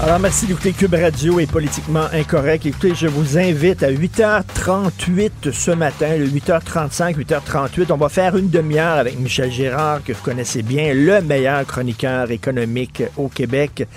Alors, 0.00 0.20
merci 0.20 0.46
d'écouter 0.46 0.72
Cube 0.72 0.94
Radio 0.94 1.40
et 1.40 1.46
Politiquement 1.46 2.06
Incorrect. 2.12 2.64
Écoutez, 2.66 2.94
je 2.94 3.08
vous 3.08 3.36
invite 3.36 3.82
à 3.82 3.90
8h38 3.90 5.50
ce 5.50 5.72
matin, 5.72 6.16
le 6.16 6.28
8h35, 6.28 7.16
8h38. 7.16 7.86
On 7.90 7.96
va 7.96 8.08
faire 8.08 8.36
une 8.36 8.48
demi-heure 8.48 8.98
avec 8.98 9.18
Michel 9.18 9.50
Gérard, 9.50 10.04
que 10.04 10.12
vous 10.12 10.22
connaissez 10.22 10.62
bien, 10.62 10.94
le 10.94 11.20
meilleur 11.20 11.66
chroniqueur 11.66 12.30
économique 12.30 13.02
au 13.16 13.26
Québec 13.26 13.88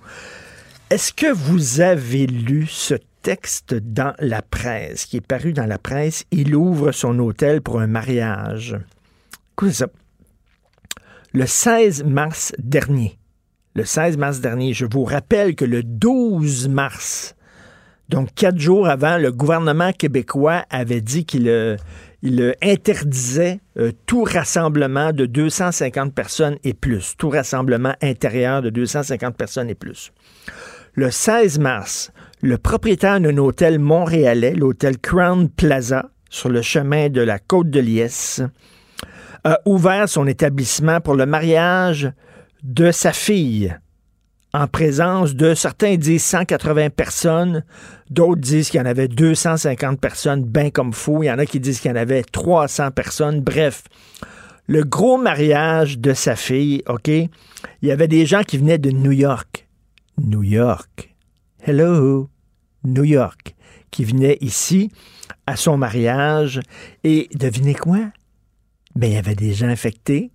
Est-ce 0.90 1.12
que 1.12 1.32
vous 1.32 1.80
avez 1.80 2.26
lu 2.26 2.66
ce 2.66 2.94
texte 3.22 3.74
dans 3.74 4.14
la 4.18 4.42
presse, 4.42 5.06
qui 5.06 5.18
est 5.18 5.26
paru 5.26 5.52
dans 5.52 5.66
la 5.66 5.78
presse? 5.78 6.24
Il 6.30 6.54
ouvre 6.54 6.92
son 6.92 7.18
hôtel 7.20 7.60
pour 7.62 7.80
un 7.80 7.86
mariage. 7.86 8.76
Écoutez 9.52 9.72
ça. 9.72 9.86
Le 11.32 11.46
16 11.46 12.04
mars 12.04 12.52
dernier, 12.58 13.18
le 13.74 13.84
16 13.84 14.16
mars 14.18 14.40
dernier, 14.40 14.72
je 14.72 14.86
vous 14.86 15.04
rappelle 15.04 15.54
que 15.54 15.64
le 15.64 15.82
12 15.82 16.68
mars, 16.68 17.34
donc, 18.08 18.34
quatre 18.34 18.58
jours 18.58 18.88
avant, 18.88 19.16
le 19.16 19.32
gouvernement 19.32 19.92
québécois 19.92 20.64
avait 20.70 21.00
dit 21.00 21.24
qu'il 21.24 21.48
euh, 21.48 21.76
il 22.24 22.54
interdisait 22.62 23.60
euh, 23.78 23.92
tout 24.06 24.24
rassemblement 24.24 25.12
de 25.12 25.26
250 25.26 26.14
personnes 26.14 26.56
et 26.64 26.72
plus, 26.72 27.16
tout 27.18 27.28
rassemblement 27.28 27.94
intérieur 28.02 28.62
de 28.62 28.70
250 28.70 29.36
personnes 29.36 29.68
et 29.68 29.74
plus. 29.74 30.10
Le 30.94 31.10
16 31.10 31.58
mars, 31.58 32.12
le 32.40 32.56
propriétaire 32.56 33.20
d'un 33.20 33.36
hôtel 33.36 33.78
montréalais, 33.78 34.54
l'hôtel 34.54 34.98
Crown 34.98 35.50
Plaza, 35.50 36.10
sur 36.30 36.48
le 36.48 36.62
chemin 36.62 37.10
de 37.10 37.20
la 37.20 37.38
côte 37.38 37.68
de 37.68 37.80
Liesse, 37.80 38.42
a 39.44 39.60
ouvert 39.66 40.08
son 40.08 40.26
établissement 40.26 41.00
pour 41.00 41.14
le 41.14 41.26
mariage 41.26 42.10
de 42.62 42.90
sa 42.90 43.12
fille 43.12 43.76
en 44.54 44.68
présence 44.68 45.34
de, 45.34 45.52
certains 45.52 45.96
disent 45.96 46.22
180 46.22 46.90
personnes, 46.90 47.64
d'autres 48.08 48.40
disent 48.40 48.70
qu'il 48.70 48.78
y 48.78 48.82
en 48.82 48.86
avait 48.86 49.08
250 49.08 50.00
personnes, 50.00 50.44
bien 50.44 50.70
comme 50.70 50.92
fou, 50.92 51.24
il 51.24 51.26
y 51.26 51.30
en 51.30 51.40
a 51.40 51.44
qui 51.44 51.58
disent 51.58 51.80
qu'il 51.80 51.90
y 51.90 51.92
en 51.92 51.96
avait 51.96 52.22
300 52.22 52.92
personnes, 52.92 53.40
bref. 53.40 53.82
Le 54.68 54.84
gros 54.84 55.18
mariage 55.18 55.98
de 55.98 56.14
sa 56.14 56.36
fille, 56.36 56.84
OK, 56.86 57.08
il 57.08 57.28
y 57.82 57.90
avait 57.90 58.06
des 58.06 58.26
gens 58.26 58.44
qui 58.44 58.56
venaient 58.56 58.78
de 58.78 58.92
New 58.92 59.10
York. 59.10 59.66
New 60.22 60.44
York. 60.44 61.12
Hello, 61.60 62.30
New 62.84 63.04
York, 63.04 63.56
qui 63.90 64.04
venaient 64.04 64.38
ici 64.40 64.92
à 65.48 65.56
son 65.56 65.76
mariage. 65.76 66.60
Et 67.02 67.28
devinez 67.34 67.74
quoi? 67.74 67.98
Ben, 68.94 69.10
il 69.10 69.14
y 69.14 69.18
avait 69.18 69.34
des 69.34 69.52
gens 69.52 69.66
infectés. 69.66 70.30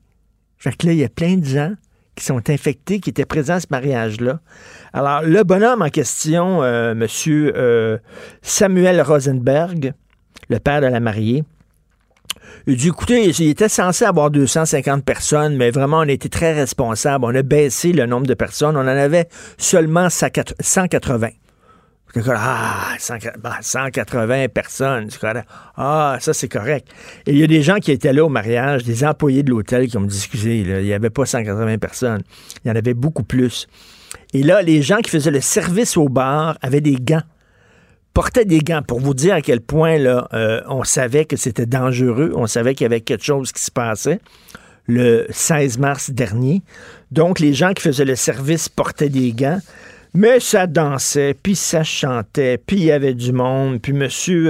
Fait 0.58 0.76
que 0.76 0.88
là, 0.88 0.92
il 0.92 1.00
y 1.00 1.06
a 1.06 1.10
plein 1.10 1.38
de 1.38 1.46
gens 1.46 1.74
qui 2.20 2.26
sont 2.26 2.50
infectés, 2.50 3.00
qui 3.00 3.10
étaient 3.10 3.26
présents 3.26 3.56
à 3.56 3.60
ce 3.60 3.68
mariage-là. 3.72 4.40
Alors, 4.94 5.22
le 5.24 5.44
bonhomme 5.44 5.82
en 5.82 5.90
question, 5.90 6.62
euh, 6.62 6.92
M. 6.92 7.08
Euh, 7.28 7.98
Samuel 8.42 9.02
Rosenberg, 9.02 9.94
le 10.50 10.60
père 10.60 10.82
de 10.82 10.88
la 10.88 11.00
mariée, 11.00 11.44
il 12.68 12.76
dit, 12.76 12.90
écoutez, 12.90 13.30
il 13.30 13.50
était 13.50 13.70
censé 13.70 14.06
avoir 14.06 14.32
250 14.32 15.04
personnes, 15.04 15.56
mais 15.56 15.72
vraiment, 15.72 16.00
on 16.00 16.04
été 16.04 16.30
très 16.30 16.54
responsable. 16.54 17.26
On 17.26 17.34
a 17.34 17.42
baissé 17.42 17.94
le 17.94 18.06
nombre 18.06 18.28
de 18.28 18.34
personnes. 18.34 18.76
On 18.76 18.82
en 18.82 18.88
avait 18.88 19.28
seulement 19.58 20.10
180. 20.10 21.30
Ah, 22.16 22.96
180 22.98 24.28
ben, 24.28 24.50
personnes. 24.50 25.10
Ah, 25.78 26.18
ça, 26.20 26.34
c'est 26.34 26.48
correct. 26.48 26.88
Et 27.28 27.32
il 27.32 27.38
y 27.38 27.44
a 27.44 27.48
des 27.48 27.62
gens 27.62 27.78
qui 27.78 27.92
étaient 27.92 28.14
là 28.14 28.26
au 28.26 28.30
mariage, 28.30 28.84
des 28.84 29.04
employés 29.04 29.44
de 29.44 29.52
l'hôtel 29.52 29.88
qui 29.88 29.98
ont 29.98 30.06
excusez, 30.06 30.60
il 30.60 30.84
n'y 30.84 30.94
avait 30.94 31.12
pas 31.12 31.26
180 31.26 31.78
personnes. 31.78 32.24
Il 32.64 32.70
y 32.70 32.72
en 32.72 32.76
avait 32.76 32.96
beaucoup 32.96 33.24
plus. 33.24 33.68
Et 34.34 34.44
là, 34.44 34.62
les 34.62 34.82
gens 34.82 34.98
qui 34.98 35.12
faisaient 35.12 35.32
le 35.32 35.42
service 35.42 35.98
au 35.98 36.10
bar 36.10 36.58
avaient 36.62 36.82
des 36.82 36.96
gants 36.96 37.24
portaient 38.14 38.46
des 38.46 38.60
gants 38.60 38.82
pour 38.82 39.00
vous 39.00 39.14
dire 39.14 39.36
à 39.36 39.42
quel 39.42 39.62
point 39.62 40.00
euh, 40.00 40.62
on 40.68 40.84
savait 40.84 41.26
que 41.26 41.38
c'était 41.38 41.68
dangereux, 41.68 42.34
on 42.36 42.48
savait 42.48 42.74
qu'il 42.74 42.86
y 42.86 42.88
avait 42.88 43.02
quelque 43.02 43.24
chose 43.24 43.52
qui 43.52 43.62
se 43.62 43.72
passait 43.72 44.20
le 44.88 45.28
16 45.30 45.78
mars 45.78 46.10
dernier. 46.10 46.64
Donc, 47.12 47.40
les 47.40 47.54
gens 47.54 47.74
qui 47.74 47.84
faisaient 47.84 48.06
le 48.06 48.16
service 48.16 48.68
portaient 48.68 49.10
des 49.10 49.32
gants. 49.34 49.60
Mais 50.16 50.40
ça 50.40 50.66
dansait, 50.66 51.36
puis 51.36 51.56
ça 51.56 51.84
chantait, 51.84 52.58
puis 52.58 52.78
il 52.78 52.86
y 52.86 52.92
avait 52.92 53.14
du 53.14 53.32
monde, 53.32 53.80
puis 53.80 53.94
M. 53.94 54.08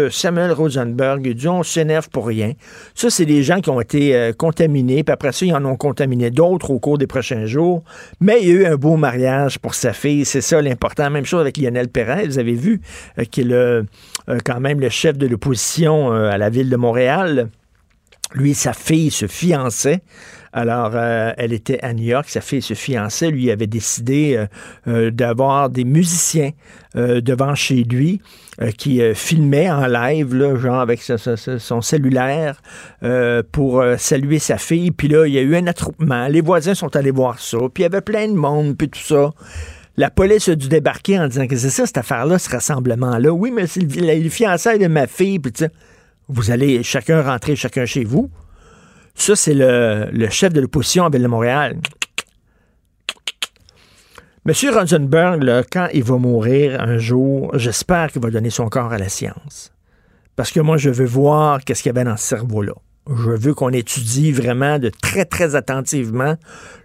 Samuel 0.09 0.53
Rosenberg 0.53 1.25
il 1.25 1.35
dit 1.35 1.49
on 1.49 1.63
s'énerve 1.63 2.09
pour 2.09 2.27
rien. 2.27 2.53
Ça, 2.95 3.09
c'est 3.09 3.25
des 3.25 3.43
gens 3.43 3.59
qui 3.59 3.69
ont 3.69 3.81
été 3.81 4.15
euh, 4.15 4.31
contaminés, 4.31 5.03
puis 5.03 5.11
après 5.11 5.33
ça, 5.33 5.45
ils 5.45 5.53
en 5.53 5.65
ont 5.65 5.75
contaminé 5.75 6.31
d'autres 6.31 6.71
au 6.71 6.79
cours 6.79 6.97
des 6.97 7.07
prochains 7.07 7.45
jours. 7.45 7.83
Mais 8.21 8.37
il 8.41 8.47
y 8.47 8.51
a 8.51 8.53
eu 8.53 8.65
un 8.67 8.77
beau 8.77 8.95
mariage 8.95 9.59
pour 9.59 9.73
sa 9.73 9.91
fille, 9.91 10.23
c'est 10.23 10.39
ça 10.39 10.61
l'important. 10.61 11.09
Même 11.09 11.25
chose 11.25 11.41
avec 11.41 11.57
Lionel 11.57 11.89
Perret, 11.89 12.25
vous 12.25 12.39
avez 12.39 12.53
vu, 12.53 12.79
euh, 13.17 13.23
est 13.23 13.39
euh, 13.51 13.83
quand 14.45 14.61
même 14.61 14.79
le 14.79 14.89
chef 14.89 15.17
de 15.17 15.27
l'opposition 15.27 16.11
à 16.11 16.37
la 16.37 16.49
ville 16.49 16.69
de 16.69 16.77
Montréal. 16.77 17.49
Lui 18.33 18.51
et 18.51 18.53
sa 18.53 18.73
fille 18.73 19.11
se 19.11 19.27
fiançaient. 19.27 20.01
Alors, 20.51 20.91
euh, 20.95 21.31
elle 21.37 21.53
était 21.53 21.79
à 21.81 21.93
New 21.93 22.05
York, 22.05 22.27
sa 22.27 22.41
fille 22.41 22.61
se 22.61 22.73
fiançait. 22.73 23.29
Lui 23.29 23.51
avait 23.51 23.67
décidé 23.67 24.35
euh, 24.35 24.47
euh, 24.87 25.11
d'avoir 25.11 25.69
des 25.69 25.83
musiciens 25.83 26.51
devant 26.95 27.53
chez 27.53 27.83
lui 27.83 28.19
qui 28.79 28.99
filmaient 29.13 29.69
en 29.69 29.85
live, 29.85 30.35
genre 30.57 30.79
avec 30.79 31.01
son 31.03 31.81
cellulaire, 31.81 32.61
pour 33.51 33.83
saluer 33.97 34.39
sa 34.39 34.57
fille. 34.57 34.89
Puis 34.89 35.07
là, 35.07 35.27
il 35.27 35.33
y 35.33 35.37
a 35.37 35.41
eu 35.41 35.55
un 35.55 35.67
attroupement. 35.67 36.27
Les 36.27 36.41
voisins 36.41 36.73
sont 36.73 36.95
allés 36.95 37.11
voir 37.11 37.39
ça. 37.39 37.59
Puis 37.71 37.81
il 37.81 37.81
y 37.83 37.85
avait 37.85 38.01
plein 38.01 38.27
de 38.27 38.33
monde, 38.33 38.75
puis 38.75 38.89
tout 38.89 38.99
ça. 38.99 39.29
La 39.97 40.09
police 40.09 40.49
a 40.49 40.55
dû 40.55 40.67
débarquer 40.67 41.19
en 41.19 41.27
disant 41.27 41.45
que 41.45 41.55
c'est 41.55 41.69
ça, 41.69 41.85
cette 41.85 41.99
affaire-là, 41.99 42.39
ce 42.39 42.49
rassemblement-là. 42.49 43.31
Oui, 43.31 43.51
mais 43.51 43.67
c'est 43.67 43.81
le, 43.81 44.29
fiançailles 44.29 44.79
de 44.79 44.87
ma 44.87 45.05
fille, 45.05 45.37
puis 45.37 45.53
Vous 46.27 46.49
allez 46.49 46.81
chacun 46.81 47.21
rentrer 47.21 47.55
chacun 47.55 47.85
chez 47.85 48.03
vous. 48.03 48.31
Ça, 49.15 49.35
c'est 49.35 49.53
le, 49.53 50.29
chef 50.29 50.53
de 50.53 50.61
l'opposition 50.61 51.05
à 51.05 51.09
Ville 51.09 51.23
de 51.23 51.27
Montréal. 51.27 51.77
Monsieur 54.45 54.71
Rosenberg, 54.71 55.65
quand 55.71 55.87
il 55.93 56.03
va 56.03 56.17
mourir 56.17 56.81
un 56.81 56.97
jour, 56.97 57.51
j'espère 57.55 58.11
qu'il 58.11 58.21
va 58.21 58.29
donner 58.31 58.49
son 58.49 58.69
corps 58.69 58.91
à 58.91 58.97
la 58.97 59.09
science. 59.09 59.71
Parce 60.35 60.51
que 60.51 60.59
moi, 60.59 60.77
je 60.77 60.89
veux 60.89 61.05
voir 61.05 61.63
qu'est-ce 61.63 61.83
qu'il 61.83 61.89
y 61.89 61.95
avait 61.95 62.09
dans 62.09 62.17
ce 62.17 62.25
cerveau-là. 62.25 62.73
je 63.07 63.31
veux 63.31 63.53
qu'on 63.53 63.71
étudie 63.71 64.31
vraiment 64.31 64.79
de 64.79 64.89
très, 64.89 65.25
très 65.25 65.55
attentivement 65.55 66.35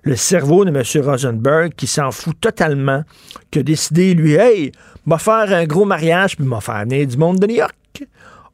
le 0.03 0.17
cerveau 0.17 0.65
de 0.65 0.71
M. 0.71 1.07
Rosenberg 1.07 1.73
qui 1.75 1.87
s'en 1.87 2.11
fout 2.11 2.39
totalement, 2.41 3.05
qui 3.51 3.61
a 3.61 3.63
décidé, 3.63 4.15
lui, 4.15 4.35
hey, 4.35 4.73
m'a 5.07 5.19
faire 5.19 5.53
un 5.53 5.65
gros 5.65 5.85
mariage, 5.85 6.37
puis 6.37 6.45
m'a 6.45 6.61
faire 6.61 6.81
venir 6.81 7.07
du 7.07 7.17
monde 7.17 7.39
de 7.39 7.47
New 7.47 7.57
York. 7.57 7.75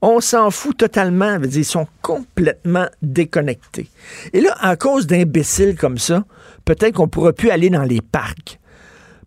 On 0.03 0.21
s'en 0.21 0.51
fout 0.51 0.77
totalement. 0.77 1.39
Ils 1.43 1.65
sont 1.65 1.87
complètement 2.03 2.87
déconnectés. 3.03 3.89
Et 4.33 4.41
là, 4.41 4.57
à 4.61 4.77
cause 4.77 5.07
d'imbéciles 5.07 5.77
comme 5.77 5.99
ça, 5.99 6.25
peut-être 6.65 6.95
qu'on 6.95 7.05
ne 7.05 7.09
pourra 7.09 7.33
plus 7.33 7.51
aller 7.51 7.71
dans 7.71 7.83
les 7.83 8.01
parcs. 8.01 8.59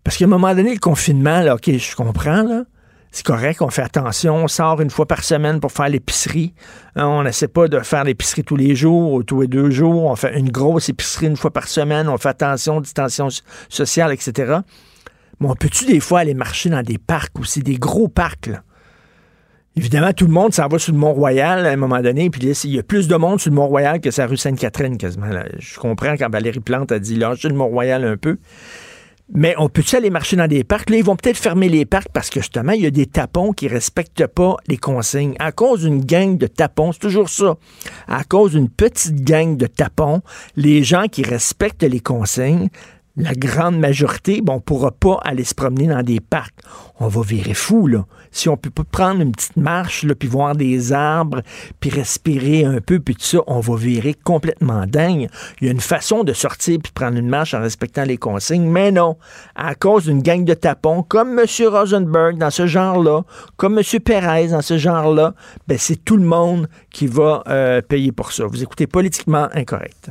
Parce 0.02 0.16
qu'à 0.16 0.24
un 0.24 0.28
moment 0.28 0.54
donné, 0.54 0.74
le 0.74 0.80
confinement, 0.80 1.40
là, 1.40 1.54
OK, 1.54 1.70
je 1.70 1.96
comprends, 1.96 2.64
c'est 3.14 3.24
correct, 3.24 3.62
on 3.62 3.70
fait 3.70 3.82
attention, 3.82 4.34
on 4.34 4.48
sort 4.48 4.80
une 4.80 4.90
fois 4.90 5.06
par 5.06 5.22
semaine 5.22 5.60
pour 5.60 5.70
faire 5.70 5.88
l'épicerie. 5.88 6.52
Hein, 6.96 7.06
on 7.06 7.22
n'essaie 7.22 7.46
pas 7.46 7.68
de 7.68 7.78
faire 7.78 8.02
l'épicerie 8.02 8.42
tous 8.42 8.56
les 8.56 8.74
jours 8.74 9.12
ou 9.12 9.22
tous 9.22 9.42
les 9.42 9.46
deux 9.46 9.70
jours. 9.70 10.06
On 10.06 10.16
fait 10.16 10.36
une 10.36 10.50
grosse 10.50 10.88
épicerie 10.88 11.26
une 11.26 11.36
fois 11.36 11.52
par 11.52 11.68
semaine, 11.68 12.08
on 12.08 12.18
fait 12.18 12.30
attention, 12.30 12.80
distanciation 12.80 13.28
sociale, 13.68 14.12
etc. 14.12 14.58
Mais 15.38 15.46
on 15.48 15.54
peut-tu 15.54 15.84
des 15.86 16.00
fois 16.00 16.20
aller 16.20 16.34
marcher 16.34 16.70
dans 16.70 16.82
des 16.82 16.98
parcs 16.98 17.38
aussi, 17.38 17.60
des 17.62 17.76
gros 17.76 18.08
parcs, 18.08 18.48
là? 18.48 18.64
Évidemment, 19.76 20.12
tout 20.12 20.26
le 20.26 20.32
monde 20.32 20.54
s'en 20.54 20.68
va 20.68 20.78
sur 20.78 20.92
le 20.92 20.98
Mont-Royal 20.98 21.66
à 21.66 21.70
un 21.70 21.76
moment 21.76 22.00
donné, 22.00 22.30
puis 22.30 22.42
il 22.42 22.70
y 22.70 22.78
a 22.78 22.84
plus 22.84 23.08
de 23.08 23.16
monde 23.16 23.40
sur 23.40 23.50
le 23.50 23.56
Mont-Royal 23.56 24.00
que 24.00 24.12
sur 24.12 24.28
rue 24.28 24.36
Sainte-Catherine 24.36 24.96
quasiment. 24.96 25.26
Je 25.58 25.78
comprends 25.80 26.16
quand 26.16 26.30
Valérie 26.30 26.60
Plante 26.60 26.92
a 26.92 27.00
dit 27.00 27.16
lâchez 27.16 27.48
le 27.48 27.54
Mont-Royal 27.54 28.04
un 28.04 28.16
peu. 28.16 28.36
Mais 29.32 29.54
on 29.58 29.70
peut-tu 29.70 29.96
aller 29.96 30.10
marcher 30.10 30.36
dans 30.36 30.46
des 30.46 30.64
parcs? 30.64 30.90
Là, 30.90 30.98
ils 30.98 31.04
vont 31.04 31.16
peut-être 31.16 31.38
fermer 31.38 31.68
les 31.70 31.86
parcs 31.86 32.10
parce 32.12 32.28
que 32.28 32.40
justement, 32.40 32.72
il 32.72 32.82
y 32.82 32.86
a 32.86 32.90
des 32.90 33.06
tapons 33.06 33.52
qui 33.52 33.68
respectent 33.68 34.26
pas 34.26 34.56
les 34.68 34.76
consignes. 34.76 35.34
À 35.38 35.50
cause 35.50 35.80
d'une 35.80 36.04
gang 36.04 36.36
de 36.36 36.46
tapons, 36.46 36.92
c'est 36.92 37.00
toujours 37.00 37.30
ça. 37.30 37.56
À 38.06 38.22
cause 38.24 38.52
d'une 38.52 38.68
petite 38.68 39.24
gang 39.24 39.56
de 39.56 39.66
tapons, 39.66 40.20
les 40.56 40.84
gens 40.84 41.06
qui 41.10 41.22
respectent 41.22 41.84
les 41.84 42.00
consignes 42.00 42.68
la 43.16 43.32
grande 43.32 43.78
majorité, 43.78 44.40
bon, 44.40 44.54
on 44.54 44.56
ne 44.56 44.60
pourra 44.60 44.90
pas 44.90 45.20
aller 45.22 45.44
se 45.44 45.54
promener 45.54 45.86
dans 45.86 46.02
des 46.02 46.18
parcs. 46.18 46.54
On 46.98 47.06
va 47.06 47.22
virer 47.22 47.54
fou, 47.54 47.86
là. 47.86 48.06
Si 48.32 48.48
on 48.48 48.56
peut 48.56 48.70
pas 48.70 48.82
prendre 48.82 49.20
une 49.20 49.30
petite 49.30 49.56
marche, 49.56 50.02
là, 50.02 50.16
puis 50.16 50.28
voir 50.28 50.56
des 50.56 50.92
arbres, 50.92 51.42
puis 51.78 51.90
respirer 51.90 52.64
un 52.64 52.80
peu, 52.80 52.98
puis 52.98 53.14
tout 53.14 53.24
ça, 53.24 53.38
on 53.46 53.60
va 53.60 53.76
virer 53.76 54.14
complètement 54.14 54.86
dingue. 54.86 55.28
Il 55.60 55.66
y 55.66 55.68
a 55.68 55.72
une 55.72 55.80
façon 55.80 56.24
de 56.24 56.32
sortir 56.32 56.78
puis 56.82 56.90
prendre 56.92 57.16
une 57.16 57.28
marche 57.28 57.54
en 57.54 57.60
respectant 57.60 58.02
les 58.02 58.16
consignes, 58.16 58.68
mais 58.68 58.90
non. 58.90 59.16
À 59.54 59.76
cause 59.76 60.06
d'une 60.06 60.22
gang 60.22 60.44
de 60.44 60.54
tapons, 60.54 61.04
comme 61.04 61.38
M. 61.38 61.46
Rosenberg 61.68 62.36
dans 62.38 62.50
ce 62.50 62.66
genre-là, 62.66 63.22
comme 63.56 63.78
M. 63.78 63.84
Perez 64.04 64.48
dans 64.48 64.62
ce 64.62 64.76
genre-là, 64.76 65.34
ben, 65.68 65.78
c'est 65.78 66.04
tout 66.04 66.16
le 66.16 66.24
monde 66.24 66.68
qui 66.90 67.06
va 67.06 67.44
euh, 67.46 67.80
payer 67.80 68.10
pour 68.10 68.32
ça. 68.32 68.46
Vous 68.46 68.62
écoutez 68.62 68.88
politiquement 68.88 69.48
incorrect. 69.52 70.10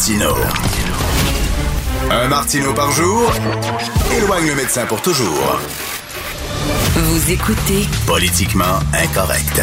Martino. 0.00 0.34
Un 2.10 2.28
Martino 2.28 2.72
par 2.72 2.90
jour 2.90 3.30
éloigne 4.16 4.46
le 4.46 4.54
médecin 4.54 4.86
pour 4.86 5.02
toujours. 5.02 5.60
Vous 6.94 7.30
écoutez 7.30 7.86
Politiquement 8.06 8.78
incorrect. 8.94 9.60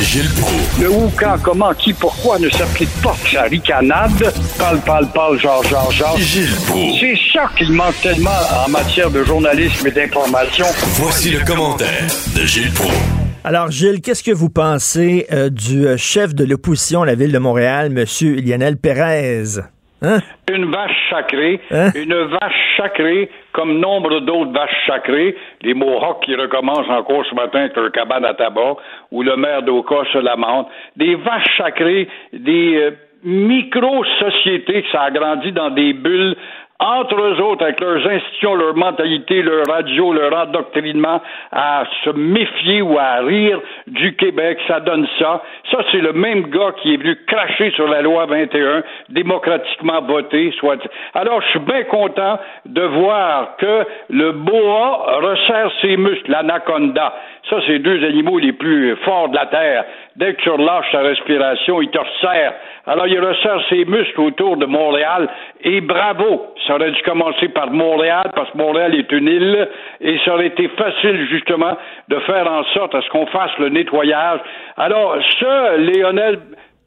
Gilles 0.00 0.30
Proulx. 0.30 0.78
Le 0.80 0.90
où, 0.92 1.10
quand, 1.18 1.38
comment, 1.42 1.74
qui, 1.74 1.92
pourquoi 1.92 2.38
ne 2.38 2.48
s'applique 2.50 3.02
pas 3.02 3.16
sa 3.32 3.42
ricanade? 3.42 4.32
Parle, 4.56 4.78
parle, 4.82 5.08
parle, 5.08 5.40
genre, 5.40 5.64
genre, 5.64 5.90
genre. 5.90 6.16
Gilles 6.18 6.54
Proulx. 6.68 7.00
C'est 7.00 7.18
ça 7.32 7.50
qu'il 7.58 7.72
manque 7.72 8.00
tellement 8.00 8.30
en 8.64 8.70
matière 8.70 9.10
de 9.10 9.24
journalisme 9.24 9.88
et 9.88 9.90
d'information. 9.90 10.66
Voici 10.94 11.30
le 11.30 11.40
commentaire 11.40 12.06
de 12.32 12.46
Gilles 12.46 12.72
Proulx. 12.72 13.19
Alors, 13.42 13.70
Gilles, 13.70 14.00
qu'est-ce 14.02 14.22
que 14.22 14.34
vous 14.34 14.50
pensez 14.50 15.26
euh, 15.32 15.48
du 15.48 15.86
euh, 15.86 15.96
chef 15.96 16.34
de 16.34 16.44
l'opposition 16.44 17.02
à 17.02 17.06
la 17.06 17.14
ville 17.14 17.32
de 17.32 17.38
Montréal, 17.38 17.86
M. 17.86 18.04
Lionel 18.44 18.76
Pérez? 18.76 19.60
Hein? 20.02 20.18
Une 20.52 20.70
vache 20.70 20.96
sacrée, 21.10 21.60
Hein? 21.70 21.90
une 21.94 22.14
vache 22.14 22.76
sacrée, 22.76 23.30
comme 23.52 23.78
nombre 23.80 24.20
d'autres 24.20 24.52
vaches 24.52 24.86
sacrées, 24.86 25.36
les 25.62 25.74
Mohawks 25.74 26.24
qui 26.24 26.34
recommencent 26.34 26.88
encore 26.90 27.24
ce 27.28 27.34
matin 27.34 27.60
avec 27.60 27.76
leur 27.76 27.92
cabane 27.92 28.24
à 28.24 28.34
tabac, 28.34 28.76
ou 29.10 29.22
le 29.22 29.36
maire 29.36 29.62
d'Oka 29.62 29.96
se 30.12 30.18
lamente, 30.18 30.68
des 30.96 31.14
vaches 31.14 31.56
sacrées, 31.56 32.08
des 32.32 32.76
euh, 32.76 32.90
micro-sociétés 33.24 34.82
qui 34.82 34.90
s'agrandissent 34.90 35.52
dans 35.54 35.70
des 35.70 35.92
bulles 35.92 36.36
entre 36.80 37.20
eux 37.20 37.40
autres, 37.42 37.62
avec 37.62 37.78
leurs 37.80 38.06
institutions, 38.06 38.54
leur 38.54 38.74
mentalité, 38.74 39.42
leur 39.42 39.66
radio, 39.66 40.12
leur 40.14 40.34
endoctrinement, 40.34 41.20
à 41.52 41.84
se 42.04 42.10
méfier 42.10 42.80
ou 42.80 42.98
à 42.98 43.16
rire 43.20 43.60
du 43.86 44.16
Québec, 44.16 44.58
ça 44.66 44.80
donne 44.80 45.06
ça. 45.18 45.42
Ça, 45.70 45.78
c'est 45.92 46.00
le 46.00 46.14
même 46.14 46.48
gars 46.48 46.72
qui 46.80 46.94
est 46.94 46.96
venu 46.96 47.16
cracher 47.26 47.70
sur 47.72 47.86
la 47.86 48.00
loi 48.00 48.24
21, 48.26 48.82
démocratiquement 49.10 50.00
votée, 50.00 50.52
soit. 50.58 50.78
Alors, 51.14 51.42
je 51.42 51.48
suis 51.48 51.58
bien 51.58 51.84
content 51.84 52.38
de 52.64 52.82
voir 52.82 53.56
que 53.58 53.84
le 54.08 54.32
boa 54.32 55.20
resserre 55.20 55.70
ses 55.82 55.98
muscles, 55.98 56.30
l'anaconda. 56.30 57.14
Ça, 57.48 57.56
c'est 57.66 57.78
deux 57.78 58.04
animaux 58.04 58.38
les 58.38 58.52
plus 58.52 58.96
forts 59.04 59.28
de 59.28 59.36
la 59.36 59.46
Terre. 59.46 59.84
Dès 60.20 60.34
que 60.34 60.42
tu 60.42 60.50
relâches 60.50 60.92
ta 60.92 61.00
respiration, 61.00 61.80
il 61.80 61.88
te 61.88 61.98
resserre. 61.98 62.52
Alors, 62.86 63.06
il 63.06 63.18
resserre 63.18 63.58
ses 63.70 63.86
muscles 63.86 64.20
autour 64.20 64.58
de 64.58 64.66
Montréal. 64.66 65.26
Et 65.62 65.80
bravo! 65.80 66.52
Ça 66.66 66.74
aurait 66.74 66.90
dû 66.90 67.02
commencer 67.04 67.48
par 67.48 67.70
Montréal, 67.70 68.30
parce 68.34 68.50
que 68.50 68.58
Montréal 68.58 68.94
est 68.94 69.10
une 69.12 69.28
île, 69.28 69.68
et 70.02 70.18
ça 70.18 70.34
aurait 70.34 70.48
été 70.48 70.68
facile, 70.76 71.26
justement, 71.30 71.74
de 72.08 72.18
faire 72.20 72.46
en 72.52 72.64
sorte 72.74 72.94
à 72.94 73.00
ce 73.00 73.08
qu'on 73.08 73.24
fasse 73.28 73.56
le 73.58 73.70
nettoyage. 73.70 74.40
Alors, 74.76 75.16
ce 75.38 75.78
Lionel 75.78 76.38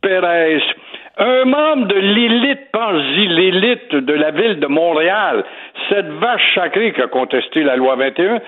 Pérez, 0.03 0.61
un 1.17 1.45
membre 1.45 1.87
de 1.87 1.95
l'élite, 1.95 2.71
pense-y, 2.71 3.27
l'élite 3.29 3.95
de 3.95 4.13
la 4.13 4.29
ville 4.29 4.59
de 4.59 4.67
Montréal, 4.67 5.43
cette 5.89 6.09
vache 6.19 6.53
sacrée 6.53 6.93
qui 6.93 7.01
a 7.01 7.07
contesté 7.07 7.63
la 7.63 7.77
loi 7.77 7.95
21, 7.95 8.41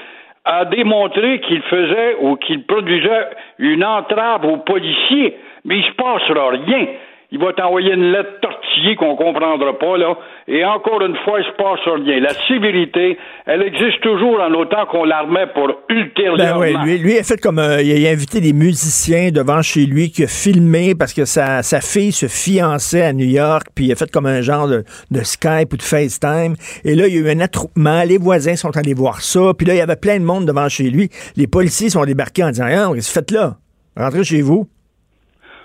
a 0.46 0.66
démontré 0.66 1.42
qu'il 1.42 1.62
faisait 1.64 2.18
ou 2.22 2.36
qu'il 2.36 2.64
produisait 2.66 3.30
une 3.58 3.84
entrave 3.84 4.46
aux 4.46 4.58
policiers, 4.58 5.36
mais 5.66 5.80
il 5.80 5.86
se 5.86 5.92
passera 5.94 6.50
rien. 6.52 6.88
Il 7.32 7.40
va 7.40 7.54
t'envoyer 7.54 7.94
une 7.94 8.12
lettre 8.12 8.40
tortillée 8.42 8.96
qu'on 8.96 9.16
comprendra 9.16 9.74
pas, 9.78 9.98
là. 9.98 10.16
Et 10.48 10.64
encore 10.64 11.02
une 11.02 11.16
fois, 11.26 11.42
se 11.42 11.50
passe 11.58 11.80
rien. 11.86 12.20
La 12.20 12.34
civilité, 12.46 13.18
elle 13.48 13.64
existe 13.64 14.00
toujours 14.02 14.40
en 14.40 14.54
autant 14.54 14.86
qu'on 14.86 15.04
la 15.04 15.22
remet 15.22 15.48
pour 15.48 15.68
Ben 15.68 15.98
ultérieurement. 15.98 16.60
oui, 16.60 16.76
lui, 16.84 16.98
lui 17.00 17.18
a 17.18 17.24
fait 17.24 17.42
comme 17.42 17.58
euh, 17.58 17.82
il 17.82 18.06
a 18.06 18.12
invité 18.12 18.42
des 18.42 18.54
musiciens 18.54 19.32
devant 19.32 19.64
chez 19.64 19.88
lui 19.88 20.12
qui 20.12 20.24
a 20.24 20.28
filmé 20.28 20.94
parce 20.94 21.14
que 21.14 21.26
sa, 21.26 21.64
sa 21.64 21.82
fille 21.82 22.12
se 22.12 22.28
fiançait 22.28 23.02
à 23.02 23.14
New 23.14 23.26
York, 23.26 23.68
puis 23.74 23.86
il 23.86 23.92
a 23.92 23.96
fait 23.96 24.12
comme 24.12 24.28
un 24.28 24.42
genre 24.42 24.68
de, 24.68 24.84
de 25.10 25.24
Skype 25.24 25.74
ou 25.74 25.78
de 25.78 25.82
FaceTime. 25.82 26.56
Et 26.84 26.94
là, 26.94 27.08
il 27.08 27.16
y 27.16 27.18
a 27.18 27.22
eu 27.22 27.30
un 27.36 27.40
attroupement, 27.40 28.04
les 28.04 28.20
voisins 28.20 28.56
sont 28.56 28.78
allés 28.78 28.94
voir 28.94 29.22
ça, 29.22 29.52
puis 29.58 29.66
là, 29.66 29.74
il 29.74 29.78
y 29.78 29.82
avait 29.82 29.96
plein 29.96 30.20
de 30.20 30.26
monde 30.26 30.46
devant 30.46 30.70
chez 30.70 30.92
lui. 30.92 31.10
Les 31.36 31.48
policiers 31.48 31.90
sont 31.90 32.06
débarqués 32.06 32.44
en 32.44 32.50
disant 32.50 32.68
Ah, 32.70 32.92
qu'est-ce 32.94 33.08
que 33.08 33.20
faites 33.20 33.32
là? 33.32 33.56
Rentrez 33.98 34.24
chez 34.24 34.42
vous. 34.42 34.68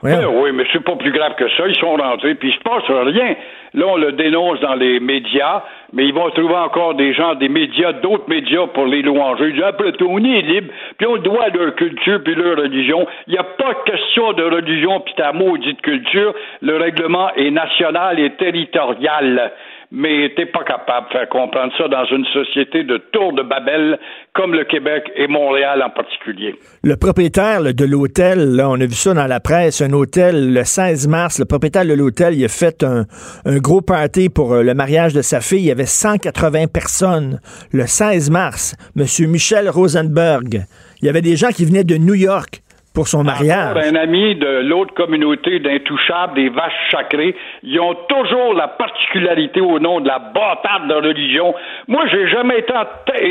Oui, 0.02 0.12
Voyons. 0.12 0.40
oui, 0.42 0.50
mais 0.54 0.64
c'est 0.72 0.82
pas 0.82 0.96
plus 0.96 1.12
grave 1.12 1.34
que 1.36 1.48
ça. 1.50 1.68
Ils 1.68 1.76
sont 1.76 1.94
rentrés, 1.94 2.34
puis 2.34 2.48
il 2.48 2.54
se 2.54 2.60
passe 2.60 2.84
rien. 2.88 3.34
Là, 3.74 3.84
on 3.86 3.96
le 3.96 4.12
dénonce 4.12 4.58
dans 4.60 4.74
les 4.74 4.98
médias, 4.98 5.62
mais 5.92 6.06
ils 6.06 6.14
vont 6.14 6.30
trouver 6.30 6.54
encore 6.56 6.94
des 6.94 7.12
gens, 7.12 7.34
des 7.34 7.48
médias, 7.50 7.92
d'autres 7.92 8.28
médias 8.28 8.66
pour 8.68 8.86
les 8.86 9.02
louanger. 9.02 9.48
Ils 9.48 9.52
disent, 9.54 9.62
après 9.62 9.92
tout, 9.92 10.06
on 10.08 10.18
est 10.24 10.40
libre, 10.40 10.72
puis 10.98 11.06
on 11.06 11.18
doit 11.18 11.48
leur 11.50 11.74
culture 11.74 12.20
puis 12.24 12.34
leur 12.34 12.56
religion. 12.56 13.06
Il 13.26 13.32
n'y 13.34 13.38
a 13.38 13.44
pas 13.44 13.74
question 13.84 14.32
de 14.32 14.42
religion 14.42 15.00
puis 15.00 15.14
ta 15.14 15.32
maudite 15.32 15.80
culture. 15.82 16.34
Le 16.62 16.78
règlement 16.78 17.30
est 17.36 17.50
national 17.50 18.18
et 18.18 18.30
territorial. 18.30 19.52
Mais 19.92 20.32
t'es 20.36 20.46
pas 20.46 20.62
capable 20.62 21.08
de 21.08 21.12
faire 21.12 21.28
comprendre 21.28 21.72
ça 21.76 21.88
dans 21.88 22.04
une 22.04 22.24
société 22.26 22.84
de 22.84 22.98
tour 23.12 23.32
de 23.32 23.42
Babel 23.42 23.98
comme 24.34 24.54
le 24.54 24.64
Québec 24.64 25.10
et 25.16 25.26
Montréal 25.26 25.82
en 25.82 25.90
particulier. 25.90 26.54
Le 26.84 26.96
propriétaire 26.96 27.62
de 27.62 27.84
l'hôtel, 27.84 28.54
là, 28.54 28.70
on 28.70 28.74
a 28.74 28.86
vu 28.86 28.94
ça 28.94 29.14
dans 29.14 29.26
la 29.26 29.40
presse, 29.40 29.82
un 29.82 29.92
hôtel 29.92 30.52
le 30.52 30.62
16 30.62 31.08
mars, 31.08 31.40
le 31.40 31.44
propriétaire 31.44 31.84
de 31.84 31.94
l'hôtel, 31.94 32.34
il 32.34 32.44
a 32.44 32.48
fait 32.48 32.84
un, 32.84 33.04
un 33.44 33.58
gros 33.58 33.80
party 33.80 34.28
pour 34.28 34.52
euh, 34.52 34.62
le 34.62 34.74
mariage 34.74 35.12
de 35.12 35.22
sa 35.22 35.40
fille. 35.40 35.60
Il 35.60 35.66
y 35.66 35.72
avait 35.72 35.86
180 35.86 36.68
personnes 36.68 37.40
le 37.72 37.86
16 37.86 38.30
mars. 38.30 38.76
Monsieur 38.94 39.26
Michel 39.26 39.68
Rosenberg, 39.68 40.66
Il 41.02 41.06
y 41.06 41.08
avait 41.08 41.22
des 41.22 41.34
gens 41.34 41.48
qui 41.48 41.64
venaient 41.64 41.84
de 41.84 41.96
New 41.96 42.14
York 42.14 42.62
pour 42.94 43.06
son 43.06 43.22
mariage. 43.22 43.76
un 43.76 43.94
ami 43.94 44.34
de 44.34 44.62
l'autre 44.62 44.92
communauté 44.94 45.60
d'intouchables, 45.60 46.34
des 46.34 46.48
vaches 46.48 46.90
sacrées, 46.90 47.36
ils 47.62 47.78
ont 47.78 47.94
toujours 48.08 48.54
la 48.54 48.66
particularité 48.66 49.60
au 49.60 49.78
nom 49.78 50.00
de 50.00 50.08
la 50.08 50.18
bâtarde 50.18 50.88
de 50.88 50.94
religion. 50.94 51.54
Moi, 51.86 52.04
j'ai 52.08 52.28
jamais 52.28 52.58
été, 52.58 52.74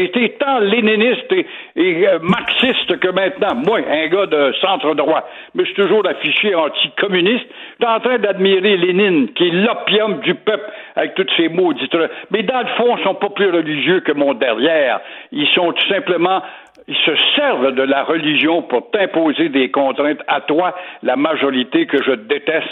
été 0.03 0.29
tant 0.39 0.59
léniniste 0.59 1.31
et, 1.75 2.07
euh, 2.07 2.19
marxiste 2.21 2.99
que 2.99 3.09
maintenant. 3.09 3.55
Moi, 3.55 3.79
un 3.89 4.07
gars 4.07 4.27
de 4.27 4.53
centre 4.61 4.95
droit, 4.95 5.27
mais 5.53 5.65
je 5.65 5.73
suis 5.73 5.83
toujours 5.83 6.07
affiché 6.07 6.55
anticommuniste. 6.55 7.45
Je 7.79 7.85
suis 7.85 7.93
en 7.93 7.99
train 7.99 8.17
d'admirer 8.17 8.77
Lénine, 8.77 9.33
qui 9.33 9.47
est 9.47 9.51
l'opium 9.51 10.19
du 10.21 10.35
peuple, 10.35 10.71
avec 10.95 11.15
tous 11.15 11.27
ces 11.35 11.49
mots 11.49 11.73
Mais 12.31 12.43
dans 12.43 12.61
le 12.61 12.67
fond, 12.77 12.95
ils 12.97 13.03
sont 13.03 13.15
pas 13.15 13.29
plus 13.29 13.49
religieux 13.49 13.99
que 14.01 14.13
mon 14.13 14.33
derrière. 14.33 15.01
Ils 15.31 15.47
sont 15.49 15.73
tout 15.73 15.87
simplement 15.87 16.41
ils 16.89 16.98
se 17.05 17.12
servent 17.36 17.75
de 17.75 17.84
la 17.84 18.03
religion 18.03 18.63
pour 18.63 18.89
t'imposer 18.89 19.50
des 19.50 19.69
contraintes 19.69 20.22
à 20.27 20.41
toi, 20.41 20.75
la 21.03 21.15
majorité 21.15 21.86
que 21.86 22.01
je 22.03 22.13
déteste. 22.13 22.67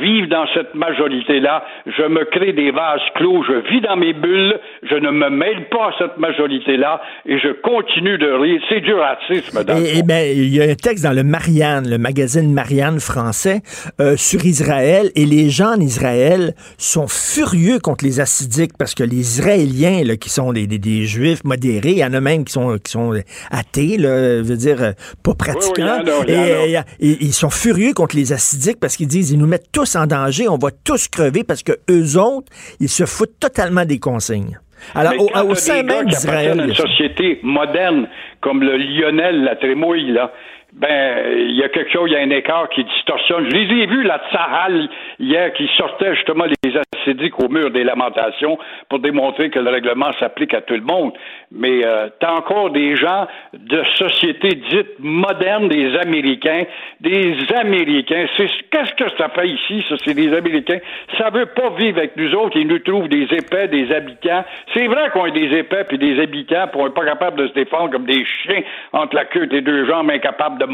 Vive 0.00 0.28
dans 0.28 0.46
cette 0.54 0.74
majorité-là, 0.74 1.64
je 1.86 2.04
me 2.04 2.24
crée 2.24 2.52
des 2.52 2.70
vases 2.70 3.00
clos, 3.16 3.42
je 3.42 3.68
vis 3.68 3.80
dans 3.80 3.96
mes 3.96 4.12
bulles, 4.12 4.58
je 4.84 4.94
ne 4.94 5.10
me 5.10 5.30
mêle 5.30 5.68
pas 5.68 5.88
à 5.88 5.92
cette 5.98 6.16
majorité-là 6.18 7.00
et 7.26 7.38
je 7.38 7.48
continue 7.48 8.18
de 8.18 8.30
rire. 8.30 8.60
C'est 8.68 8.80
du 8.80 8.94
racisme. 8.94 9.64
Dans 9.64 9.76
et, 9.76 10.02
ben, 10.04 10.24
il 10.32 10.54
y 10.54 10.60
a 10.60 10.70
un 10.70 10.74
texte 10.74 11.04
dans 11.04 11.14
le 11.14 11.24
Marianne, 11.24 11.90
le 11.90 11.98
magazine 11.98 12.52
Marianne 12.52 13.00
français, 13.00 13.62
euh, 14.00 14.16
sur 14.16 14.44
Israël 14.44 15.10
et 15.16 15.24
les 15.24 15.50
gens 15.50 15.74
en 15.76 15.80
Israël 15.80 16.54
sont 16.78 17.08
furieux 17.08 17.80
contre 17.80 18.04
les 18.04 18.20
assidiques 18.20 18.72
parce 18.78 18.94
que 18.94 19.02
les 19.02 19.38
Israéliens, 19.38 20.04
là, 20.04 20.16
qui 20.16 20.30
sont 20.30 20.52
des, 20.52 20.68
des, 20.68 20.78
des 20.78 21.04
juifs 21.04 21.42
modérés, 21.42 21.90
il 21.90 21.98
y 21.98 22.04
en 22.04 22.12
a 22.12 22.20
même 22.20 22.44
qui 22.44 22.52
sont, 22.52 22.76
qui 22.78 22.92
sont 22.92 23.12
athées, 23.56 23.96
là, 23.96 24.42
veut 24.42 24.56
dire 24.56 24.82
euh, 24.82 24.92
pas 25.22 25.34
pratiquants. 25.34 26.02
et, 26.28 26.76
ils 27.00 27.32
sont 27.32 27.50
furieux 27.50 27.92
contre 27.94 28.16
les 28.16 28.32
acidiques 28.32 28.78
parce 28.80 28.96
qu'ils 28.96 29.08
disent 29.08 29.30
ils 29.30 29.38
nous 29.38 29.46
mettent 29.46 29.72
tous 29.72 29.96
en 29.96 30.06
danger, 30.06 30.48
on 30.48 30.58
va 30.58 30.68
tous 30.84 31.08
crever 31.08 31.44
parce 31.44 31.62
que 31.62 31.72
eux 31.90 32.18
autres, 32.18 32.52
ils 32.80 32.88
se 32.88 33.06
foutent 33.06 33.38
totalement 33.40 33.84
des 33.84 33.98
consignes. 33.98 34.58
Alors, 34.94 35.14
au, 35.48 35.54
sein 35.54 35.82
même 35.82 36.06
d'Israël. 36.06 36.60
une 36.68 36.74
société 36.74 37.40
moderne 37.42 38.08
comme 38.40 38.62
le 38.62 38.76
Lionel 38.76 39.42
la 39.42 39.56
Trémouille, 39.56 40.12
là, 40.12 40.32
ben, 40.76 41.32
il 41.38 41.56
y 41.56 41.62
a 41.62 41.70
quelque 41.70 41.90
chose, 41.90 42.10
il 42.10 42.12
y 42.12 42.16
a 42.16 42.20
un 42.20 42.30
écart 42.30 42.68
qui 42.68 42.84
distorsionne. 42.84 43.46
Je 43.48 43.56
les 43.56 43.82
ai 43.82 43.86
vus, 43.86 44.02
la 44.02 44.20
Tsahal, 44.30 44.88
hier, 45.18 45.54
qui 45.54 45.70
sortait 45.74 46.14
justement 46.14 46.44
les 46.44 46.72
acidiques 46.94 47.40
au 47.42 47.48
mur 47.48 47.70
des 47.70 47.82
lamentations 47.82 48.58
pour 48.90 48.98
démontrer 48.98 49.48
que 49.48 49.58
le 49.58 49.70
règlement 49.70 50.12
s'applique 50.20 50.52
à 50.52 50.60
tout 50.60 50.74
le 50.74 50.82
monde. 50.82 51.14
Mais 51.50 51.82
euh, 51.82 52.08
t'as 52.20 52.32
encore 52.32 52.70
des 52.70 52.94
gens 52.94 53.26
de 53.54 53.82
sociétés 53.94 54.60
dites 54.70 54.98
modernes, 54.98 55.68
des 55.68 55.96
Américains, 55.96 56.64
des 57.00 57.36
Américains. 57.54 58.26
C'est 58.36 58.50
qu'est-ce 58.70 58.92
que 59.02 59.16
ça 59.16 59.30
fait 59.30 59.48
ici, 59.48 59.82
ça, 59.88 59.94
c'est 60.04 60.14
des 60.14 60.34
Américains. 60.34 60.78
Ça 61.16 61.30
veut 61.30 61.46
pas 61.46 61.70
vivre 61.70 61.98
avec 61.98 62.18
nous 62.18 62.34
autres. 62.34 62.58
Ils 62.58 62.68
nous 62.68 62.80
trouvent 62.80 63.08
des 63.08 63.26
épais, 63.32 63.68
des 63.68 63.90
habitants. 63.92 64.44
C'est 64.74 64.88
vrai 64.88 65.08
qu'on 65.14 65.24
est 65.24 65.30
des 65.30 65.56
épais 65.56 65.84
puis 65.84 65.96
des 65.96 66.20
habitants, 66.20 66.68
pour 66.68 66.82
on 66.82 66.90
pas 66.90 67.06
capable 67.06 67.38
de 67.38 67.48
se 67.48 67.54
défendre 67.54 67.92
comme 67.92 68.04
des 68.04 68.26
chiens 68.42 68.60
entre 68.92 69.16
la 69.16 69.24
queue 69.24 69.46
des 69.46 69.62
deux 69.62 69.86
jambes, 69.86 70.10
incapables 70.10 70.58
de 70.58 70.65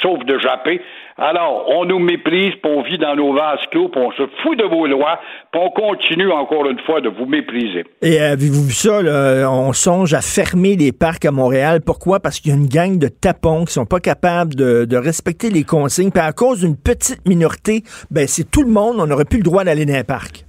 sauf 0.00 0.24
de 0.24 0.38
japper. 0.38 0.80
Alors, 1.16 1.66
on 1.68 1.84
nous 1.84 1.98
méprise, 1.98 2.52
puis 2.62 2.72
on 2.72 2.82
vit 2.82 2.96
dans 2.96 3.14
nos 3.14 3.34
vases 3.34 3.60
clos, 3.70 3.88
puis 3.88 4.00
on 4.00 4.10
se 4.12 4.22
fout 4.42 4.58
de 4.58 4.64
vos 4.64 4.86
lois, 4.86 5.20
puis 5.52 5.60
on 5.62 5.70
continue 5.70 6.30
encore 6.30 6.66
une 6.66 6.78
fois 6.80 7.00
de 7.00 7.10
vous 7.10 7.26
mépriser. 7.26 7.84
Et 8.00 8.18
avez-vous 8.18 8.64
vu 8.64 8.72
ça, 8.72 9.00
on 9.50 9.72
songe 9.72 10.14
à 10.14 10.22
fermer 10.22 10.76
les 10.76 10.92
parcs 10.92 11.24
à 11.26 11.30
Montréal. 11.30 11.80
Pourquoi? 11.84 12.20
Parce 12.20 12.40
qu'il 12.40 12.52
y 12.52 12.54
a 12.54 12.56
une 12.56 12.68
gang 12.68 12.98
de 12.98 13.08
tapons 13.08 13.64
qui 13.66 13.72
sont 13.74 13.86
pas 13.86 14.00
capables 14.00 14.54
de, 14.54 14.96
respecter 14.96 15.50
les 15.50 15.64
consignes, 15.64 16.10
puis 16.10 16.22
à 16.22 16.32
cause 16.32 16.60
d'une 16.60 16.76
petite 16.76 17.26
minorité, 17.26 17.82
ben 18.10 18.26
c'est 18.26 18.50
tout 18.50 18.62
le 18.62 18.70
monde, 18.70 18.96
on 18.98 19.06
n'aurait 19.06 19.24
plus 19.24 19.38
le 19.38 19.44
droit 19.44 19.64
d'aller 19.64 19.86
dans 19.86 19.94
un 19.94 20.04
parc. 20.04 20.44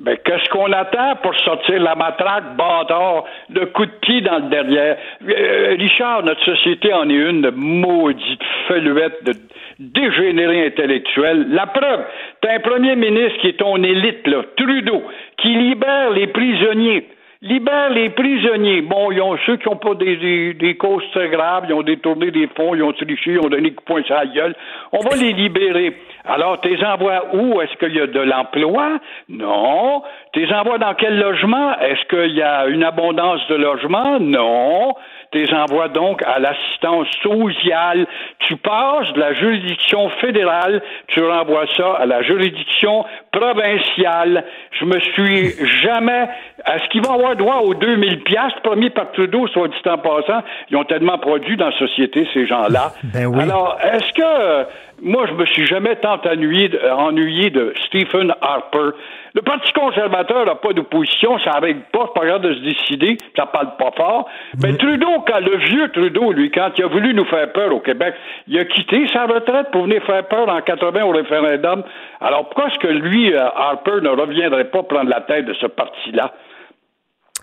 Ben, 0.00 0.16
qu'est-ce 0.24 0.48
qu'on 0.48 0.72
attend 0.72 1.16
pour 1.22 1.34
sortir 1.40 1.78
la 1.82 1.94
matraque, 1.94 2.56
bâtard, 2.56 3.24
le 3.50 3.66
coup 3.66 3.84
de 3.84 3.92
pied 4.00 4.22
dans 4.22 4.38
le 4.38 4.48
derrière? 4.48 4.96
Euh, 5.28 5.76
Richard, 5.78 6.22
notre 6.22 6.42
société 6.42 6.90
en 6.94 7.06
est 7.10 7.12
une 7.12 7.50
maudite 7.50 8.42
feluette, 8.66 9.22
de 9.24 9.32
dégénéré 9.78 10.68
intellectuel. 10.68 11.48
La 11.50 11.66
preuve, 11.66 12.00
t'as 12.40 12.54
un 12.54 12.60
premier 12.60 12.96
ministre 12.96 13.40
qui 13.40 13.48
est 13.48 13.58
ton 13.58 13.76
élite, 13.82 14.26
là, 14.26 14.42
Trudeau, 14.56 15.02
qui 15.36 15.48
libère 15.48 16.10
les 16.12 16.28
prisonniers 16.28 17.06
libère 17.42 17.90
les 17.90 18.10
prisonniers. 18.10 18.82
Bon, 18.82 19.10
ils 19.10 19.20
ont 19.20 19.36
ceux 19.46 19.56
qui 19.56 19.68
n'ont 19.68 19.76
pas 19.76 19.94
des, 19.94 20.54
des, 20.54 20.76
causes 20.76 21.08
très 21.12 21.28
graves, 21.28 21.64
ils 21.68 21.74
ont 21.74 21.82
détourné 21.82 22.30
des 22.30 22.48
fonds, 22.48 22.74
ils 22.74 22.82
ont 22.82 22.92
triché, 22.92 23.32
ils 23.32 23.38
ont 23.38 23.48
donné 23.48 23.72
coup 23.72 23.84
poing 23.84 24.02
sur 24.02 24.14
la 24.14 24.26
gueule. 24.26 24.54
On 24.92 24.98
va 24.98 25.16
les 25.16 25.32
libérer. 25.32 25.96
Alors, 26.24 26.60
tes 26.60 26.84
envois 26.84 27.34
où? 27.34 27.60
Est-ce 27.60 27.74
qu'il 27.78 27.94
y 27.94 28.00
a 28.00 28.06
de 28.06 28.20
l'emploi? 28.20 29.00
Non. 29.28 30.02
Tes 30.32 30.52
envois 30.52 30.78
dans 30.78 30.94
quel 30.94 31.18
logement? 31.18 31.78
Est-ce 31.78 32.04
qu'il 32.08 32.36
y 32.36 32.42
a 32.42 32.66
une 32.66 32.84
abondance 32.84 33.40
de 33.48 33.54
logements? 33.54 34.20
Non. 34.20 34.94
Tes 35.32 35.46
envois 35.54 35.86
donc 35.88 36.22
à 36.24 36.40
l'assistance 36.40 37.06
sociale. 37.22 38.06
Tu 38.40 38.56
passes 38.56 39.12
de 39.12 39.20
la 39.20 39.32
juridiction 39.32 40.08
fédérale, 40.20 40.82
tu 41.06 41.22
renvoies 41.22 41.66
ça 41.76 41.92
à 42.00 42.06
la 42.06 42.22
juridiction 42.22 43.04
provinciale. 43.30 44.44
Je 44.72 44.84
me 44.84 44.98
suis 44.98 45.66
jamais... 45.82 46.28
Est-ce 46.66 46.88
qu'ils 46.88 47.02
vont 47.02 47.14
avoir 47.14 47.36
droit 47.36 47.58
aux 47.58 47.74
2000 47.74 48.24
piastres? 48.24 48.60
Promis 48.62 48.90
par 48.90 49.12
Trudeau, 49.12 49.46
soit 49.48 49.68
dit 49.68 49.88
en 49.88 49.98
passant? 49.98 50.42
Ils 50.68 50.76
ont 50.76 50.84
tellement 50.84 51.18
produit 51.18 51.56
dans 51.56 51.66
la 51.66 51.78
société, 51.78 52.28
ces 52.34 52.46
gens-là. 52.46 52.92
Ben 53.04 53.26
oui. 53.26 53.42
Alors, 53.42 53.78
est-ce 53.82 54.12
que 54.12 54.66
moi, 55.02 55.26
je 55.26 55.32
me 55.32 55.46
suis 55.46 55.66
jamais 55.66 55.96
tant 55.96 56.20
ennuyé, 56.24 56.70
ennuyé 56.90 57.50
de 57.50 57.72
Stephen 57.86 58.34
Harper. 58.40 58.90
Le 59.34 59.42
Parti 59.42 59.72
conservateur 59.72 60.44
n'a 60.44 60.56
pas 60.56 60.72
d'opposition, 60.72 61.38
ça 61.38 61.52
n'arrête 61.52 61.84
pas, 61.92 62.06
c'est 62.06 62.20
pas 62.20 62.26
grave 62.26 62.42
de 62.42 62.54
se 62.54 62.60
décider, 62.60 63.16
ça 63.36 63.46
parle 63.46 63.76
pas 63.76 63.92
fort. 63.96 64.28
Mais 64.62 64.76
Trudeau, 64.76 65.24
quand 65.26 65.38
le 65.38 65.56
vieux 65.56 65.88
Trudeau, 65.90 66.32
lui, 66.32 66.50
quand 66.50 66.70
il 66.76 66.84
a 66.84 66.88
voulu 66.88 67.14
nous 67.14 67.24
faire 67.26 67.52
peur 67.52 67.72
au 67.72 67.80
Québec, 67.80 68.14
il 68.48 68.58
a 68.58 68.64
quitté 68.64 69.06
sa 69.12 69.26
retraite 69.26 69.70
pour 69.70 69.84
venir 69.84 70.02
faire 70.04 70.26
peur 70.26 70.48
en 70.48 70.60
80 70.60 71.04
au 71.04 71.10
référendum. 71.10 71.84
Alors 72.20 72.48
pourquoi 72.48 72.68
est-ce 72.68 72.78
que 72.78 72.88
lui, 72.88 73.32
euh, 73.32 73.46
Harper, 73.54 74.00
ne 74.02 74.08
reviendrait 74.08 74.70
pas 74.70 74.82
prendre 74.82 75.10
la 75.10 75.20
tête 75.20 75.46
de 75.46 75.54
ce 75.54 75.66
parti-là? 75.66 76.32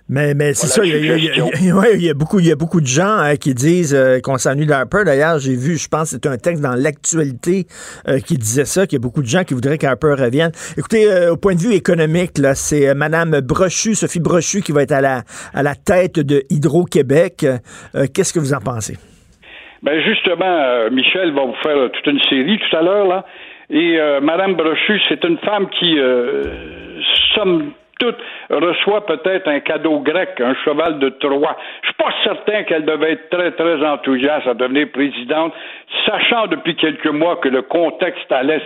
Mais, 0.09 0.33
mais 0.35 0.53
c'est 0.53 0.67
ça, 0.67 0.85
il 0.85 1.05
y, 1.05 2.09
a, 2.09 2.13
beaucoup, 2.13 2.39
il 2.39 2.47
y 2.47 2.51
a 2.51 2.55
beaucoup 2.55 2.79
de 2.79 2.87
gens 2.87 3.17
hein, 3.17 3.35
qui 3.35 3.53
disent 3.53 3.93
euh, 3.93 4.21
qu'on 4.21 4.37
s'ennuie 4.37 4.65
d'Harper. 4.65 5.03
D'ailleurs, 5.05 5.37
j'ai 5.39 5.55
vu, 5.55 5.75
je 5.77 5.89
pense, 5.89 6.11
c'est 6.11 6.25
un 6.25 6.37
texte 6.37 6.63
dans 6.63 6.75
l'actualité 6.75 7.65
euh, 8.07 8.19
qui 8.19 8.37
disait 8.37 8.63
ça, 8.63 8.87
qu'il 8.87 8.99
y 8.99 9.01
a 9.01 9.03
beaucoup 9.03 9.21
de 9.21 9.27
gens 9.27 9.43
qui 9.43 9.53
voudraient 9.53 9.77
qu'Harper 9.77 10.15
revienne. 10.17 10.51
Écoutez, 10.77 11.11
euh, 11.11 11.33
au 11.33 11.37
point 11.37 11.55
de 11.55 11.59
vue 11.59 11.73
économique, 11.73 12.37
là, 12.37 12.55
c'est 12.55 12.95
Madame 12.95 13.41
Brochu, 13.41 13.95
Sophie 13.95 14.21
Brochu, 14.21 14.61
qui 14.61 14.71
va 14.71 14.83
être 14.83 14.93
à 14.93 15.01
la, 15.01 15.23
à 15.53 15.61
la 15.61 15.75
tête 15.75 16.21
de 16.21 16.43
Hydro-Québec. 16.49 17.45
Qu'est-ce 18.13 18.33
que 18.33 18.39
vous 18.39 18.53
en 18.53 18.61
pensez? 18.61 18.95
Ben 19.83 20.01
justement, 20.01 20.89
Michel 20.89 21.33
va 21.33 21.45
vous 21.45 21.55
faire 21.61 21.91
toute 21.91 22.07
une 22.07 22.21
série 22.29 22.57
tout 22.57 22.77
à 22.77 22.81
l'heure, 22.81 23.07
là. 23.07 23.25
Et 23.69 23.97
Madame 24.21 24.55
Brochu, 24.55 24.99
c'est 25.09 25.23
une 25.25 25.37
femme 25.39 25.67
qui, 25.69 25.97
somme 27.35 27.73
tout 27.99 28.13
reçoit 28.49 29.05
peut-être 29.05 29.47
un 29.47 29.59
cadeau 29.59 29.99
grec, 29.99 30.39
un 30.39 30.55
cheval 30.63 30.99
de 30.99 31.09
Troie. 31.09 31.57
Je 31.81 31.87
suis 31.87 31.95
pas 31.95 32.13
certain 32.23 32.63
qu'elle 32.63 32.85
devait 32.85 33.13
être 33.13 33.29
très, 33.29 33.51
très 33.51 33.85
enthousiaste 33.85 34.47
à 34.47 34.53
devenir 34.53 34.87
présidente, 34.91 35.53
sachant 36.05 36.47
depuis 36.47 36.75
quelques 36.75 37.07
mois 37.07 37.37
que 37.37 37.49
le 37.49 37.63
contexte 37.63 38.31
allait 38.31 38.61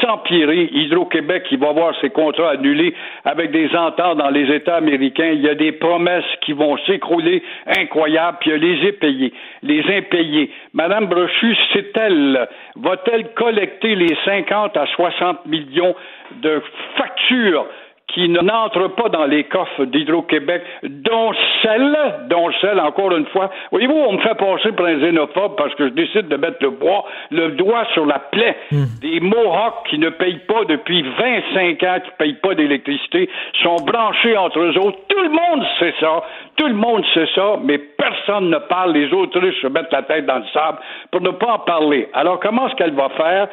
s'empirer. 0.00 0.68
Hydro-Québec, 0.72 1.44
qui 1.48 1.56
va 1.56 1.72
voir 1.72 1.94
ses 2.00 2.10
contrats 2.10 2.50
annulés 2.50 2.94
avec 3.24 3.50
des 3.50 3.74
ententes 3.74 4.18
dans 4.18 4.30
les 4.30 4.52
États 4.54 4.76
américains. 4.76 5.30
Il 5.32 5.40
y 5.40 5.48
a 5.48 5.54
des 5.54 5.72
promesses 5.72 6.24
qui 6.42 6.52
vont 6.52 6.76
s'écrouler 6.86 7.42
incroyables, 7.66 8.38
puis 8.40 8.50
il 8.50 8.52
y 8.52 8.56
a 8.56 8.58
les 8.58 8.88
impayés. 8.88 9.32
Les 9.62 9.96
impayés. 9.96 10.50
Madame 10.72 11.06
Brochu, 11.06 11.56
c'est-elle, 11.72 12.48
va-t-elle 12.76 13.32
collecter 13.34 13.94
les 13.94 14.16
50 14.24 14.76
à 14.76 14.86
60 14.86 15.46
millions 15.46 15.94
de 16.42 16.62
factures 16.96 17.66
qui 18.08 18.28
n'entrent 18.28 18.94
pas 18.94 19.08
dans 19.08 19.26
les 19.26 19.44
coffres 19.44 19.84
d'Hydro-Québec, 19.84 20.62
dont 20.84 21.32
celle, 21.62 21.96
dont 22.28 22.50
celle, 22.60 22.78
encore 22.80 23.14
une 23.16 23.26
fois. 23.26 23.50
Voyez-vous, 23.72 23.94
on 23.94 24.12
me 24.12 24.18
fait 24.18 24.36
passer 24.36 24.72
pour 24.72 24.86
un 24.86 24.94
xénophobe 24.94 25.56
parce 25.56 25.74
que 25.74 25.88
je 25.88 25.92
décide 25.92 26.28
de 26.28 26.36
mettre 26.36 26.58
le 26.60 26.70
bois, 26.70 27.04
le 27.30 27.50
doigt 27.50 27.84
sur 27.94 28.06
la 28.06 28.18
plaie 28.18 28.56
hmm. 28.70 28.84
des 29.02 29.20
Mohawks 29.20 29.88
qui 29.90 29.98
ne 29.98 30.10
payent 30.10 30.40
pas 30.46 30.64
depuis 30.64 31.02
25 31.02 31.82
ans, 31.82 31.98
qui 32.00 32.10
ne 32.10 32.16
payent 32.18 32.40
pas 32.40 32.54
d'électricité, 32.54 33.28
sont 33.62 33.76
branchés 33.84 34.36
entre 34.36 34.60
eux 34.60 34.78
autres. 34.78 34.98
Tout 35.08 35.22
le 35.22 35.30
monde 35.30 35.66
sait 35.78 35.94
ça. 36.00 36.22
Tout 36.56 36.68
le 36.68 36.74
monde 36.74 37.04
sait 37.12 37.28
ça, 37.34 37.56
mais 37.62 37.78
personne 37.78 38.50
ne 38.50 38.58
parle. 38.58 38.92
Les 38.92 39.12
autres 39.12 39.40
se 39.60 39.66
mettent 39.66 39.92
la 39.92 40.02
tête 40.02 40.26
dans 40.26 40.38
le 40.38 40.46
sable 40.52 40.78
pour 41.10 41.20
ne 41.20 41.30
pas 41.30 41.54
en 41.54 41.58
parler. 41.60 42.08
Alors, 42.14 42.40
comment 42.40 42.68
est-ce 42.68 42.76
qu'elle 42.76 42.94
va 42.94 43.08
faire? 43.10 43.48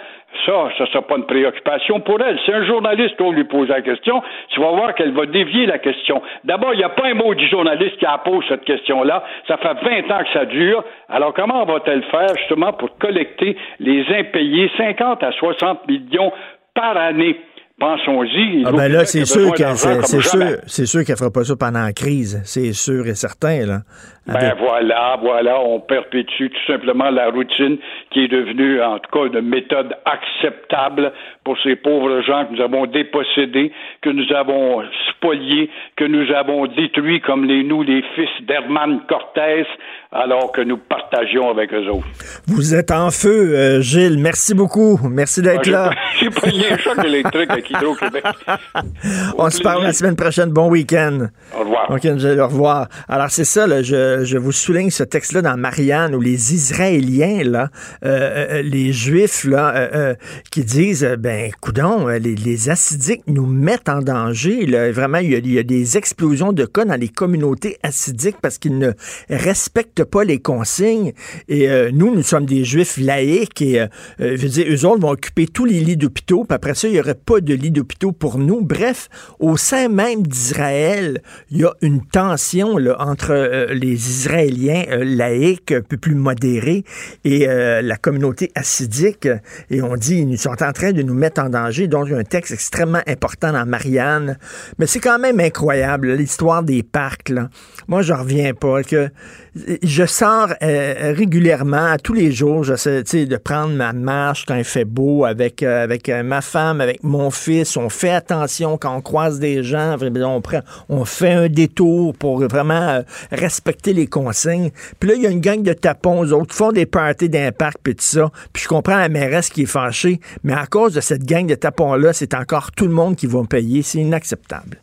Ça, 0.46 0.70
ça 0.78 0.84
ne 0.84 0.90
sera 0.90 1.02
pas 1.04 1.18
une 1.18 1.26
préoccupation 1.26 2.00
pour 2.00 2.22
elle. 2.22 2.40
Si 2.46 2.52
un 2.52 2.66
journaliste 2.66 3.18
doit 3.18 3.34
lui 3.34 3.44
poser 3.44 3.72
la 3.72 3.82
question, 3.82 4.22
tu 4.50 4.60
vas 4.60 4.72
voir 4.72 4.96
qu'elle 4.96 5.14
va 5.14 5.26
dévier 5.26 5.66
la 5.66 5.80
question. 5.80 6.22
D'abord, 6.44 6.74
il 6.74 6.78
n'y 6.78 6.84
a 6.84 6.90
pas 6.90 7.08
un 7.08 7.14
mot 7.14 7.34
du 7.34 7.48
journaliste 7.48 7.98
qui 7.98 8.06
a 8.06 8.18
posé 8.18 8.46
cette 8.50 8.66
question-là. 8.66 9.24
Ça 9.48 9.58
fait 9.58 9.74
20 9.74 10.12
ans 10.12 10.24
que 10.24 10.34
ça 10.34 10.46
dure. 10.46 10.84
Alors, 11.10 11.34
comment 11.34 11.64
va-t-elle 11.66 12.04
faire 12.04 12.36
justement 12.38 12.74
pour 12.74 12.98
collecter 12.98 13.56
les 13.80 14.06
impayés? 14.14 14.70
50 14.78 15.24
à 15.24 15.32
60 15.32 15.88
millions 15.88 16.32
par 16.74 16.98
année? 16.98 17.38
Pensons-y. 17.80 18.64
Ah 18.66 18.72
ben 18.72 18.88
là, 18.92 19.04
c'est 19.04 19.26
sûr 19.26 19.54
qu'elle 19.56 19.76
c'est 19.76 20.22
sûr, 20.22 20.58
c'est 20.68 20.86
sûr 20.86 21.04
qu'elle 21.04 21.18
fera 21.18 21.32
pas 21.32 21.44
ça 21.44 21.56
pendant 21.60 21.84
la 21.84 21.92
crise, 21.92 22.42
c'est 22.46 22.72
sûr 22.72 23.08
et 23.08 23.16
certain 23.16 23.66
là. 23.66 23.80
Ben 24.26 24.54
voilà, 24.58 25.18
voilà, 25.22 25.60
on 25.60 25.82
perpétue 25.82 26.48
tout 26.48 26.72
simplement 26.72 27.10
la 27.10 27.30
routine 27.30 27.78
qui 28.12 28.24
est 28.24 28.28
devenue, 28.30 28.82
en 28.82 28.98
tout 29.00 29.12
cas, 29.12 29.26
une 29.26 29.42
méthode 29.42 29.94
acceptable 30.06 31.12
pour 31.44 31.58
ces 31.62 31.76
pauvres 31.76 32.22
gens 32.22 32.46
que 32.46 32.54
nous 32.54 32.62
avons 32.62 32.86
dépossédés, 32.86 33.74
que 34.02 34.10
nous 34.10 34.32
avons 34.34 34.82
spoliés, 35.10 35.70
que 35.98 36.06
nous 36.06 36.32
avons 36.32 36.68
détruits 36.68 37.20
comme 37.20 37.44
les 37.44 37.64
nous, 37.64 37.84
les 37.84 38.02
fils 38.16 38.30
d'Herman 38.48 39.02
Cortés, 39.10 39.66
alors 40.14 40.52
que 40.52 40.62
nous 40.62 40.78
partagions 40.78 41.50
avec 41.50 41.74
eux 41.74 41.90
autres. 41.90 42.06
Vous 42.48 42.76
êtes 42.76 42.92
en 42.92 43.10
feu, 43.10 43.56
euh, 43.56 43.82
Gilles. 43.82 44.20
Merci 44.20 44.54
beaucoup. 44.54 45.00
Merci 45.10 45.42
d'être 45.42 45.66
là. 45.68 45.92
J'ai 46.20 46.30
payé 46.30 46.72
un 46.72 46.78
choc 46.78 47.04
électrique 47.04 47.50
avec 47.50 47.70
Hydro-Québec. 47.70 48.24
on 49.38 49.50
se 49.50 49.62
parle 49.62 49.84
la 49.84 49.94
semaine 49.94 50.16
prochaine. 50.16 50.50
Bon 50.50 50.70
week-end. 50.70 51.28
Au 51.56 51.60
revoir. 51.60 51.90
OK, 51.90 52.06
au 52.06 52.48
revoir. 52.48 52.88
Alors, 53.08 53.30
c'est 53.30 53.46
ça, 53.46 53.66
là, 53.66 53.82
je 53.82 54.24
je, 54.24 54.38
vous 54.38 54.52
souligne 54.52 54.90
ce 54.90 55.04
texte-là 55.04 55.42
dans 55.42 55.58
Marianne 55.58 56.14
où 56.14 56.22
les 56.22 56.54
Israéliens, 56.54 57.44
là, 57.44 57.70
euh, 58.06 58.48
euh, 58.60 58.62
les 58.62 58.94
Juifs, 58.94 59.46
là, 59.46 60.16
qui 60.52 60.64
disent, 60.64 61.08
ben, 61.20 61.52
coudon, 61.62 62.08
les, 62.08 62.36
les, 62.36 62.70
acidiques 62.70 63.24
nous 63.28 63.46
mettent 63.46 63.90
en 63.90 64.02
danger. 64.02 64.66
Là. 64.66 64.92
Vraiment, 64.92 65.18
il 65.18 65.32
y, 65.32 65.36
a, 65.36 65.38
il 65.40 65.54
y, 65.54 65.60
a, 65.60 65.64
des 65.64 65.98
explosions 65.98 66.54
de 66.54 66.66
cas 66.66 66.86
dans 66.86 67.00
les 67.00 67.10
communautés 67.10 67.78
acidiques 67.84 68.38
parce 68.42 68.58
qu'ils 68.58 68.78
ne 68.78 68.92
respectent 69.30 70.03
pas 70.06 70.24
les 70.24 70.40
consignes. 70.40 71.14
Et 71.48 71.68
nous, 71.92 72.14
nous 72.14 72.24
sommes 72.24 72.46
des 72.46 72.64
Juifs 72.64 72.98
laïcs 72.98 73.62
et, 73.62 73.86
je 74.20 74.36
veux 74.36 74.50
dire, 74.50 74.66
eux 74.70 74.86
autres 74.86 75.02
vont 75.02 75.12
occuper 75.12 75.48
tous 75.48 75.66
les 75.66 75.80
lits 75.80 75.98
d'hôpitaux, 75.98 76.44
puis 76.44 76.56
après 76.56 76.76
ça, 76.76 76.88
il 76.88 76.94
n'y 76.94 77.00
aurait 77.00 77.16
pas 77.16 77.40
de 77.42 77.54
lits 77.54 77.72
d'hôpitaux 77.72 78.12
pour 78.12 78.38
nous. 78.38 78.62
Bref, 78.62 79.10
au 79.40 79.58
sein 79.58 79.90
même 79.90 80.26
d'Israël, 80.26 81.22
il 81.50 81.60
y 81.60 81.66
a 81.66 81.74
une 81.82 82.06
tension 82.06 82.78
là, 82.78 82.96
entre 83.00 83.34
les 83.74 84.10
Israéliens 84.10 84.86
euh, 84.90 85.04
laïcs, 85.04 85.72
un 85.72 85.82
peu 85.82 85.98
plus 85.98 86.16
modérés, 86.16 86.84
et 87.24 87.48
euh, 87.48 87.82
la 87.82 87.98
communauté 87.98 88.52
assidique. 88.56 89.28
Et 89.70 89.82
on 89.82 89.96
dit, 89.96 90.20
ils 90.20 90.38
sont 90.38 90.64
en 90.64 90.72
train 90.72 90.92
de 90.92 91.02
nous 91.02 91.14
mettre 91.14 91.42
en 91.42 91.50
danger. 91.50 91.88
Donc, 91.88 92.08
il 92.08 92.14
y 92.14 92.16
a 92.16 92.20
un 92.20 92.24
texte 92.24 92.54
extrêmement 92.54 93.02
important 93.08 93.52
dans 93.52 93.66
Marianne. 93.66 94.38
Mais 94.78 94.88
c'est 94.88 95.00
quand 95.00 95.20
même 95.20 95.40
incroyable, 95.40 96.14
l'histoire 96.14 96.64
des 96.64 96.84
parcs. 96.84 97.30
Là. 97.30 97.50
Moi, 97.88 98.02
je 98.02 98.14
reviens 98.14 98.54
pas. 98.54 98.84
que 98.84 99.10
Je 99.56 100.06
sors 100.08 100.48
euh, 100.64 101.14
régulièrement, 101.16 101.96
tous 102.04 102.14
les 102.14 102.32
jours, 102.32 102.64
j'essaie 102.64 103.04
de 103.04 103.38
prendre 103.38 103.76
ma 103.76 103.94
marche 103.94 104.46
quand 104.48 104.56
il 104.56 104.64
fait 104.64 104.86
beau 104.86 105.26
avec, 105.26 105.62
avec 105.62 106.10
ma 106.10 106.42
femme, 106.42 106.82
avec 106.82 107.04
mon 107.04 107.30
fils. 107.30 107.78
On 107.78 107.90
fait 107.90 108.10
attention 108.10 108.78
quand 108.78 108.96
on 108.96 109.02
croise 109.02 109.40
des 109.40 109.64
gens. 109.64 109.96
On, 110.02 110.42
prend, 110.42 110.62
on 110.90 111.06
fait 111.06 111.34
un 111.34 111.50
détour 111.50 112.16
pour 112.16 112.40
vraiment 112.48 113.04
respecter 113.32 113.94
les 113.94 114.08
consignes. 114.08 114.72
Puis 115.00 115.10
là, 115.10 115.16
il 115.16 115.22
y 115.22 115.28
a 115.28 115.30
une 115.30 115.42
gang 115.42 115.62
de 115.62 115.74
tapons, 115.74 116.24
eux 116.24 116.34
autres, 116.34 116.56
font 116.56 116.72
des 116.72 116.88
parties 116.88 117.30
d'impact, 117.30 117.78
puis 117.84 117.96
tout 117.96 118.04
ça. 118.04 118.32
Puis 118.54 118.64
je 118.64 118.68
comprends 118.68 118.98
la 118.98 119.10
mairesse 119.10 119.50
qui 119.50 119.64
est 119.64 119.68
fâchée, 119.68 120.20
mais 120.44 120.54
à 120.54 120.66
cause 120.66 120.94
de 120.96 121.02
cette 121.02 121.26
gang 121.26 121.46
de 121.46 121.56
tapons-là, 121.56 122.12
c'est 122.14 122.34
encore 122.34 122.72
tout 122.72 122.88
le 122.88 122.94
monde 122.94 123.16
qui 123.16 123.28
va 123.28 123.44
payer. 123.44 123.84
C'est 123.84 124.00
inacceptable. 124.00 124.80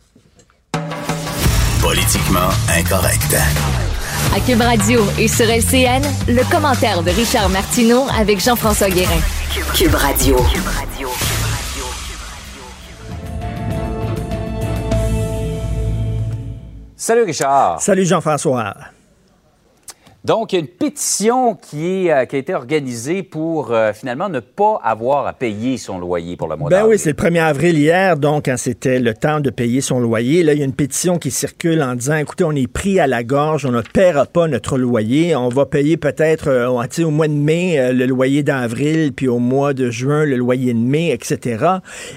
Politiquement 1.81 2.49
incorrect. 2.69 3.35
À 4.35 4.39
Cube 4.39 4.61
Radio 4.61 5.01
et 5.19 5.27
sur 5.27 5.45
LCN, 5.45 6.01
le 6.27 6.49
commentaire 6.49 7.03
de 7.03 7.09
Richard 7.11 7.49
Martineau 7.49 8.05
avec 8.17 8.39
Jean-François 8.39 8.89
Guérin. 8.89 9.19
Cube 9.75 9.93
Radio. 9.93 10.37
Salut 16.95 17.23
Richard. 17.23 17.81
Salut 17.81 18.05
Jean-François. 18.05 18.73
Donc, 20.23 20.53
il 20.53 20.57
y 20.57 20.59
a 20.59 20.61
une 20.61 20.67
pétition 20.67 21.55
qui, 21.55 22.11
euh, 22.11 22.25
qui 22.25 22.35
a 22.35 22.39
été 22.39 22.53
organisée 22.53 23.23
pour 23.23 23.71
euh, 23.71 23.91
finalement 23.91 24.29
ne 24.29 24.39
pas 24.39 24.79
avoir 24.83 25.25
à 25.25 25.33
payer 25.33 25.77
son 25.77 25.97
loyer 25.97 26.35
pour 26.35 26.47
le 26.47 26.57
mois 26.57 26.69
Ben 26.69 26.85
oui, 26.85 26.99
c'est 26.99 27.09
le 27.09 27.15
1er 27.15 27.41
avril 27.41 27.75
hier, 27.75 28.17
donc 28.17 28.45
quand 28.45 28.57
c'était 28.57 28.99
le 28.99 29.15
temps 29.15 29.39
de 29.39 29.49
payer 29.49 29.81
son 29.81 29.99
loyer. 29.99 30.43
Là, 30.43 30.53
il 30.53 30.59
y 30.59 30.61
a 30.61 30.65
une 30.65 30.75
pétition 30.75 31.17
qui 31.17 31.31
circule 31.31 31.81
en 31.81 31.95
disant, 31.95 32.17
écoutez, 32.17 32.43
on 32.43 32.51
est 32.51 32.71
pris 32.71 32.99
à 32.99 33.07
la 33.07 33.23
gorge, 33.23 33.65
on 33.65 33.71
ne 33.71 33.81
paiera 33.81 34.27
pas 34.27 34.47
notre 34.47 34.77
loyer, 34.77 35.35
on 35.35 35.49
va 35.49 35.65
payer 35.65 35.97
peut-être 35.97 36.49
euh, 36.49 36.67
au 36.67 37.09
mois 37.09 37.27
de 37.27 37.33
mai 37.33 37.91
le 37.91 38.05
loyer 38.05 38.43
d'avril, 38.43 39.13
puis 39.13 39.27
au 39.27 39.39
mois 39.39 39.73
de 39.73 39.89
juin 39.89 40.25
le 40.25 40.35
loyer 40.35 40.75
de 40.75 40.79
mai, 40.79 41.09
etc. 41.09 41.65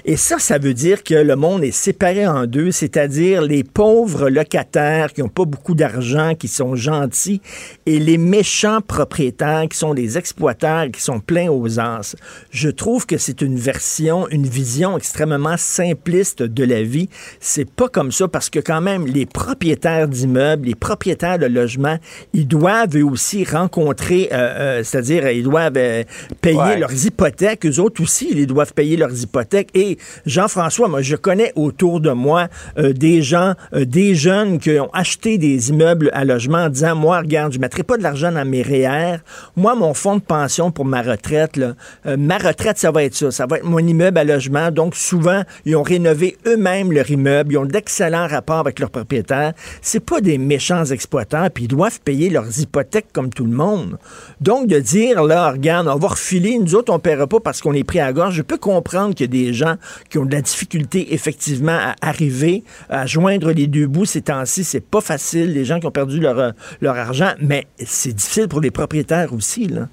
Et 0.05 0.15
ça, 0.15 0.37
ça 0.37 0.59
veut 0.59 0.75
dire 0.75 1.03
que 1.03 1.15
le 1.15 1.35
monde 1.35 1.63
est 1.63 1.71
séparé 1.71 2.27
en 2.27 2.45
deux, 2.45 2.69
c'est-à-dire 2.69 3.41
les 3.41 3.63
pauvres 3.63 4.29
locataires 4.29 5.11
qui 5.11 5.21
n'ont 5.21 5.27
pas 5.27 5.45
beaucoup 5.45 5.73
d'argent, 5.73 6.35
qui 6.35 6.47
sont 6.47 6.75
gentils, 6.75 7.41
et 7.87 7.94
et 7.95 7.99
les 7.99 8.17
méchants 8.17 8.81
propriétaires 8.81 9.67
qui 9.69 9.77
sont 9.77 9.93
des 9.93 10.17
exploiteurs, 10.17 10.91
qui 10.91 11.01
sont 11.01 11.21
pleins 11.21 11.49
aux 11.49 11.79
anses. 11.79 12.17
Je 12.49 12.67
trouve 12.67 13.05
que 13.05 13.17
c'est 13.17 13.41
une 13.41 13.55
version, 13.55 14.27
une 14.27 14.45
vision 14.45 14.97
extrêmement 14.97 15.55
simpliste 15.55 16.43
de 16.43 16.65
la 16.65 16.83
vie. 16.83 17.07
C'est 17.39 17.69
pas 17.69 17.87
comme 17.87 18.11
ça 18.11 18.27
parce 18.27 18.49
que 18.49 18.59
quand 18.59 18.81
même, 18.81 19.07
les 19.07 19.25
propriétaires 19.25 20.09
d'immeubles, 20.09 20.67
les 20.67 20.75
propriétaires 20.75 21.39
de 21.39 21.45
logements, 21.45 21.97
ils 22.33 22.45
doivent 22.45 22.97
eux 22.97 23.05
aussi 23.05 23.45
rencontrer, 23.45 24.27
euh, 24.33 24.35
euh, 24.35 24.83
c'est-à-dire 24.83 25.29
ils 25.29 25.43
doivent 25.43 25.77
euh, 25.77 26.03
payer 26.41 26.75
leurs 26.77 27.05
hypothèques. 27.05 27.65
Eux 27.65 27.79
autres 27.79 28.03
aussi, 28.03 28.27
ils 28.29 28.45
doivent 28.45 28.73
payer 28.73 28.97
leurs 28.97 29.23
hypothèques. 29.23 29.69
Et 29.73 29.97
Jean-François, 30.25 30.89
moi, 30.89 31.01
je 31.01 31.15
connais 31.15 31.53
autour 31.55 32.01
de 32.01 32.11
moi 32.11 32.49
des 32.77 33.21
gens, 33.21 33.53
des 33.73 34.15
jeunes 34.15 34.59
qui 34.59 34.77
ont 34.79 34.89
acheté 34.91 35.37
des 35.37 35.69
immeubles 35.69 36.09
à 36.11 36.25
logement 36.25 36.65
en 36.65 36.69
disant, 36.69 36.95
moi, 36.95 37.19
regarde, 37.19 37.53
je 37.53 37.59
mettrai 37.59 37.83
pas 37.85 37.97
de 37.97 38.03
l'argent 38.03 38.31
dans 38.31 38.45
mes 38.45 38.61
REER. 38.61 39.17
Moi, 39.55 39.75
mon 39.75 39.93
fonds 39.93 40.17
de 40.17 40.21
pension 40.21 40.71
pour 40.71 40.85
ma 40.85 41.01
retraite, 41.01 41.57
euh, 41.57 42.17
ma 42.17 42.37
retraite, 42.37 42.77
ça 42.77 42.91
va 42.91 43.03
être 43.03 43.15
ça. 43.15 43.31
Ça 43.31 43.45
va 43.45 43.57
être 43.57 43.63
mon 43.63 43.79
immeuble 43.79 44.17
à 44.17 44.23
logement. 44.23 44.71
Donc, 44.71 44.95
souvent, 44.95 45.43
ils 45.65 45.75
ont 45.75 45.83
rénové 45.83 46.37
eux-mêmes 46.45 46.91
leur 46.91 47.09
immeuble. 47.09 47.53
Ils 47.53 47.57
ont 47.57 47.65
d'excellents 47.65 48.27
rapports 48.27 48.59
avec 48.59 48.79
leurs 48.79 48.89
propriétaires. 48.89 49.53
C'est 49.81 49.99
pas 49.99 50.21
des 50.21 50.37
méchants 50.37 50.85
exploitants, 50.85 51.47
puis 51.53 51.65
ils 51.65 51.67
doivent 51.67 52.01
payer 52.01 52.29
leurs 52.29 52.59
hypothèques 52.59 53.07
comme 53.13 53.29
tout 53.29 53.45
le 53.45 53.55
monde. 53.55 53.97
Donc, 54.41 54.67
de 54.67 54.79
dire, 54.79 55.23
là, 55.23 55.51
regarde, 55.51 55.87
on 55.87 55.97
va 55.97 56.07
refiler, 56.09 56.57
nous 56.57 56.75
autres, 56.75 56.91
on 56.93 56.99
paiera 56.99 57.27
pas 57.27 57.39
parce 57.39 57.61
qu'on 57.61 57.73
est 57.73 57.83
pris 57.83 57.99
à 57.99 58.11
gorge. 58.11 58.35
Je 58.35 58.41
peux 58.41 58.57
comprendre 58.57 59.13
qu'il 59.13 59.25
y 59.25 59.29
a 59.29 59.45
des 59.45 59.53
gens 59.53 59.75
qui 60.09 60.17
ont 60.17 60.25
de 60.25 60.33
la 60.33 60.41
difficulté, 60.41 61.13
effectivement, 61.13 61.77
à 61.77 61.95
arriver 62.01 62.63
à 62.89 63.05
joindre 63.05 63.51
les 63.51 63.67
deux 63.67 63.87
bouts 63.87 64.05
ces 64.05 64.21
temps-ci. 64.21 64.63
C'est 64.63 64.81
pas 64.85 65.01
facile. 65.01 65.53
Les 65.53 65.65
gens 65.65 65.79
qui 65.79 65.87
ont 65.87 65.91
perdu 65.91 66.19
leur, 66.19 66.53
leur 66.81 66.95
argent. 66.97 67.33
Mais 67.39 67.67
c'est 67.83 68.13
difficile 68.13 68.47
pour 68.47 68.61
les 68.61 68.71
propriétaires 68.71 69.33
aussi. 69.33 69.67
Là. 69.67 69.89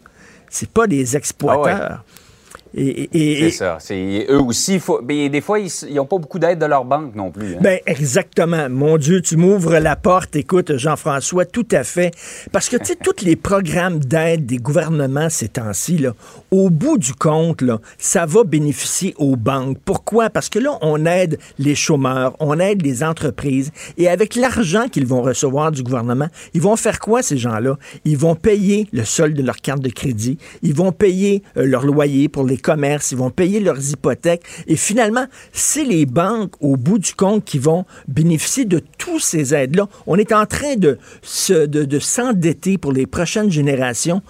C'est 0.48 0.70
pas 0.70 0.86
exploiteurs. 1.16 2.00
Ah 2.00 2.21
c'est 2.74 3.50
ça. 3.50 3.78
C'est 3.80 4.26
eux 4.28 4.40
aussi. 4.40 4.78
Faut, 4.78 5.00
des 5.02 5.40
fois, 5.40 5.58
ils 5.58 5.94
n'ont 5.94 6.06
pas 6.06 6.18
beaucoup 6.18 6.38
d'aide 6.38 6.58
de 6.58 6.66
leur 6.66 6.84
banque 6.84 7.14
non 7.14 7.30
plus. 7.30 7.54
Hein. 7.54 7.60
Ben 7.60 7.78
exactement. 7.86 8.68
Mon 8.68 8.96
Dieu, 8.96 9.20
tu 9.20 9.36
m'ouvres 9.36 9.78
la 9.78 9.96
porte. 9.96 10.36
Écoute, 10.36 10.76
Jean-François, 10.76 11.44
tout 11.44 11.66
à 11.72 11.84
fait. 11.84 12.12
Parce 12.50 12.68
que 12.68 12.76
tu 12.76 12.86
sais, 12.86 12.96
tous 12.96 13.24
les 13.24 13.36
programmes 13.36 13.98
d'aide 13.98 14.46
des 14.46 14.58
gouvernements 14.58 15.28
ces 15.28 15.48
temps-ci, 15.48 15.98
là, 15.98 16.14
au 16.50 16.70
bout 16.70 16.98
du 16.98 17.14
compte, 17.14 17.62
là, 17.62 17.80
ça 17.98 18.26
va 18.26 18.44
bénéficier 18.44 19.14
aux 19.18 19.36
banques. 19.36 19.78
Pourquoi? 19.84 20.30
Parce 20.30 20.48
que 20.48 20.58
là, 20.58 20.78
on 20.82 21.06
aide 21.06 21.38
les 21.58 21.74
chômeurs, 21.74 22.36
on 22.40 22.58
aide 22.58 22.82
les 22.82 23.02
entreprises, 23.02 23.72
et 23.98 24.08
avec 24.08 24.36
l'argent 24.36 24.88
qu'ils 24.88 25.06
vont 25.06 25.22
recevoir 25.22 25.72
du 25.72 25.82
gouvernement, 25.82 26.28
ils 26.54 26.60
vont 26.60 26.76
faire 26.76 27.00
quoi 27.00 27.22
ces 27.22 27.38
gens-là? 27.38 27.78
Ils 28.04 28.18
vont 28.18 28.34
payer 28.34 28.86
le 28.92 29.04
solde 29.04 29.36
de 29.36 29.42
leur 29.42 29.56
carte 29.56 29.80
de 29.80 29.88
crédit, 29.88 30.38
ils 30.62 30.74
vont 30.74 30.92
payer 30.92 31.42
euh, 31.56 31.64
leur 31.64 31.84
loyer 31.84 32.28
pour 32.28 32.44
les 32.44 32.58
commerces, 32.62 33.12
ils 33.12 33.18
vont 33.18 33.30
payer 33.30 33.60
leurs 33.60 33.90
hypothèques. 33.90 34.44
Et 34.66 34.76
finalement, 34.76 35.26
c'est 35.52 35.84
les 35.84 36.06
banques, 36.06 36.54
au 36.60 36.76
bout 36.76 36.98
du 36.98 37.12
compte, 37.14 37.44
qui 37.44 37.58
vont 37.58 37.84
bénéficier 38.08 38.64
de 38.64 38.80
tous 38.98 39.18
ces 39.18 39.54
aides-là. 39.54 39.88
On 40.06 40.16
est 40.16 40.32
en 40.32 40.46
train 40.46 40.76
de, 40.76 40.98
de 41.50 41.98
s'endetter 41.98 42.78
pour 42.78 42.92
les 42.92 43.06
prochaines 43.06 43.50
générations 43.50 44.22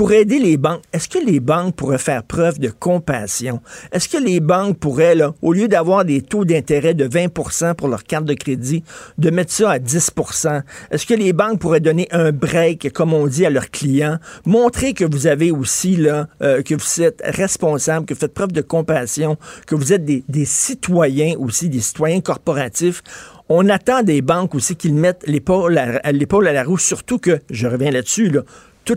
pour 0.00 0.12
aider 0.12 0.38
les 0.38 0.56
banques, 0.56 0.80
est-ce 0.94 1.10
que 1.10 1.18
les 1.18 1.40
banques 1.40 1.76
pourraient 1.76 1.98
faire 1.98 2.22
preuve 2.22 2.58
de 2.58 2.70
compassion? 2.70 3.60
Est-ce 3.92 4.08
que 4.08 4.16
les 4.16 4.40
banques 4.40 4.78
pourraient, 4.78 5.14
au 5.42 5.52
lieu 5.52 5.68
d'avoir 5.68 6.06
des 6.06 6.22
taux 6.22 6.46
d'intérêt 6.46 6.94
de 6.94 7.06
20% 7.06 7.74
pour 7.74 7.86
leur 7.86 8.04
carte 8.04 8.24
de 8.24 8.32
crédit, 8.32 8.82
de 9.18 9.28
mettre 9.28 9.52
ça 9.52 9.72
à 9.72 9.78
10% 9.78 10.62
Est-ce 10.90 11.04
que 11.04 11.12
les 11.12 11.34
banques 11.34 11.60
pourraient 11.60 11.80
donner 11.80 12.08
un 12.12 12.32
break, 12.32 12.94
comme 12.94 13.12
on 13.12 13.26
dit 13.26 13.44
à 13.44 13.50
leurs 13.50 13.70
clients, 13.70 14.16
montrer 14.46 14.94
que 14.94 15.04
vous 15.04 15.26
avez 15.26 15.50
aussi, 15.50 15.96
là, 15.96 16.28
euh, 16.40 16.62
que 16.62 16.74
vous 16.74 17.02
êtes 17.02 17.20
responsable, 17.22 18.06
que 18.06 18.14
vous 18.14 18.20
faites 18.20 18.32
preuve 18.32 18.52
de 18.52 18.62
compassion, 18.62 19.36
que 19.66 19.74
vous 19.74 19.92
êtes 19.92 20.06
des, 20.06 20.44
citoyens 20.46 21.34
aussi, 21.38 21.68
des 21.68 21.80
citoyens 21.80 22.22
corporatifs? 22.22 23.02
On 23.50 23.68
attend 23.68 24.02
des 24.02 24.22
banques 24.22 24.54
aussi 24.54 24.76
qu'ils 24.76 24.94
mettent 24.94 25.24
l'épaule 25.26 25.76
à, 25.76 26.52
la 26.52 26.64
roue, 26.64 26.78
surtout 26.78 27.18
que, 27.18 27.40
je 27.50 27.66
reviens 27.66 27.90
là-dessus, 27.90 28.30
là, 28.30 28.42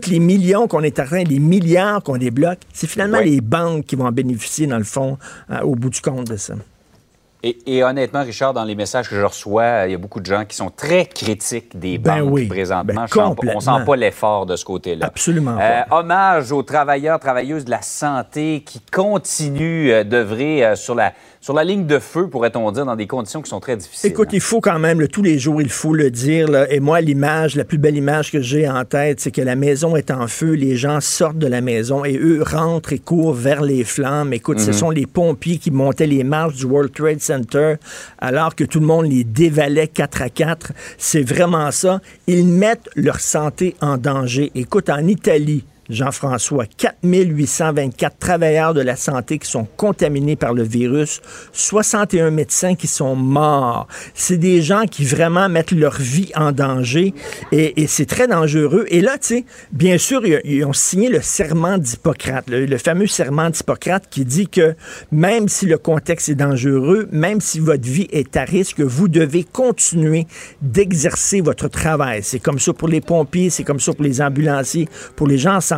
tous 0.00 0.10
les 0.10 0.18
millions 0.18 0.66
qu'on 0.66 0.82
est 0.82 0.98
en 0.98 1.04
train, 1.04 1.22
les 1.22 1.38
milliards 1.38 2.02
qu'on 2.02 2.16
débloque, 2.16 2.58
c'est 2.72 2.88
finalement 2.88 3.20
les 3.20 3.40
banques 3.40 3.84
qui 3.86 3.94
vont 3.94 4.06
en 4.06 4.12
bénéficier, 4.12 4.66
dans 4.66 4.78
le 4.78 4.84
fond, 4.84 5.18
euh, 5.50 5.60
au 5.60 5.76
bout 5.76 5.90
du 5.90 6.00
compte 6.00 6.28
de 6.28 6.36
ça. 6.36 6.54
Et, 7.66 7.84
honnêtement, 7.84 8.22
Richard, 8.22 8.54
dans 8.54 8.64
les 8.64 8.74
messages 8.74 9.06
que 9.10 9.16
je 9.16 9.22
reçois, 9.22 9.84
il 9.86 9.92
y 9.92 9.94
a 9.94 9.98
beaucoup 9.98 10.20
de 10.20 10.24
gens 10.24 10.46
qui 10.46 10.56
sont 10.56 10.70
très 10.70 11.04
critiques 11.04 11.78
des 11.78 11.98
Ben 11.98 12.20
banques 12.22 12.32
oui. 12.32 12.46
présentement. 12.46 13.04
Ben 13.14 13.26
on 13.54 13.60
sent 13.60 13.84
pas 13.84 13.96
l'effort 13.96 14.46
de 14.46 14.56
ce 14.56 14.64
côté-là. 14.64 15.04
Absolument 15.06 15.58
Euh, 15.60 15.82
pas. 15.86 15.98
hommage 15.98 16.52
aux 16.52 16.62
travailleurs, 16.62 17.20
travailleuses 17.20 17.66
de 17.66 17.70
la 17.70 17.82
santé 17.82 18.62
qui 18.64 18.80
continuent 18.80 19.90
euh, 19.90 20.04
d'œuvrer 20.04 20.64
euh, 20.64 20.74
sur 20.74 20.94
la, 20.94 21.12
sur 21.44 21.52
la 21.52 21.62
ligne 21.62 21.84
de 21.84 21.98
feu, 21.98 22.26
pourrait-on 22.26 22.72
dire, 22.72 22.86
dans 22.86 22.96
des 22.96 23.06
conditions 23.06 23.42
qui 23.42 23.50
sont 23.50 23.60
très 23.60 23.76
difficiles. 23.76 24.08
Écoute, 24.08 24.30
il 24.32 24.40
faut 24.40 24.62
quand 24.62 24.78
même, 24.78 24.98
là, 24.98 25.08
tous 25.08 25.20
les 25.20 25.38
jours, 25.38 25.60
il 25.60 25.68
faut 25.68 25.92
le 25.92 26.10
dire. 26.10 26.48
là. 26.48 26.72
et 26.72 26.80
moi, 26.80 27.02
l'image, 27.02 27.54
la 27.54 27.64
plus 27.64 27.76
belle 27.76 27.98
image 27.98 28.32
que 28.32 28.40
j'ai 28.40 28.66
en 28.66 28.82
tête, 28.86 29.20
c'est 29.20 29.30
que 29.30 29.42
la 29.42 29.54
maison 29.54 29.94
est 29.94 30.10
en 30.10 30.26
feu, 30.26 30.52
les 30.52 30.74
gens 30.74 31.02
sortent 31.02 31.36
de 31.36 31.46
la 31.46 31.60
maison 31.60 32.02
et 32.02 32.16
eux 32.16 32.42
rentrent 32.42 32.94
et 32.94 32.98
courent 32.98 33.34
vers 33.34 33.60
les 33.60 33.84
flammes. 33.84 34.32
Écoute, 34.32 34.58
ce 34.58 34.72
sont 34.72 34.88
les 34.88 35.04
pompiers 35.04 35.58
qui 35.58 35.70
montaient 35.70 36.06
les 36.06 36.24
marches 36.24 36.56
du 36.56 36.64
World 36.64 36.94
Trade 36.94 37.20
Center 37.20 37.74
alors 38.20 38.54
que 38.54 38.64
tout 38.64 38.80
le 38.80 38.86
monde 38.86 39.04
les 39.04 39.24
dévalait 39.24 39.88
quatre 39.88 40.22
à 40.22 40.30
quatre. 40.30 40.72
C'est 40.96 41.28
vraiment 41.28 41.70
ça. 41.72 42.00
Ils 42.26 42.46
mettent 42.46 42.88
leur 42.96 43.20
santé 43.20 43.76
en 43.82 43.98
danger. 43.98 44.50
Écoute, 44.54 44.88
en 44.88 45.06
Italie, 45.06 45.66
Jean-François, 45.90 46.66
4824 46.66 48.18
travailleurs 48.18 48.74
de 48.74 48.80
la 48.80 48.96
santé 48.96 49.38
qui 49.38 49.48
sont 49.48 49.66
contaminés 49.76 50.36
par 50.36 50.54
le 50.54 50.62
virus, 50.62 51.20
61 51.52 52.30
médecins 52.30 52.74
qui 52.74 52.86
sont 52.86 53.14
morts. 53.14 53.86
C'est 54.14 54.38
des 54.38 54.62
gens 54.62 54.84
qui 54.86 55.04
vraiment 55.04 55.48
mettent 55.48 55.72
leur 55.72 55.96
vie 56.00 56.30
en 56.34 56.52
danger 56.52 57.14
et, 57.52 57.86
c'est 57.86 58.06
très 58.06 58.26
dangereux. 58.26 58.86
Et 58.88 59.00
là, 59.00 59.18
tu 59.18 59.26
sais, 59.26 59.44
bien 59.70 59.98
sûr, 59.98 60.26
ils, 60.26 60.40
ils 60.44 60.64
ont 60.64 60.72
signé 60.72 61.08
le 61.08 61.20
serment 61.20 61.78
d'Hippocrate, 61.78 62.48
le, 62.48 62.66
le 62.66 62.78
fameux 62.78 63.06
serment 63.06 63.50
d'Hippocrate 63.50 64.04
qui 64.10 64.24
dit 64.24 64.48
que 64.48 64.74
même 65.12 65.48
si 65.48 65.66
le 65.66 65.78
contexte 65.78 66.28
est 66.30 66.34
dangereux, 66.34 67.08
même 67.12 67.40
si 67.40 67.60
votre 67.60 67.84
vie 67.84 68.08
est 68.10 68.36
à 68.36 68.44
risque, 68.44 68.80
vous 68.80 69.08
devez 69.08 69.44
continuer 69.44 70.26
d'exercer 70.62 71.40
votre 71.40 71.68
travail. 71.68 72.22
C'est 72.22 72.40
comme 72.40 72.58
ça 72.58 72.72
pour 72.72 72.88
les 72.88 73.00
pompiers, 73.00 73.50
c'est 73.50 73.64
comme 73.64 73.80
ça 73.80 73.92
pour 73.92 74.04
les 74.04 74.22
ambulanciers, 74.22 74.88
pour 75.14 75.26
les 75.26 75.38
gens 75.38 75.56
en 75.56 75.60
santé. 75.60 75.73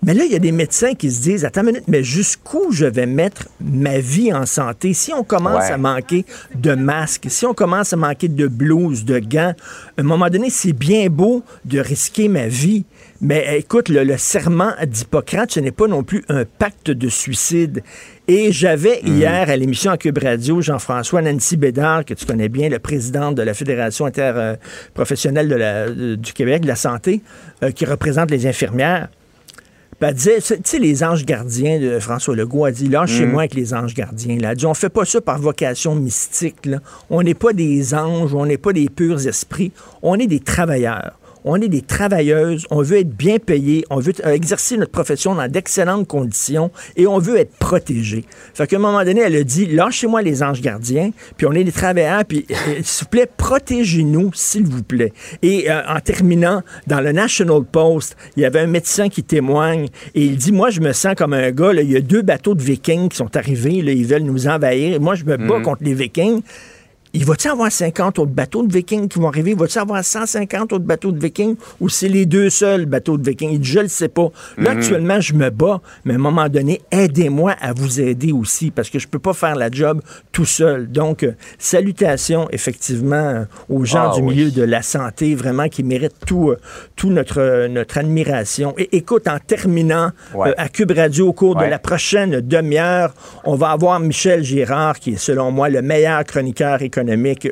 Mais 0.00 0.14
là, 0.14 0.24
il 0.24 0.30
y 0.30 0.36
a 0.36 0.38
des 0.38 0.52
médecins 0.52 0.94
qui 0.94 1.10
se 1.10 1.22
disent, 1.22 1.44
attends 1.44 1.62
une 1.62 1.66
minute, 1.68 1.88
mais 1.88 2.04
jusqu'où 2.04 2.70
je 2.70 2.86
vais 2.86 3.06
mettre 3.06 3.48
ma 3.60 3.98
vie 3.98 4.32
en 4.32 4.46
santé? 4.46 4.94
Si 4.94 5.12
on 5.12 5.24
commence 5.24 5.64
Ouais. 5.64 5.72
à 5.72 5.76
manquer 5.78 6.24
de 6.54 6.74
masques, 6.74 7.26
si 7.28 7.44
on 7.46 7.52
commence 7.52 7.92
à 7.92 7.96
manquer 7.96 8.28
de 8.28 8.46
blouses, 8.46 9.04
de 9.04 9.18
gants, 9.18 9.54
à 9.96 10.00
un 10.00 10.04
moment 10.04 10.30
donné, 10.30 10.50
c'est 10.50 10.72
bien 10.72 11.08
beau 11.08 11.42
de 11.64 11.80
risquer 11.80 12.28
ma 12.28 12.46
vie. 12.46 12.84
Mais 13.20 13.58
écoute, 13.58 13.88
le, 13.88 14.04
le 14.04 14.16
serment 14.16 14.72
d'Hippocrate, 14.86 15.50
ce 15.50 15.58
n'est 15.60 15.72
pas 15.72 15.88
non 15.88 16.04
plus 16.04 16.22
un 16.28 16.44
pacte 16.44 16.90
de 16.92 17.08
suicide. 17.08 17.82
Et 18.28 18.52
j'avais 18.52 19.00
hier 19.00 19.50
à 19.50 19.56
l'émission 19.56 19.90
à 19.90 19.96
Cube 19.98 20.18
Radio 20.22 20.60
Jean-François 20.60 21.20
Nancy 21.22 21.56
Bédard, 21.56 22.04
que 22.04 22.14
tu 22.14 22.26
connais 22.26 22.48
bien, 22.48 22.68
le 22.68 22.78
président 22.78 23.32
de 23.32 23.42
la 23.42 23.54
Fédération 23.54 24.06
interprofessionnelle 24.06 25.48
de 25.48 25.54
la- 25.56 25.90
de- 25.90 26.14
du 26.14 26.32
Québec 26.32 26.62
de 26.62 26.68
la 26.68 26.76
santé, 26.76 27.22
euh, 27.64 27.70
qui 27.72 27.84
représente 27.86 28.30
les 28.30 28.46
infirmières. 28.46 29.08
Elle 30.00 30.14
disait, 30.14 30.36
tu 30.40 30.54
sais, 30.62 30.78
les 30.78 31.02
anges 31.02 31.24
gardiens 31.24 31.80
de 31.80 31.98
François 31.98 32.36
Legault 32.36 32.66
a 32.66 32.70
dit, 32.70 32.88
lâchez-moi 32.88 33.42
avec 33.42 33.54
les 33.54 33.74
anges 33.74 33.94
gardiens. 33.94 34.38
Là. 34.38 34.52
Elle 34.52 34.56
dit, 34.58 34.66
on 34.66 34.74
fait 34.74 34.90
pas 34.90 35.04
ça 35.04 35.20
par 35.20 35.40
vocation 35.40 35.96
mystique. 35.96 36.66
Là. 36.66 36.78
On 37.10 37.20
n'est 37.24 37.34
pas 37.34 37.52
des 37.52 37.94
anges, 37.94 38.32
on 38.32 38.46
n'est 38.46 38.58
pas 38.58 38.72
des 38.72 38.88
purs 38.88 39.26
esprits, 39.26 39.72
on 40.02 40.14
est 40.16 40.28
des 40.28 40.38
travailleurs. 40.38 41.17
On 41.50 41.58
est 41.62 41.68
des 41.68 41.80
travailleuses, 41.80 42.66
on 42.70 42.82
veut 42.82 42.98
être 42.98 43.16
bien 43.16 43.38
payés, 43.38 43.82
on 43.88 44.00
veut 44.00 44.12
euh, 44.26 44.34
exercer 44.34 44.76
notre 44.76 44.92
profession 44.92 45.34
dans 45.34 45.50
d'excellentes 45.50 46.06
conditions 46.06 46.70
et 46.94 47.06
on 47.06 47.18
veut 47.18 47.38
être 47.38 47.52
protégé. 47.52 48.26
Fait 48.52 48.66
qu'à 48.66 48.76
un 48.76 48.80
moment 48.80 49.02
donné, 49.02 49.22
elle 49.22 49.34
a 49.34 49.42
dit 49.44 49.64
lâchez-moi 49.64 50.20
les 50.20 50.42
anges 50.42 50.60
gardiens, 50.60 51.10
puis 51.38 51.46
on 51.46 51.52
est 51.52 51.64
des 51.64 51.72
travailleurs, 51.72 52.26
puis 52.26 52.44
euh, 52.50 52.80
s'il 52.82 53.04
vous 53.04 53.08
plaît, 53.08 53.30
protégez-nous, 53.34 54.30
s'il 54.34 54.66
vous 54.66 54.82
plaît. 54.82 55.14
Et 55.40 55.70
euh, 55.70 55.80
en 55.88 56.00
terminant, 56.00 56.62
dans 56.86 57.00
le 57.00 57.12
National 57.12 57.64
Post, 57.64 58.14
il 58.36 58.42
y 58.42 58.44
avait 58.44 58.60
un 58.60 58.66
médecin 58.66 59.08
qui 59.08 59.22
témoigne 59.22 59.86
et 60.14 60.26
il 60.26 60.36
dit 60.36 60.52
Moi, 60.52 60.68
je 60.68 60.82
me 60.82 60.92
sens 60.92 61.14
comme 61.16 61.32
un 61.32 61.50
gars, 61.50 61.72
là, 61.72 61.80
il 61.80 61.90
y 61.90 61.96
a 61.96 62.02
deux 62.02 62.20
bateaux 62.20 62.54
de 62.54 62.62
vikings 62.62 63.08
qui 63.08 63.16
sont 63.16 63.34
arrivés, 63.38 63.80
là, 63.80 63.92
ils 63.92 64.04
veulent 64.04 64.20
nous 64.20 64.48
envahir. 64.48 65.00
Moi, 65.00 65.14
je 65.14 65.24
me 65.24 65.38
bats 65.38 65.62
contre 65.62 65.82
les 65.82 65.94
vikings. 65.94 66.42
Il 67.14 67.24
va-t-il 67.24 67.50
avoir 67.50 67.72
50 67.72 68.18
autres 68.18 68.32
bateaux 68.32 68.62
de 68.66 68.72
vikings 68.72 69.08
qui 69.08 69.18
vont 69.18 69.28
arriver? 69.28 69.54
Va-t-il 69.54 69.78
avoir 69.78 70.04
150 70.04 70.74
autres 70.74 70.84
bateaux 70.84 71.10
de 71.10 71.18
vikings? 71.18 71.56
Ou 71.80 71.88
c'est 71.88 72.08
les 72.08 72.26
deux 72.26 72.50
seuls 72.50 72.84
bateaux 72.84 73.16
de 73.16 73.28
vikings? 73.30 73.50
Il 73.52 73.60
dit, 73.60 73.68
je 73.68 73.80
le 73.80 73.88
sais 73.88 74.08
pas. 74.08 74.28
Là, 74.58 74.72
actuellement, 74.72 75.18
je 75.18 75.32
me 75.32 75.48
bats, 75.48 75.80
mais 76.04 76.12
à 76.12 76.16
un 76.16 76.20
moment 76.20 76.48
donné, 76.50 76.82
aidez-moi 76.90 77.54
à 77.60 77.72
vous 77.72 78.00
aider 78.00 78.30
aussi, 78.32 78.70
parce 78.70 78.90
que 78.90 78.98
je 78.98 79.08
peux 79.08 79.18
pas 79.18 79.32
faire 79.32 79.56
la 79.56 79.70
job 79.70 80.02
tout 80.32 80.44
seul. 80.44 80.86
Donc, 80.90 81.22
euh, 81.22 81.32
salutations, 81.58 82.46
effectivement, 82.50 83.16
euh, 83.16 83.44
aux 83.70 83.84
gens 83.86 84.10
Ah, 84.12 84.14
du 84.16 84.20
oui. 84.22 84.34
milieu 84.34 84.50
de 84.50 84.62
la 84.62 84.82
santé, 84.82 85.34
vraiment, 85.34 85.68
qui 85.68 85.82
méritent 85.82 86.26
tout, 86.26 86.50
euh, 86.50 86.58
tout 86.94 87.08
notre, 87.08 87.40
euh, 87.40 87.68
notre 87.68 87.96
admiration. 87.98 88.74
Et 88.76 88.96
écoute, 88.96 89.28
en 89.28 89.38
terminant, 89.38 90.10
Ouais. 90.34 90.52
à 90.58 90.68
Cube 90.68 90.92
Radio, 90.92 91.28
au 91.28 91.32
cours 91.32 91.56
de 91.56 91.64
la 91.64 91.78
prochaine 91.78 92.40
demi-heure, 92.42 93.14
on 93.44 93.54
va 93.54 93.70
avoir 93.70 93.98
Michel 93.98 94.44
Girard, 94.44 94.98
qui 94.98 95.12
est 95.14 95.16
selon 95.16 95.50
moi 95.50 95.70
le 95.70 95.80
meilleur 95.80 96.22
chroniqueur 96.24 96.82
économique 96.82 96.97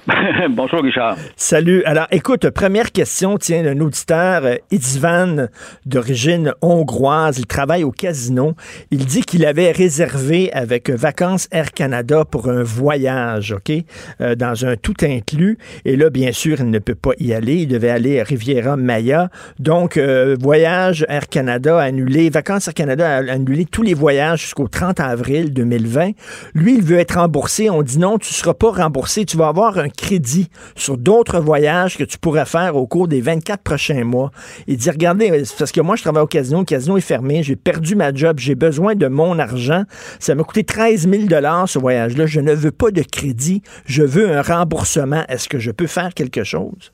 Bonjour, 0.50 0.82
Richard. 0.82 1.16
Salut. 1.36 1.82
Alors, 1.84 2.06
écoute, 2.10 2.48
première 2.50 2.92
question, 2.92 3.36
tiens, 3.36 3.62
d'un 3.62 3.78
auditeur, 3.80 4.44
euh, 4.44 4.54
Itzvan, 4.70 5.48
d'origine 5.84 6.54
hongroise. 6.62 7.38
Il 7.38 7.46
travaille 7.46 7.84
au 7.84 7.90
casino. 7.90 8.54
Il 8.90 9.04
dit 9.04 9.20
qu'il 9.20 9.44
avait 9.44 9.70
réservé 9.70 10.50
avec 10.52 10.88
Vacances 10.88 11.46
Air 11.50 11.72
Canada 11.72 12.24
pour 12.24 12.48
un 12.48 12.62
voyage, 12.62 13.52
OK, 13.52 13.72
euh, 14.20 14.34
dans 14.34 14.64
un 14.64 14.76
tout 14.76 14.94
inclus. 15.02 15.58
Et 15.84 15.96
là, 15.96 16.08
bien 16.08 16.32
sûr, 16.32 16.56
il 16.60 16.70
ne 16.70 16.78
peut 16.78 16.94
pas 16.94 17.12
y 17.18 17.34
aller. 17.34 17.56
Il 17.56 17.68
devait 17.68 17.90
aller 17.90 18.20
à 18.20 18.24
Riviera 18.24 18.76
Maya. 18.76 19.28
Donc, 19.58 19.98
euh, 19.98 20.36
voyage 20.40 21.04
Air 21.08 21.28
Canada 21.28 21.78
annulé, 21.78 22.30
Vacances 22.30 22.68
Air 22.68 22.74
Canada 22.74 23.16
a 23.16 23.32
annulé 23.32 23.66
tous 23.66 23.82
les 23.82 23.94
voyages 23.94 24.40
jusqu'au 24.40 24.68
30 24.68 25.00
avril 25.00 25.52
2020. 25.52 26.12
Lui, 26.54 26.76
il 26.76 26.82
veut 26.82 26.98
être 26.98 27.18
remboursé. 27.18 27.68
On 27.68 27.82
dit 27.82 27.98
non, 27.98 28.16
tu 28.16 28.32
ne 28.32 28.34
seras 28.34 28.54
pas 28.54 28.70
remboursé. 28.70 29.26
Tu 29.26 29.36
vas 29.36 29.48
avoir 29.48 29.57
un 29.66 29.88
crédit 29.88 30.48
sur 30.76 30.96
d'autres 30.96 31.40
voyages 31.40 31.96
que 31.96 32.04
tu 32.04 32.18
pourrais 32.18 32.46
faire 32.46 32.76
au 32.76 32.86
cours 32.86 33.08
des 33.08 33.20
24 33.20 33.62
prochains 33.62 34.04
mois. 34.04 34.30
Il 34.66 34.76
dit, 34.76 34.90
regardez, 34.90 35.42
parce 35.58 35.72
que 35.72 35.80
moi, 35.80 35.96
je 35.96 36.02
travaille 36.02 36.22
au 36.22 36.26
casino, 36.26 36.60
le 36.60 36.64
casino 36.64 36.96
est 36.96 37.02
fermé, 37.02 37.42
j'ai 37.42 37.56
perdu 37.56 37.96
ma 37.96 38.14
job, 38.14 38.38
j'ai 38.38 38.54
besoin 38.54 38.94
de 38.94 39.08
mon 39.08 39.38
argent. 39.38 39.82
Ça 40.20 40.34
m'a 40.34 40.44
coûté 40.44 40.64
13 40.64 41.08
000 41.08 41.22
ce 41.66 41.78
voyage-là. 41.78 42.26
Je 42.26 42.40
ne 42.40 42.52
veux 42.52 42.70
pas 42.70 42.90
de 42.90 43.02
crédit, 43.02 43.62
je 43.84 44.02
veux 44.02 44.30
un 44.30 44.42
remboursement. 44.42 45.24
Est-ce 45.28 45.48
que 45.48 45.58
je 45.58 45.70
peux 45.70 45.86
faire 45.86 46.14
quelque 46.14 46.44
chose? 46.44 46.92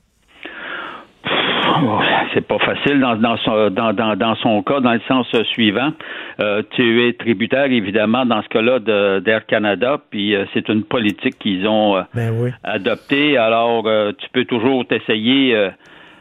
C'est 2.33 2.45
pas 2.47 2.59
facile 2.59 2.99
dans, 2.99 3.15
dans, 3.15 3.37
son, 3.37 3.69
dans, 3.69 3.93
dans, 3.93 4.35
son 4.35 4.61
cas, 4.63 4.79
dans 4.79 4.93
le 4.93 5.01
sens 5.07 5.27
suivant. 5.53 5.91
Euh, 6.39 6.61
tu 6.71 7.07
es 7.07 7.13
tributaire, 7.13 7.71
évidemment, 7.71 8.25
dans 8.25 8.41
ce 8.41 8.49
cas-là, 8.49 8.79
d'Air 9.19 9.45
Canada, 9.45 9.97
puis 10.09 10.35
euh, 10.35 10.45
c'est 10.53 10.67
une 10.69 10.83
politique 10.83 11.37
qu'ils 11.39 11.67
ont 11.67 11.97
euh, 11.97 12.01
ben 12.13 12.53
adoptée. 12.63 13.37
Alors, 13.37 13.83
tu 14.17 14.29
peux 14.33 14.45
toujours 14.45 14.85
t'essayer 14.85 15.69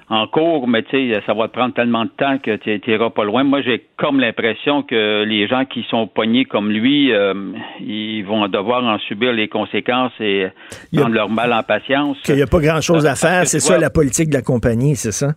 en 0.09 0.27
cours, 0.27 0.69
mais 0.69 0.83
tu 0.83 0.91
sais, 0.91 1.23
ça 1.27 1.35
va 1.35 1.49
te 1.49 1.53
prendre 1.53 1.75
tellement 1.75 2.05
de 2.05 2.11
temps 2.11 2.39
que 2.39 2.57
tu 2.57 2.81
n'iras 2.87 3.11
pas 3.11 3.25
loin. 3.25 3.45
Moi, 3.45 3.63
j'ai 3.63 3.87
comme 3.97 4.21
l'impression 4.21 4.83
que 4.83 5.25
les 5.25 5.49
gens 5.49 5.65
qui 5.65 5.85
sont 5.89 6.07
pognés 6.07 6.45
comme 6.45 6.71
lui, 6.71 7.13
ils 7.81 8.23
vont 8.23 8.47
devoir 8.49 8.85
en 8.85 8.99
subir 8.99 9.33
les 9.33 9.49
conséquences 9.49 10.13
et 10.21 10.49
prendre 10.95 11.15
leur 11.15 11.31
mal 11.31 11.53
en 11.53 11.63
patience. 11.63 12.21
Qu'il 12.23 12.37
n'y 12.37 12.43
a 12.43 12.47
pas 12.47 12.61
grand-chose 12.61 13.07
à 13.07 13.15
faire, 13.15 13.47
c'est 13.47 13.61
ça 13.61 13.79
la 13.79 13.91
politique 13.91 14.29
de 14.29 14.35
la 14.35 14.43
compagnie, 14.43 14.97
c'est 14.97 15.13
ça? 15.13 15.35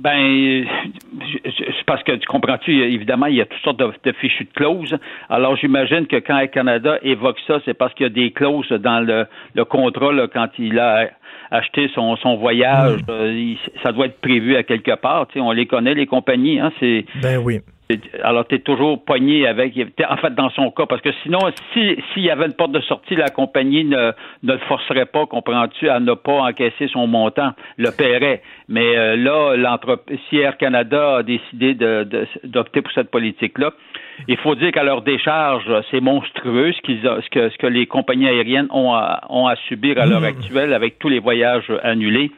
Ben, 0.00 0.64
c'est 1.44 1.84
parce 1.84 2.02
que 2.04 2.12
tu 2.12 2.26
comprends-tu, 2.26 2.72
évidemment, 2.72 3.26
il 3.26 3.36
y 3.36 3.42
a 3.42 3.44
toutes 3.44 3.60
sortes 3.60 3.78
de, 3.78 4.12
fichus 4.12 4.44
de 4.44 4.52
clauses. 4.54 4.96
Alors, 5.28 5.56
j'imagine 5.56 6.06
que 6.06 6.16
quand 6.16 6.38
Air 6.38 6.50
Canada 6.50 6.98
évoque 7.02 7.36
ça, 7.46 7.60
c'est 7.66 7.74
parce 7.74 7.92
qu'il 7.92 8.04
y 8.04 8.06
a 8.06 8.12
des 8.12 8.30
clauses 8.30 8.70
dans 8.70 9.00
le, 9.00 9.26
le 9.54 9.64
contrat 9.66 10.12
là, 10.12 10.26
quand 10.32 10.48
il 10.58 10.78
a 10.78 11.10
acheté 11.50 11.90
son, 11.94 12.16
son 12.16 12.36
voyage. 12.36 13.00
Hmm. 13.02 13.10
Euh, 13.10 13.54
ça 13.82 13.92
doit 13.92 14.06
être 14.06 14.20
prévu 14.20 14.56
à 14.56 14.62
quelque 14.62 14.94
part. 14.94 15.26
Tu 15.28 15.34
sais, 15.34 15.40
on 15.40 15.52
les 15.52 15.66
connaît, 15.66 15.94
les 15.94 16.06
compagnies. 16.06 16.60
Hein, 16.60 16.72
c'est, 16.80 17.04
ben 17.22 17.38
oui. 17.38 17.60
Alors, 18.22 18.46
tu 18.46 18.54
es 18.54 18.58
toujours 18.60 19.04
pogné 19.04 19.46
avec. 19.46 19.74
En 20.08 20.16
fait, 20.16 20.34
dans 20.34 20.50
son 20.50 20.70
cas, 20.70 20.86
parce 20.86 21.02
que 21.02 21.10
sinon, 21.22 21.40
s'il 21.72 22.22
y 22.22 22.30
avait 22.30 22.46
une 22.46 22.52
porte 22.52 22.72
de 22.72 22.80
sortie, 22.80 23.16
la 23.16 23.30
compagnie 23.30 23.84
ne, 23.84 24.12
ne 24.42 24.52
le 24.52 24.58
forcerait 24.68 25.06
pas, 25.06 25.26
comprends-tu, 25.26 25.88
à 25.88 25.98
ne 25.98 26.14
pas 26.14 26.40
encaisser 26.42 26.88
son 26.88 27.06
montant, 27.06 27.50
le 27.78 27.90
paierait. 27.90 28.42
Mais 28.68 28.96
euh, 28.96 29.16
là, 29.16 29.78
si 30.28 30.38
Air 30.38 30.56
Canada 30.56 31.16
a 31.16 31.22
décidé 31.22 31.74
d'opter 32.44 32.82
pour 32.82 32.92
cette 32.92 33.10
politique-là, 33.10 33.72
il 34.28 34.36
faut 34.38 34.54
dire 34.54 34.72
qu'à 34.72 34.82
leur 34.82 35.02
décharge, 35.02 35.64
c'est 35.90 36.00
monstrueux 36.00 36.72
ce, 36.72 36.80
ce, 36.82 37.28
que, 37.30 37.48
ce, 37.48 37.58
que, 37.58 37.66
les 37.66 37.86
compagnies 37.86 38.28
aériennes 38.28 38.68
ont 38.70 38.92
à, 38.92 39.22
ont 39.28 39.46
à 39.46 39.56
subir 39.68 39.98
à 39.98 40.06
l'heure 40.06 40.20
mmh. 40.20 40.24
actuelle 40.24 40.72
avec 40.72 40.98
tous 40.98 41.08
les 41.08 41.18
voyages 41.18 41.72
annulés. 41.82 42.30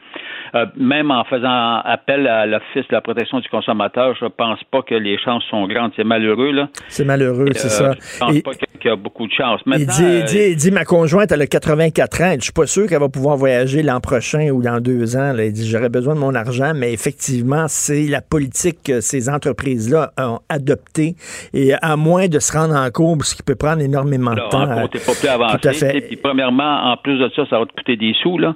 Euh, 0.55 0.67
même 0.77 1.09
en 1.09 1.23
faisant 1.23 1.77
appel 1.83 2.27
à 2.27 2.45
l'Office 2.45 2.87
de 2.87 2.93
la 2.93 3.01
protection 3.01 3.39
du 3.39 3.49
consommateur, 3.49 4.15
je 4.19 4.25
pense 4.27 4.59
pas 4.71 4.83
que 4.83 4.93
les 4.93 5.17
chances 5.17 5.43
sont 5.49 5.65
grandes. 5.67 5.91
C'est 5.95 6.03
malheureux, 6.03 6.51
là. 6.51 6.69
C'est 6.89 7.05
malheureux, 7.05 7.47
c'est 7.53 7.81
euh, 7.81 7.91
ça. 7.91 7.93
Je 7.97 8.19
pense 8.19 8.41
pas 8.41 8.51
qu'il 8.53 8.89
y 8.89 8.93
a 8.93 8.95
beaucoup 8.95 9.25
de 9.25 9.31
chance. 9.31 9.61
il 9.65 9.87
dit, 9.87 10.55
dit, 10.55 10.71
ma 10.71 10.85
conjointe, 10.85 11.31
elle 11.31 11.41
a 11.41 11.47
84 11.47 12.21
ans. 12.21 12.33
Je 12.37 12.43
suis 12.43 12.53
pas 12.53 12.67
sûr 12.67 12.87
qu'elle 12.87 12.99
va 12.99 13.09
pouvoir 13.09 13.35
voyager 13.35 13.81
l'an 13.81 13.99
prochain 13.99 14.51
ou 14.51 14.61
dans 14.61 14.79
deux 14.79 15.17
ans. 15.17 15.33
Il 15.37 15.51
dit, 15.53 15.67
j'aurais 15.67 15.89
besoin 15.89 16.13
de 16.13 16.19
mon 16.19 16.35
argent, 16.35 16.73
mais 16.75 16.93
effectivement, 16.93 17.65
c'est 17.67 18.03
la 18.03 18.21
politique 18.21 18.77
que 18.85 19.01
ces 19.01 19.29
entreprises-là 19.29 20.11
ont 20.19 20.39
adoptée. 20.49 21.15
Et 21.55 21.73
à 21.81 21.95
moins 21.95 22.27
de 22.27 22.37
se 22.37 22.55
rendre 22.55 22.75
en 22.75 22.89
courbe, 22.91 23.23
ce 23.23 23.33
qui 23.33 23.41
peut 23.41 23.55
prendre 23.55 23.81
énormément 23.81 24.35
de 24.35 24.49
temps. 24.51 24.67
On 24.69 24.87
pas 24.87 24.87
plus 24.87 25.27
avancé. 25.27 25.57
Tout 25.57 25.67
à 25.67 25.73
fait. 25.73 26.01
Puis, 26.01 26.17
premièrement, 26.17 26.91
en 26.91 26.97
plus 26.97 27.17
de 27.17 27.29
ça, 27.35 27.43
ça 27.49 27.57
va 27.57 27.65
te 27.65 27.73
coûter 27.73 27.97
des 27.97 28.13
sous, 28.21 28.37
là. 28.37 28.53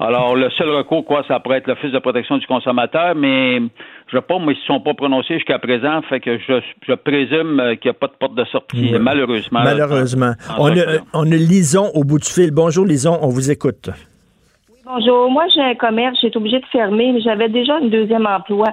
Alors, 0.00 0.34
le 0.34 0.48
seul 0.50 0.70
recours, 0.70 1.04
quoi, 1.04 1.22
ça 1.30 1.38
pourrait 1.38 1.58
être 1.58 1.68
l'Office 1.68 1.92
de 1.92 1.98
protection 2.00 2.38
du 2.38 2.46
consommateur, 2.48 3.14
mais 3.14 3.58
je 3.58 4.16
ne 4.16 4.20
sais 4.20 4.26
pas, 4.26 4.38
mais 4.40 4.52
ils 4.54 4.58
ne 4.58 4.66
sont 4.66 4.80
pas 4.80 4.94
prononcés 4.94 5.34
jusqu'à 5.34 5.60
présent, 5.60 6.02
fait 6.08 6.18
que 6.18 6.38
je, 6.38 6.54
je 6.88 6.94
présume 6.94 7.60
euh, 7.60 7.76
qu'il 7.76 7.88
n'y 7.88 7.96
a 7.96 7.98
pas 8.00 8.08
de 8.08 8.14
porte 8.18 8.34
de 8.34 8.44
sortie, 8.46 8.92
malheureusement. 9.00 9.60
Malheureusement. 9.62 10.32
on, 10.58 10.76
a, 10.76 10.98
on 11.14 11.30
a 11.30 11.36
Lison 11.36 11.86
au 11.94 12.02
bout 12.02 12.18
du 12.18 12.28
fil. 12.28 12.50
Bonjour, 12.50 12.84
Lison, 12.84 13.16
on 13.22 13.28
vous 13.28 13.48
écoute. 13.48 13.90
Oui, 14.68 14.78
bonjour. 14.84 15.30
Moi, 15.30 15.44
j'ai 15.54 15.62
un 15.62 15.76
commerce, 15.76 16.18
j'ai 16.20 16.26
été 16.26 16.36
obligée 16.36 16.58
de 16.58 16.66
fermer, 16.66 17.12
mais 17.12 17.20
j'avais 17.20 17.48
déjà 17.48 17.76
un 17.76 17.86
deuxième 17.86 18.26
emploi. 18.26 18.66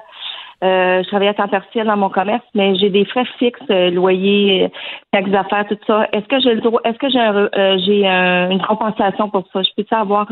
Euh, 0.63 1.04
je 1.04 1.08
travaillais 1.10 1.30
à 1.30 1.36
temps 1.36 1.48
partiel 1.48 1.86
dans 1.86 1.98
mon 1.98 2.10
commerce, 2.10 2.43
mais 2.56 2.76
j'ai 2.78 2.89
des 2.89 3.06
frais 3.06 3.28
fixes, 3.38 3.62
euh, 3.70 3.91
loyer, 3.91 4.72
taxes 5.12 5.30
d'affaires, 5.30 5.67
tout 5.70 5.78
ça. 5.86 6.08
Est-ce 6.12 6.26
que 6.26 6.39
j'ai 6.39 6.56
le 6.56 6.62
droit, 6.62 6.82
est-ce 6.84 6.98
que 6.98 7.10
j'ai 7.12 7.86
j'ai 7.86 8.08
une 8.52 8.63
compensation 8.63 9.30
pour 9.30 9.43
ça? 9.54 9.62
Je 9.62 9.70
peux-tu 9.78 9.93
avoir 9.93 10.28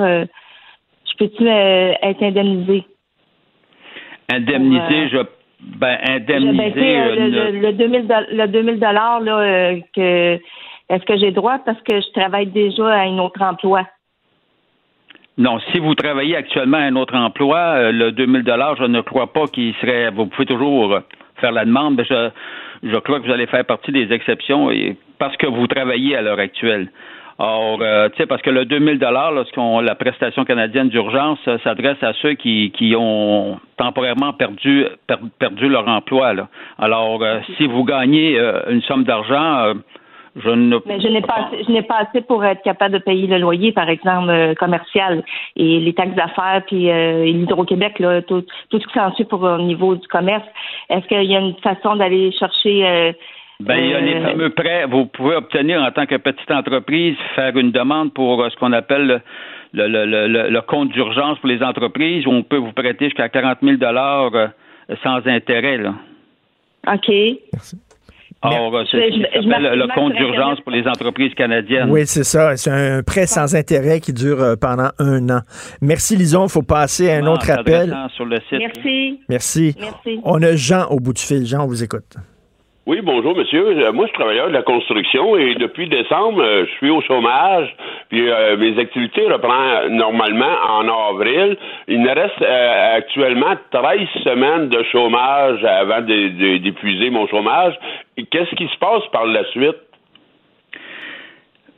peux-tu 1.17 1.47
euh, 1.47 1.93
être 2.01 2.23
indemnisé? 2.23 2.83
Indemnisé, 4.31 5.09
je 5.09 5.17
ben 5.61 5.97
indemnisé 6.07 6.99
euh, 6.99 7.15
le, 7.15 7.59
le, 7.59 7.73
2000 7.73 8.07
le 8.33 8.47
2000 8.47 8.79
dollars 8.79 9.19
là 9.21 9.39
euh, 9.39 9.79
que 9.95 10.39
est-ce 10.89 11.05
que 11.05 11.17
j'ai 11.17 11.31
droit? 11.31 11.59
Parce 11.65 11.81
que 11.81 11.99
je 11.99 12.11
travaille 12.11 12.47
déjà 12.47 12.87
à 12.87 12.99
un 13.01 13.17
autre 13.17 13.41
emploi? 13.41 13.87
Non, 15.37 15.59
si 15.71 15.79
vous 15.79 15.95
travaillez 15.95 16.35
actuellement 16.35 16.77
à 16.77 16.81
un 16.81 16.95
autre 16.95 17.15
emploi, 17.15 17.91
le 17.91 18.11
2000 18.11 18.43
dollars, 18.43 18.75
je 18.77 18.85
ne 18.85 19.01
crois 19.01 19.33
pas 19.33 19.47
qu'il 19.47 19.73
serait. 19.75 20.11
Vous 20.11 20.27
pouvez 20.27 20.45
toujours 20.45 20.99
faire 21.41 21.51
la 21.51 21.65
demande, 21.65 21.95
mais 21.97 22.05
je, 22.05 22.29
je 22.83 22.95
crois 22.99 23.19
que 23.19 23.25
vous 23.25 23.33
allez 23.33 23.47
faire 23.47 23.65
partie 23.65 23.91
des 23.91 24.13
exceptions 24.13 24.69
parce 25.17 25.35
que 25.37 25.47
vous 25.47 25.67
travaillez 25.67 26.15
à 26.15 26.21
l'heure 26.21 26.39
actuelle. 26.39 26.89
Or, 27.37 27.79
euh, 27.81 28.07
tu 28.09 28.17
sais, 28.17 28.27
parce 28.27 28.41
que 28.41 28.49
le 28.49 28.63
2000 28.63 28.97
dollars, 28.97 29.33
lorsqu'on 29.33 29.81
la 29.81 29.95
prestation 29.95 30.45
canadienne 30.45 30.87
d'urgence 30.87 31.39
euh, 31.49 31.57
s'adresse 31.65 32.01
à 32.01 32.13
ceux 32.21 32.33
qui, 32.33 32.71
qui 32.71 32.95
ont 32.97 33.59
temporairement 33.75 34.31
perdu 34.31 34.85
perdu 35.37 35.67
leur 35.67 35.85
emploi. 35.87 36.33
Là. 36.33 36.47
Alors, 36.79 37.21
euh, 37.23 37.39
si 37.57 37.67
vous 37.67 37.83
gagnez 37.83 38.39
une 38.69 38.81
somme 38.83 39.03
d'argent, 39.03 39.73
je 40.37 40.49
ne. 40.49 40.77
Mais 40.85 41.01
je 41.01 41.09
n'ai 41.09 41.21
pas 41.21 41.47
assez, 41.47 41.63
je 41.65 41.71
n'ai 41.73 41.81
pas 41.81 42.07
assez 42.07 42.21
pour 42.21 42.45
être 42.45 42.61
capable 42.61 42.93
de 42.93 42.99
payer 42.99 43.27
le 43.27 43.37
loyer, 43.37 43.73
par 43.73 43.89
exemple 43.89 44.55
commercial 44.55 45.21
et 45.57 45.81
les 45.81 45.93
taxes 45.93 46.15
d'affaires 46.15 46.61
puis 46.67 46.89
l'hydro-Québec 46.89 47.99
là, 47.99 48.21
tout, 48.21 48.45
tout 48.69 48.79
ce 48.79 48.87
qui 48.87 48.93
s'ensuit 48.93 49.25
pour 49.25 49.43
au 49.43 49.59
niveau 49.59 49.95
du 49.95 50.07
commerce. 50.07 50.45
Est-ce 50.89 51.05
qu'il 51.07 51.23
y 51.23 51.35
a 51.35 51.39
une 51.39 51.55
façon 51.55 51.97
d'aller 51.97 52.31
chercher 52.31 53.13
ben, 53.61 53.77
il 53.77 53.89
y 53.89 53.93
a 53.93 54.01
les 54.01 54.15
euh, 54.15 54.23
fameux 54.23 54.49
prêts. 54.49 54.85
Vous 54.85 55.05
pouvez 55.05 55.35
obtenir 55.35 55.81
en 55.81 55.91
tant 55.91 56.05
que 56.05 56.15
petite 56.15 56.51
entreprise, 56.51 57.15
faire 57.35 57.55
une 57.55 57.71
demande 57.71 58.13
pour 58.13 58.43
euh, 58.43 58.49
ce 58.49 58.55
qu'on 58.57 58.73
appelle 58.73 59.21
le, 59.73 59.87
le, 59.87 60.05
le, 60.05 60.49
le, 60.49 60.61
compte 60.61 60.89
d'urgence 60.89 61.39
pour 61.39 61.47
les 61.47 61.63
entreprises 61.63 62.27
où 62.27 62.31
on 62.31 62.43
peut 62.43 62.57
vous 62.57 62.73
prêter 62.73 63.05
jusqu'à 63.05 63.29
40 63.29 63.59
000 63.63 63.77
euh, 63.81 64.47
sans 65.03 65.25
intérêt. 65.25 65.77
Là. 65.77 65.93
OK. 66.87 67.07
Merci. 67.53 67.79
Alors, 68.41 68.83
c'est 68.91 69.09
le 69.09 69.95
compte 69.95 70.13
d'urgence 70.13 70.59
pour 70.61 70.71
les 70.71 70.85
entreprises 70.85 71.33
canadiennes. 71.33 71.89
Oui, 71.89 72.05
c'est 72.05 72.25
ça. 72.25 72.55
C'est 72.57 72.69
un 72.69 73.01
prêt 73.01 73.25
sans 73.25 73.55
intérêt 73.55 73.99
qui 73.99 74.13
dure 74.13 74.55
pendant 74.61 74.89
un 74.99 75.29
an. 75.29 75.39
Merci, 75.81 76.15
Lison. 76.15 76.45
Il 76.45 76.51
faut 76.51 76.61
passer 76.61 77.09
à 77.09 77.15
un 77.15 77.25
autre 77.25 77.49
appel. 77.49 77.95
Sur 78.15 78.25
le 78.25 78.37
site. 78.41 78.59
Merci. 78.59 79.19
Merci. 79.29 79.75
Merci. 79.79 80.19
On 80.23 80.43
a 80.43 80.55
Jean 80.55 80.85
au 80.91 80.99
bout 80.99 81.13
du 81.13 81.21
fil. 81.23 81.47
Jean, 81.47 81.63
on 81.63 81.67
vous 81.67 81.83
écoute. 81.83 82.17
Oui, 82.87 83.01
bonjour, 83.01 83.35
monsieur. 83.35 83.65
Euh, 83.65 83.91
moi, 83.93 84.05
je 84.05 84.09
suis 84.09 84.19
travailleur 84.19 84.47
de 84.47 84.53
la 84.53 84.61
construction 84.61 85.35
et 85.37 85.55
depuis 85.55 85.89
décembre, 85.89 86.39
euh, 86.43 86.65
je 86.67 86.71
suis 86.73 86.91
au 86.91 87.01
chômage. 87.01 87.75
Puis 88.09 88.29
euh, 88.29 88.57
mes 88.57 88.77
activités 88.79 89.25
reprennent 89.25 89.95
normalement 89.95 90.53
en 90.69 90.87
avril. 91.09 91.57
Il 91.87 92.01
me 92.01 92.09
reste 92.09 92.43
actuellement 92.43 93.55
13 93.71 94.07
semaines 94.23 94.69
de 94.69 94.83
chômage 94.91 95.63
avant 95.63 96.01
d'épuiser 96.01 97.09
mon 97.09 97.25
chômage. 97.27 97.73
Qu'est-ce 98.29 98.53
qui 98.53 98.67
se 98.67 98.77
passe 98.77 99.03
par 99.11 99.25
la 99.25 99.43
suite? 99.45 99.77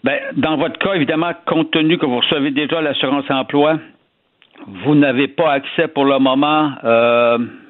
Ben, 0.04 0.20
dans 0.36 0.58
votre 0.58 0.78
cas, 0.78 0.94
évidemment, 0.94 1.32
compte 1.46 1.72
tenu 1.72 1.98
que 1.98 2.06
vous 2.06 2.20
recevez 2.20 2.52
déjà 2.52 2.82
l'assurance 2.82 3.30
emploi, 3.30 3.78
vous 4.68 4.96
n'avez 4.96 5.30
pas 5.30 5.54
accès 5.54 5.88
pour 5.88 6.04
le 6.04 6.20
moment 6.20 6.72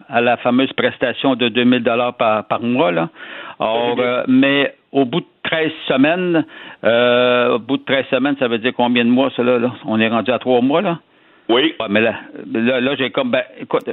à 0.10 0.22
la 0.22 0.38
fameuse 0.38 0.72
prestation 0.74 1.36
de 1.36 1.50
2000 1.50 1.84
dollars 1.84 2.16
par, 2.16 2.46
par 2.46 2.62
mois. 2.62 2.92
Là. 2.92 3.10
Or, 3.60 3.96
euh, 4.00 4.24
mais 4.28 4.74
au 4.92 5.06
bout 5.06 5.22
de 5.22 5.26
13 5.44 5.72
semaines, 5.88 6.46
euh, 6.84 7.56
au 7.56 7.60
bout 7.60 7.78
de 7.78 7.84
13 7.84 8.06
semaines, 8.12 8.36
ça 8.40 8.48
veut 8.48 8.60
dire 8.60 8.74
combien 8.76 9.04
de 9.06 9.10
mois, 9.10 9.30
ça, 9.36 9.44
là? 9.44 9.60
On 9.86 10.00
est 10.00 10.08
rendu 10.08 10.32
à 10.32 10.40
trois 10.40 10.62
mois, 10.62 10.82
là? 10.82 11.00
Oui. 11.50 11.74
mais 11.90 12.02
là, 12.02 12.16
là, 12.54 12.96
j'ai 12.96 13.10
comme, 13.10 13.32
ben, 13.32 13.44
écoute, 13.60 13.90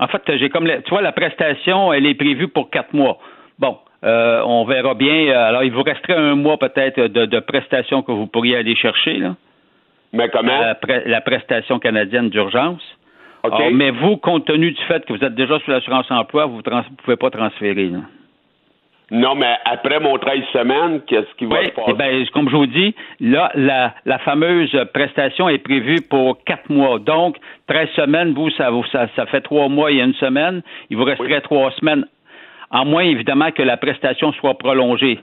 en 0.00 0.06
fait, 0.06 0.22
j'ai 0.38 0.48
comme, 0.48 0.66
tu 0.66 0.90
vois, 0.90 1.02
la 1.02 1.12
prestation, 1.12 1.92
elle 1.92 2.06
est 2.06 2.14
prévue 2.14 2.48
pour 2.48 2.70
quatre 2.70 2.94
mois. 2.94 3.18
Bon, 3.58 3.76
euh, 4.04 4.40
on 4.46 4.64
verra 4.64 4.94
bien. 4.94 5.30
Alors, 5.32 5.64
il 5.64 5.72
vous 5.72 5.82
resterait 5.82 6.16
un 6.16 6.34
mois 6.34 6.56
peut-être 6.56 6.98
de, 6.98 7.26
de 7.26 7.40
prestation 7.40 8.02
que 8.02 8.10
vous 8.10 8.26
pourriez 8.26 8.56
aller 8.56 8.74
chercher, 8.74 9.18
là. 9.18 9.34
Mais 10.14 10.28
comment? 10.28 10.60
la 11.06 11.20
prestation 11.20 11.78
canadienne 11.80 12.30
d'urgence. 12.30 12.82
Ah, 13.52 13.70
mais 13.72 13.90
vous, 13.90 14.16
compte 14.16 14.46
tenu 14.46 14.70
du 14.72 14.82
fait 14.84 15.04
que 15.04 15.12
vous 15.12 15.22
êtes 15.22 15.34
déjà 15.34 15.58
sur 15.60 15.72
l'assurance 15.72 16.10
emploi, 16.10 16.46
vous 16.46 16.58
ne 16.58 16.96
pouvez 17.02 17.16
pas 17.16 17.30
transférer. 17.30 17.90
Non, 19.10 19.34
mais 19.34 19.54
après 19.66 20.00
mon 20.00 20.16
13 20.16 20.40
semaines, 20.52 21.02
qu'est-ce 21.06 21.32
qui 21.36 21.44
va 21.44 21.62
se 21.64 21.70
passer? 21.70 21.90
Eh 21.90 21.92
ben, 21.92 22.26
comme 22.32 22.48
je 22.48 22.56
vous 22.56 22.66
dis, 22.66 22.94
là, 23.20 23.52
la, 23.54 24.18
fameuse 24.20 24.74
prestation 24.94 25.48
est 25.48 25.58
prévue 25.58 26.00
pour 26.00 26.42
quatre 26.44 26.70
mois. 26.70 26.98
Donc, 26.98 27.36
13 27.66 27.90
semaines, 27.90 28.32
vous, 28.32 28.50
ça, 28.50 28.70
ça, 29.14 29.26
fait 29.26 29.42
trois 29.42 29.68
mois 29.68 29.92
et 29.92 30.00
une 30.00 30.14
semaine. 30.14 30.62
Il 30.88 30.96
vous 30.96 31.04
resterait 31.04 31.42
trois 31.42 31.70
semaines, 31.72 32.06
à 32.70 32.84
moins, 32.84 33.02
évidemment, 33.02 33.50
que 33.50 33.62
la 33.62 33.76
prestation 33.76 34.32
soit 34.32 34.56
prolongée 34.56 35.18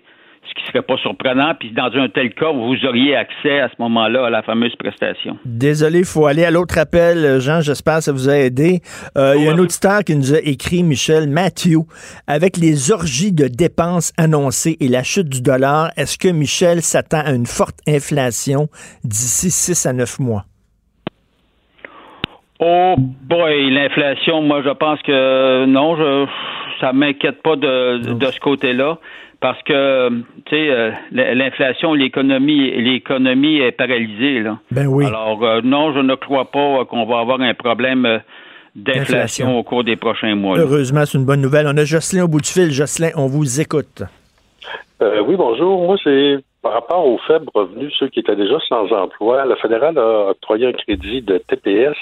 ce 0.47 0.53
qui 0.55 0.63
ne 0.63 0.67
serait 0.67 0.81
pas 0.81 0.97
surprenant. 0.97 1.53
Puis 1.59 1.71
dans 1.71 1.91
un 1.93 2.09
tel 2.09 2.33
cas, 2.33 2.51
vous 2.51 2.75
auriez 2.85 3.15
accès 3.15 3.59
à 3.59 3.69
ce 3.69 3.75
moment-là 3.79 4.25
à 4.25 4.29
la 4.29 4.41
fameuse 4.41 4.75
prestation. 4.75 5.37
Désolé, 5.45 5.99
il 5.99 6.05
faut 6.05 6.25
aller 6.25 6.43
à 6.43 6.51
l'autre 6.51 6.77
appel. 6.77 7.39
Jean, 7.39 7.61
j'espère 7.61 7.97
que 7.97 8.03
ça 8.03 8.11
vous 8.11 8.29
a 8.29 8.37
aidé. 8.37 8.79
Euh, 9.17 9.35
il 9.37 9.45
y 9.45 9.47
a 9.47 9.53
un 9.53 9.57
auditeur 9.57 10.03
qui 10.03 10.15
nous 10.15 10.33
a 10.33 10.39
écrit, 10.39 10.83
Michel, 10.83 11.29
Matthew, 11.29 11.85
avec 12.27 12.57
les 12.57 12.91
orgies 12.91 13.31
de 13.31 13.47
dépenses 13.47 14.13
annoncées 14.17 14.77
et 14.79 14.87
la 14.87 15.03
chute 15.03 15.29
du 15.29 15.41
dollar, 15.41 15.91
est-ce 15.97 16.17
que 16.17 16.27
Michel 16.27 16.81
s'attend 16.81 17.21
à 17.25 17.31
une 17.31 17.45
forte 17.45 17.79
inflation 17.87 18.67
d'ici 19.03 19.51
6 19.51 19.85
à 19.85 19.93
9 19.93 20.19
mois? 20.19 20.43
Oh 22.59 22.95
boy, 22.97 23.71
l'inflation, 23.71 24.41
moi 24.43 24.61
je 24.63 24.69
pense 24.69 25.01
que 25.01 25.65
non, 25.65 25.95
je, 25.95 26.27
ça 26.79 26.93
m'inquiète 26.93 27.41
pas 27.41 27.55
de, 27.55 28.13
de 28.13 28.25
ce 28.27 28.39
côté-là 28.39 28.99
parce 29.41 29.61
que 29.63 30.09
tu 30.45 30.51
sais 30.51 30.69
euh, 30.69 30.91
l'inflation, 31.11 31.93
l'économie, 31.93 32.71
l'économie 32.79 33.57
est 33.57 33.71
paralysée 33.71 34.39
là. 34.39 34.59
Ben 34.69 34.85
oui. 34.85 35.05
Alors 35.05 35.43
euh, 35.43 35.61
non, 35.63 35.93
je 35.93 35.99
ne 35.99 36.15
crois 36.15 36.45
pas 36.45 36.85
qu'on 36.85 37.05
va 37.05 37.19
avoir 37.19 37.41
un 37.41 37.53
problème 37.55 38.05
euh, 38.05 38.19
d'inflation 38.75 39.57
au 39.57 39.63
cours 39.63 39.83
des 39.83 39.95
prochains 39.95 40.35
mois. 40.35 40.59
Heureusement, 40.59 41.05
c'est 41.05 41.17
une 41.17 41.25
bonne 41.25 41.41
nouvelle. 41.41 41.65
On 41.67 41.75
a 41.75 41.83
Jocelyn 41.83 42.23
au 42.23 42.27
bout 42.27 42.39
du 42.39 42.49
fil. 42.49 42.71
Jocelyn, 42.71 43.09
on 43.15 43.25
vous 43.25 43.59
écoute. 43.59 44.03
oui, 45.01 45.35
bonjour. 45.35 45.85
Moi, 45.85 45.97
c'est 46.03 46.37
par 46.61 46.73
rapport 46.73 47.07
aux 47.07 47.17
faibles 47.27 47.49
revenus, 47.55 47.91
ceux 47.97 48.09
qui 48.09 48.19
étaient 48.19 48.35
déjà 48.35 48.59
sans 48.69 48.91
emploi. 48.93 49.45
Le 49.45 49.55
fédéral 49.55 49.97
a 49.97 50.29
octroyé 50.29 50.67
un 50.67 50.73
crédit 50.73 51.23
de 51.23 51.39
TPS. 51.39 51.97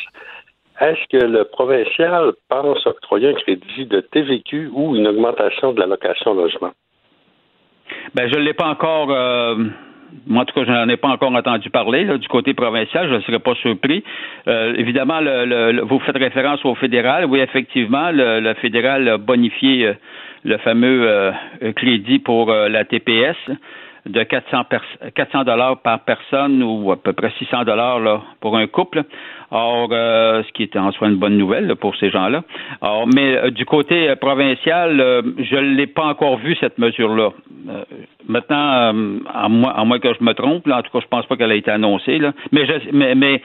Est-ce 0.81 1.07
que 1.09 1.25
le 1.25 1.45
provincial 1.45 2.33
pense 2.49 2.85
octroyer 2.85 3.29
un 3.29 3.33
crédit 3.33 3.85
de 3.85 4.01
TVQ 4.01 4.71
ou 4.73 4.97
une 4.97 5.07
augmentation 5.07 5.71
de 5.71 5.79
la 5.79 5.85
location 5.85 6.33
logement? 6.33 6.71
Ben, 8.15 8.29
je 8.29 8.35
ne 8.35 8.43
l'ai 8.43 8.53
pas 8.53 8.67
encore. 8.67 9.09
Euh, 9.11 9.55
moi, 10.27 10.43
en 10.43 10.45
tout 10.45 10.53
cas, 10.53 10.65
je 10.65 10.71
n'en 10.71 10.89
ai 10.89 10.97
pas 10.97 11.09
encore 11.09 11.33
entendu 11.33 11.69
parler 11.69 12.05
du 12.17 12.27
côté 12.27 12.53
provincial. 12.53 13.07
Je 13.09 13.15
ne 13.15 13.21
serais 13.21 13.39
pas 13.39 13.55
surpris. 13.55 14.03
Euh, 14.47 14.73
évidemment, 14.75 15.19
le, 15.21 15.81
vous 15.81 15.99
faites 15.99 16.17
référence 16.17 16.63
au 16.65 16.75
fédéral. 16.75 17.25
Oui, 17.25 17.39
effectivement, 17.39 18.09
le, 18.11 18.53
fédéral 18.55 19.07
a 19.07 19.17
bonifié 19.17 19.87
euh, 19.87 19.93
le 20.43 20.57
fameux 20.59 21.33
crédit 21.75 22.19
pour 22.19 22.49
la 22.49 22.85
TPS 22.85 23.35
de 24.05 24.23
400 24.23 24.63
400 25.13 25.43
dollars 25.43 25.81
par 25.81 25.99
personne 26.01 26.63
ou 26.63 26.91
à 26.91 27.01
peu 27.01 27.13
près 27.13 27.31
600 27.37 27.63
dollars 27.63 27.99
là 27.99 28.21
pour 28.39 28.57
un 28.57 28.67
couple. 28.67 29.03
Or, 29.51 29.89
euh, 29.91 30.43
ce 30.43 30.51
qui 30.53 30.63
est 30.63 30.77
en 30.77 30.91
soi 30.91 31.07
une 31.07 31.15
bonne 31.15 31.37
nouvelle 31.37 31.75
pour 31.75 31.95
ces 31.95 32.11
gens-là. 32.11 32.43
Or, 32.81 33.07
mais 33.07 33.35
euh, 33.35 33.49
du 33.49 33.65
côté 33.65 34.07
euh, 34.07 34.15
provincial, 34.15 35.23
je 35.39 35.55
ne 35.55 35.75
l'ai 35.75 35.87
pas 35.87 36.05
encore 36.05 36.37
vu 36.37 36.55
cette 36.59 36.77
mesure-là. 36.77 37.31
Maintenant, 38.27 38.93
à 39.33 39.49
moins, 39.49 39.73
à 39.75 39.85
moins 39.85 39.99
que 39.99 40.13
je 40.13 40.23
me 40.23 40.33
trompe, 40.33 40.67
là, 40.67 40.79
en 40.79 40.81
tout 40.81 40.91
cas, 40.91 40.99
je 41.01 41.07
pense 41.07 41.25
pas 41.25 41.35
qu'elle 41.37 41.51
a 41.51 41.55
été 41.55 41.71
annoncée. 41.71 42.19
Là. 42.19 42.33
Mais, 42.51 42.65
je, 42.65 42.91
mais, 42.91 43.41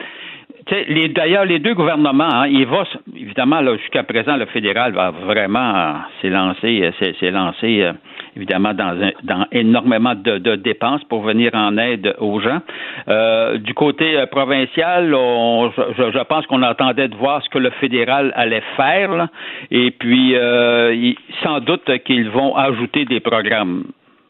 d'ailleurs, 1.09 1.45
les 1.45 1.59
deux 1.59 1.73
gouvernements, 1.73 2.23
hein, 2.23 2.47
il 2.47 2.65
va, 2.65 2.83
évidemment, 3.15 3.61
là, 3.61 3.77
jusqu'à 3.77 4.03
présent, 4.03 4.37
le 4.37 4.45
fédéral 4.47 4.93
va 4.93 5.11
vraiment 5.11 5.95
s'élancer, 6.21 6.91
s'élancer 7.19 7.91
évidemment 8.35 8.73
dans, 8.73 9.11
dans 9.23 9.45
énormément 9.51 10.13
de, 10.15 10.55
dépenses 10.55 11.03
pour 11.05 11.21
venir 11.21 11.51
en 11.53 11.77
aide 11.77 12.15
aux 12.19 12.39
gens. 12.39 12.59
Euh, 13.07 13.57
du 13.57 13.73
côté 13.73 14.17
euh, 14.17 14.25
provincial, 14.25 15.09
je, 15.11 16.23
pense 16.23 16.45
qu'on 16.47 16.63
attendait 16.63 17.07
de 17.07 17.15
voir 17.15 17.43
ce 17.43 17.49
que 17.49 17.59
le 17.59 17.69
fédéral 17.81 18.31
allait 18.35 18.63
faire, 18.75 19.11
là, 19.11 19.27
et 19.71 19.91
puis 19.91 20.35
euh, 20.35 21.13
sans 21.43 21.59
doute 21.59 21.89
qu'ils 22.05 22.29
vont 22.29 22.55
ajouter 22.55 23.05
des 23.05 23.19
programmes. 23.19 23.85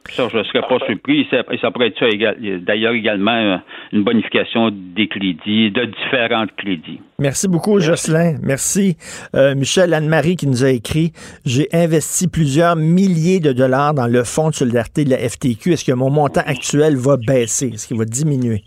Ça, 0.09 0.27
je 0.31 0.37
ne 0.37 0.43
serais 0.43 0.61
pas 0.61 0.77
surpris. 0.85 1.27
Ça, 1.31 1.43
ça 1.61 1.71
pourrait 1.71 1.87
être 1.87 1.99
ça 1.99 2.05
d'ailleurs 2.61 2.93
également 2.93 3.31
euh, 3.31 3.57
une 3.91 4.03
bonification 4.03 4.71
des 4.71 5.07
crédits, 5.07 5.71
de 5.71 5.85
différents 5.85 6.45
crédits. 6.57 7.01
Merci 7.19 7.47
beaucoup, 7.47 7.79
Jocelyn. 7.79 8.37
Merci. 8.43 8.97
Euh, 9.35 9.55
Michel 9.55 9.93
Anne-Marie 9.93 10.35
qui 10.35 10.47
nous 10.47 10.63
a 10.63 10.69
écrit 10.69 11.11
J'ai 11.45 11.67
investi 11.73 12.27
plusieurs 12.27 12.75
milliers 12.75 13.39
de 13.39 13.51
dollars 13.51 13.93
dans 13.93 14.07
le 14.07 14.23
fonds 14.23 14.49
de 14.49 14.55
solidarité 14.55 15.05
de 15.05 15.09
la 15.09 15.17
FTQ. 15.17 15.73
Est-ce 15.73 15.85
que 15.85 15.93
mon 15.93 16.11
montant 16.11 16.43
actuel 16.45 16.95
va 16.97 17.17
baisser? 17.17 17.69
Est-ce 17.73 17.87
qu'il 17.87 17.97
va 17.97 18.05
diminuer? 18.05 18.61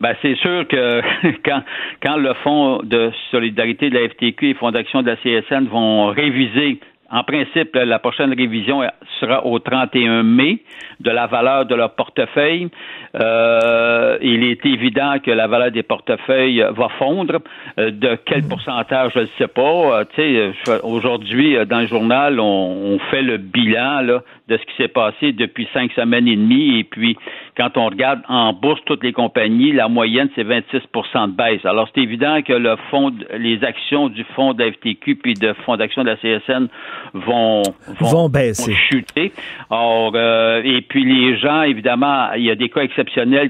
Ben, 0.00 0.14
c'est 0.22 0.36
sûr 0.36 0.66
que 0.66 1.02
quand, 1.44 1.62
quand 2.02 2.16
le 2.16 2.32
Fonds 2.42 2.80
de 2.82 3.10
solidarité 3.30 3.90
de 3.90 3.98
la 3.98 4.08
FTQ 4.08 4.50
et 4.50 4.54
Fondation 4.54 5.02
de 5.02 5.10
la 5.10 5.16
CSN 5.16 5.66
vont 5.66 6.06
réviser 6.06 6.80
en 7.10 7.24
principe, 7.24 7.74
la 7.74 7.98
prochaine 7.98 8.32
révision 8.32 8.82
sera 9.18 9.44
au 9.44 9.58
31 9.58 10.22
mai 10.22 10.62
de 11.00 11.10
la 11.10 11.26
valeur 11.26 11.66
de 11.66 11.74
leur 11.74 11.94
portefeuille. 11.94 12.70
Euh, 13.16 14.18
il 14.22 14.44
est 14.44 14.64
évident 14.64 15.16
que 15.24 15.30
la 15.30 15.48
valeur 15.48 15.72
des 15.72 15.82
portefeuilles 15.82 16.64
va 16.76 16.88
fondre. 16.98 17.38
Euh, 17.78 17.90
de 17.90 18.16
quel 18.24 18.44
pourcentage, 18.44 19.12
je 19.14 19.20
ne 19.20 19.26
sais 19.38 19.48
pas. 19.48 20.04
Euh, 20.18 20.52
aujourd'hui, 20.82 21.56
dans 21.66 21.80
le 21.80 21.86
journal, 21.86 22.38
on, 22.38 22.98
fait 23.10 23.22
le 23.22 23.38
bilan 23.38 24.02
là, 24.02 24.22
de 24.48 24.56
ce 24.56 24.62
qui 24.62 24.76
s'est 24.76 24.88
passé 24.88 25.32
depuis 25.32 25.68
cinq 25.72 25.90
semaines 25.92 26.28
et 26.28 26.36
demie. 26.36 26.78
Et 26.78 26.84
puis, 26.84 27.16
quand 27.56 27.76
on 27.76 27.86
regarde 27.86 28.20
en 28.28 28.52
bourse 28.52 28.80
toutes 28.86 29.02
les 29.02 29.12
compagnies, 29.12 29.72
la 29.72 29.88
moyenne, 29.88 30.28
c'est 30.34 30.44
26% 30.44 31.30
de 31.30 31.32
baisse. 31.32 31.64
Alors, 31.64 31.88
c'est 31.94 32.02
évident 32.02 32.42
que 32.42 32.52
le 32.52 32.76
fond, 32.90 33.12
les 33.36 33.64
actions 33.64 34.08
du 34.08 34.24
fonds 34.36 34.52
de 34.52 34.62
la 34.62 34.72
FTQ 34.72 35.16
puis 35.16 35.34
de 35.34 35.52
fonds 35.64 35.76
d'action 35.76 36.04
de 36.04 36.10
la 36.10 36.16
CSN 36.16 36.68
vont, 37.14 37.62
vont, 38.00 38.28
baisser. 38.28 38.72
chuter. 38.74 39.32
Or, 39.70 40.12
euh, 40.14 40.62
et 40.64 40.82
puis 40.82 41.04
les 41.04 41.38
gens, 41.38 41.62
évidemment, 41.62 42.32
il 42.36 42.44
y 42.44 42.50
a 42.50 42.54
des 42.54 42.68
cas 42.68 42.82
exceptionnels 42.82 42.99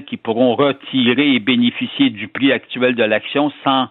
qui 0.05 0.17
pourront 0.17 0.55
retirer 0.55 1.35
et 1.35 1.39
bénéficier 1.39 2.09
du 2.09 2.27
prix 2.27 2.51
actuel 2.51 2.95
de 2.95 3.03
l'action 3.03 3.51
sans 3.63 3.87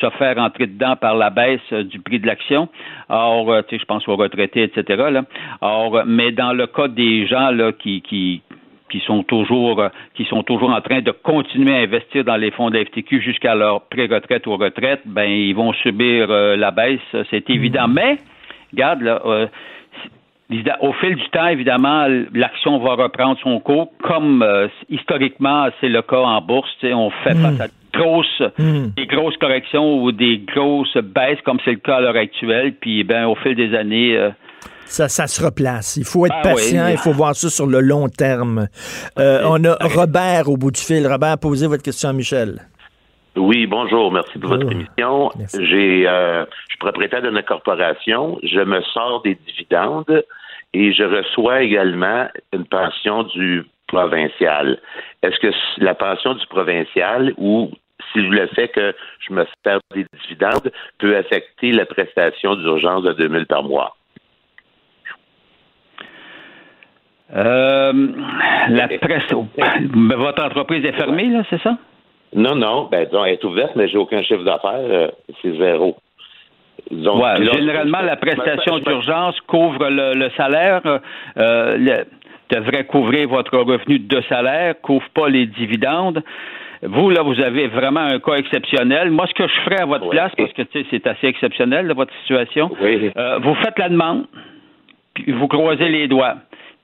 se 0.00 0.10
faire 0.10 0.38
entrer 0.38 0.66
dedans 0.66 0.96
par 0.96 1.14
la 1.14 1.30
baisse 1.30 1.72
du 1.72 2.00
prix 2.00 2.18
de 2.18 2.26
l'action. 2.26 2.68
Or, 3.08 3.50
euh, 3.50 3.62
tu 3.62 3.76
sais, 3.76 3.80
je 3.80 3.86
pense 3.86 4.06
aux 4.08 4.16
retraités, 4.16 4.62
etc. 4.62 5.10
Là. 5.10 5.22
Or, 5.60 6.04
mais 6.06 6.32
dans 6.32 6.52
le 6.52 6.66
cas 6.66 6.88
des 6.88 7.26
gens 7.26 7.50
là, 7.50 7.72
qui, 7.72 8.00
qui, 8.02 8.42
qui 8.90 9.00
sont 9.00 9.22
toujours 9.22 9.82
qui 10.14 10.24
sont 10.26 10.42
toujours 10.42 10.70
en 10.70 10.80
train 10.80 11.00
de 11.00 11.10
continuer 11.10 11.74
à 11.74 11.80
investir 11.80 12.24
dans 12.24 12.36
les 12.36 12.50
fonds 12.50 12.70
de 12.70 12.78
la 12.78 12.84
FTQ 12.84 13.20
jusqu'à 13.22 13.54
leur 13.54 13.82
pré-retraite 13.88 14.46
ou 14.46 14.56
retraite, 14.56 15.00
ben 15.06 15.24
ils 15.24 15.54
vont 15.54 15.72
subir 15.72 16.30
euh, 16.30 16.56
la 16.56 16.70
baisse, 16.70 17.00
c'est 17.30 17.48
évident. 17.50 17.88
Mm. 17.88 17.92
Mais 17.94 18.18
regarde, 18.72 19.02
là, 19.02 19.22
euh, 19.24 19.46
au 20.80 20.92
fil 20.94 21.16
du 21.16 21.28
temps, 21.30 21.48
évidemment, 21.48 22.06
l'action 22.34 22.78
va 22.78 22.94
reprendre 22.94 23.38
son 23.42 23.60
cours, 23.60 23.90
comme 24.02 24.42
euh, 24.42 24.68
historiquement 24.88 25.68
c'est 25.80 25.88
le 25.88 26.02
cas 26.02 26.20
en 26.20 26.40
bourse. 26.40 26.70
On 26.82 27.10
fait 27.10 27.34
face 27.34 27.60
à 27.60 27.66
grosses, 27.92 28.42
hmm. 28.58 28.88
des 28.96 29.06
grosses 29.06 29.36
corrections 29.36 30.02
ou 30.02 30.12
des 30.12 30.38
grosses 30.38 30.96
baisses, 30.96 31.40
comme 31.44 31.58
c'est 31.64 31.72
le 31.72 31.78
cas 31.78 31.96
à 31.96 32.00
l'heure 32.00 32.16
actuelle. 32.16 32.74
Puis, 32.80 33.04
ben, 33.04 33.26
au 33.26 33.34
fil 33.36 33.54
des 33.54 33.74
années, 33.76 34.16
euh, 34.16 34.30
Ça, 34.86 35.08
ça 35.08 35.26
se 35.26 35.44
replace. 35.44 35.96
Il 35.96 36.04
faut 36.04 36.26
être 36.26 36.34
oui. 36.44 36.50
patient, 36.54 36.88
il 36.88 36.98
faut 36.98 37.12
voir 37.12 37.34
ça 37.34 37.48
sur 37.48 37.66
le 37.66 37.80
long 37.80 38.08
terme. 38.08 38.68
Euh, 39.18 39.42
on 39.44 39.62
a 39.64 39.76
Robert 39.94 40.48
au 40.48 40.56
bout 40.56 40.70
du 40.70 40.80
fil. 40.80 41.06
Robert, 41.06 41.38
posez 41.38 41.66
votre 41.66 41.82
question 41.82 42.10
à 42.10 42.12
Michel. 42.12 42.60
Oui, 43.36 43.66
bonjour. 43.66 44.12
Merci 44.12 44.38
pour 44.38 44.50
votre 44.50 44.70
émission. 44.70 45.30
J'ai, 45.58 46.06
euh, 46.06 46.44
je 46.44 46.66
suis 46.68 46.78
propriétaire 46.78 47.22
d'une 47.22 47.42
corporation. 47.42 48.38
Je 48.42 48.60
me 48.60 48.82
sors 48.92 49.22
des 49.22 49.38
dividendes 49.46 50.22
et 50.74 50.92
je 50.92 51.04
reçois 51.04 51.62
également 51.62 52.26
une 52.52 52.64
pension 52.66 53.24
du 53.24 53.64
provincial. 53.88 54.78
Est-ce 55.22 55.38
que 55.38 55.52
la 55.78 55.94
pension 55.94 56.34
du 56.34 56.46
provincial 56.46 57.34
ou 57.36 57.70
si 58.12 58.20
le 58.20 58.46
fait 58.48 58.68
que 58.68 58.94
je 59.20 59.34
me 59.34 59.46
sers 59.64 59.78
des 59.94 60.06
dividendes 60.22 60.72
peut 60.98 61.16
affecter 61.16 61.72
la 61.72 61.86
prestation 61.86 62.56
d'urgence 62.56 63.02
de 63.04 63.12
2000 63.12 63.46
par 63.46 63.62
mois? 63.62 63.96
Euh, 67.34 67.92
la 68.68 68.88
presse. 68.88 69.24
Mais 69.94 70.14
Votre 70.16 70.44
entreprise 70.44 70.84
est 70.84 70.92
fermée, 70.92 71.28
là, 71.28 71.42
c'est 71.48 71.60
ça? 71.62 71.78
Non, 72.34 72.54
non. 72.54 72.88
Ben, 72.90 73.06
disons, 73.06 73.24
elle 73.24 73.34
est 73.34 73.44
ouverte, 73.44 73.72
mais 73.76 73.88
j'ai 73.88 73.98
aucun 73.98 74.22
chiffre 74.22 74.44
d'affaires. 74.44 74.72
euh, 74.74 75.08
c'est 75.40 75.56
zéro. 75.56 75.96
Ouais, 76.90 77.38
là, 77.38 77.52
généralement, 77.52 78.00
la 78.00 78.14
je- 78.14 78.20
prestation 78.20 78.78
d'urgence 78.78 79.40
couvre 79.42 79.88
le, 79.88 80.14
le 80.14 80.30
salaire, 80.36 80.82
euh, 81.36 81.76
le- 81.78 82.04
devrait 82.54 82.84
couvrir 82.84 83.28
votre 83.28 83.56
revenu 83.56 83.98
de 83.98 84.20
salaire, 84.28 84.74
couvre 84.82 85.08
pas 85.14 85.28
les 85.28 85.46
dividendes. 85.46 86.22
Vous, 86.82 87.08
là, 87.10 87.22
vous 87.22 87.40
avez 87.40 87.68
vraiment 87.68 88.00
un 88.00 88.18
cas 88.18 88.34
exceptionnel. 88.34 89.10
Moi, 89.10 89.26
ce 89.28 89.34
que 89.34 89.46
je 89.48 89.60
ferais 89.64 89.80
à 89.80 89.86
votre 89.86 90.08
place, 90.10 90.32
parce 90.36 90.52
que 90.52 90.62
tu 90.62 90.80
sais, 90.80 90.86
c'est 90.90 91.06
assez 91.06 91.28
exceptionnel, 91.28 91.86
là, 91.86 91.94
votre 91.94 92.12
situation, 92.22 92.70
euh, 93.16 93.38
vous 93.40 93.54
faites 93.54 93.78
la 93.78 93.88
demande, 93.88 94.26
puis 95.14 95.30
vous 95.32 95.46
croisez 95.48 95.88
les 95.88 96.08
doigts. 96.08 96.34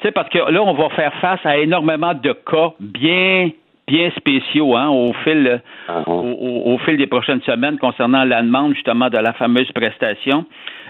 Tu 0.00 0.06
sais, 0.06 0.12
parce 0.12 0.28
que 0.30 0.38
là, 0.38 0.62
on 0.62 0.72
va 0.74 0.88
faire 0.90 1.12
face 1.14 1.40
à 1.44 1.58
énormément 1.58 2.14
de 2.14 2.32
cas 2.32 2.70
bien 2.78 3.50
bien 3.88 4.10
spéciaux 4.16 4.76
hein, 4.76 4.88
au 4.88 5.12
fil 5.24 5.60
au, 6.06 6.12
au- 6.12 6.74
au 6.74 6.78
fil 6.78 6.96
des 6.96 7.06
prochaines 7.06 7.42
semaines 7.42 7.78
concernant 7.78 8.24
la 8.24 8.42
demande 8.42 8.74
justement 8.74 9.08
de 9.10 9.18
la 9.18 9.32
fameuse 9.32 9.70
prestation. 9.72 10.44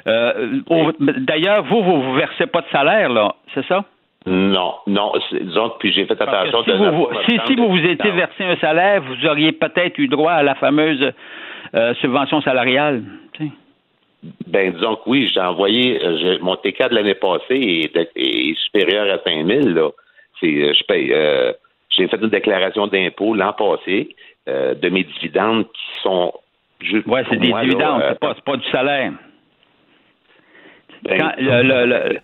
Euh, 0.06 0.60
D'ailleurs, 1.00 1.64
vous, 1.64 1.82
vous 1.82 2.02
vous 2.02 2.14
versez 2.14 2.46
pas 2.46 2.60
de 2.60 2.66
salaire, 2.70 3.08
là, 3.10 3.34
c'est 3.54 3.64
ça? 3.66 3.84
Non, 4.26 4.74
non. 4.86 5.12
Disons 5.32 5.70
que 5.70 5.78
puis 5.78 5.92
j'ai 5.92 6.04
fait 6.04 6.20
attention 6.20 6.62
si 6.64 6.70
de 6.70 6.76
vous, 6.76 6.92
vous- 6.92 7.08
si, 7.28 7.38
si 7.46 7.54
vous 7.56 7.68
vous 7.68 7.84
étiez 7.84 8.10
versé 8.10 8.44
un 8.44 8.56
salaire, 8.56 9.02
vous 9.02 9.26
auriez 9.26 9.52
peut-être 9.52 9.98
eu 9.98 10.08
droit 10.08 10.32
à 10.32 10.42
la 10.42 10.54
fameuse 10.56 11.12
euh, 11.74 11.94
subvention 12.00 12.40
salariale. 12.42 13.02
tu 13.32 13.44
sais. 13.44 13.50
Ben, 14.48 14.72
disons 14.72 14.96
que 14.96 15.02
oui, 15.06 15.30
j'ai 15.32 15.40
envoyé, 15.40 16.04
euh, 16.04 16.38
mon 16.40 16.56
TK 16.56 16.90
de 16.90 16.94
l'année 16.96 17.14
passée 17.14 17.54
est, 17.84 17.94
de- 17.94 18.08
est 18.16 18.58
supérieur 18.64 19.06
à 19.14 19.18
5 19.22 19.46
000, 19.46 19.68
là. 19.68 19.90
C'est, 20.40 20.46
euh, 20.46 20.72
je 20.74 20.84
paye, 20.84 21.12
euh, 21.12 21.52
j'ai 21.98 22.08
fait 22.08 22.20
une 22.22 22.28
déclaration 22.28 22.86
d'impôt 22.86 23.34
l'an 23.34 23.52
passé 23.52 24.14
euh, 24.48 24.74
de 24.74 24.88
mes 24.88 25.04
dividendes 25.04 25.64
qui 25.64 26.00
sont 26.02 26.32
juste. 26.80 27.06
Ouais, 27.06 27.24
c'est 27.28 27.36
des 27.36 27.48
moi, 27.48 27.62
dividendes, 27.62 28.00
euh, 28.02 28.08
c'est 28.10 28.20
pas, 28.20 28.34
pas 28.34 28.56
du 28.56 28.68
salaire. 28.70 29.12
ben, 31.02 31.18
Quand 31.18 31.32
le- 31.38 31.62
le- 31.62 31.86
le- 31.86 32.18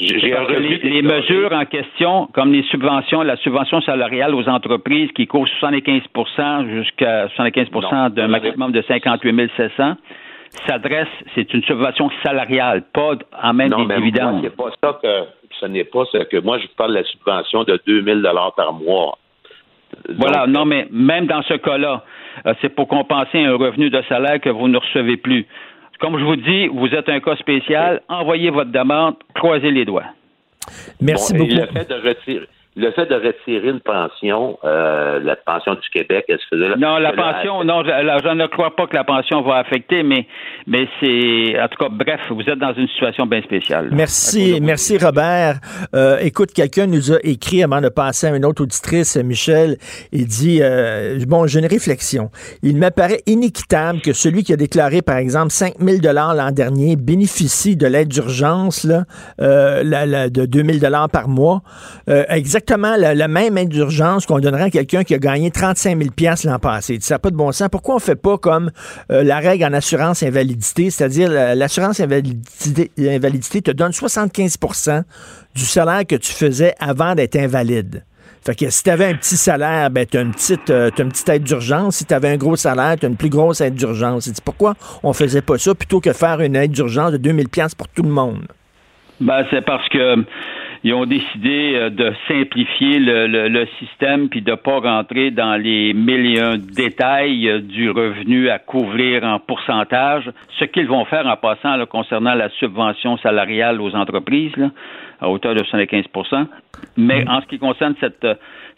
les, 0.00 0.78
les 0.78 1.02
mesures 1.02 1.52
en 1.52 1.64
question, 1.64 2.26
comme 2.32 2.52
les 2.52 2.64
subventions, 2.64 3.22
la 3.22 3.36
subvention 3.36 3.80
salariale 3.82 4.34
aux 4.34 4.48
entreprises 4.48 5.12
qui 5.12 5.26
couvre 5.28 5.46
75% 5.60 6.68
jusqu'à 6.70 7.28
75% 7.28 8.10
d'un 8.10 8.26
maximum 8.28 8.72
de 8.72 8.82
58 8.82 9.50
700, 9.56 9.94
s'adresse, 10.66 11.08
c'est 11.34 11.52
une 11.54 11.62
subvention 11.64 12.10
salariale, 12.24 12.82
pas 12.92 13.12
en 13.42 13.52
même 13.54 13.70
Non, 13.70 13.78
des 13.78 13.86
mais 13.86 13.94
moi, 13.94 14.00
dividendes. 14.00 14.40
c'est 14.42 14.56
pas 14.56 14.70
ça 14.82 14.98
que 15.02 15.24
ce 15.60 15.66
n'est 15.66 15.84
pas 15.84 16.04
ce 16.12 16.18
que 16.24 16.38
moi 16.38 16.58
je 16.58 16.64
vous 16.66 16.74
parle 16.76 16.90
de 16.90 16.98
la 16.98 17.04
subvention 17.04 17.64
de 17.64 17.80
2000 17.86 18.22
dollars 18.22 18.54
par 18.54 18.72
mois. 18.72 19.18
Voilà, 20.18 20.46
non, 20.46 20.64
mais 20.64 20.86
même 20.90 21.26
dans 21.26 21.42
ce 21.42 21.54
cas-là, 21.54 22.04
euh, 22.46 22.54
c'est 22.60 22.68
pour 22.68 22.88
compenser 22.88 23.44
un 23.44 23.56
revenu 23.56 23.88
de 23.88 24.02
salaire 24.08 24.40
que 24.40 24.50
vous 24.50 24.68
ne 24.68 24.76
recevez 24.78 25.16
plus. 25.16 25.46
Comme 26.00 26.18
je 26.18 26.24
vous 26.24 26.36
dis, 26.36 26.66
vous 26.68 26.88
êtes 26.88 27.08
un 27.08 27.20
cas 27.20 27.36
spécial, 27.36 28.02
envoyez 28.08 28.50
votre 28.50 28.70
demande, 28.70 29.14
croisez 29.34 29.70
les 29.70 29.84
doigts. 29.84 30.04
Merci 31.00 31.32
Bon, 31.32 31.44
et 31.44 31.48
beaucoup. 31.48 31.60
Le 31.60 31.66
fait 31.78 31.88
de 31.88 32.08
retirer, 32.08 32.46
le 32.76 32.90
fait 32.92 33.06
de 33.06 33.14
retirer 33.14 33.70
une 33.70 33.80
pension, 33.80 34.58
euh, 34.64 35.18
la 35.22 35.34
pension 35.36 35.74
du 35.74 35.88
Québec, 35.92 36.26
se 36.28 36.36
faisait 36.50 36.68
là. 36.68 36.76
Non, 36.76 36.98
la 36.98 37.12
pension, 37.12 37.64
non, 37.64 37.82
je, 37.82 37.88
là, 37.88 38.18
je 38.22 38.28
ne 38.28 38.46
crois 38.46 38.76
pas 38.76 38.86
que 38.86 38.94
la 38.94 39.04
pension 39.04 39.40
va 39.42 39.56
affecter, 39.56 40.02
mais, 40.02 40.26
mais 40.66 40.86
c'est, 41.00 41.58
en 41.60 41.68
tout 41.68 41.78
cas, 41.82 41.88
bref, 41.90 42.20
vous 42.30 42.42
êtes 42.42 42.58
dans 42.58 42.74
une 42.74 42.86
situation 42.88 43.24
bien 43.26 43.40
spéciale. 43.42 43.88
Merci, 43.92 44.58
merci 44.60 44.98
Robert. 44.98 45.56
Euh, 45.94 46.18
écoute, 46.20 46.52
quelqu'un 46.52 46.86
nous 46.86 47.12
a 47.12 47.16
écrit 47.22 47.62
avant 47.62 47.80
de 47.80 47.88
passer 47.88 48.26
à 48.26 48.36
une 48.36 48.44
autre 48.44 48.62
auditrice, 48.62 49.16
Michel. 49.16 49.76
Il 50.12 50.26
dit 50.26 50.58
euh, 50.62 51.18
bon, 51.26 51.46
j'ai 51.46 51.60
une 51.60 51.66
réflexion. 51.66 52.30
Il 52.62 52.76
m'apparaît 52.76 53.20
inéquitable 53.26 54.00
que 54.02 54.12
celui 54.12 54.42
qui 54.42 54.52
a 54.52 54.56
déclaré, 54.56 55.00
par 55.00 55.16
exemple, 55.16 55.50
5 55.50 55.74
000 55.80 55.98
dollars 56.02 56.34
l'an 56.34 56.50
dernier 56.50 56.96
bénéficie 56.96 57.76
de 57.76 57.86
l'aide 57.86 58.08
d'urgence 58.08 58.84
là, 58.84 59.04
euh, 59.40 59.82
la- 59.82 60.04
la- 60.04 60.28
de 60.28 60.44
2 60.44 60.62
000 60.62 60.78
dollars 60.78 61.08
par 61.08 61.28
mois, 61.28 61.62
Euh, 62.08 62.24
exactement 62.66 62.96
la, 62.96 63.14
la 63.14 63.28
même 63.28 63.56
aide 63.58 63.68
d'urgence 63.68 64.26
qu'on 64.26 64.40
donnerait 64.40 64.64
à 64.64 64.70
quelqu'un 64.70 65.04
qui 65.04 65.14
a 65.14 65.18
gagné 65.18 65.50
35 65.52 65.96
000 65.98 66.10
pièces 66.10 66.44
l'an 66.44 66.58
passé. 66.58 66.98
Ça 67.00 67.14
n'a 67.14 67.18
pas 67.20 67.30
de 67.30 67.36
bon 67.36 67.52
sens. 67.52 67.68
Pourquoi 67.70 67.94
on 67.94 67.98
fait 68.00 68.16
pas 68.16 68.38
comme 68.38 68.70
euh, 69.12 69.22
la 69.22 69.38
règle 69.38 69.64
en 69.64 69.72
assurance 69.72 70.22
invalidité, 70.24 70.90
c'est-à-dire 70.90 71.30
la- 71.30 71.54
l'assurance 71.54 72.00
invalidité, 72.00 73.62
te 73.62 73.70
donne 73.70 73.92
75% 73.92 75.02
du 75.54 75.62
salaire 75.62 76.02
que 76.06 76.16
tu 76.16 76.32
faisais 76.32 76.74
avant 76.80 77.14
d'être 77.14 77.36
invalide. 77.36 78.04
Fait 78.44 78.54
que 78.56 78.68
si 78.70 78.82
tu 78.82 78.90
avais 78.90 79.06
un 79.06 79.14
petit 79.14 79.36
salaire, 79.36 79.90
ben 79.90 80.04
tu 80.06 80.16
as 80.18 80.20
une 80.22 80.32
petite 80.32 80.70
euh, 80.70 80.90
t'as 80.94 81.02
une 81.04 81.08
petite 81.10 81.28
aide 81.28 81.42
d'urgence. 81.44 81.96
Si 81.96 82.04
tu 82.04 82.14
avais 82.14 82.28
un 82.30 82.36
gros 82.36 82.56
salaire, 82.56 82.96
tu 82.98 83.06
as 83.06 83.08
une 83.08 83.16
plus 83.16 83.28
grosse 83.30 83.60
aide 83.60 83.74
d'urgence. 83.74 84.28
Pourquoi 84.44 84.74
on 85.02 85.12
faisait 85.12 85.42
pas 85.42 85.58
ça 85.58 85.74
plutôt 85.74 86.00
que 86.00 86.12
faire 86.12 86.40
une 86.40 86.54
aide 86.56 86.70
d'urgence 86.72 87.12
de 87.12 87.16
2000 87.16 87.48
pièces 87.48 87.74
pour 87.74 87.88
tout 87.88 88.02
le 88.02 88.08
monde? 88.10 88.44
Ben, 89.20 89.44
c'est 89.50 89.64
parce 89.64 89.88
que 89.88 90.16
ils 90.84 90.94
ont 90.94 91.06
décidé 91.06 91.72
euh, 91.74 91.90
de 91.90 92.12
simplifier 92.28 92.98
le, 92.98 93.26
le- 93.26 93.48
le 93.48 93.66
système 93.78 94.28
puis 94.28 94.42
de 94.42 94.54
pas 94.54 94.78
rentrer 94.80 95.30
dans 95.30 95.56
les 95.56 95.92
mille 95.94 96.36
et 96.36 96.40
un 96.40 96.56
détails 96.58 97.48
euh, 97.48 97.60
du 97.60 97.90
revenu 97.90 98.48
à 98.50 98.58
couvrir 98.58 99.24
en 99.24 99.38
pourcentage. 99.38 100.30
Ce 100.58 100.64
qu'ils 100.64 100.86
vont 100.86 101.04
faire 101.04 101.26
en 101.26 101.36
passant 101.36 101.76
là, 101.76 101.86
concernant 101.86 102.34
la 102.34 102.48
subvention 102.50 103.16
salariale 103.18 103.80
aux 103.80 103.94
entreprises 103.94 104.56
là, 104.56 104.70
à 105.20 105.28
hauteur 105.30 105.54
de 105.54 105.62
75% 105.62 106.46
Mais 106.96 107.24
en 107.28 107.40
ce 107.40 107.46
qui 107.46 107.58
concerne 107.58 107.94
cette 108.00 108.24
euh, 108.24 108.34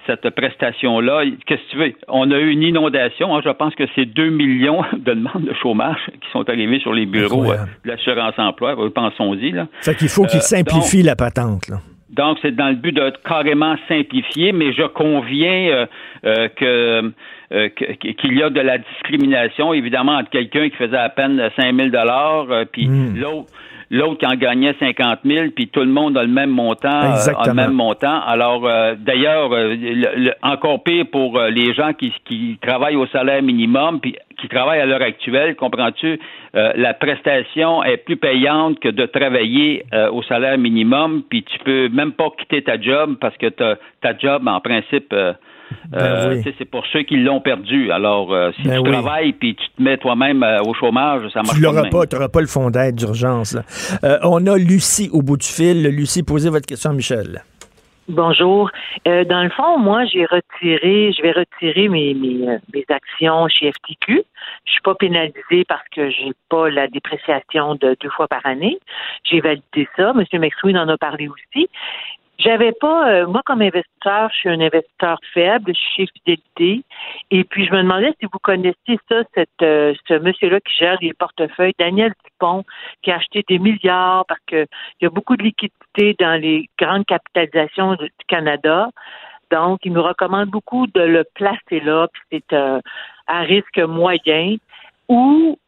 cette 0.08 0.28
prestation-là, 0.30 1.22
qu'est-ce 1.46 1.60
que 1.62 1.70
tu 1.70 1.76
veux? 1.78 1.92
On 2.08 2.30
a 2.32 2.38
eu 2.38 2.50
une 2.50 2.62
inondation. 2.62 3.36
hein. 3.36 3.40
je 3.44 3.50
pense 3.50 3.74
que 3.76 3.84
c'est 3.94 4.06
2 4.06 4.30
millions 4.30 4.82
de 4.92 5.12
demandes 5.14 5.44
de 5.44 5.54
chômage 5.62 5.98
qui 6.20 6.28
sont 6.32 6.48
arrivées 6.48 6.80
sur 6.80 6.92
les 6.92 7.06
bureaux 7.06 7.52
euh, 7.52 7.56
de 7.84 7.90
l'assurance-emploi. 7.90 8.74
Euh, 8.80 8.90
Pensons-y. 8.90 9.54
Fait 9.82 9.94
qu'il 9.94 10.08
faut 10.08 10.24
qu'il 10.24 10.38
Euh, 10.38 10.42
simplifie 10.42 11.02
la 11.02 11.14
patente. 11.14 11.68
Là. 11.68 11.76
Donc, 12.10 12.38
c'est 12.42 12.56
dans 12.56 12.68
le 12.70 12.74
but 12.74 12.92
de 12.92 13.12
carrément 13.28 13.76
simplifier, 13.86 14.52
mais 14.52 14.72
je 14.72 14.82
conviens 14.86 15.68
euh, 15.68 15.86
euh, 16.24 16.48
que 16.56 17.12
euh, 17.52 17.68
qu'il 17.70 18.34
y 18.36 18.42
a 18.42 18.50
de 18.50 18.60
la 18.60 18.78
discrimination, 18.78 19.72
évidemment, 19.72 20.16
entre 20.16 20.30
quelqu'un 20.30 20.68
qui 20.68 20.76
faisait 20.76 20.96
à 20.96 21.08
peine 21.08 21.40
5 21.56 21.74
000 21.76 21.88
dollars, 21.90 22.46
puis 22.72 22.88
l'autre 23.16 23.46
l'autre 23.90 24.18
qui 24.18 24.26
en 24.26 24.36
gagnait 24.36 24.74
50 24.78 25.20
000, 25.24 25.46
puis 25.54 25.68
tout 25.68 25.80
le 25.80 25.86
monde 25.86 26.16
a 26.18 26.22
le 26.22 26.28
même 26.28 26.50
montant, 26.50 26.88
euh, 26.88 27.32
a 27.36 27.46
le 27.46 27.54
même 27.54 27.72
montant. 27.72 28.20
Alors, 28.20 28.66
euh, 28.66 28.94
d'ailleurs, 28.98 29.50
euh, 29.52 30.30
encore 30.42 30.82
pire 30.82 31.06
pour 31.10 31.38
euh, 31.38 31.50
les 31.50 31.72
gens 31.74 31.92
qui, 31.92 32.12
qui 32.24 32.58
travaillent 32.60 32.96
au 32.96 33.06
salaire 33.06 33.42
minimum, 33.42 34.00
puis 34.00 34.16
qui 34.40 34.48
travaillent 34.48 34.80
à 34.80 34.86
l'heure 34.86 35.02
actuelle, 35.02 35.56
comprends-tu, 35.56 36.20
euh, 36.54 36.72
la 36.76 36.94
prestation 36.94 37.82
est 37.82 37.96
plus 37.98 38.16
payante 38.16 38.78
que 38.78 38.88
de 38.88 39.06
travailler 39.06 39.84
euh, 39.92 40.10
au 40.10 40.22
salaire 40.22 40.58
minimum, 40.58 41.22
puis 41.28 41.42
tu 41.42 41.58
peux 41.60 41.88
même 41.88 42.12
pas 42.12 42.28
quitter 42.38 42.62
ta 42.62 42.80
job 42.80 43.16
parce 43.20 43.36
que 43.36 43.48
ta 43.48 44.16
job, 44.18 44.46
en 44.46 44.60
principe, 44.60 45.12
euh, 45.12 45.32
Ben 45.90 45.98
euh, 45.98 46.34
oui. 46.44 46.54
c'est 46.58 46.64
pour 46.64 46.84
ceux 46.92 47.02
qui 47.02 47.16
l'ont 47.16 47.40
perdu. 47.40 47.90
Alors, 47.92 48.32
euh, 48.32 48.50
si 48.56 48.62
Ben 48.68 48.76
tu 48.82 48.88
oui. 48.88 48.92
travailles 48.92 49.32
puis 49.32 49.54
tu 49.54 49.66
te 49.76 49.82
mets 49.82 49.96
toi-même 49.96 50.42
euh, 50.42 50.60
au 50.62 50.74
chômage, 50.74 51.22
ça 51.32 51.42
marche 51.42 51.56
Tu 51.56 51.62
pas. 51.62 52.06
tu 52.06 52.14
n'auras 52.16 52.28
pas 52.28 52.40
le 52.40 52.46
fonds 52.46 52.70
d'aide 52.70 52.94
d'urgence. 52.96 53.56
Euh, 54.04 54.18
on 54.22 54.46
a 54.46 54.56
Lucie 54.56 55.08
au 55.12 55.22
bout 55.22 55.36
du 55.36 55.46
fil. 55.46 55.82
Lucie, 55.88 56.22
posez 56.22 56.50
votre 56.50 56.66
question 56.66 56.90
à 56.90 56.94
Michel. 56.94 57.42
Bonjour. 58.08 58.70
Euh, 59.06 59.24
dans 59.24 59.42
le 59.42 59.50
fond, 59.50 59.76
moi, 59.78 60.06
j'ai 60.06 60.24
retiré, 60.24 61.12
je 61.12 61.20
vais 61.22 61.32
retirer 61.32 61.88
mes, 61.88 62.14
mes, 62.14 62.58
mes 62.72 62.84
actions 62.88 63.48
chez 63.48 63.70
FTQ. 63.70 64.22
Je 64.64 64.72
suis 64.72 64.80
pas 64.80 64.94
pénalisée 64.94 65.64
parce 65.68 65.86
que 65.94 66.08
j'ai 66.08 66.32
pas 66.48 66.70
la 66.70 66.88
dépréciation 66.88 67.74
de 67.74 67.96
deux 68.00 68.08
fois 68.08 68.26
par 68.26 68.40
année. 68.46 68.78
J'ai 69.24 69.40
validé 69.40 69.86
ça. 69.94 70.14
Monsieur 70.14 70.38
McSween 70.38 70.78
en 70.78 70.88
a 70.88 70.96
parlé 70.96 71.28
aussi. 71.28 71.68
J'avais 72.38 72.72
pas, 72.72 73.10
euh, 73.10 73.26
moi 73.26 73.42
comme 73.44 73.62
investisseur, 73.62 74.30
je 74.32 74.38
suis 74.38 74.48
un 74.48 74.60
investisseur 74.60 75.18
faible, 75.34 75.72
je 75.74 75.80
suis 75.80 75.94
chez 75.96 76.06
Fidélité, 76.14 76.84
et 77.30 77.44
puis 77.44 77.66
je 77.66 77.72
me 77.72 77.82
demandais 77.82 78.14
si 78.20 78.26
vous 78.32 78.38
connaissiez 78.38 78.98
ça, 79.08 79.22
cette, 79.34 79.50
euh, 79.62 79.94
ce 80.06 80.14
monsieur-là 80.14 80.60
qui 80.60 80.76
gère 80.76 80.98
les 81.00 81.14
portefeuilles, 81.14 81.74
Daniel 81.78 82.12
Dupont, 82.24 82.64
qui 83.02 83.10
a 83.10 83.16
acheté 83.16 83.44
des 83.48 83.58
milliards 83.58 84.24
parce 84.26 84.40
qu'il 84.46 84.66
y 85.00 85.06
a 85.06 85.10
beaucoup 85.10 85.36
de 85.36 85.42
liquidités 85.42 86.14
dans 86.20 86.40
les 86.40 86.68
grandes 86.78 87.06
capitalisations 87.06 87.94
du 87.94 88.10
Canada. 88.28 88.90
Donc, 89.50 89.80
il 89.84 89.92
nous 89.92 90.02
recommande 90.02 90.48
beaucoup 90.48 90.86
de 90.86 91.00
le 91.00 91.24
placer 91.34 91.80
là, 91.80 92.06
puis 92.12 92.22
c'est 92.30 92.52
euh, 92.52 92.80
à 93.26 93.40
risque 93.40 93.78
moyen. 93.78 94.56
Ou 95.08 95.58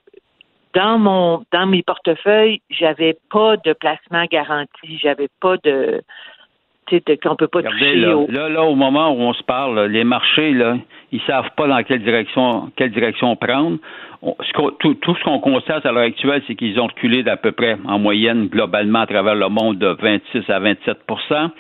dans 0.75 0.99
mon 0.99 1.45
dans 1.51 1.67
mes 1.67 1.83
portefeuilles, 1.83 2.61
j'avais 2.71 3.19
pas 3.31 3.57
de 3.57 3.73
placement 3.73 4.25
garanti, 4.31 4.99
j'avais 4.99 5.29
pas 5.41 5.57
de 5.65 6.03
qu'on 7.23 7.37
peut 7.37 7.49
pas 7.49 7.63
toucher 7.63 7.97
là, 7.97 8.49
là, 8.49 8.65
au 8.65 8.75
moment 8.75 9.11
où 9.13 9.21
on 9.21 9.33
se 9.33 9.43
parle, 9.43 9.87
les 9.87 10.05
marchés, 10.05 10.53
là, 10.53 10.77
ils 11.13 11.21
savent 11.23 11.51
pas 11.57 11.67
dans 11.67 11.83
quelle 11.83 12.03
direction, 12.03 12.71
quelle 12.77 12.91
direction 12.91 13.35
prendre. 13.37 13.79
tout, 14.81 14.95
tout, 14.95 15.15
ce 15.15 15.25
qu'on 15.25 15.41
constate 15.41 15.87
à 15.87 15.93
l'heure 15.93 16.05
actuelle, 16.05 16.43
c'est 16.47 16.55
qu'ils 16.55 16.79
ont 16.81 16.87
reculé 16.87 17.23
d'à 17.23 17.37
peu 17.37 17.53
près, 17.53 17.77
en 17.87 17.99
moyenne, 17.99 18.47
globalement, 18.47 19.01
à 19.01 19.07
travers 19.07 19.35
le 19.35 19.49
monde, 19.49 19.79
de 19.79 19.97
26 20.01 20.51
à 20.51 20.61
27% 20.61 21.51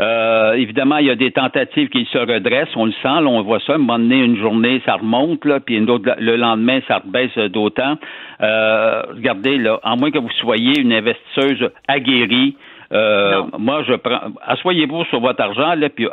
euh, 0.00 0.54
évidemment, 0.54 0.96
il 0.96 1.06
y 1.06 1.10
a 1.10 1.14
des 1.14 1.30
tentatives 1.30 1.90
qui 1.90 2.08
se 2.10 2.16
redressent, 2.16 2.74
on 2.74 2.86
le 2.86 2.92
sent, 2.92 3.20
là, 3.20 3.26
on 3.26 3.42
voit 3.42 3.60
ça. 3.60 3.72
À 3.72 3.74
un 3.74 3.78
moment 3.78 3.98
donné, 3.98 4.16
une 4.16 4.38
journée, 4.38 4.80
ça 4.86 4.94
remonte, 4.94 5.44
là, 5.44 5.60
puis 5.60 5.76
une 5.76 5.90
autre, 5.90 6.14
le 6.18 6.36
lendemain, 6.36 6.80
ça 6.88 6.98
rebaisse 7.04 7.36
d'autant. 7.50 7.98
Euh, 8.40 9.02
regardez, 9.14 9.58
là, 9.58 9.78
à 9.82 9.96
moins 9.96 10.10
que 10.10 10.18
vous 10.18 10.30
soyez 10.40 10.80
une 10.80 10.92
investisseuse 10.94 11.70
aguerrie, 11.86 12.56
euh, 12.92 13.42
moi, 13.58 13.82
je 13.86 13.94
prends. 13.94 14.20
Assoyez-vous 14.46 15.04
sur 15.06 15.20
votre 15.20 15.40
argent, 15.40 15.74
là, 15.74 15.88
puis 15.88 16.08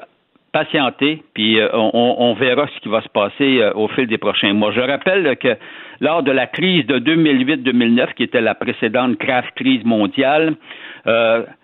patientez, 0.51 1.23
puis 1.33 1.59
euh, 1.59 1.69
on, 1.73 2.33
verra 2.33 2.67
ce 2.67 2.79
qui 2.79 2.89
va 2.89 3.01
se 3.01 3.09
passer 3.09 3.61
euh, 3.61 3.73
au 3.73 3.87
fil 3.89 4.07
des 4.07 4.17
prochains 4.17 4.53
mois. 4.53 4.71
Je 4.71 4.81
rappelle 4.81 5.35
que 5.37 5.55
lors 5.99 6.23
de 6.23 6.31
la 6.31 6.47
crise 6.47 6.85
de 6.85 6.99
2008-2009, 6.99 8.13
qui 8.13 8.23
était 8.23 8.41
la 8.41 8.55
précédente 8.55 9.19
grave 9.19 9.45
crise 9.55 9.83
mondiale, 9.83 10.55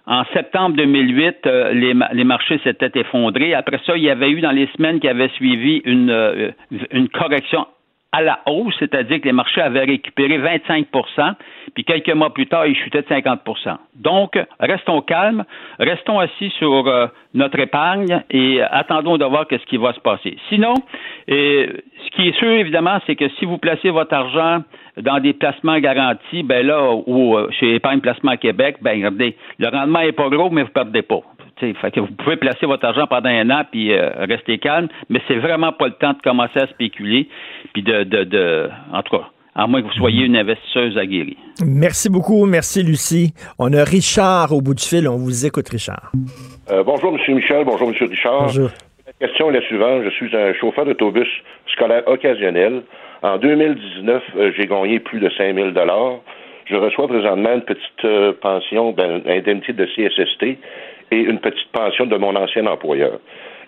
en 0.06 0.24
septembre 0.34 0.78
2008, 0.78 1.46
les, 1.74 1.94
les, 2.14 2.24
marchés 2.24 2.62
s'étaient 2.64 2.98
effondrés. 2.98 3.54
Après 3.54 3.78
ça, 3.86 3.98
il 3.98 4.04
y 4.04 4.10
avait 4.10 4.32
eu 4.32 4.40
dans 4.40 4.52
les 4.52 4.68
semaines 4.68 5.02
qui 5.02 5.10
avaient 5.10 5.28
suivi 5.36 5.82
une, 5.84 6.54
une 6.92 7.10
correction 7.10 7.68
à 8.14 8.22
la 8.22 8.40
hausse, 8.46 8.76
c'est-à-dire 8.80 9.20
que 9.20 9.26
les 9.26 9.34
marchés 9.34 9.60
avaient 9.60 9.84
récupéré 9.84 10.38
25% 10.38 11.34
puis 11.74 11.84
quelques 11.84 12.14
mois 12.14 12.34
plus 12.34 12.48
tard, 12.48 12.68
ils 12.68 12.76
chutaient 12.76 13.02
de 13.02 13.08
50% 13.08 13.78
Donc, 13.96 14.40
restons 14.60 15.02
calmes, 15.02 15.44
restons 15.80 16.20
assis 16.20 16.50
sur 16.58 16.88
euh, 16.88 17.08
notre 17.34 17.60
épargne 17.60 18.22
et 18.30 18.62
attendons 18.62 19.18
de 19.18 19.26
voir 19.26 19.46
ce 19.50 19.66
qui 19.66 19.78
va 19.78 19.94
se 19.94 20.00
passer. 20.00 20.38
Sinon, 20.50 20.76
ce 21.28 22.10
qui 22.16 22.28
est 22.28 22.38
sûr, 22.38 22.52
évidemment, 22.52 23.00
c'est 23.08 23.16
que 23.16 23.28
si 23.40 23.46
vous 23.46 23.58
placez 23.58 23.90
votre 23.90 24.14
argent 24.14 24.62
dans 25.02 25.20
des 25.20 25.34
placements 25.34 25.80
garantis, 25.80 26.44
ben 26.44 26.66
là, 26.66 26.92
ou 27.08 27.36
euh, 27.36 27.50
chez 27.60 27.76
Épargne 27.76 28.00
Placement 28.00 28.38
Québec, 28.38 28.78
ben 28.82 28.96
regardez, 28.96 29.36
le 29.58 29.70
rendement 29.70 30.02
n'est 30.02 30.12
pas 30.12 30.30
gros, 30.30 30.50
mais 30.52 30.62
vous 30.62 30.68
ne 30.68 30.74
perdez 30.74 31.02
pas. 31.02 31.22
Fait 31.60 31.92
que 31.92 32.00
vous 32.00 32.08
pouvez 32.08 32.36
placer 32.36 32.66
votre 32.66 32.86
argent 32.86 33.08
pendant 33.08 33.30
un 33.30 33.50
an 33.50 33.64
puis 33.70 33.94
euh, 33.94 34.10
rester 34.28 34.58
calme, 34.58 34.88
mais 35.10 35.22
c'est 35.28 35.38
vraiment 35.38 35.72
pas 35.72 35.88
le 35.88 35.94
temps 35.94 36.14
de 36.14 36.22
commencer 36.22 36.60
à 36.60 36.68
spéculer 36.68 37.28
puis 37.74 37.84
de, 37.84 38.04
de, 38.04 38.24
de 38.24 38.70
en 38.92 39.02
tout 39.04 39.18
cas, 39.18 39.26
à 39.56 39.68
moins 39.68 39.82
que 39.82 39.88
vous 39.88 39.94
soyez 39.94 40.26
une 40.26 40.36
investisseuse 40.36 40.98
aguerrie. 40.98 41.38
Merci 41.66 42.10
beaucoup, 42.10 42.46
merci 42.46 42.84
Lucie. 42.84 43.34
On 43.60 43.72
a 43.74 43.84
Richard 43.84 44.52
au 44.52 44.62
bout 44.62 44.74
du 44.74 44.84
fil, 44.84 45.08
on 45.08 45.18
vous 45.18 45.46
écoute 45.46 45.70
Richard. 45.70 46.12
Euh, 46.72 46.84
bonjour 46.84 47.16
M. 47.16 47.36
Michel, 47.36 47.64
bonjour 47.66 47.90
M. 47.90 47.96
Richard. 48.10 48.44
Bonjour. 48.44 48.70
La 49.06 49.28
question 49.28 49.50
est 49.52 49.54
la 49.54 49.62
suivante, 49.62 50.04
je 50.04 50.10
suis 50.10 50.36
un 50.36 50.54
chauffeur 50.54 50.86
d'autobus 50.86 51.28
scolaire 51.74 52.04
occasionnel. 52.08 52.84
En 53.22 53.38
2019, 53.38 54.24
euh, 54.36 54.52
j'ai 54.58 54.66
gagné 54.66 55.00
plus 55.00 55.20
de 55.20 55.30
5 55.30 55.56
000 55.56 55.70
Je 56.66 56.76
reçois 56.76 57.08
présentement 57.08 57.54
une 57.54 57.62
petite 57.62 58.40
pension, 58.42 58.92
ben, 58.92 59.22
indemnité 59.28 59.72
de 59.72 59.86
CSST 59.86 60.58
et 61.12 61.20
une 61.20 61.40
petite 61.40 61.72
pension 61.72 62.06
de 62.06 62.18
mon 62.18 62.36
ancien 62.36 62.66
employeur. 62.66 63.20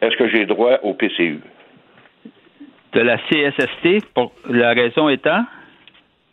Est-ce 0.01 0.15
que 0.17 0.29
j'ai 0.29 0.45
droit 0.45 0.79
au 0.83 0.93
PCU? 0.93 1.39
De 2.93 3.01
la 3.01 3.17
CSST, 3.17 4.05
pour 4.13 4.31
la 4.49 4.73
raison 4.73 5.09
étant? 5.09 5.43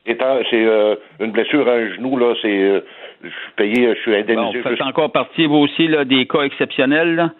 Étant, 0.04 0.38
c'est 0.50 0.64
euh, 0.64 0.96
une 1.20 1.30
blessure 1.30 1.68
à 1.68 1.72
un 1.72 1.94
genou, 1.94 2.16
là, 2.16 2.34
c'est. 2.42 2.48
Euh, 2.48 2.80
je 3.22 3.28
suis 3.28 3.52
payé, 3.56 3.94
je 3.94 4.00
suis 4.00 4.16
indemnisé. 4.16 4.58
vous 4.58 4.68
faites 4.68 4.82
encore 4.82 5.12
partie, 5.12 5.46
vous 5.46 5.58
aussi, 5.58 5.86
là, 5.86 6.04
des 6.04 6.26
cas 6.26 6.42
exceptionnels, 6.42 7.14
là? 7.14 7.30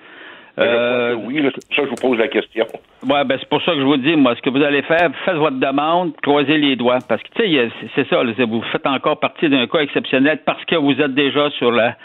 Ben, 0.57 0.65
euh, 0.65 1.15
oui, 1.15 1.43
ça 1.75 1.83
je 1.83 1.89
vous 1.89 1.95
pose 1.95 2.19
la 2.19 2.29
question. 2.29 2.67
Oui, 3.05 3.19
ben 3.25 3.37
c'est 3.41 3.49
pour 3.49 3.63
ça 3.63 3.73
que 3.73 3.79
je 3.79 3.85
vous 3.85 3.97
dis, 3.97 4.17
moi, 4.17 4.35
ce 4.37 4.43
que 4.43 4.51
vous 4.51 4.63
allez 4.63 4.83
faire, 4.83 5.11
faites 5.25 5.37
votre 5.37 5.59
demande, 5.59 6.13
croisez 6.23 6.59
les 6.59 6.77
doigts. 6.77 6.99
Parce 7.09 7.23
que, 7.23 7.29
tu 7.35 7.43
sais, 7.43 7.71
c'est 7.95 8.09
ça, 8.09 8.23
vous 8.23 8.63
faites 8.71 8.87
encore 8.87 9.19
partie 9.19 9.49
d'un 9.49 9.67
cas 9.67 9.79
exceptionnel 9.79 10.41
parce 10.45 10.63
que 10.67 10.77
vous 10.77 11.01
êtes 11.01 11.15
déjà 11.15 11.49
sur 11.53 11.73
la 11.73 11.97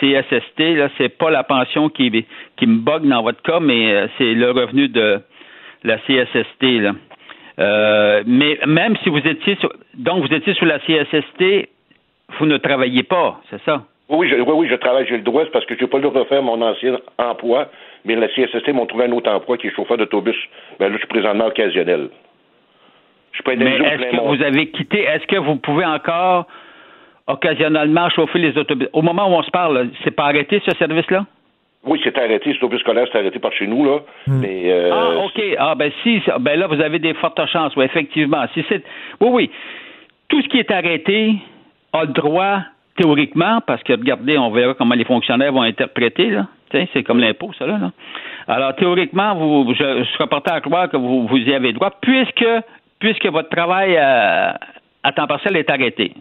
CSST, 0.00 0.76
là, 0.76 0.88
c'est 0.98 1.08
pas 1.08 1.30
la 1.30 1.44
pension 1.44 1.88
qui, 1.88 2.24
qui 2.56 2.66
me 2.66 2.78
bug 2.78 3.06
dans 3.06 3.22
votre 3.22 3.42
cas, 3.42 3.60
mais 3.60 3.92
euh, 3.92 4.06
c'est 4.16 4.34
le 4.34 4.50
revenu 4.50 4.88
de 4.88 5.20
la 5.84 5.98
CSST, 5.98 6.62
là. 6.62 6.92
Euh, 7.58 8.22
mais 8.26 8.58
même 8.66 8.96
si 9.02 9.08
vous 9.08 9.18
étiez 9.18 9.56
sur, 9.56 9.72
donc 9.94 10.24
vous 10.24 10.32
étiez 10.32 10.54
sur 10.54 10.66
la 10.66 10.78
CSST, 10.78 11.68
vous 12.38 12.46
ne 12.46 12.56
travaillez 12.56 13.02
pas, 13.02 13.40
c'est 13.50 13.60
ça? 13.62 13.82
Oui, 14.08 14.28
je, 14.28 14.36
oui, 14.36 14.52
oui, 14.54 14.68
je 14.70 14.76
travaille, 14.76 15.06
j'ai 15.06 15.16
le 15.16 15.22
droit, 15.22 15.44
parce 15.52 15.66
que 15.66 15.74
je 15.74 15.82
n'ai 15.82 15.88
pas 15.88 15.98
le 15.98 16.08
refaire 16.08 16.42
mon 16.42 16.62
ancien 16.62 16.98
emploi, 17.18 17.68
mais 18.04 18.14
la 18.14 18.28
CSST 18.28 18.72
m'ont 18.72 18.86
trouvé 18.86 19.04
un 19.04 19.12
autre 19.12 19.30
emploi 19.30 19.58
qui 19.58 19.66
est 19.66 19.74
chauffeur 19.74 19.96
d'autobus. 19.96 20.36
Ben 20.78 20.86
là, 20.86 20.92
je 20.94 20.98
suis 20.98 21.08
présentement 21.08 21.46
occasionnel. 21.46 22.08
Je 23.32 23.42
peux 23.42 23.54
mais 23.56 23.76
est-ce 23.76 24.16
que 24.16 24.36
vous 24.36 24.42
avez 24.42 24.68
quitté, 24.70 25.02
est-ce 25.02 25.26
que 25.26 25.36
vous 25.36 25.56
pouvez 25.56 25.84
encore 25.84 26.46
occasionnellement 27.28 28.08
chauffer 28.08 28.38
les 28.38 28.56
autobus. 28.58 28.88
Au 28.92 29.02
moment 29.02 29.28
où 29.28 29.34
on 29.34 29.42
se 29.42 29.50
parle, 29.50 29.90
c'est 30.02 30.10
pas 30.10 30.24
arrêté 30.24 30.60
ce 30.66 30.74
service-là? 30.76 31.26
Oui, 31.84 32.00
c'est 32.02 32.18
arrêté. 32.18 32.52
Ce 32.52 32.56
autobus 32.58 32.80
scolaire, 32.80 33.06
c'est 33.12 33.18
arrêté 33.18 33.38
par 33.38 33.52
chez 33.52 33.66
nous, 33.66 33.84
là. 33.84 33.98
Hmm. 34.26 34.40
Mais, 34.40 34.62
euh, 34.72 34.90
ah, 34.92 35.24
OK. 35.24 35.40
Ah, 35.58 35.74
ben 35.76 35.92
si, 36.02 36.20
ben 36.40 36.58
là, 36.58 36.66
vous 36.66 36.80
avez 36.80 36.98
des 36.98 37.14
fortes 37.14 37.40
chances, 37.46 37.76
oui, 37.76 37.84
effectivement. 37.84 38.44
Si 38.54 38.64
c'est. 38.68 38.82
Oui, 39.20 39.28
oui. 39.30 39.50
Tout 40.28 40.42
ce 40.42 40.48
qui 40.48 40.58
est 40.58 40.70
arrêté 40.70 41.36
a 41.92 42.02
le 42.02 42.12
droit, 42.12 42.60
théoriquement, 42.96 43.60
parce 43.66 43.82
que 43.82 43.92
regardez, 43.92 44.36
on 44.36 44.50
verra 44.50 44.74
comment 44.74 44.94
les 44.94 45.04
fonctionnaires 45.04 45.52
vont 45.52 45.62
interpréter, 45.62 46.30
là. 46.30 46.46
C'est 46.70 47.02
comme 47.02 47.18
l'impôt, 47.18 47.50
ça, 47.58 47.66
là, 47.66 47.78
Alors, 48.46 48.76
théoriquement, 48.76 49.34
vous, 49.34 49.72
je, 49.72 50.04
je 50.04 50.10
serais 50.10 50.26
porté 50.26 50.50
à 50.50 50.60
croire 50.60 50.90
que 50.90 50.98
vous, 50.98 51.26
vous 51.26 51.38
y 51.38 51.54
avez 51.54 51.72
droit, 51.72 51.90
puisque, 52.02 52.44
puisque 52.98 53.24
votre 53.26 53.48
travail 53.48 53.96
à, 53.96 54.58
à 55.02 55.12
temps 55.12 55.26
partiel 55.26 55.56
est 55.56 55.70
arrêté. 55.70 56.12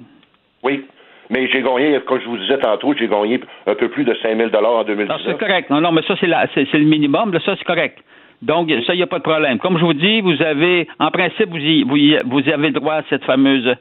Oui. 0.64 0.86
Mais 1.30 1.48
j'ai 1.52 1.62
gagné, 1.62 2.00
comme 2.06 2.22
je 2.22 2.26
vous 2.26 2.38
disais 2.38 2.58
tantôt, 2.60 2.94
j'ai 2.98 3.08
gagné 3.08 3.42
un 3.66 3.76
peu 3.76 3.90
plus 3.90 4.04
de 4.04 4.16
5 4.22 4.38
000 4.38 4.50
en 4.50 4.84
2019. 4.84 5.10
Ah, 5.10 5.22
c'est 5.26 5.38
correct. 5.38 5.70
Non, 5.70 5.82
non, 5.82 5.92
mais 5.92 6.02
ça, 6.08 6.16
c'est, 6.20 6.68
c'est, 6.72 6.78
le 6.78 6.86
minimum. 6.86 7.38
ça, 7.46 7.56
c'est 7.58 7.66
correct. 7.66 8.00
Donc, 8.42 8.70
ça, 8.86 8.94
il 8.94 8.98
n'y 8.98 9.04
a 9.04 9.08
pas 9.08 9.18
de 9.18 9.24
problème. 9.24 9.58
Comme 9.60 9.78
je 9.78 9.84
vous 9.84 9.94
dis, 9.94 10.22
vous 10.22 10.42
avez, 10.42 10.88
en 11.00 11.12
principe, 11.12 11.50
vous, 11.50 11.58
y, 11.58 11.84
vous, 12.26 12.50
avez 12.50 12.72
droit 12.72 12.96
à 12.96 13.04
cette 13.10 13.26
fameuse 13.26 13.76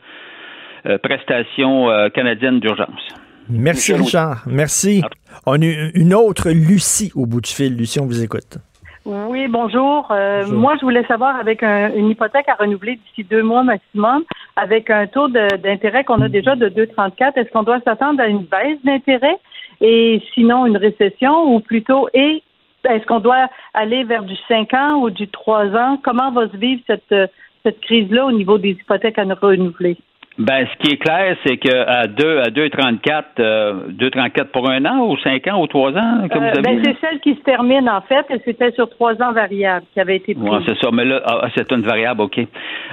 euh, 0.86 0.98
prestation 0.98 1.90
euh, 1.90 2.08
canadienne 2.08 2.58
d'urgence. 2.58 3.14
Merci, 3.48 3.92
Richard. 3.94 4.42
Merci. 4.46 5.02
On 5.46 5.60
a 5.62 5.90
une 5.94 6.14
autre 6.14 6.50
Lucie 6.50 7.12
au 7.14 7.26
bout 7.26 7.40
du 7.40 7.50
fil. 7.50 7.76
Lucie, 7.76 8.00
on 8.00 8.06
vous 8.06 8.24
écoute. 8.24 8.58
Oui, 9.06 9.44
euh, 9.44 9.48
bonjour. 9.48 10.08
Moi, 10.48 10.74
je 10.76 10.80
voulais 10.80 11.04
savoir, 11.04 11.36
avec 11.36 11.62
une 11.62 12.10
hypothèque 12.10 12.48
à 12.48 12.54
renouveler 12.54 12.96
d'ici 12.96 13.22
deux 13.22 13.42
mois 13.42 13.62
maximum, 13.62 14.24
avec 14.56 14.90
un 14.90 15.06
taux 15.06 15.28
d'intérêt 15.28 16.02
qu'on 16.02 16.20
a 16.22 16.28
déjà 16.28 16.56
de 16.56 16.68
2,34, 16.68 17.34
est-ce 17.36 17.50
qu'on 17.52 17.62
doit 17.62 17.80
s'attendre 17.82 18.20
à 18.20 18.26
une 18.26 18.42
baisse 18.42 18.82
d'intérêt 18.82 19.38
et 19.80 20.20
sinon 20.34 20.66
une 20.66 20.76
récession 20.76 21.54
ou 21.54 21.60
plutôt 21.60 22.08
et 22.14 22.42
est-ce 22.88 23.06
qu'on 23.06 23.20
doit 23.20 23.48
aller 23.74 24.02
vers 24.02 24.24
du 24.24 24.34
5 24.48 24.74
ans 24.74 24.94
ou 24.96 25.10
du 25.10 25.28
3 25.28 25.66
ans? 25.76 26.00
Comment 26.02 26.32
va 26.32 26.48
se 26.48 26.56
vivre 26.56 26.82
cette, 26.88 27.14
cette 27.62 27.80
crise-là 27.82 28.26
au 28.26 28.32
niveau 28.32 28.58
des 28.58 28.70
hypothèques 28.70 29.18
à 29.18 29.24
renouveler? 29.24 29.98
Ben, 30.38 30.66
ce 30.66 30.76
qui 30.86 30.92
est 30.92 30.98
clair, 30.98 31.34
c'est 31.46 31.56
qu'à 31.56 32.06
2 32.06 32.38
à 32.40 32.50
2,34, 32.50 33.24
euh, 33.40 33.72
2,34 33.88 34.44
pour 34.52 34.68
un 34.68 34.84
an 34.84 35.06
ou 35.08 35.16
5 35.16 35.46
ans 35.48 35.62
ou 35.62 35.66
3 35.66 35.92
ans 35.92 36.28
que 36.28 36.38
vous 36.38 36.44
euh, 36.44 36.50
avez? 36.50 36.62
Ben, 36.62 36.82
c'est 36.84 36.96
celle 37.00 37.20
qui 37.20 37.34
se 37.34 37.40
termine, 37.40 37.88
en 37.88 38.02
fait, 38.02 38.26
et 38.28 38.40
c'était 38.44 38.70
sur 38.72 38.90
3 38.90 39.22
ans 39.22 39.32
variable 39.32 39.86
qui 39.94 40.00
avait 40.00 40.16
été 40.16 40.34
prise. 40.34 40.46
Oui, 40.46 40.58
c'est 40.66 40.78
ça, 40.78 40.90
mais 40.92 41.06
là, 41.06 41.22
ah, 41.24 41.48
c'est 41.56 41.72
une 41.72 41.80
variable, 41.80 42.20
OK. 42.20 42.38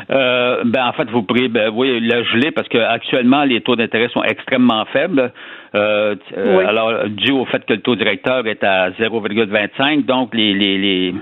Euh, 0.10 0.64
ben, 0.64 0.88
en 0.88 0.94
fait, 0.94 1.10
vous 1.12 1.24
pourriez, 1.24 1.50
ben, 1.50 1.70
oui, 1.74 2.00
la 2.00 2.24
geler 2.24 2.52
parce 2.52 2.70
qu'actuellement, 2.70 3.44
les 3.44 3.60
taux 3.60 3.76
d'intérêt 3.76 4.08
sont 4.08 4.24
extrêmement 4.24 4.86
faibles. 4.86 5.34
Euh, 5.76 6.16
euh, 6.38 6.68
alors, 6.68 7.10
dû 7.10 7.32
au 7.32 7.46
fait 7.46 7.66
que 7.66 7.74
le 7.74 7.82
taux 7.82 7.96
directeur 7.96 8.46
est 8.46 8.64
à 8.64 8.92
0,25, 8.92 10.06
donc 10.06 10.36
les, 10.36 10.54
les, 10.54 10.78
les, 10.78 11.16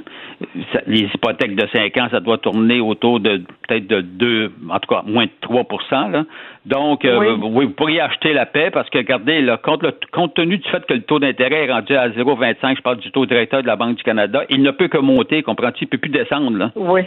les 0.88 1.00
hypothèques 1.04 1.56
de 1.56 1.66
5 1.72 1.98
ans, 1.98 2.08
ça 2.12 2.20
doit 2.20 2.38
tourner 2.38 2.82
autour 2.82 3.22
de 3.22 3.38
peut-être 3.68 3.88
de 3.88 4.02
2, 4.02 4.52
en 4.70 4.80
tout 4.80 4.94
cas 4.94 5.04
moins 5.06 5.26
de 5.26 5.32
3 5.40 5.64
Là. 6.12 6.26
Donc, 6.66 7.06
euh, 7.06 7.36
vous 7.36 7.70
pourriez 7.70 8.02
acheter 8.02 8.34
la 8.34 8.46
paix 8.46 8.72
parce 8.72 8.90
que, 8.90 8.98
regardez, 8.98 9.42
là, 9.42 9.58
compte, 9.58 9.86
compte 10.12 10.34
tenu 10.34 10.58
du 10.58 10.70
fait 10.70 10.86
que 10.86 10.96
le 10.96 11.02
taux 11.02 11.20
d'intérêt 11.20 11.66
est 11.66 11.72
rendu 11.72 11.96
à 11.96 12.10
0,25, 12.10 12.78
je 12.78 12.82
parle 12.82 12.98
du 12.98 13.12
taux 13.12 13.26
directeur 13.26 13.62
de 13.62 13.68
la 13.68 13.78
Banque 13.78 13.96
du 13.96 14.04
Canada, 14.04 14.44
il 14.50 14.62
ne 14.62 14.72
peut 14.72 14.90
que 14.90 14.98
monter, 14.98 15.44
comprends-tu? 15.44 15.86
Il 15.86 15.88
ne 15.88 15.92
peut 15.92 15.98
plus 15.98 16.12
descendre. 16.12 16.58
Là. 16.58 16.72
Oui. 16.76 17.02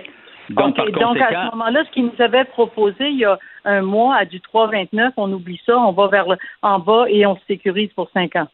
Donc, 0.50 0.76
par 0.76 0.86
Donc, 0.86 1.20
à 1.20 1.46
ce 1.46 1.50
moment-là, 1.52 1.84
ce 1.84 1.90
qu'il 1.90 2.04
nous 2.06 2.20
avait 2.22 2.44
proposé 2.44 3.08
il 3.08 3.18
y 3.18 3.24
a 3.24 3.38
un 3.64 3.82
mois 3.82 4.16
à 4.16 4.24
du 4.24 4.38
3,29, 4.38 5.12
on 5.16 5.32
oublie 5.32 5.60
ça, 5.64 5.78
on 5.78 5.92
va 5.92 6.08
vers 6.08 6.28
le, 6.28 6.36
en 6.62 6.78
bas 6.78 7.06
et 7.08 7.24
on 7.26 7.36
se 7.36 7.44
sécurise 7.46 7.90
pour 7.94 8.10
5 8.10 8.36
ans. 8.36 8.48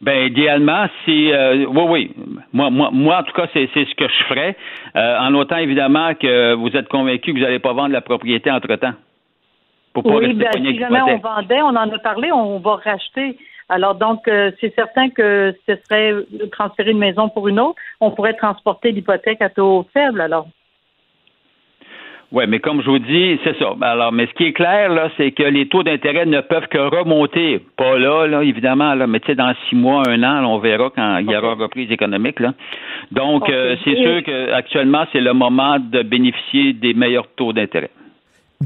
Ben 0.00 0.26
idéalement, 0.28 0.86
si 1.04 1.32
euh, 1.32 1.66
oui, 1.66 1.82
oui. 1.88 2.14
Moi, 2.52 2.70
moi, 2.70 2.90
moi, 2.92 3.18
en 3.18 3.22
tout 3.24 3.32
cas, 3.32 3.48
c'est, 3.52 3.68
c'est 3.74 3.84
ce 3.84 3.94
que 3.96 4.06
je 4.06 4.24
ferais. 4.28 4.56
Euh, 4.94 5.18
en 5.18 5.34
autant 5.34 5.56
évidemment 5.56 6.14
que 6.14 6.54
vous 6.54 6.76
êtes 6.76 6.88
convaincu 6.88 7.32
que 7.32 7.38
vous 7.38 7.44
n'allez 7.44 7.58
pas 7.58 7.72
vendre 7.72 7.92
la 7.92 8.00
propriété 8.00 8.50
entre 8.50 8.72
temps. 8.76 8.94
Pour 9.94 10.04
pas 10.04 10.18
oui, 10.18 10.34
ben, 10.34 10.50
si 10.52 10.78
jamais 10.78 11.00
on 11.02 11.18
vendait, 11.18 11.62
on 11.62 11.68
en 11.68 11.90
a 11.90 11.98
parlé, 11.98 12.30
on 12.30 12.60
va 12.60 12.76
racheter. 12.76 13.36
Alors 13.68 13.96
donc, 13.96 14.28
euh, 14.28 14.52
c'est 14.60 14.72
certain 14.74 15.10
que 15.10 15.52
ce 15.66 15.74
serait 15.84 16.14
transférer 16.52 16.92
une 16.92 16.98
maison 16.98 17.28
pour 17.28 17.48
une 17.48 17.58
autre. 17.58 17.78
On 18.00 18.12
pourrait 18.12 18.34
transporter 18.34 18.92
l'hypothèque 18.92 19.42
à 19.42 19.48
taux 19.48 19.84
faible 19.92 20.20
alors. 20.20 20.46
Oui, 22.30 22.44
mais 22.46 22.58
comme 22.58 22.82
je 22.82 22.90
vous 22.90 22.98
dis, 22.98 23.38
c'est 23.42 23.58
ça. 23.58 23.74
Alors, 23.80 24.12
mais 24.12 24.26
ce 24.26 24.32
qui 24.34 24.44
est 24.44 24.52
clair, 24.52 24.90
là, 24.90 25.08
c'est 25.16 25.30
que 25.30 25.44
les 25.44 25.66
taux 25.66 25.82
d'intérêt 25.82 26.26
ne 26.26 26.42
peuvent 26.42 26.68
que 26.68 26.76
remonter. 26.76 27.60
Pas 27.76 27.98
là, 27.98 28.26
là, 28.26 28.42
évidemment, 28.42 28.94
là, 28.94 29.06
mais 29.06 29.20
tu 29.20 29.28
sais, 29.28 29.34
dans 29.34 29.54
six 29.68 29.76
mois, 29.76 30.02
un 30.06 30.22
an, 30.22 30.44
on 30.44 30.58
verra 30.58 30.90
quand 30.94 31.18
il 31.18 31.30
y 31.30 31.36
aura 31.36 31.54
reprise 31.54 31.90
économique. 31.90 32.40
Là. 32.40 32.52
Donc, 33.12 33.48
euh, 33.48 33.76
c'est 33.82 33.96
sûr 33.96 34.22
qu'actuellement, 34.24 35.06
c'est 35.10 35.22
le 35.22 35.32
moment 35.32 35.78
de 35.78 36.02
bénéficier 36.02 36.74
des 36.74 36.92
meilleurs 36.92 37.28
taux 37.34 37.54
d'intérêt. 37.54 37.90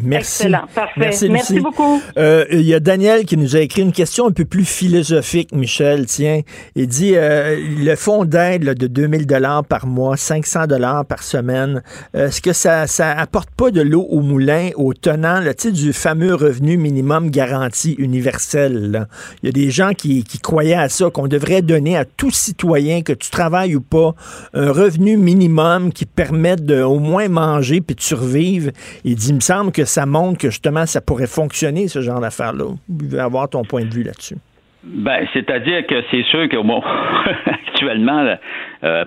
Merci. 0.00 0.44
Excellent, 0.44 0.64
parfait. 0.74 1.28
Merci, 1.28 1.60
beaucoup. 1.60 2.00
Euh, 2.16 2.46
il 2.50 2.62
y 2.62 2.72
a 2.72 2.80
Daniel 2.80 3.26
qui 3.26 3.36
nous 3.36 3.56
a 3.56 3.60
écrit 3.60 3.82
une 3.82 3.92
question 3.92 4.26
un 4.26 4.30
peu 4.30 4.46
plus 4.46 4.64
philosophique, 4.64 5.54
Michel. 5.54 6.06
Tiens, 6.06 6.40
il 6.74 6.86
dit 6.86 7.12
euh, 7.14 7.58
le 7.78 7.94
fonds 7.94 8.24
d'aide 8.24 8.64
de 8.72 8.86
2000 8.86 9.26
dollars 9.26 9.64
par 9.66 9.86
mois, 9.86 10.16
500 10.16 10.66
dollars 10.66 11.04
par 11.04 11.22
semaine, 11.22 11.82
est-ce 12.14 12.40
que 12.40 12.54
ça 12.54 12.86
ça 12.86 13.10
apporte 13.12 13.50
pas 13.50 13.70
de 13.70 13.82
l'eau 13.82 14.06
au 14.08 14.22
moulin 14.22 14.70
au 14.76 14.94
tenant 14.94 15.40
là, 15.40 15.52
du 15.52 15.92
fameux 15.92 16.34
revenu 16.34 16.78
minimum 16.78 17.30
garanti 17.30 17.92
universel 17.98 19.06
Il 19.42 19.46
y 19.46 19.48
a 19.50 19.52
des 19.52 19.70
gens 19.70 19.92
qui, 19.92 20.24
qui 20.24 20.38
croyaient 20.38 20.72
à 20.72 20.88
ça 20.88 21.10
qu'on 21.10 21.28
devrait 21.28 21.60
donner 21.60 21.98
à 21.98 22.06
tout 22.06 22.30
citoyen 22.30 23.02
que 23.02 23.12
tu 23.12 23.28
travailles 23.28 23.76
ou 23.76 23.82
pas 23.82 24.14
un 24.54 24.72
revenu 24.72 25.18
minimum 25.18 25.92
qui 25.92 26.06
permette 26.06 26.64
de 26.64 26.80
au 26.80 26.98
moins 26.98 27.28
manger 27.28 27.82
puis 27.82 27.94
de 27.94 28.00
survivre. 28.00 28.70
Il 29.04 29.16
dit 29.16 29.28
il 29.28 29.34
me 29.34 29.40
semble 29.40 29.70
que 29.70 29.81
ça 29.84 30.06
montre 30.06 30.38
que 30.38 30.50
justement 30.50 30.86
ça 30.86 31.00
pourrait 31.00 31.26
fonctionner, 31.26 31.88
ce 31.88 32.00
genre 32.00 32.20
d'affaires-là. 32.20 32.64
Vous 32.88 32.96
pouvez 32.98 33.20
avoir 33.20 33.48
ton 33.48 33.64
point 33.64 33.84
de 33.84 33.92
vue 33.92 34.02
là-dessus. 34.02 34.36
Ben, 34.84 35.26
c'est-à-dire 35.32 35.86
que 35.86 36.02
c'est 36.10 36.24
sûr 36.24 36.48
que 36.48 36.56
bon, 36.56 36.82
actuellement, 37.46 38.36
euh, 38.84 39.04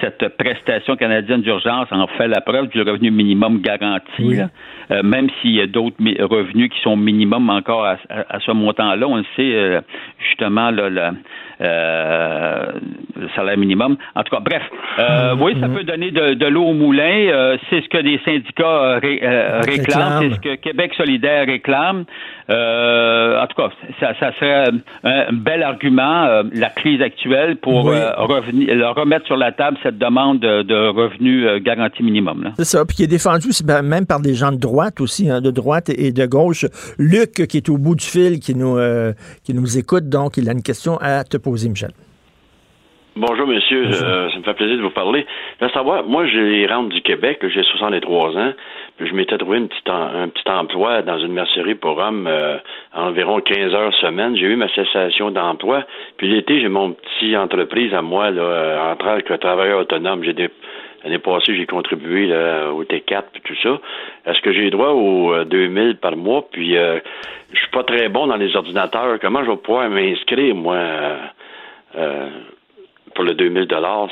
cette 0.00 0.36
prestation 0.38 0.96
canadienne 0.96 1.42
d'urgence 1.42 1.88
en 1.90 2.06
fait 2.06 2.26
la 2.26 2.40
preuve 2.40 2.68
du 2.68 2.80
revenu 2.80 3.10
minimum 3.10 3.60
garanti. 3.60 4.38
Euh, 4.90 5.02
même 5.02 5.28
s'il 5.40 5.52
y 5.52 5.60
a 5.60 5.66
d'autres 5.66 5.96
revenus 6.24 6.70
qui 6.70 6.80
sont 6.80 6.96
minimum 6.96 7.50
encore 7.50 7.84
à, 7.84 7.98
ce 8.40 8.50
montant-là, 8.50 9.06
on 9.06 9.16
le 9.16 9.24
sait 9.36 9.54
euh, 9.54 9.80
justement 10.26 10.70
là, 10.70 10.88
le 10.88 11.10
salaire 13.36 13.58
minimum. 13.58 13.98
En 14.14 14.22
tout 14.22 14.34
cas, 14.34 14.40
bref, 14.40 14.62
oui, 15.38 15.54
ça 15.60 15.68
peut 15.68 15.84
donner 15.84 16.10
de, 16.10 16.46
l'eau 16.46 16.64
au 16.64 16.72
moulin. 16.72 17.56
c'est 17.68 17.82
ce 17.82 17.88
que 17.88 17.98
les 17.98 18.18
syndicats 18.24 18.98
réclament, 19.00 20.22
c'est 20.22 20.34
ce 20.36 20.40
que 20.40 20.54
Québec 20.56 20.94
solidaire 20.96 21.46
réclame. 21.46 22.04
en 22.48 23.46
tout 23.46 23.56
cas, 23.56 23.68
ça, 24.00 24.14
ça 24.18 24.32
serait 24.38 24.70
un 25.04 25.32
bel 25.32 25.62
argument, 25.62 26.42
la 26.54 26.70
crise 26.70 27.02
actuelle, 27.02 27.56
pour 27.56 27.84
revenir, 27.84 28.94
remettre 28.96 29.09
sur 29.26 29.36
la 29.36 29.52
table 29.52 29.76
cette 29.82 29.98
demande 29.98 30.40
de, 30.40 30.88
revenus 30.88 31.46
euh, 31.46 31.58
garantis 31.58 32.02
minimum. 32.02 32.52
C'est 32.56 32.64
ça, 32.64 32.84
puis 32.84 32.96
qui 32.96 33.02
est 33.04 33.06
défendu 33.06 33.48
même 33.82 34.06
par 34.06 34.20
des 34.20 34.34
gens 34.34 34.52
de 34.52 34.58
droite 34.58 35.00
aussi, 35.00 35.30
hein, 35.30 35.40
de 35.40 35.50
droite 35.50 35.90
et 35.90 36.12
de 36.12 36.26
gauche. 36.26 36.64
Luc, 36.98 37.46
qui 37.48 37.56
est 37.56 37.68
au 37.68 37.78
bout 37.78 37.94
du 37.94 38.04
fil, 38.04 38.40
qui 38.40 38.54
nous, 38.54 38.78
euh, 38.78 39.12
qui 39.44 39.54
nous 39.54 39.78
écoute, 39.78 40.08
donc 40.08 40.36
il 40.36 40.48
a 40.48 40.52
une 40.52 40.62
question 40.62 40.98
à 41.00 41.24
te 41.24 41.36
poser, 41.36 41.68
Michel. 41.68 41.90
Bonjour, 43.16 43.46
monsieur. 43.46 43.86
Euh, 43.86 44.30
ça 44.30 44.38
me 44.38 44.42
fait 44.44 44.54
plaisir 44.54 44.76
de 44.76 44.82
vous 44.82 44.90
parler. 44.90 45.26
Je 45.60 45.68
savoir, 45.68 46.04
moi, 46.04 46.26
j'ai 46.26 46.66
rentre 46.66 46.90
du 46.90 47.02
Québec, 47.02 47.38
j'ai 47.42 47.62
63 47.62 48.36
ans, 48.36 48.52
je 49.06 49.14
m'étais 49.14 49.38
trouvé 49.38 49.58
un 49.58 50.28
petit 50.28 50.50
emploi 50.50 51.02
dans 51.02 51.18
une 51.18 51.32
mercerie 51.32 51.74
pour 51.74 51.98
hommes 51.98 52.26
euh, 52.26 52.58
environ 52.94 53.40
15 53.40 53.74
heures 53.74 53.94
semaine. 53.94 54.36
J'ai 54.36 54.46
eu 54.46 54.56
ma 54.56 54.68
cessation 54.68 55.30
d'emploi. 55.30 55.84
Puis 56.16 56.28
l'été, 56.28 56.60
j'ai 56.60 56.68
mon 56.68 56.92
petit 56.92 57.36
entreprise 57.36 57.94
à 57.94 58.02
moi, 58.02 58.30
là, 58.30 58.42
euh, 58.42 58.92
en 58.92 58.96
tant 58.96 59.20
que 59.20 59.34
travailleur 59.34 59.80
autonome. 59.80 60.24
J'ai 60.24 60.34
des 60.34 60.50
L'année 61.02 61.18
passée, 61.18 61.56
j'ai 61.56 61.64
contribué 61.64 62.26
là, 62.26 62.72
au 62.72 62.84
T4 62.84 63.22
puis 63.32 63.42
tout 63.42 63.56
ça. 63.62 63.80
Est-ce 64.26 64.40
que 64.42 64.52
j'ai 64.52 64.68
droit 64.68 64.90
aux 64.90 65.44
2000 65.44 65.96
par 65.96 66.14
mois? 66.14 66.46
Puis 66.52 66.76
euh, 66.76 66.98
je 67.52 67.58
suis 67.58 67.70
pas 67.70 67.84
très 67.84 68.10
bon 68.10 68.26
dans 68.26 68.36
les 68.36 68.54
ordinateurs. 68.54 69.18
Comment 69.18 69.42
je 69.42 69.50
vais 69.50 69.56
pouvoir 69.56 69.88
m'inscrire, 69.88 70.54
moi, 70.54 70.76
euh, 71.96 72.28
pour 73.14 73.24
le 73.24 73.34
2000 73.34 73.66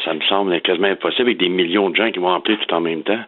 ça 0.05 0.15
me 0.15 0.21
semble 0.23 0.61
quasiment 0.63 0.89
impossible 0.89 1.29
avec 1.29 1.39
des 1.39 1.51
millions 1.51 1.91
de 1.91 1.97
gens 1.97 2.11
qui 2.11 2.21
vont 2.21 2.35
appeler 2.35 2.57
tout 2.57 2.75
en 2.75 2.81
même 2.81 3.03
temps. 3.03 3.21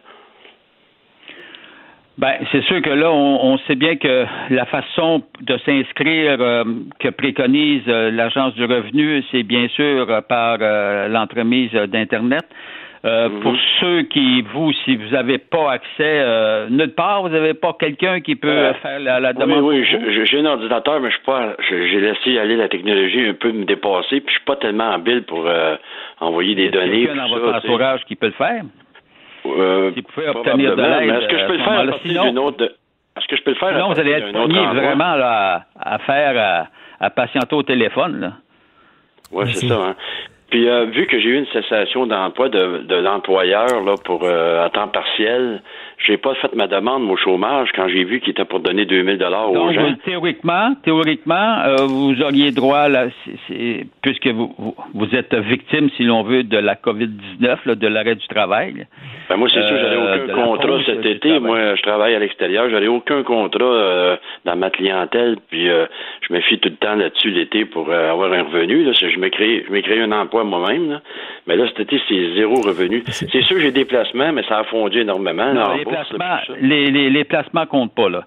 Ben, 2.17 2.33
c'est 2.51 2.63
sûr 2.65 2.81
que 2.81 2.89
là, 2.89 3.09
on, 3.11 3.57
sait 3.59 3.75
bien 3.75 3.95
que 3.95 4.25
la 4.49 4.65
façon 4.65 5.23
de 5.41 5.57
s'inscrire 5.65 6.37
euh, 6.39 6.63
que 6.99 7.07
préconise 7.07 7.83
euh, 7.87 8.11
l'Agence 8.11 8.53
du 8.55 8.65
revenu, 8.65 9.23
c'est 9.31 9.43
bien 9.43 9.67
sûr 9.69 10.07
euh, 10.09 10.21
par 10.21 10.57
l'entremise 11.09 11.71
d'Internet. 11.71 12.43
Mhm. 13.03 13.39
Pour 13.41 13.55
ceux 13.79 14.03
qui, 14.03 14.43
vous, 14.53 14.71
si 14.85 14.95
vous 14.95 15.09
n'avez 15.09 15.39
pas 15.39 15.71
accès 15.71 16.69
nulle 16.69 16.93
part, 16.93 17.23
vous 17.23 17.29
n'avez 17.29 17.55
pas 17.55 17.75
quelqu'un 17.79 18.19
qui 18.19 18.35
peut 18.35 18.73
faire 18.83 18.99
la, 18.99 19.33
demande. 19.33 19.63
Oui, 19.63 19.83
oui, 19.91 20.23
j'ai 20.23 20.39
un 20.39 20.45
ordinateur, 20.45 20.99
mais 20.99 21.09
je 21.09 21.15
suis 21.15 21.25
pas. 21.25 21.55
J'ai 21.67 21.99
laissé 21.99 22.37
aller 22.37 22.57
la 22.57 22.69
technologie 22.69 23.25
un 23.25 23.33
peu 23.33 23.51
me 23.51 23.65
dépasser, 23.65 24.21
puis 24.21 24.27
je 24.27 24.33
suis 24.33 24.45
pas 24.45 24.55
tellement 24.57 24.91
habile 24.91 25.23
pour 25.23 25.49
envoyer 26.19 26.53
des 26.53 26.69
données. 26.69 27.07
Quelqu'un 27.07 27.27
dans 27.27 27.29
votre 27.29 27.55
entourage 27.55 28.05
qui 28.05 28.15
peut 28.15 28.27
le 28.27 28.33
faire? 28.33 28.61
Euh, 29.45 29.91
si 29.93 30.01
vous 30.01 30.07
pouvez 30.13 30.29
obtenir 30.29 30.75
de 30.75 30.81
l'aide. 30.81 31.09
Est-ce 31.09 31.27
que 31.27 31.39
je 31.39 31.45
peux 31.45 31.57
le 31.57 31.63
faire? 31.63 32.43
autre. 32.43 32.63
Est-ce 33.17 33.27
que 33.27 33.35
je 33.35 33.43
peux 33.43 33.51
le 33.51 33.57
faire? 33.57 33.69
Sinon, 33.69 33.91
vous 33.91 33.99
allez 33.99 34.11
être 34.11 34.31
pogné 34.31 34.59
vraiment 34.59 35.15
là, 35.15 35.65
à, 35.79 35.99
faire, 35.99 36.67
à, 36.99 37.09
patienter 37.09 37.55
au 37.55 37.63
téléphone. 37.63 38.33
Oui, 39.31 39.45
c'est 39.53 39.67
ça. 39.67 39.75
Hein. 39.75 39.95
Puis, 40.49 40.67
euh, 40.67 40.85
vu 40.85 41.07
que 41.07 41.17
j'ai 41.19 41.29
eu 41.29 41.37
une 41.37 41.47
cessation 41.47 42.05
d'emploi 42.05 42.49
de, 42.49 42.79
de 42.79 42.95
l'employeur 42.95 43.81
là 43.85 43.95
pour 44.03 44.23
euh, 44.23 44.65
à 44.65 44.69
temps 44.69 44.89
partiel, 44.89 45.61
j'ai 46.05 46.17
pas 46.17 46.33
fait 46.35 46.53
ma 46.55 46.67
demande 46.67 47.09
au 47.09 47.17
chômage 47.17 47.69
quand 47.75 47.87
j'ai 47.87 48.03
vu 48.03 48.19
qu'il 48.19 48.31
était 48.31 48.45
pour 48.45 48.59
donner 48.59 48.85
2000 48.85 49.17
dollars 49.17 49.51
aux 49.51 49.71
gens. 49.71 49.93
Théoriquement, 50.05 50.73
théoriquement, 50.83 51.59
euh, 51.65 51.85
vous 51.87 52.21
auriez 52.21 52.51
droit, 52.51 52.87
là, 52.87 53.07
puisque 54.01 54.27
vous, 54.27 54.75
vous, 54.93 55.15
êtes 55.15 55.33
victime, 55.35 55.89
si 55.97 56.03
l'on 56.03 56.23
veut, 56.23 56.43
de 56.43 56.57
la 56.57 56.75
COVID-19, 56.75 57.75
de 57.75 57.87
l'arrêt 57.87 58.15
du 58.15 58.27
travail. 58.27 58.87
Ben 59.29 59.37
moi, 59.37 59.47
c'est 59.53 59.65
sûr, 59.65 59.77
j'avais 59.77 59.95
euh, 59.95 60.25
aucun 60.25 60.33
contrat 60.33 60.79
cet 60.85 61.05
été. 61.05 61.39
Moi, 61.39 61.75
je 61.75 61.81
travaille 61.81 62.15
à 62.15 62.19
l'extérieur. 62.19 62.69
J'avais 62.69 62.87
aucun 62.87 63.23
contrat 63.23 63.63
euh, 63.63 64.15
dans 64.45 64.55
ma 64.55 64.69
clientèle. 64.69 65.37
Puis, 65.49 65.67
je 65.67 66.33
me 66.33 66.39
fie 66.41 66.59
tout 66.59 66.69
le 66.69 66.75
temps 66.75 66.95
là-dessus 66.95 67.29
l'été 67.29 67.65
pour 67.65 67.91
avoir 67.91 68.31
un 68.33 68.43
revenu. 68.43 68.83
Là. 68.83 68.91
Je 68.93 69.19
me 69.19 69.29
crée, 69.29 69.65
je 69.69 69.81
créé 69.81 70.01
un 70.01 70.11
emploi 70.11 70.43
moi-même. 70.43 70.99
Mais 71.47 71.55
là, 71.55 71.65
cet 71.67 71.81
été, 71.81 72.01
c'est 72.07 72.35
zéro 72.35 72.55
revenu. 72.55 73.03
C'est 73.07 73.41
sûr, 73.43 73.59
j'ai 73.59 73.71
des 73.71 73.85
placements, 73.85 74.31
mais 74.31 74.43
ça 74.43 74.59
a 74.59 74.63
fondu 74.63 75.01
énormément 75.01 75.53
les, 76.61 76.91
les, 76.91 77.09
les, 77.09 77.23
placements 77.23 77.65
comptent 77.65 77.93
pas 77.93 78.09
là. 78.09 78.23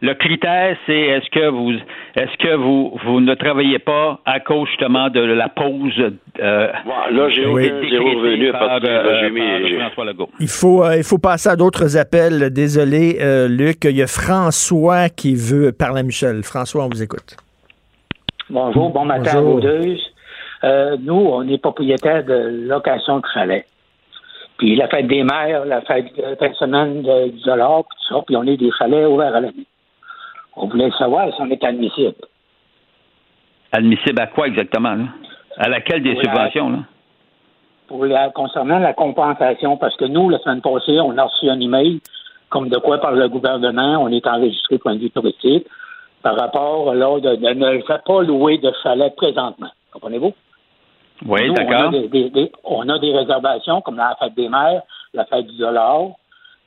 Le, 0.00 0.14
critère, 0.14 0.76
c'est 0.86 0.98
est-ce 0.98 1.30
que 1.30 1.48
vous 1.48 1.72
est-ce 2.16 2.36
que 2.38 2.54
vous 2.54 2.98
vous 3.04 3.20
ne 3.20 3.34
travaillez 3.34 3.78
pas 3.78 4.20
à 4.24 4.40
cause 4.40 4.68
justement 4.68 5.08
de 5.10 5.20
la 5.20 5.48
pause 5.48 5.92
euh, 6.40 6.68
là 7.10 7.28
j'ai 7.30 7.42
zéro 7.42 8.10
revenu 8.10 8.52
par, 8.52 8.80
euh, 8.84 9.30
Il 10.40 10.48
faut 10.48 10.84
euh, 10.84 10.96
il 10.96 11.04
faut 11.04 11.18
passer 11.18 11.48
à 11.48 11.56
d'autres 11.56 11.96
appels. 11.96 12.50
Désolé 12.50 13.18
Luc, 13.48 13.84
il 13.84 13.96
y 13.96 14.02
a 14.02 14.06
François 14.06 15.08
qui 15.08 15.34
veut 15.34 15.72
parler 15.72 16.00
à 16.00 16.02
Michel. 16.02 16.42
François, 16.42 16.84
on 16.84 16.88
vous 16.88 17.02
écoute. 17.02 17.36
Bonjour, 18.50 18.90
bon 18.90 19.04
matin 19.04 19.38
à 19.38 19.40
vous 19.40 19.60
deux. 19.60 19.96
nous, 21.00 21.14
on 21.14 21.48
est 21.48 21.58
propriétaire 21.58 22.24
de 22.24 22.66
location 22.68 23.18
de 23.18 23.24
chalet. 23.32 23.66
Puis 24.58 24.76
la 24.76 24.88
fête 24.88 25.06
des 25.06 25.24
mères, 25.24 25.64
la 25.64 25.80
fête, 25.82 26.14
de 26.14 26.54
semaine 26.54 27.02
de, 27.02 27.30
du 27.30 27.42
dollar, 27.42 27.84
puis 27.84 27.98
tout 27.98 28.14
ça, 28.14 28.22
puis 28.26 28.36
on 28.36 28.44
est 28.44 28.56
des 28.56 28.70
chalets 28.78 29.08
ouverts 29.08 29.34
à 29.34 29.40
l'année. 29.40 29.66
On 30.56 30.68
voulait 30.68 30.90
savoir 30.92 31.34
si 31.34 31.40
on 31.40 31.50
est 31.50 31.64
admissible. 31.64 32.14
Admissible 33.72 34.20
à 34.20 34.28
quoi 34.28 34.46
exactement, 34.46 34.94
là? 34.94 35.04
À 35.56 35.68
laquelle 35.68 36.02
des 36.02 36.16
subventions, 36.16 36.70
là? 36.70 36.78
Pour 37.88 38.06
concernant 38.34 38.78
la 38.78 38.94
compensation, 38.94 39.76
parce 39.76 39.96
que 39.96 40.06
nous, 40.06 40.30
la 40.30 40.38
semaine 40.38 40.62
passée, 40.62 40.98
on 41.00 41.18
a 41.18 41.24
reçu 41.24 41.48
un 41.50 41.60
email 41.60 42.00
comme 42.48 42.68
de 42.68 42.78
quoi 42.78 42.98
par 42.98 43.12
le 43.12 43.28
gouvernement, 43.28 43.98
on 44.00 44.08
est 44.08 44.26
enregistré 44.26 44.78
point 44.78 44.94
de 44.94 45.00
vue 45.00 45.10
touristique 45.10 45.66
par 46.22 46.36
rapport 46.36 46.94
là, 46.94 47.18
de, 47.18 47.36
de 47.36 47.48
ne 47.48 47.98
pas 47.98 48.22
louer 48.22 48.58
de 48.58 48.72
chalet 48.82 49.14
présentement. 49.16 49.70
Comprenez-vous? 49.92 50.32
Oui, 51.26 51.52
d'accord. 51.52 51.84
On, 51.84 51.88
a 51.88 51.90
des- 51.90 52.08
des- 52.08 52.30
des- 52.30 52.52
on 52.64 52.88
a 52.88 52.98
des 52.98 53.12
réservations 53.16 53.80
comme 53.80 53.96
la 53.96 54.16
fête 54.20 54.34
des 54.34 54.48
mères, 54.48 54.82
la 55.12 55.24
fête 55.26 55.46
du 55.46 55.56
dollar. 55.58 56.08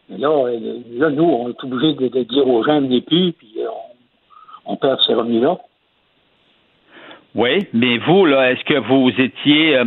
Mais 0.10 0.18
là, 0.18 0.30
euh, 0.30 0.80
là, 0.92 1.10
nous, 1.10 1.26
on 1.26 1.50
est 1.50 1.64
obligé 1.64 1.94
de, 1.94 2.08
de 2.08 2.24
dire 2.24 2.48
aux 2.48 2.64
gens, 2.64 2.80
venez 2.80 3.02
plus, 3.02 3.34
puis 3.34 3.54
euh, 3.60 3.68
on, 4.66 4.74
on 4.74 4.76
perd 4.78 5.00
ces 5.06 5.14
revenus-là. 5.14 5.58
Oui, 7.36 7.68
mais 7.74 7.98
vous, 8.00 8.26
là, 8.26 8.52
est-ce 8.52 8.64
que 8.64 8.80
vous 8.80 9.10
étiez, 9.18 9.78
euh, 9.78 9.86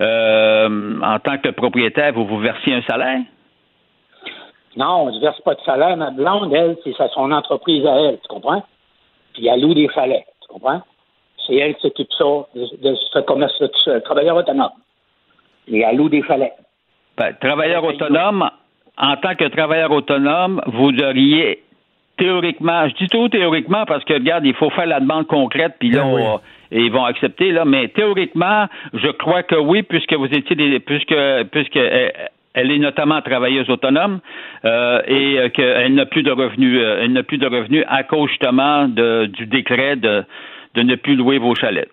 euh, 0.00 1.00
en 1.02 1.18
tant 1.20 1.38
que 1.38 1.50
propriétaire, 1.50 2.14
vous 2.14 2.24
vous 2.24 2.38
versiez 2.38 2.74
un 2.74 2.82
salaire? 2.82 3.20
Non, 4.76 5.02
on 5.08 5.12
ne 5.12 5.20
verse 5.20 5.40
pas 5.42 5.54
de 5.54 5.60
salaire. 5.60 5.96
Ma 5.96 6.10
blonde, 6.10 6.52
elle, 6.54 6.76
c'est 6.82 6.94
sa- 6.96 7.08
son 7.10 7.30
entreprise 7.30 7.84
à 7.86 7.96
elle, 8.00 8.18
tu 8.20 8.28
comprends? 8.28 8.64
Puis 9.34 9.46
elle 9.46 9.60
loue 9.60 9.74
des 9.74 9.88
chalets, 9.94 10.24
tu 10.40 10.48
comprends? 10.48 10.80
C'est 11.50 11.56
elle 11.56 11.74
s'occupe 11.80 12.12
ça, 12.16 12.24
de, 12.54 12.60
de 12.90 12.94
ce 13.12 13.18
commerce, 13.20 13.58
de 13.60 13.70
ce 13.84 13.98
travailleur 14.00 14.36
autonome. 14.36 14.70
Et 15.68 15.80
elle 15.80 15.96
loue 15.96 16.08
des 16.08 16.22
chalets. 16.22 16.52
Ben, 17.18 17.34
travailleur 17.40 17.82
autonome, 17.84 18.48
en 18.96 19.16
tant 19.16 19.34
que 19.34 19.44
travailleur 19.48 19.90
autonome, 19.90 20.60
vous 20.66 20.90
auriez 21.02 21.62
théoriquement, 22.16 22.86
je 22.88 22.94
dis 22.94 23.08
tout 23.08 23.28
théoriquement 23.28 23.84
parce 23.86 24.04
que 24.04 24.14
regarde, 24.14 24.44
il 24.46 24.54
faut 24.54 24.70
faire 24.70 24.86
la 24.86 25.00
demande 25.00 25.26
concrète, 25.26 25.74
puis 25.78 25.90
là, 25.90 26.06
on- 26.06 26.40
et 26.70 26.82
ils 26.82 26.92
vont 26.92 27.04
accepter, 27.04 27.50
là, 27.50 27.64
mais 27.64 27.88
théoriquement, 27.88 28.66
je 28.92 29.08
crois 29.08 29.42
que 29.42 29.56
oui, 29.56 29.82
puisque 29.82 30.12
vous 30.12 30.26
étiez 30.26 30.54
des, 30.54 30.78
puisque, 30.80 31.14
puisque 31.50 31.76
elle, 31.76 32.12
elle 32.54 32.70
est 32.70 32.78
notamment 32.78 33.20
travailleuse 33.22 33.68
autonome 33.70 34.20
euh, 34.64 35.00
et 35.06 35.38
euh, 35.38 35.48
qu'elle 35.48 35.94
n'a 35.94 36.06
plus 36.06 36.22
de 36.22 36.30
revenus, 36.30 36.78
euh, 36.80 37.00
elle 37.02 37.12
n'a 37.12 37.22
plus 37.22 37.38
de 37.38 37.46
revenus 37.46 37.84
à 37.88 38.02
cause 38.02 38.28
justement 38.28 38.86
de, 38.86 39.26
du 39.26 39.46
décret 39.46 39.96
de, 39.96 40.24
de 40.74 40.82
ne 40.82 40.94
plus 40.96 41.16
louer 41.16 41.38
vos 41.38 41.54
chalets. 41.54 41.88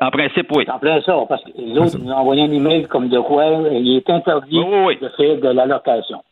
En 0.00 0.10
principe, 0.10 0.46
oui. 0.54 0.64
En 0.72 0.78
plein 0.78 1.00
ça, 1.02 1.14
parce 1.28 1.42
que 1.44 1.50
l'autre 1.74 1.98
nous 1.98 2.10
a 2.10 2.14
envoyé 2.14 2.42
un 2.42 2.50
email 2.52 2.86
comme 2.86 3.08
de 3.08 3.18
quoi 3.20 3.44
il 3.72 3.96
est 3.96 4.08
interdit 4.10 4.56
de 4.56 5.08
faire 5.16 5.36
de 5.40 5.48
l'allocation. 5.48 6.22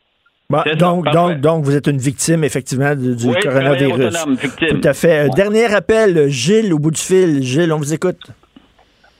Bon, 0.49 0.61
ça, 0.65 0.73
donc, 0.73 1.05
donc, 1.11 1.39
donc, 1.41 1.63
vous 1.63 1.75
êtes 1.75 1.85
une 1.85 1.99
victime, 1.99 2.43
effectivement, 2.43 2.95
du, 2.95 3.15
du 3.15 3.27
Oui, 3.27 3.35
travailleur 3.39 3.77
coronavirus. 3.77 4.15
autonome, 4.21 4.35
victime. 4.37 4.81
Tout 4.81 4.87
à 4.87 4.93
fait. 4.93 5.27
Euh, 5.27 5.29
Dernier 5.35 5.71
appel, 5.75 6.27
Gilles, 6.29 6.73
au 6.73 6.79
bout 6.79 6.89
du 6.89 6.99
fil. 6.99 7.43
Gilles, 7.43 7.71
on 7.71 7.77
vous 7.77 7.93
écoute. 7.93 8.17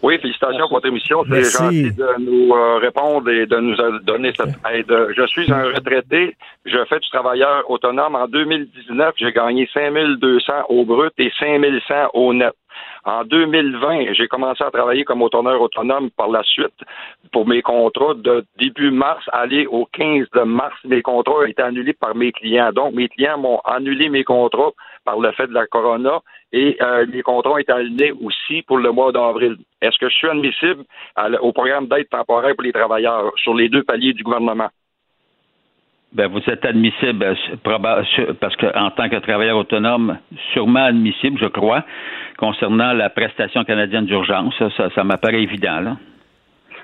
Oui, 0.02 0.18
félicitations 0.20 0.68
pour 0.68 0.78
votre 0.78 0.88
émission. 0.88 1.24
C'est 1.30 1.44
gentil 1.44 1.92
de 1.92 2.08
nous 2.20 2.54
euh, 2.54 2.78
répondre 2.78 3.30
et 3.30 3.46
de 3.46 3.58
nous 3.58 3.76
donner 4.04 4.32
cette 4.36 4.56
aide. 4.72 5.08
Je 5.16 5.26
suis 5.28 5.52
un 5.52 5.66
retraité. 5.66 6.38
Je 6.66 6.78
fais 6.88 7.00
du 7.00 7.10
travailleur 7.10 7.70
autonome. 7.70 8.16
En 8.16 8.28
2019, 8.28 9.14
j'ai 9.18 9.32
gagné 9.34 9.70
5200 9.74 10.54
au 10.70 10.86
brut 10.86 11.12
et 11.18 11.32
5100 11.38 12.12
au 12.14 12.34
net. 12.34 12.54
En 13.06 13.24
2020, 13.24 14.14
j'ai 14.14 14.28
commencé 14.28 14.64
à 14.64 14.72
travailler 14.72 15.04
comme 15.04 15.22
autonome 15.22 16.10
par 16.12 16.30
la 16.30 16.44
suite 16.44 16.74
pour 17.32 17.48
mes 17.48 17.62
contrats 17.62 18.14
de 18.16 18.46
début 18.58 18.92
mars 18.92 19.24
aller 19.32 19.66
au 19.68 19.86
15 19.86 20.28
de 20.36 20.42
mars. 20.42 20.76
Mes 20.84 21.02
contrats 21.02 21.40
ont 21.40 21.46
été 21.46 21.62
annulés 21.62 21.94
par 21.94 22.16
mes 22.16 22.32
clients. 22.32 22.72
Donc, 22.72 22.94
mes 22.94 23.08
clients 23.08 23.38
m'ont 23.38 23.60
annulé 23.66 24.10
mes 24.10 24.24
contrats 24.24 24.72
par 25.06 25.20
le 25.20 25.32
fait 25.32 25.48
de 25.48 25.54
la 25.54 25.66
corona 25.66 26.20
et 26.52 26.78
euh, 26.82 27.06
les 27.06 27.22
contrats 27.22 27.52
ont 27.52 27.58
été 27.58 27.72
annulés 27.72 28.12
aussi 28.12 28.64
pour 28.64 28.78
le 28.78 28.92
mois 28.92 29.12
d'avril. 29.12 29.58
Est-ce 29.82 29.98
que 29.98 30.10
je 30.10 30.16
suis 30.16 30.30
admissible 30.30 30.84
au 31.42 31.54
programme 31.54 31.88
d'aide 31.88 32.10
temporaire 32.10 32.56
pour 32.56 32.64
les 32.64 32.74
travailleurs 32.74 33.32
sur 33.38 33.54
les 33.54 33.70
deux 33.70 33.84
paliers 33.84 34.14
du 34.14 34.24
gouvernement? 34.24 34.70
Ben, 36.12 36.28
vous 36.28 36.40
êtes 36.48 36.66
admissible 36.66 37.24
euh, 37.24 37.36
parce 38.40 38.56
que 38.56 38.66
en 38.78 38.90
tant 38.90 39.10
que 39.10 39.18
travailleur 39.18 39.58
autonome, 39.58 40.18
sûrement 40.54 40.86
admissible, 40.86 41.38
je 41.40 41.46
crois, 41.48 41.84
concernant 42.38 42.94
la 42.94 43.10
prestation 43.10 43.64
canadienne 43.64 44.06
d'urgence. 44.06 44.56
Ça, 44.58 44.70
ça, 44.76 44.90
ça 44.96 45.04
m'apparaît 45.04 45.44
évident, 45.44 45.80
là. 45.82 45.98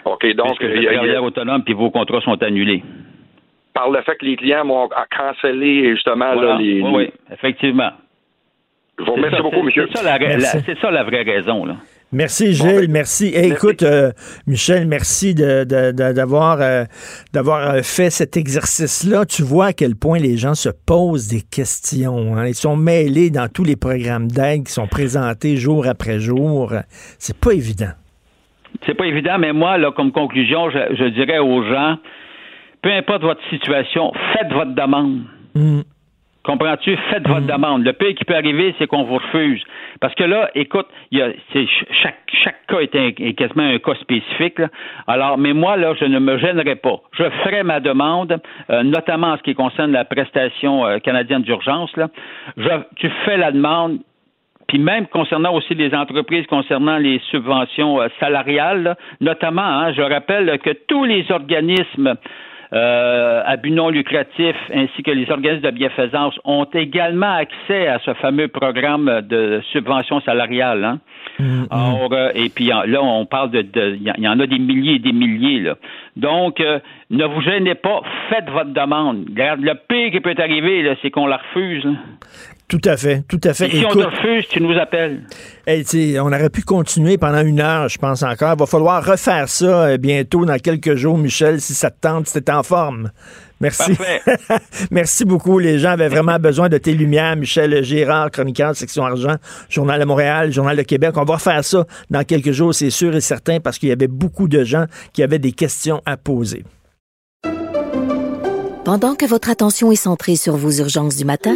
OK, 0.05 0.27
donc, 0.35 0.57
Puisque 0.59 0.71
vous 0.75 0.83
êtes 0.83 0.89
a- 0.89 0.93
travailleur 0.93 1.23
autonome 1.23 1.63
puis 1.63 1.73
vos 1.73 1.89
contrats 1.89 2.21
sont 2.21 2.41
annulés. 2.43 2.83
par 3.73 3.89
le 3.89 3.99
fait 4.03 4.15
que 4.15 4.25
les 4.25 4.35
clients 4.35 4.63
m'ont 4.63 4.87
cancellé 5.17 5.89
justement 5.95 6.33
Voilà. 6.33 6.51
là, 6.53 6.57
les. 6.59 6.81
oui, 6.81 6.91
oui, 6.93 7.09
effectivement. 7.33 7.89
Je 8.99 9.03
vous 9.03 9.09
C'est 9.09 9.15
remercie 9.15 9.37
ça, 9.37 9.41
beaucoup, 9.41 9.63
monsieur. 9.63 9.87
C'est 9.91 9.97
ça, 9.97 10.03
la, 10.19 10.39
ça 10.39 10.91
la 10.91 11.03
vraie 11.03 11.23
raison, 11.23 11.65
là. 11.65 11.75
Merci, 12.15 12.53
Gilles. 12.53 12.87
merci. 12.89 13.31
Eh, 13.35 13.47
écoute, 13.49 13.83
euh, 13.83 14.11
Michel, 14.47 14.87
merci 14.87 15.35
de- 15.35 15.63
de- 15.65 15.91
de- 15.91 16.13
d'avoir 16.13 16.61
euh, 16.61 16.85
d'avoir 17.33 17.69
euh, 17.75 17.81
fait 17.83 18.09
cet 18.09 18.37
exercice-là. 18.37 19.25
Tu 19.25 19.43
vois 19.43 19.67
à 19.67 19.73
quel 19.73 19.95
point 19.95 20.17
les 20.17 20.37
gens 20.37 20.55
se 20.55 20.69
posent 20.69 21.27
des 21.27 21.41
questions. 21.41 22.35
hein. 22.37 22.47
Ils 22.47 22.55
sont 22.55 22.77
mêlés 22.77 23.29
dans 23.29 23.47
tous 23.49 23.63
les 23.65 23.75
programmes 23.75 24.27
d'aide 24.29 24.63
qui 24.65 24.71
sont 24.73 24.87
présentés 24.87 25.57
jour 25.57 25.85
après 25.87 26.19
jour. 26.19 26.73
C'est 27.19 27.37
pas 27.37 27.51
évident. 27.51 27.91
C'est 28.85 28.93
pas 28.95 29.05
évident, 29.05 29.37
mais 29.39 29.53
moi, 29.53 29.77
là, 29.77 29.91
comme 29.95 30.11
conclusion, 30.11 30.69
je, 30.69 30.95
je 30.95 31.05
dirais 31.09 31.39
aux 31.39 31.63
gens, 31.63 31.97
peu 32.81 32.91
importe 32.91 33.21
votre 33.23 33.41
situation, 33.49 34.11
faites 34.33 34.51
votre 34.53 34.73
demande. 34.75 35.21
Comprends-tu? 36.45 36.95
Faites 37.09 37.27
votre 37.27 37.47
demande. 37.47 37.83
Le 37.83 37.93
pire 37.93 38.13
qui 38.15 38.23
peut 38.23 38.35
arriver, 38.35 38.75
c'est 38.77 38.85
qu'on 38.87 39.03
vous 39.03 39.15
refuse. 39.15 39.63
Parce 39.99 40.13
que 40.13 40.23
là, 40.23 40.49
écoute, 40.53 40.85
y 41.11 41.21
a, 41.21 41.29
chaque, 41.91 42.19
chaque 42.43 42.65
cas 42.67 42.79
est, 42.79 42.95
un- 42.95 43.11
est 43.17 43.33
quasiment 43.33 43.63
un 43.63 43.79
cas 43.79 43.95
spécifique. 43.95 44.59
là. 44.59 44.67
Alors, 45.07 45.37
mais 45.39 45.53
moi, 45.53 45.75
là, 45.75 45.93
je 45.99 46.05
ne 46.05 46.19
me 46.19 46.37
gênerai 46.37 46.75
pas. 46.75 46.97
Je 47.13 47.23
ferai 47.43 47.63
ma 47.63 47.79
demande, 47.79 48.39
euh, 48.69 48.83
notamment 48.83 49.27
en 49.33 49.37
ce 49.37 49.41
qui 49.43 49.55
concerne 49.55 49.91
la 49.91 50.05
prestation 50.05 50.85
euh, 50.85 50.99
canadienne 50.99 51.41
d'urgence. 51.41 51.95
Là. 51.97 52.09
Je, 52.57 52.69
tu 52.97 53.09
fais 53.25 53.37
la 53.37 53.51
demande, 53.51 53.99
puis 54.67 54.77
même 54.77 55.07
concernant 55.07 55.53
aussi 55.53 55.73
les 55.73 55.95
entreprises, 55.95 56.45
concernant 56.47 56.97
les 56.97 57.19
subventions 57.31 58.01
euh, 58.01 58.07
salariales, 58.19 58.83
là, 58.83 58.95
notamment, 59.19 59.61
hein, 59.63 59.93
je 59.93 60.01
rappelle 60.01 60.59
que 60.59 60.71
tous 60.87 61.05
les 61.05 61.25
organismes 61.31 62.15
euh, 62.75 63.41
à 63.45 63.55
but 63.57 63.71
non 63.71 63.89
lucratif 63.89 64.55
ainsi 64.73 65.01
que 65.03 65.11
les 65.11 65.29
organismes 65.31 65.61
de 65.61 65.71
bienfaisance 65.71 66.37
ont 66.43 66.65
également 66.73 67.33
accès 67.35 67.87
à 67.87 67.99
ce 67.99 68.13
fameux 68.15 68.47
programme 68.49 69.21
de 69.21 69.61
subvention 69.71 70.19
salariale. 70.21 70.83
Hein. 70.83 70.99
Or, 71.71 72.09
euh, 72.13 72.29
et 72.35 72.49
puis 72.49 72.65
là, 72.65 73.01
on 73.01 73.25
parle 73.25 73.51
de, 73.51 73.95
il 73.95 74.03
y 74.03 74.11
en- 74.11 74.15
il 74.17 74.23
y 74.23 74.27
en 74.27 74.39
a 74.39 74.47
des 74.47 74.59
milliers 74.59 74.95
et 74.95 74.99
des 74.99 75.11
milliers. 75.13 75.59
Là. 75.61 75.75
Donc, 76.15 76.59
euh, 76.59 76.79
ne 77.09 77.25
vous 77.25 77.41
gênez 77.41 77.75
pas, 77.75 78.01
faites 78.29 78.49
votre 78.49 78.71
demande. 78.73 79.25
Le 79.35 79.73
pire 79.87 80.11
qui 80.11 80.19
peut 80.19 80.35
arriver, 80.37 80.95
c'est 81.01 81.11
qu'on 81.11 81.27
la 81.27 81.37
refuse. 81.37 81.83
là. 81.85 81.91
Tout 82.67 82.81
à 82.83 82.97
fait, 82.97 83.23
tout 83.27 83.39
à 83.43 83.53
fait. 83.53 83.67
Et 83.67 83.79
si 83.79 83.85
on 83.85 83.91
te 83.91 83.99
refuse, 83.99 84.47
tu 84.49 84.61
nous 84.61 84.75
appelles? 84.75 85.21
Hey, 85.67 85.85
tu 85.85 86.19
on 86.19 86.27
aurait 86.27 86.49
pu 86.49 86.63
continuer 86.63 87.17
pendant 87.19 87.41
une 87.45 87.59
heure, 87.59 87.89
je 87.89 87.99
pense 87.99 88.23
encore. 88.23 88.53
Il 88.55 88.59
va 88.59 88.65
falloir 88.65 89.05
refaire 89.05 89.47
ça 89.47 89.83
euh, 89.83 89.97
bientôt, 89.97 90.45
dans 90.45 90.57
quelques 90.57 90.95
jours, 90.95 91.17
Michel, 91.17 91.61
si 91.61 91.75
ça 91.75 91.91
te 91.91 91.99
tente, 92.01 92.27
si 92.27 92.41
t'es 92.41 92.51
en 92.51 92.63
forme. 92.63 93.11
Merci. 93.61 93.93
Merci 94.91 95.25
beaucoup. 95.25 95.59
Les 95.59 95.77
gens 95.77 95.91
avaient 95.91 96.09
vraiment 96.09 96.39
besoin 96.39 96.67
de 96.67 96.79
tes 96.79 96.93
lumières. 96.93 97.35
Michel 97.35 97.83
Gérard, 97.83 98.31
chroniqueur 98.31 98.71
de 98.71 98.75
section 98.75 99.05
argent, 99.05 99.35
Journal 99.69 99.99
de 99.99 100.05
Montréal, 100.05 100.51
Journal 100.51 100.75
de 100.75 100.81
Québec. 100.81 101.11
On 101.17 101.23
va 101.23 101.35
refaire 101.35 101.63
ça 101.63 101.85
dans 102.09 102.23
quelques 102.23 102.51
jours, 102.51 102.73
c'est 102.73 102.89
sûr 102.89 103.15
et 103.15 103.21
certain, 103.21 103.59
parce 103.59 103.77
qu'il 103.77 103.89
y 103.89 103.93
avait 103.93 104.07
beaucoup 104.07 104.47
de 104.47 104.63
gens 104.63 104.85
qui 105.13 105.21
avaient 105.21 105.39
des 105.39 105.51
questions 105.51 106.01
à 106.05 106.17
poser. 106.17 106.63
Pendant 108.83 109.15
que 109.15 109.25
votre 109.25 109.49
attention 109.49 109.91
est 109.91 109.95
centrée 109.95 110.35
sur 110.35 110.55
vos 110.57 110.71
urgences 110.71 111.15
du 111.15 111.25
matin, 111.25 111.55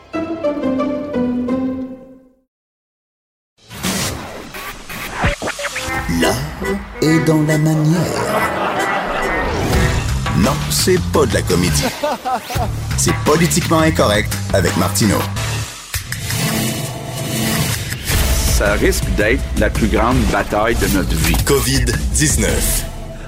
Est 7.01 7.25
dans 7.25 7.41
la 7.43 7.57
manière. 7.57 8.41
Non, 10.37 10.51
c'est 10.69 10.99
pas 11.11 11.25
de 11.25 11.33
la 11.33 11.41
comédie. 11.41 11.85
C'est 12.97 13.15
politiquement 13.25 13.79
incorrect 13.79 14.31
avec 14.53 14.75
Martineau. 14.77 15.19
Ça 18.53 18.73
risque 18.73 19.05
d'être 19.17 19.41
la 19.59 19.69
plus 19.69 19.87
grande 19.87 20.17
bataille 20.31 20.75
de 20.75 20.87
notre 20.95 21.15
vie. 21.15 21.35
COVID-19. 21.45 22.45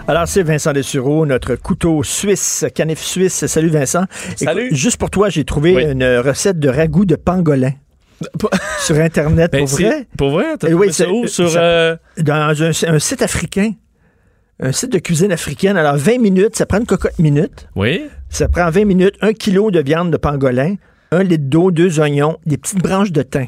Alors, 0.08 0.28
c'est 0.28 0.44
Vincent 0.44 0.74
Dessureau, 0.74 1.26
notre 1.26 1.56
couteau 1.56 2.04
suisse, 2.04 2.66
canif 2.76 3.00
suisse. 3.00 3.46
Salut 3.48 3.70
Vincent. 3.70 4.04
Salut. 4.36 4.68
Écoute, 4.68 4.78
juste 4.78 4.98
pour 4.98 5.10
toi, 5.10 5.30
j'ai 5.30 5.46
trouvé 5.46 5.84
une 5.84 6.18
recette 6.18 6.60
de 6.60 6.70
ragoût 6.70 7.06
de 7.06 7.16
pangolin. 7.16 7.72
sur 8.80 8.96
Internet, 8.98 9.52
Ben, 9.52 9.60
pour 9.60 9.70
c'est- 9.70 9.84
vrai? 9.84 10.08
Pour 10.18 10.30
vrai? 10.32 10.58
T'as 10.60 10.70
Eh 10.70 10.74
oui, 10.74 10.92
ça 10.94 11.10
où? 11.10 11.28
Sur, 11.28 11.50
ça- 11.50 11.62
euh, 11.62 11.96
Dans 12.18 12.56
un, 12.64 12.72
un 12.96 13.00
site 13.00 13.22
africain. 13.22 13.72
Un 14.60 14.72
site 14.72 14.92
de 14.94 15.00
cuisine 15.00 15.32
africaine. 15.32 15.78
Alors, 15.78 15.98
20 15.98 16.20
minutes, 16.20 16.56
ça 16.56 16.66
prend 16.66 16.78
une 16.80 16.86
cocotte 16.86 17.18
minute. 17.20 17.68
Oui. 17.76 18.04
Ça 18.30 18.48
prend 18.48 18.70
20 18.70 18.86
minutes, 18.86 19.16
un 19.22 19.34
kilo 19.34 19.72
de 19.72 19.80
viande 19.82 20.12
de 20.12 20.18
pangolin, 20.18 20.76
un 21.12 21.24
litre 21.24 21.46
d'eau, 21.48 21.72
deux 21.72 22.00
oignons, 22.00 22.38
des 22.46 22.58
petites 22.58 22.80
branches 22.82 23.12
de 23.12 23.24
thym. 23.24 23.48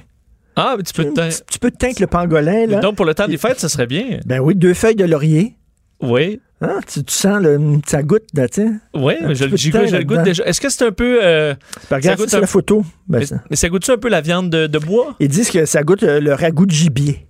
Ah, 0.56 0.76
mais 0.78 0.84
tu 0.84 0.94
peux 0.94 1.08
Un 1.08 1.30
petit 1.30 1.60
peu 1.60 1.70
de 1.70 1.76
thym 1.76 1.88
avec 1.88 2.00
le 2.00 2.08
pangolin, 2.08 2.66
là. 2.66 2.80
Donc, 2.80 2.96
pour 2.96 3.06
le 3.06 3.14
temps 3.14 3.28
des 3.28 3.38
fêtes, 3.38 3.60
ça 3.60 3.70
serait 3.70 3.88
bien. 3.88 4.20
Ben 4.26 4.40
oui, 4.40 4.56
deux 4.56 4.74
feuilles 4.74 4.96
de 4.96 5.06
laurier. 5.06 5.56
Oui. 6.02 6.40
Hein, 6.66 6.80
tu, 6.92 7.04
tu 7.04 7.14
sens 7.14 7.42
le, 7.42 7.60
ça 7.86 8.02
goûte, 8.04 8.24
là, 8.34 8.48
sais. 8.52 8.68
Oui, 8.94 9.14
je, 9.30 9.34
je 9.56 9.96
le 9.98 10.04
goûte 10.04 10.24
déjà. 10.24 10.44
Est-ce 10.46 10.60
que 10.62 10.70
c'est 10.70 10.86
un 10.86 10.92
peu. 10.92 11.20
euh, 11.24 11.54
Ben, 11.90 11.98
regarde, 11.98 12.18
goûte 12.20 12.30
ça, 12.30 12.38
un- 12.38 12.42
la 12.42 12.48
photo. 12.48 12.84
Ben, 13.08 13.20
mais, 13.20 13.26
ça- 13.26 13.44
mais 13.50 13.56
ça 13.56 13.70
goûte-tu 13.70 13.92
un 13.92 13.98
peu 13.98 14.10
la 14.10 14.22
viande 14.22 14.50
de, 14.50 14.68
de 14.68 14.80
bois? 14.80 15.16
Ils 15.20 15.28
disent 15.28 15.50
que 15.52 15.66
ça 15.66 15.84
goûte 15.84 16.04
euh, 16.04 16.20
le 16.20 16.34
ragoût 16.34 16.66
de 16.66 16.72
gibier. 16.72 17.25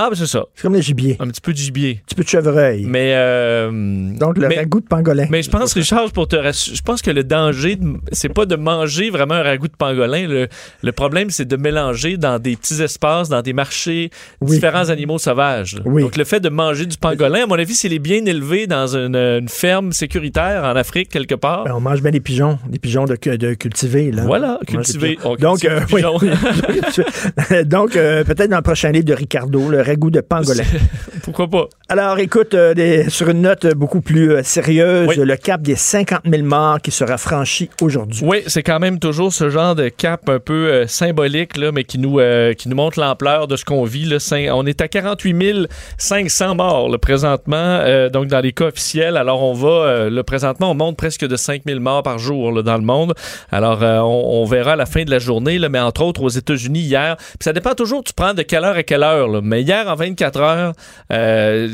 Ah, 0.00 0.08
ben 0.10 0.14
c'est 0.16 0.26
ça. 0.26 0.44
C'est 0.54 0.62
comme 0.62 0.74
le 0.74 0.80
gibier. 0.80 1.16
Un 1.18 1.26
petit 1.26 1.40
peu 1.40 1.52
de 1.52 1.58
gibier. 1.58 1.98
Un 2.00 2.06
petit 2.06 2.14
peu 2.14 2.22
de 2.22 2.28
chevreuil. 2.28 2.84
Mais. 2.86 3.14
euh, 3.16 3.70
Donc, 4.16 4.38
le 4.38 4.46
mais- 4.48 4.56
ragoût 4.56 4.80
de 4.80 4.86
pangolin. 4.86 5.26
Mais 5.28 5.42
je 5.42 5.50
pense, 5.50 5.72
Richard, 5.74 6.12
pour 6.12 6.28
te 6.28 6.36
rassurer, 6.36 6.76
je 6.76 6.82
pense 6.82 7.02
que 7.02 7.10
le 7.10 7.24
danger, 7.24 7.76
c'est 8.12 8.28
pas 8.32 8.46
de 8.46 8.54
manger 8.54 9.10
vraiment 9.10 9.34
un 9.34 9.42
ragoût 9.42 9.66
de 9.66 9.76
pangolin. 9.76 10.28
Le, 10.28 10.46
le 10.82 10.92
problème, 10.92 11.30
c'est 11.30 11.46
de 11.46 11.56
mélanger 11.56 12.16
dans 12.16 12.38
des 12.38 12.54
petits 12.56 12.80
espaces, 12.80 13.28
dans 13.28 13.42
des 13.42 13.52
marchés, 13.52 14.10
différents 14.40 14.88
animaux 14.88 15.18
sauvages. 15.18 15.76
Oui. 15.84 16.02
Donc, 16.02 16.16
le 16.16 16.24
fait 16.24 16.38
de 16.40 16.48
manger 16.48 16.86
du 16.86 16.96
pangolin, 16.96 17.42
à 17.42 17.46
mon 17.46 17.56
avis, 17.58 17.74
s'il 17.74 17.92
est 17.92 17.98
bien 17.98 18.24
élevé 18.24 18.68
dans 18.68 18.96
une, 18.96 19.16
une 19.16 19.48
ferme 19.48 19.90
sécuritaire 19.92 20.62
en 20.62 20.76
Afrique, 20.76 21.08
quelque 21.08 21.34
part. 21.34 21.64
Ben, 21.64 21.72
on 21.74 21.80
mange 21.80 22.02
bien 22.02 22.12
des 22.12 22.20
pigeons, 22.20 22.58
des 22.68 22.78
pigeons 22.78 23.04
de, 23.04 23.16
de 23.36 23.54
cultivés. 23.54 24.12
Là. 24.12 24.22
Voilà, 24.24 24.60
cultivés. 24.64 25.18
On 25.24 25.34
Donc, 25.34 25.64
euh, 25.64 25.80
oui. 25.92 26.02
Donc, 27.64 27.96
euh, 27.96 28.22
peut-être 28.24 28.50
dans 28.50 28.56
le 28.58 28.62
prochain 28.62 28.90
livre 28.92 29.04
de 29.04 29.14
Ricardo, 29.14 29.68
le 29.68 29.80
ragoût 29.88 30.10
de 30.10 30.20
pangolin. 30.20 30.64
Pourquoi 31.24 31.48
pas? 31.48 31.66
Alors, 31.88 32.18
écoute, 32.18 32.54
euh, 32.54 32.74
des- 32.74 33.10
sur 33.10 33.28
une 33.28 33.42
note 33.42 33.66
beaucoup 33.74 34.00
plus 34.00 34.32
euh, 34.32 34.42
sérieuse, 34.42 35.08
Oui. 35.08 35.16
le 35.16 35.36
cap 35.36 35.60
des 35.62 35.74
50 35.76 36.20
000 36.24 36.42
morts 36.44 36.80
qui 36.80 36.90
sera 36.90 37.18
franchi 37.18 37.68
aujourd'hui. 37.82 38.22
Oui, 38.24 38.42
c'est 38.46 38.62
quand 38.62 38.78
même 38.78 38.98
toujours 38.98 39.32
ce 39.32 39.50
genre 39.50 39.74
de 39.74 39.88
cap 39.88 40.28
un 40.28 40.38
peu 40.38 40.52
euh, 40.68 40.86
symbolique, 40.86 41.56
là, 41.56 41.72
mais 41.72 41.84
qui 41.84 41.98
nous, 41.98 42.20
euh, 42.20 42.52
qui 42.54 42.68
nous 42.68 42.76
montre 42.76 43.00
l'ampleur 43.00 43.46
de 43.48 43.56
ce 43.56 43.64
qu'on 43.64 43.84
vit. 43.84 44.04
Là. 44.04 44.18
On 44.54 44.64
est 44.66 44.80
à 44.80 44.88
48 44.88 45.66
500 45.98 46.54
morts 46.54 46.88
là, 46.88 46.98
présentement, 46.98 47.56
euh, 47.56 48.08
donc 48.08 48.26
dans 48.28 48.40
les 48.40 48.52
cas 48.52 48.66
officiels. 48.66 49.16
Alors, 49.16 49.42
on 49.42 49.52
va, 49.54 49.68
euh, 49.68 50.10
là, 50.10 50.22
présentement, 50.24 50.70
on 50.70 50.74
monte 50.74 50.96
presque 50.96 51.26
de 51.26 51.36
5 51.36 51.62
000 51.66 51.80
morts 51.80 52.02
par 52.02 52.18
jour 52.18 52.52
là, 52.52 52.62
dans 52.62 52.76
le 52.76 52.82
monde. 52.82 53.14
Alors, 53.50 53.82
euh, 53.82 53.98
on, 54.00 54.42
on 54.42 54.44
verra 54.44 54.72
à 54.72 54.76
la 54.76 54.86
fin 54.86 55.04
de 55.04 55.10
la 55.10 55.18
journée, 55.18 55.58
là, 55.58 55.68
mais 55.68 55.80
entre 55.80 56.02
autres 56.02 56.22
aux 56.22 56.28
États-Unis 56.28 56.80
hier. 56.80 57.16
Puis 57.16 57.36
ça 57.44 57.52
dépend 57.52 57.74
toujours, 57.74 58.02
tu 58.04 58.12
prends 58.12 58.34
de 58.34 58.42
quelle 58.42 58.64
heure 58.64 58.76
à 58.76 58.82
quelle 58.82 59.02
heure. 59.02 59.28
là. 59.28 59.40
Mais 59.42 59.62
hier, 59.62 59.77
en 59.86 59.94
24 59.94 60.40
heures, 60.40 60.72
euh, 61.12 61.68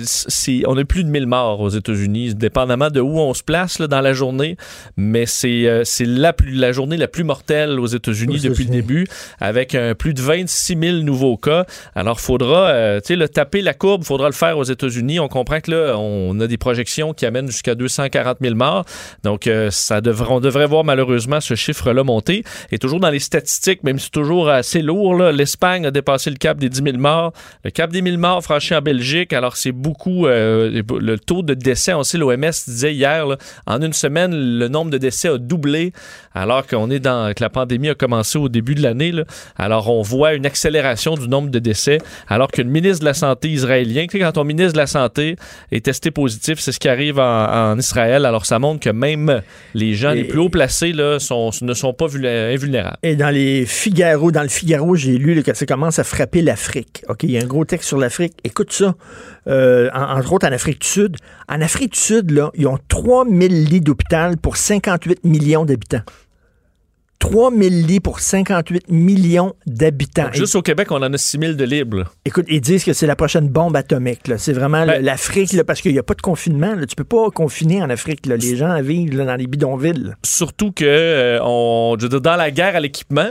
on 0.66 0.76
a 0.76 0.84
plus 0.84 1.04
de 1.04 1.08
1000 1.08 1.26
morts 1.26 1.60
aux 1.60 1.68
États-Unis, 1.70 2.34
dépendamment 2.34 2.90
de 2.90 3.00
où 3.00 3.18
on 3.18 3.34
se 3.34 3.42
place 3.42 3.78
là, 3.78 3.86
dans 3.86 4.00
la 4.00 4.12
journée. 4.12 4.56
Mais 4.96 5.26
c'est 5.26 5.66
euh, 5.66 5.82
la, 6.00 6.32
plus- 6.32 6.52
la 6.54 6.72
journée 6.72 6.96
la 6.96 7.08
plus 7.08 7.24
mortelle 7.24 7.80
aux 7.80 7.86
États-Unis 7.86 8.40
depuis 8.40 8.64
le 8.64 8.70
début, 8.70 9.06
avec 9.40 9.76
plus 9.98 10.14
de 10.14 10.20
26 10.20 10.76
000 10.78 10.96
nouveaux 10.98 11.36
cas. 11.36 11.64
Alors, 11.94 12.20
faudra, 12.20 12.68
euh, 12.68 13.00
tu 13.00 13.08
sais, 13.08 13.16
le 13.16 13.28
taper 13.28 13.62
la 13.62 13.74
courbe, 13.74 14.04
faudra 14.04 14.28
le 14.28 14.34
faire 14.34 14.58
aux 14.58 14.64
États-Unis. 14.64 15.20
On 15.20 15.28
comprend 15.28 15.60
que 15.60 15.70
là, 15.70 15.98
on 15.98 16.38
a 16.40 16.46
des 16.46 16.58
projections 16.58 17.14
qui 17.14 17.26
amènent 17.26 17.46
jusqu'à 17.48 17.74
240 17.74 18.38
000 18.40 18.54
morts. 18.54 18.84
Donc, 19.22 19.48
ça 19.70 20.00
on 20.28 20.40
devrait 20.40 20.66
voir 20.66 20.84
malheureusement 20.84 21.40
ce 21.40 21.54
chiffre-là 21.54 22.04
monter. 22.04 22.44
Et 22.72 22.78
toujours 22.78 23.00
dans 23.00 23.10
les 23.10 23.18
statistiques, 23.18 23.82
même 23.84 23.98
si 23.98 24.06
c'est 24.06 24.10
toujours 24.10 24.48
assez 24.48 24.82
lourd, 24.82 25.14
l'Espagne 25.14 25.86
a 25.86 25.90
dépassé 25.90 26.30
le 26.30 26.36
cap 26.36 26.58
des 26.58 26.68
10 26.68 26.82
000 26.82 26.98
morts. 26.98 27.32
Le 27.64 27.70
cap 27.70 27.90
des 27.94 28.02
1000 28.02 28.18
morts 28.18 28.42
franchi 28.42 28.74
en 28.74 28.82
Belgique. 28.82 29.32
Alors, 29.32 29.56
c'est 29.56 29.72
beaucoup. 29.72 30.26
euh, 30.26 30.82
le 31.00 31.18
taux 31.18 31.42
de 31.42 31.54
décès, 31.54 31.94
on 31.94 32.02
sait, 32.02 32.18
l'OMS 32.18 32.50
disait 32.66 32.92
hier, 32.94 33.26
là, 33.26 33.36
en 33.66 33.80
une 33.80 33.92
semaine, 33.92 34.32
le 34.58 34.68
nombre 34.68 34.90
de 34.90 34.98
décès 34.98 35.28
a 35.28 35.38
doublé, 35.38 35.92
alors 36.34 36.66
qu'on 36.66 36.90
est 36.90 36.98
dans. 37.00 37.32
que 37.34 37.42
la 37.42 37.50
pandémie 37.50 37.88
a 37.88 37.94
commencé 37.94 38.38
au 38.38 38.48
début 38.48 38.74
de 38.74 38.82
l'année. 38.82 39.12
Alors, 39.56 39.88
on 39.90 40.02
voit 40.02 40.34
une 40.34 40.44
accélération 40.46 41.14
du 41.14 41.28
nombre 41.28 41.50
de 41.50 41.58
décès, 41.58 41.98
alors 42.28 42.50
que 42.50 42.60
le 42.62 42.68
ministre 42.68 43.00
de 43.00 43.04
la 43.06 43.14
Santé 43.14 43.48
israélien, 43.50 44.06
tu 44.06 44.18
sais, 44.18 44.24
quand 44.24 44.32
ton 44.32 44.44
ministre 44.44 44.72
de 44.74 44.78
la 44.78 44.86
Santé 44.86 45.36
est 45.72 45.84
testé 45.84 46.10
positif, 46.10 46.58
c'est 46.58 46.72
ce 46.72 46.78
qui 46.80 46.88
arrive 46.88 47.18
en, 47.18 47.72
en 47.72 47.78
Israël. 47.78 48.26
Alors, 48.26 48.44
ça 48.46 48.58
montre 48.58 48.80
que 48.80 48.90
même 48.90 49.40
les 49.74 49.94
gens 49.94 50.10
les 50.12 50.24
plus 50.24 50.38
haut 50.40 50.48
placés 50.48 50.92
là, 50.92 51.18
sont, 51.18 51.50
ne 51.62 51.74
sont 51.74 51.92
pas 51.94 52.06
vulné- 52.06 52.52
invulnérables. 52.54 52.98
Et 53.02 53.16
dans 53.16 53.30
les 53.30 53.64
Figaro, 53.66 54.32
dans 54.32 54.42
le 54.42 54.48
Figaro, 54.48 54.96
j'ai 54.96 55.16
lu 55.18 55.34
là, 55.34 55.42
que 55.42 55.54
ça 55.54 55.66
commence 55.66 55.98
à 55.98 56.04
frapper 56.04 56.42
l'Afrique. 56.42 57.02
OK, 57.08 57.22
il 57.22 57.30
y 57.30 57.38
a 57.38 57.42
un 57.42 57.46
gros 57.46 57.64
texte 57.64 57.83
sur 57.84 57.98
l'Afrique. 57.98 58.34
Écoute 58.44 58.72
ça. 58.72 58.94
Euh, 59.46 59.88
en- 59.94 60.18
entre 60.18 60.32
autres 60.32 60.48
en 60.48 60.52
Afrique 60.52 60.80
du 60.80 60.86
Sud. 60.88 61.16
En 61.48 61.60
Afrique 61.60 61.92
du 61.92 61.98
Sud, 61.98 62.30
là, 62.30 62.50
ils 62.54 62.66
ont 62.66 62.78
3000 62.88 63.64
lits 63.66 63.80
d'hôpital 63.80 64.36
pour 64.38 64.56
58 64.56 65.24
millions 65.24 65.64
d'habitants. 65.64 66.02
3000 67.20 67.86
lits 67.86 68.00
pour 68.00 68.20
58 68.20 68.90
millions 68.90 69.54
d'habitants. 69.66 70.28
Juste 70.32 70.56
au 70.56 70.62
Québec, 70.62 70.88
on 70.90 70.96
en 70.96 71.10
a 71.12 71.16
6 71.16 71.38
000 71.40 71.52
de 71.54 71.64
libres. 71.64 72.12
Écoute, 72.26 72.44
ils 72.48 72.60
disent 72.60 72.84
que 72.84 72.92
c'est 72.92 73.06
la 73.06 73.16
prochaine 73.16 73.48
bombe 73.48 73.74
atomique. 73.76 74.20
C'est 74.36 74.52
vraiment 74.52 74.84
Ben, 74.84 75.02
l'Afrique, 75.02 75.62
parce 75.62 75.80
qu'il 75.80 75.92
n'y 75.92 75.98
a 75.98 76.02
pas 76.02 76.12
de 76.14 76.20
confinement. 76.20 76.74
Là. 76.74 76.84
Tu 76.84 76.94
peux 76.96 77.04
pas 77.04 77.30
confiner 77.30 77.82
en 77.82 77.88
Afrique. 77.88 78.26
là. 78.26 78.36
Les 78.36 78.56
gens 78.56 78.78
vivent 78.82 79.16
là, 79.16 79.24
dans 79.24 79.36
les 79.36 79.46
bidonvilles. 79.46 80.14
Surtout 80.22 80.72
que 80.72 80.84
euh, 80.84 81.38
on, 81.42 81.96
je 81.98 82.02
veux 82.02 82.08
dire, 82.10 82.20
dans 82.20 82.36
la 82.36 82.50
guerre 82.50 82.76
à 82.76 82.80
l'équipement, 82.80 83.30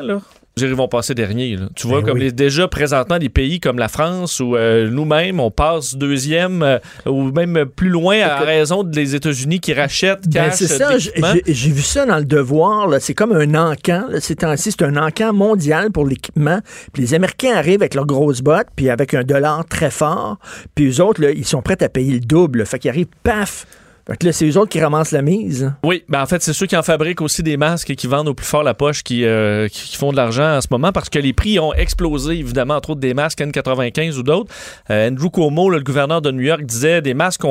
ils 0.58 0.68
vont 0.76 0.88
passer 0.88 1.16
dernier. 1.16 1.56
là. 1.58 1.68
Tu 1.76 1.88
vois, 1.88 2.02
Ben 2.02 2.08
comme 2.10 2.18
oui. 2.18 2.26
les- 2.26 2.32
déjà 2.32 2.68
présentement 2.68 3.18
des 3.18 3.30
pays 3.30 3.60
comme 3.60 3.80
la 3.80 3.88
France 3.88 4.40
ou 4.40 4.56
euh, 4.56 4.88
nous-mêmes, 4.90 5.40
on 5.40 5.50
passe 5.52 5.96
deuxième 5.96 6.62
euh, 6.62 6.78
ou 7.06 7.32
même 7.32 7.66
plus 7.66 7.90
loin 7.90 8.20
à 8.22 8.40
raison 8.42 8.84
des 8.84 9.16
États-Unis 9.16 9.60
qui 9.60 9.74
rachètent 9.74 10.28
Ben, 10.30 10.52
c'est 10.52 10.72
euh, 10.72 10.78
ça, 10.78 10.94
l'équipement. 10.94 11.34
j'ai 11.48 11.72
vu 11.72 11.82
ça 11.82 12.06
dans 12.06 12.18
le 12.18 12.26
devoir. 12.26 12.90
C'est 13.00 13.14
comme 13.16 13.32
un 13.34 13.56
encan. 13.56 14.06
là, 14.10 14.20
Ces 14.20 14.36
temps-ci, 14.36 14.72
c'est 14.72 14.84
un 14.84 14.96
encan 14.98 15.34
mondial 15.34 15.92
pour 15.92 16.06
l'équipement. 16.06 16.60
Puis 16.94 17.02
les 17.04 17.14
Américains 17.14 17.56
arrivent 17.56 17.82
avec 17.82 17.96
leurs 17.96 18.06
grosses 18.06 18.42
bottes, 18.42 18.68
puis 18.76 18.90
avec 18.90 19.14
un 19.16 19.24
dollar 19.24 19.66
très 19.66 19.90
fort. 19.92 20.38
Puis 20.76 20.88
eux 20.88 21.02
autres, 21.04 21.22
là, 21.22 21.32
ils 21.32 21.46
sont 21.46 21.62
prêts 21.62 21.82
à 21.84 21.90
payer 21.90 22.14
le 22.14 22.20
double. 22.20 22.66
Fait 22.66 22.78
qu'ils 22.80 22.90
arrivent, 22.92 23.08
paf! 23.24 23.66
Fait 24.06 24.18
que 24.18 24.26
là, 24.26 24.34
c'est 24.34 24.46
eux 24.46 24.58
autres 24.58 24.70
qui 24.70 24.82
ramassent 24.82 25.12
la 25.12 25.22
mise. 25.22 25.72
Oui, 25.84 26.04
ben 26.10 26.22
en 26.22 26.26
fait, 26.26 26.42
c'est 26.44 26.52
ceux 26.52 26.66
qui 26.66 26.76
en 26.76 26.84
fabriquent 26.84 27.22
aussi 27.22 27.42
des 27.42 27.56
masques 27.56 27.90
et 27.90 27.96
qui 27.96 28.08
vendent 28.08 28.28
au 28.28 28.34
plus 28.34 28.46
fort 28.46 28.62
la 28.64 28.74
poche 28.74 29.02
qui, 29.02 29.24
euh, 29.24 29.70
qui, 29.70 29.92
qui 29.92 29.96
font 29.96 30.12
de 30.12 30.18
l'argent 30.18 30.58
en 30.58 30.60
ce 30.62 30.68
moment 30.70 30.92
parce 30.92 31.10
que 31.10 31.20
les 31.20 31.32
prix 31.32 31.58
ont 31.58 31.74
explosé, 31.74 32.34
évidemment, 32.38 32.76
entre 32.76 32.90
autres 32.92 33.00
des 33.00 33.14
masques 33.14 33.40
N95 33.40 34.18
ou 34.18 34.24
d'autres. 34.24 34.54
Euh, 34.90 35.10
Andrew 35.10 35.30
Cuomo, 35.30 35.70
là, 35.70 35.78
le 35.78 35.84
gouverneur 35.86 36.22
de 36.22 36.32
New 36.32 36.42
York, 36.42 36.64
disait 36.64 37.02
des 37.02 37.14
masques 37.14 37.44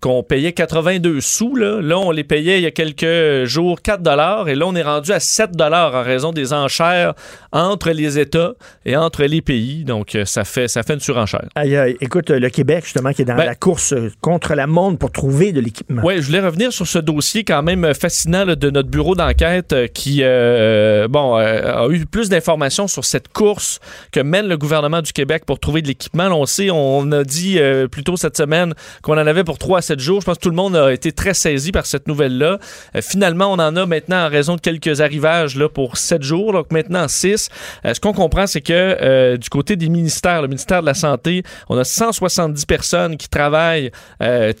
qu'on 0.00 0.22
payait 0.22 0.52
82 0.52 1.20
sous. 1.20 1.54
Là. 1.54 1.82
là, 1.82 1.98
on 1.98 2.10
les 2.12 2.24
payait 2.24 2.58
il 2.58 2.62
y 2.62 2.66
a 2.66 2.70
quelques 2.70 3.44
jours 3.44 3.82
4 3.82 4.02
dollars 4.02 4.48
et 4.48 4.54
là, 4.54 4.66
on 4.66 4.74
est 4.74 4.82
rendu 4.82 5.12
à 5.12 5.20
7 5.20 5.52
dollars 5.52 5.94
en 5.94 6.02
raison 6.02 6.32
des 6.32 6.54
enchères 6.54 7.12
entre 7.52 7.90
les 7.90 8.18
États 8.18 8.52
et 8.86 8.96
entre 8.96 9.24
les 9.24 9.42
pays. 9.42 9.84
Donc, 9.84 10.14
euh, 10.14 10.24
ça 10.24 10.44
fait, 10.44 10.66
ça 10.66 10.82
fait 10.82 10.94
une 10.94 11.00
surenchère. 11.00 11.44
Aïe, 11.54 11.76
aïe. 11.76 11.96
Écoute, 12.00 12.30
le 12.30 12.48
Québec, 12.48 12.84
justement, 12.84 13.12
qui 13.12 13.20
est 13.20 13.26
dans 13.26 13.36
Ben- 13.36 13.44
la 13.44 13.54
course 13.54 13.94
contre 14.22 14.54
la 14.54 14.66
monde 14.66 14.98
pour 14.98 15.12
trouver 15.12 15.52
de 15.52 15.60
l'équipement. 15.60 15.89
Oui, 15.90 16.20
je 16.20 16.26
voulais 16.26 16.40
revenir 16.40 16.72
sur 16.72 16.86
ce 16.86 17.00
dossier 17.00 17.42
quand 17.42 17.64
même 17.64 17.84
euh, 17.84 17.94
fascinant 17.94 18.46
de 18.46 18.70
notre 18.70 18.88
bureau 18.88 19.16
d'enquête 19.16 19.72
euh, 19.72 19.88
qui 19.88 20.20
euh, 20.22 21.08
bon, 21.08 21.34
a 21.34 21.88
eu 21.90 22.06
plus 22.06 22.28
d'informations 22.28 22.86
sur 22.86 23.04
cette 23.04 23.26
course 23.32 23.80
que 24.12 24.20
mène 24.20 24.46
le 24.46 24.56
gouvernement 24.56 25.02
du 25.02 25.12
Québec 25.12 25.44
pour 25.44 25.58
trouver 25.58 25.82
de 25.82 25.88
l'équipement. 25.88 26.28
On 26.28 26.46
sait, 26.46 26.70
on 26.70 27.10
a 27.10 27.24
dit 27.24 27.58
plus 27.90 28.04
tôt 28.04 28.16
cette 28.16 28.36
semaine 28.36 28.74
qu'on 29.02 29.14
en 29.14 29.26
avait 29.26 29.42
pour 29.42 29.58
3 29.58 29.78
à 29.78 29.82
7 29.82 29.98
jours. 29.98 30.20
Je 30.20 30.26
pense 30.26 30.36
que 30.36 30.42
tout 30.42 30.50
le 30.50 30.56
monde 30.56 30.76
a 30.76 30.92
été 30.92 31.10
très 31.10 31.34
saisi 31.34 31.72
par 31.72 31.86
cette 31.86 32.06
nouvelle-là. 32.06 32.58
Finalement, 33.00 33.46
on 33.46 33.58
en 33.58 33.74
a 33.74 33.86
maintenant 33.86 34.26
en 34.26 34.28
raison 34.28 34.56
de 34.56 34.60
quelques 34.60 35.00
arrivages 35.00 35.56
là, 35.56 35.68
pour 35.68 35.96
7 35.96 36.22
jours, 36.22 36.52
donc 36.52 36.70
maintenant 36.70 37.08
6. 37.08 37.48
Euh, 37.84 37.94
ce 37.94 38.00
qu'on 38.00 38.12
comprend, 38.12 38.46
c'est 38.46 38.60
que 38.60 39.36
du 39.36 39.48
côté 39.48 39.76
des 39.76 39.88
ministères, 39.88 40.42
le 40.42 40.48
ministère 40.48 40.82
de 40.82 40.86
la 40.86 40.94
Santé, 40.94 41.42
on 41.68 41.76
a 41.76 41.84
170 41.84 42.64
personnes 42.66 43.16
qui 43.16 43.28
travaillent 43.28 43.90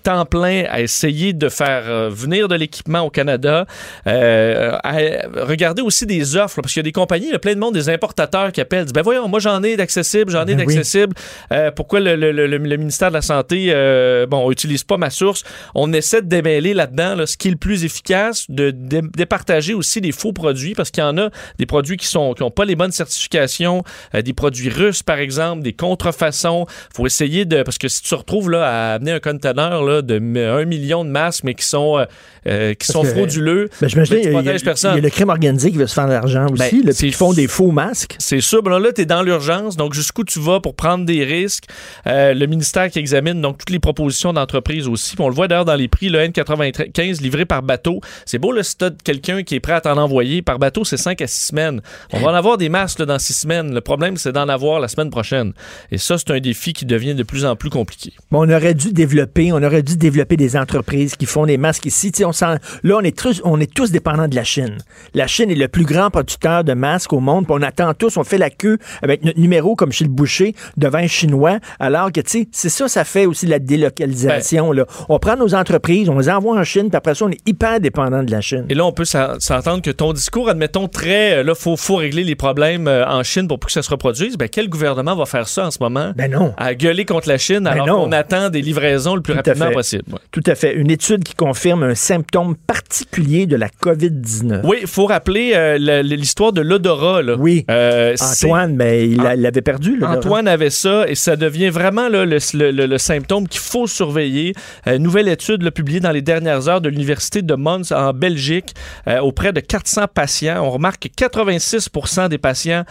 temps 0.02 0.24
plein 0.24 0.64
à 0.68 0.80
essayer 0.80 1.19
de 1.32 1.48
faire 1.48 1.82
euh, 1.86 2.08
venir 2.10 2.48
de 2.48 2.54
l'équipement 2.54 3.00
au 3.00 3.10
Canada. 3.10 3.66
Euh, 4.06 4.76
à 4.82 4.96
regarder 5.44 5.82
aussi 5.82 6.06
des 6.06 6.36
offres, 6.36 6.58
là, 6.58 6.62
parce 6.62 6.72
qu'il 6.72 6.80
y 6.80 6.84
a 6.84 6.84
des 6.84 6.92
compagnies, 6.92 7.26
il 7.26 7.32
y 7.32 7.34
a 7.34 7.38
plein 7.38 7.54
de 7.54 7.60
monde, 7.60 7.74
des 7.74 7.88
importateurs 7.88 8.52
qui 8.52 8.60
appellent, 8.60 8.84
disent, 8.84 8.92
ben 8.92 9.02
voyons, 9.02 9.28
moi 9.28 9.40
j'en 9.40 9.62
ai 9.62 9.76
d'accessibles, 9.76 10.32
j'en 10.32 10.42
ai 10.42 10.54
Ben 10.54 10.64
oui. 10.66 10.74
d'accessibles. 10.74 11.14
Euh, 11.52 11.70
pourquoi 11.70 12.00
le, 12.00 12.16
le- 12.16 12.32
le- 12.32 12.46
le- 12.46 12.58
le 12.58 12.76
ministère 12.76 13.08
de 13.08 13.14
la 13.14 13.22
Santé, 13.22 13.66
euh, 13.70 14.26
bon, 14.26 14.46
on 14.46 14.50
utilise 14.50 14.84
pas 14.84 14.96
ma 14.96 15.10
source? 15.10 15.44
On 15.74 15.92
essaie 15.92 16.22
de 16.22 16.28
démêler 16.28 16.74
là-dedans 16.74 17.14
là, 17.14 17.26
ce 17.26 17.36
qui 17.36 17.48
est 17.48 17.52
le 17.52 17.56
plus 17.56 17.84
efficace, 17.84 18.46
de 18.48 18.70
dé- 18.70 19.02
départager 19.16 19.74
aussi 19.74 20.00
les 20.00 20.12
faux 20.12 20.32
produits, 20.32 20.74
parce 20.74 20.90
qu'il 20.90 21.02
y 21.02 21.06
en 21.06 21.18
a 21.18 21.30
des 21.58 21.66
produits 21.66 21.96
qui 21.96 22.06
sont 22.06 22.34
qui 22.34 22.42
ont 22.42 22.50
pas 22.50 22.64
les 22.64 22.76
bonnes 22.76 22.92
certifications, 22.92 23.82
euh, 24.14 24.22
des 24.22 24.32
produits 24.32 24.68
russes 24.68 25.02
par 25.02 25.18
exemple, 25.18 25.62
des 25.62 25.72
contrefaçons. 25.72 26.66
Faut 26.94 27.06
essayer 27.06 27.44
de 27.44 27.62
parce 27.62 27.78
que 27.78 27.88
si 27.88 28.02
tu 28.02 28.10
te 28.10 28.14
retrouves 28.14 28.50
là 28.50 28.66
à 28.66 28.94
amener 28.94 29.12
un 29.12 29.20
conteneur 29.20 29.82
là 29.82 30.02
de 30.02 30.18
1 30.18 30.64
million 30.64 31.04
de 31.04 31.09
de 31.10 31.12
masques, 31.12 31.44
mais 31.44 31.54
qui 31.54 31.64
sont, 31.66 31.98
euh, 31.98 32.04
euh, 32.46 32.74
qui 32.74 32.86
sont 32.86 33.02
que, 33.02 33.08
frauduleux. 33.08 33.68
Ben, 33.80 33.88
j'imagine, 33.88 34.14
mais 34.16 34.20
tu 34.22 34.28
il 34.28 34.32
y 34.32 34.36
a- 34.36 34.40
y, 34.42 34.48
a- 34.48 34.94
y 34.94 34.98
a 34.98 35.00
le 35.02 35.10
crime 35.10 35.28
organisé 35.28 35.70
qui 35.70 35.76
veut 35.76 35.86
se 35.86 35.94
faire 35.94 36.06
de 36.06 36.12
l'argent 36.12 36.46
aussi, 36.50 36.56
Ben, 36.80 36.86
là, 36.86 36.92
puis 36.96 37.08
qui 37.08 37.12
font 37.12 37.32
des 37.32 37.46
faux 37.48 37.70
masques. 37.70 38.16
C'est 38.18 38.40
sûr. 38.40 38.62
Ben 38.62 38.78
là, 38.78 38.92
tu 38.92 39.02
es 39.02 39.04
dans 39.04 39.22
l'urgence. 39.22 39.76
Donc, 39.76 39.92
jusqu'où 39.94 40.24
tu 40.24 40.40
vas 40.40 40.60
pour 40.60 40.74
prendre 40.74 41.04
des 41.04 41.24
risques? 41.24 41.64
Euh, 42.06 42.32
le 42.34 42.46
ministère 42.46 42.88
qui 42.90 42.98
examine 42.98 43.40
donc 43.40 43.58
toutes 43.58 43.70
les 43.70 43.78
propositions 43.78 44.32
d'entreprise 44.32 44.88
aussi. 44.88 45.16
Puis 45.16 45.24
on 45.24 45.28
le 45.28 45.34
voit 45.34 45.48
d'ailleurs 45.48 45.64
dans 45.64 45.74
les 45.74 45.88
prix, 45.88 46.08
le 46.08 46.18
N95 46.20 47.20
livré 47.20 47.44
par 47.44 47.62
bateau. 47.62 48.00
C'est 48.26 48.38
beau, 48.38 48.52
le 48.52 48.62
si 48.62 48.76
t'as 48.76 48.90
quelqu'un 49.04 49.42
qui 49.42 49.54
est 49.56 49.60
prêt 49.60 49.72
à 49.74 49.80
t'en 49.80 49.96
envoyer. 49.96 50.42
Par 50.42 50.58
bateau, 50.58 50.84
c'est 50.84 50.96
5 50.96 51.20
à 51.22 51.26
6 51.26 51.48
semaines. 51.48 51.80
On 52.12 52.20
va 52.20 52.30
en 52.30 52.34
avoir 52.34 52.56
des 52.58 52.68
masques 52.68 52.98
là, 53.00 53.06
dans 53.06 53.18
6 53.18 53.32
semaines. 53.34 53.74
Le 53.74 53.80
problème, 53.80 54.16
c'est 54.16 54.32
d'en 54.32 54.48
avoir 54.48 54.80
la 54.80 54.88
semaine 54.88 55.10
prochaine. 55.10 55.52
Et 55.90 55.98
ça, 55.98 56.16
c'est 56.18 56.30
un 56.30 56.40
défi 56.40 56.72
qui 56.72 56.86
devient 56.86 57.14
de 57.14 57.22
plus 57.22 57.44
en 57.44 57.56
plus 57.56 57.70
compliqué. 57.70 58.12
Bon, 58.30 58.46
on 58.46 58.50
aurait 58.54 58.74
dû 58.74 58.92
développer, 58.92 59.52
on 59.52 59.62
aurait 59.62 59.82
dû 59.82 59.96
développer 59.96 60.36
des 60.36 60.56
entreprises 60.56 60.99
qui 61.08 61.26
font 61.26 61.46
des 61.46 61.56
masques 61.58 61.86
ici. 61.86 62.12
On 62.24 62.32
sent- 62.32 62.58
là, 62.82 62.96
on 62.96 63.00
est, 63.00 63.16
tous, 63.16 63.40
on 63.44 63.60
est 63.60 63.72
tous 63.72 63.90
dépendants 63.90 64.28
de 64.28 64.34
la 64.34 64.44
Chine. 64.44 64.78
La 65.14 65.26
Chine 65.26 65.50
est 65.50 65.54
le 65.54 65.68
plus 65.68 65.84
grand 65.84 66.10
producteur 66.10 66.64
de 66.64 66.72
masques 66.74 67.12
au 67.12 67.20
monde. 67.20 67.46
on 67.48 67.62
attend 67.62 67.92
tous, 67.94 68.16
on 68.16 68.24
fait 68.24 68.38
la 68.38 68.50
queue 68.50 68.78
avec 69.02 69.24
notre 69.24 69.38
numéro 69.38 69.74
comme 69.76 69.92
chez 69.92 70.04
le 70.04 70.10
boucher 70.10 70.54
devant 70.76 70.98
un 70.98 71.06
Chinois. 71.06 71.58
Alors 71.78 72.12
que, 72.12 72.20
tu 72.20 72.30
sais, 72.30 72.48
c'est 72.52 72.68
ça, 72.68 72.88
ça 72.88 73.04
fait 73.04 73.26
aussi 73.26 73.46
la 73.46 73.58
délocalisation. 73.58 74.72
là. 74.72 74.86
On 75.08 75.18
prend 75.18 75.36
nos 75.36 75.54
entreprises, 75.54 76.08
on 76.08 76.18
les 76.18 76.28
envoie 76.28 76.58
en 76.58 76.64
Chine, 76.64 76.88
puis 76.88 76.96
après 76.96 77.14
ça, 77.14 77.24
on 77.24 77.30
est 77.30 77.48
hyper 77.48 77.80
dépendant 77.80 78.22
de 78.22 78.30
la 78.30 78.40
Chine. 78.40 78.66
Et 78.68 78.74
là, 78.74 78.84
on 78.84 78.92
peut 78.92 79.04
s'en- 79.04 79.38
s'entendre 79.38 79.82
que 79.82 79.90
ton 79.90 80.12
discours, 80.12 80.48
admettons, 80.48 80.88
très, 80.88 81.38
euh, 81.38 81.42
là, 81.42 81.54
faut, 81.54 81.76
faut 81.76 81.96
régler 81.96 82.24
les 82.24 82.34
problèmes 82.34 82.88
euh, 82.88 83.06
en 83.06 83.22
Chine 83.22 83.48
pour 83.48 83.58
que 83.60 83.70
ça 83.72 83.82
se 83.82 83.90
reproduise. 83.90 84.36
Ben, 84.36 84.48
quel 84.48 84.68
gouvernement 84.68 85.14
va 85.16 85.26
faire 85.26 85.48
ça 85.48 85.66
en 85.66 85.70
ce 85.70 85.78
moment? 85.80 86.12
Ben 86.16 86.30
non. 86.30 86.54
À 86.56 86.74
gueuler 86.74 87.04
contre 87.04 87.28
la 87.28 87.38
Chine 87.38 87.66
alors 87.66 87.86
non. 87.86 88.04
qu'on 88.04 88.12
attend 88.12 88.50
des 88.50 88.62
livraisons 88.62 89.14
le 89.14 89.22
plus 89.22 89.32
Tout 89.34 89.38
rapidement 89.44 89.70
possible. 89.72 90.04
ouais. 90.12 90.18
Tout 90.30 90.42
à 90.46 90.54
fait. 90.54 90.74
Une 90.74 90.89
étude 90.90 91.24
qui 91.24 91.34
confirme 91.34 91.82
un 91.82 91.94
symptôme 91.94 92.56
particulier 92.56 93.46
de 93.46 93.56
la 93.56 93.68
COVID-19. 93.68 94.60
Oui, 94.64 94.78
il 94.82 94.86
faut 94.86 95.06
rappeler 95.06 95.52
euh, 95.54 96.02
l'histoire 96.02 96.52
de 96.52 96.60
l'odorat. 96.60 97.22
Oui. 97.38 97.64
Euh, 97.70 98.14
Antoine, 98.20 98.74
mais 98.76 99.08
il 99.08 99.16
l'a- 99.18 99.34
il 99.34 99.42
l'avait 99.42 99.62
perdu. 99.62 99.98
Antoine 100.04 100.48
avait 100.48 100.70
ça 100.70 101.08
et 101.08 101.14
ça 101.14 101.36
devient 101.36 101.68
vraiment 101.70 102.08
là, 102.08 102.24
le, 102.24 102.38
le- 102.54 102.70
le- 102.70 102.86
le 102.86 102.98
symptôme 102.98 103.46
qu'il 103.48 103.60
faut 103.60 103.86
surveiller. 103.86 104.54
Euh, 104.86 104.98
nouvelle 104.98 105.28
étude 105.28 105.62
là, 105.62 105.70
publiée 105.70 106.00
dans 106.00 106.10
les 106.12 106.22
dernières 106.22 106.68
heures 106.68 106.80
de 106.80 106.88
l'Université 106.88 107.42
de 107.42 107.54
Mons 107.54 107.92
en 107.92 108.12
Belgique 108.12 108.74
auprès 109.22 109.52
de 109.52 109.60
400 109.60 110.06
patients. 110.12 110.62
On 110.64 110.70
remarque 110.70 111.08
que 111.08 111.24
86% 111.24 112.28
des 112.28 112.38
patients 112.38 112.84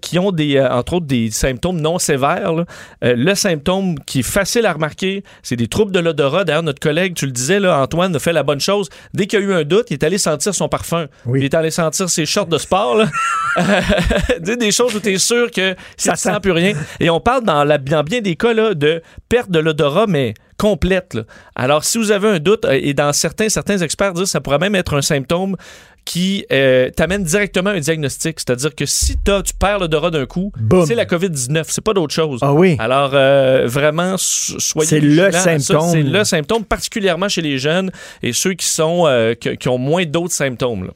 qui 0.00 0.18
ont 0.18 0.32
des, 0.32 0.60
entre 0.60 0.94
autres 0.94 1.06
des 1.06 1.30
symptômes 1.30 1.80
non 1.80 1.98
sévères, 1.98 2.52
là, 2.52 2.64
le 3.02 3.34
symptôme 3.34 3.96
qui 4.06 4.20
est 4.20 4.22
facile 4.22 4.66
à 4.66 4.72
remarquer, 4.72 5.22
c'est 5.42 5.56
des 5.56 5.68
troubles 5.68 5.92
de 5.92 5.98
l'odorat. 6.00 6.44
D'ailleurs, 6.44 6.62
notre 6.62 6.80
collègue, 6.80 7.09
tu 7.14 7.26
le 7.26 7.32
disais, 7.32 7.60
là, 7.60 7.80
Antoine 7.80 8.14
a 8.14 8.18
fait 8.18 8.32
la 8.32 8.42
bonne 8.42 8.60
chose. 8.60 8.88
Dès 9.14 9.26
qu'il 9.26 9.40
y 9.40 9.42
a 9.42 9.44
eu 9.44 9.52
un 9.52 9.64
doute, 9.64 9.86
il 9.90 9.94
est 9.94 10.04
allé 10.04 10.18
sentir 10.18 10.54
son 10.54 10.68
parfum. 10.68 11.06
Il 11.34 11.44
est 11.44 11.54
allé 11.54 11.70
sentir 11.70 12.08
ses 12.08 12.26
shorts 12.26 12.46
de 12.46 12.58
sport. 12.58 12.96
Là. 12.96 13.08
Des 14.40 14.72
choses 14.72 14.94
où 14.94 15.00
tu 15.00 15.12
es 15.12 15.18
sûr 15.18 15.50
que 15.50 15.74
ça 15.96 16.12
ne 16.12 16.16
sent 16.16 16.40
plus 16.42 16.52
rien. 16.52 16.74
Et 16.98 17.10
on 17.10 17.20
parle 17.20 17.44
dans, 17.44 17.64
la, 17.64 17.78
dans 17.78 18.02
bien 18.02 18.20
des 18.20 18.36
cas 18.36 18.52
là, 18.52 18.74
de 18.74 19.02
perte 19.28 19.50
de 19.50 19.58
l'odorat, 19.58 20.06
mais 20.06 20.34
complète. 20.60 21.14
là. 21.14 21.22
Alors, 21.54 21.84
si 21.84 21.96
vous 21.96 22.10
avez 22.10 22.28
un 22.28 22.38
doute, 22.38 22.66
euh, 22.66 22.78
et 22.80 22.92
dans 22.92 23.12
certains, 23.14 23.48
certains 23.48 23.78
experts 23.78 24.12
disent 24.12 24.24
que 24.24 24.30
ça 24.30 24.40
pourrait 24.40 24.58
même 24.58 24.74
être 24.74 24.94
un 24.94 25.00
symptôme 25.02 25.56
qui 26.04 26.44
euh, 26.52 26.90
t'amène 26.90 27.22
directement 27.24 27.70
à 27.70 27.74
un 27.74 27.80
diagnostic. 27.80 28.40
C'est-à-dire 28.40 28.74
que 28.74 28.86
si 28.86 29.16
t'as- 29.16 29.42
tu 29.42 29.54
perds 29.54 29.78
l'odorat 29.78 30.10
d'un 30.10 30.26
coup, 30.26 30.52
c'est 30.86 30.94
la 30.94 31.04
COVID-19, 31.06 31.64
c'est 31.68 31.84
pas 31.84 31.92
d'autre 31.94 32.14
chose. 32.14 32.40
Ah 32.42 32.52
oui. 32.52 32.76
Alors, 32.78 33.10
euh, 33.14 33.66
vraiment, 33.66 34.16
so- 34.18 34.58
soyez 34.58 34.88
C'est 34.88 35.00
le 35.00 35.30
symptôme. 35.32 35.90
C'est 35.92 36.02
le 36.02 36.24
symptôme, 36.24 36.64
particulièrement 36.64 37.28
chez 37.28 37.42
les 37.42 37.58
jeunes 37.58 37.90
et 38.22 38.32
ceux 38.32 38.54
qui, 38.54 38.66
sont, 38.66 39.04
euh, 39.06 39.34
qui, 39.34 39.56
qui 39.56 39.68
ont 39.68 39.78
moins 39.78 40.04
d'autres 40.04 40.34
symptômes. 40.34 40.90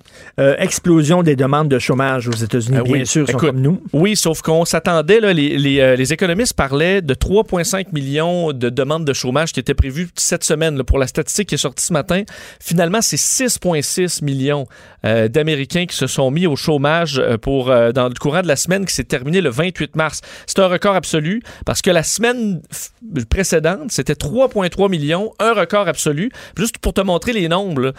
explosion 0.59 1.23
des 1.23 1.37
demandes 1.37 1.69
de 1.69 1.79
chômage 1.79 2.29
aux 2.29 2.33
États-Unis, 2.33 2.79
Ah 2.81 2.83
bien 2.83 2.93
oui. 3.01 3.07
sûr, 3.07 3.29
sont 3.29 3.37
comme 3.39 3.61
nous. 3.61 3.83
Oui, 3.93 4.17
sauf 4.17 4.43
qu'on 4.43 4.65
s'attendait, 4.65 5.21
là, 5.21 5.33
les, 5.33 5.57
les, 5.59 5.97
les 5.97 6.13
économistes 6.13 6.55
parlaient 6.55 7.03
de 7.03 7.15
3,5 7.15 7.87
millions 7.93 8.53
de 8.53 8.69
demandes 8.71 9.05
de 9.05 9.13
chômage 9.13 9.53
qui 9.53 9.61
étaient 9.61 9.75
prévues 9.75 10.09
cette 10.17 10.45
semaine. 10.45 10.77
là, 10.77 10.85
pour 10.85 10.99
la 10.99 11.07
statistique 11.07 11.49
qui 11.51 11.55
est 11.55 11.59
sortie 11.59 11.85
ce 11.85 11.93
matin, 11.93 12.23
finalement, 12.61 13.01
c'est 13.03 13.17
6,6 13.17 14.25
millions 14.25 14.67
euh, 15.05 15.29
d'Américains 15.29 15.87
qui 15.87 15.97
se 15.97 16.07
sont 16.07 16.31
mis 16.31 16.47
au 16.47 16.57
chômage 16.57 17.19
euh, 17.19 17.37
pour, 17.37 17.71
euh, 17.71 17.93
dans 17.93 18.09
le 18.09 18.15
courant 18.15 18.43
de 18.43 18.49
la 18.49 18.57
semaine 18.57 18.87
qui 18.87 18.95
s'est 18.95 19.05
terminée 19.05 19.41
le 19.41 19.51
28 19.51 19.97
mars. 19.97 20.21
C'est 20.47 20.59
un 20.61 20.67
record 20.67 20.95
absolu 20.95 21.43
parce 21.67 21.83
que 21.83 21.91
la 21.91 22.03
semaine 22.03 22.63
précédente, 23.29 23.91
c'était 23.91 24.15
3,3 24.15 24.91
millions, 24.91 25.33
un 25.39 25.53
record 25.53 25.89
absolu. 25.89 26.31
Juste 26.57 26.79
pour 26.79 26.95
te 26.95 27.01
montrer 27.01 27.33
les 27.33 27.49
nombres, 27.49 27.93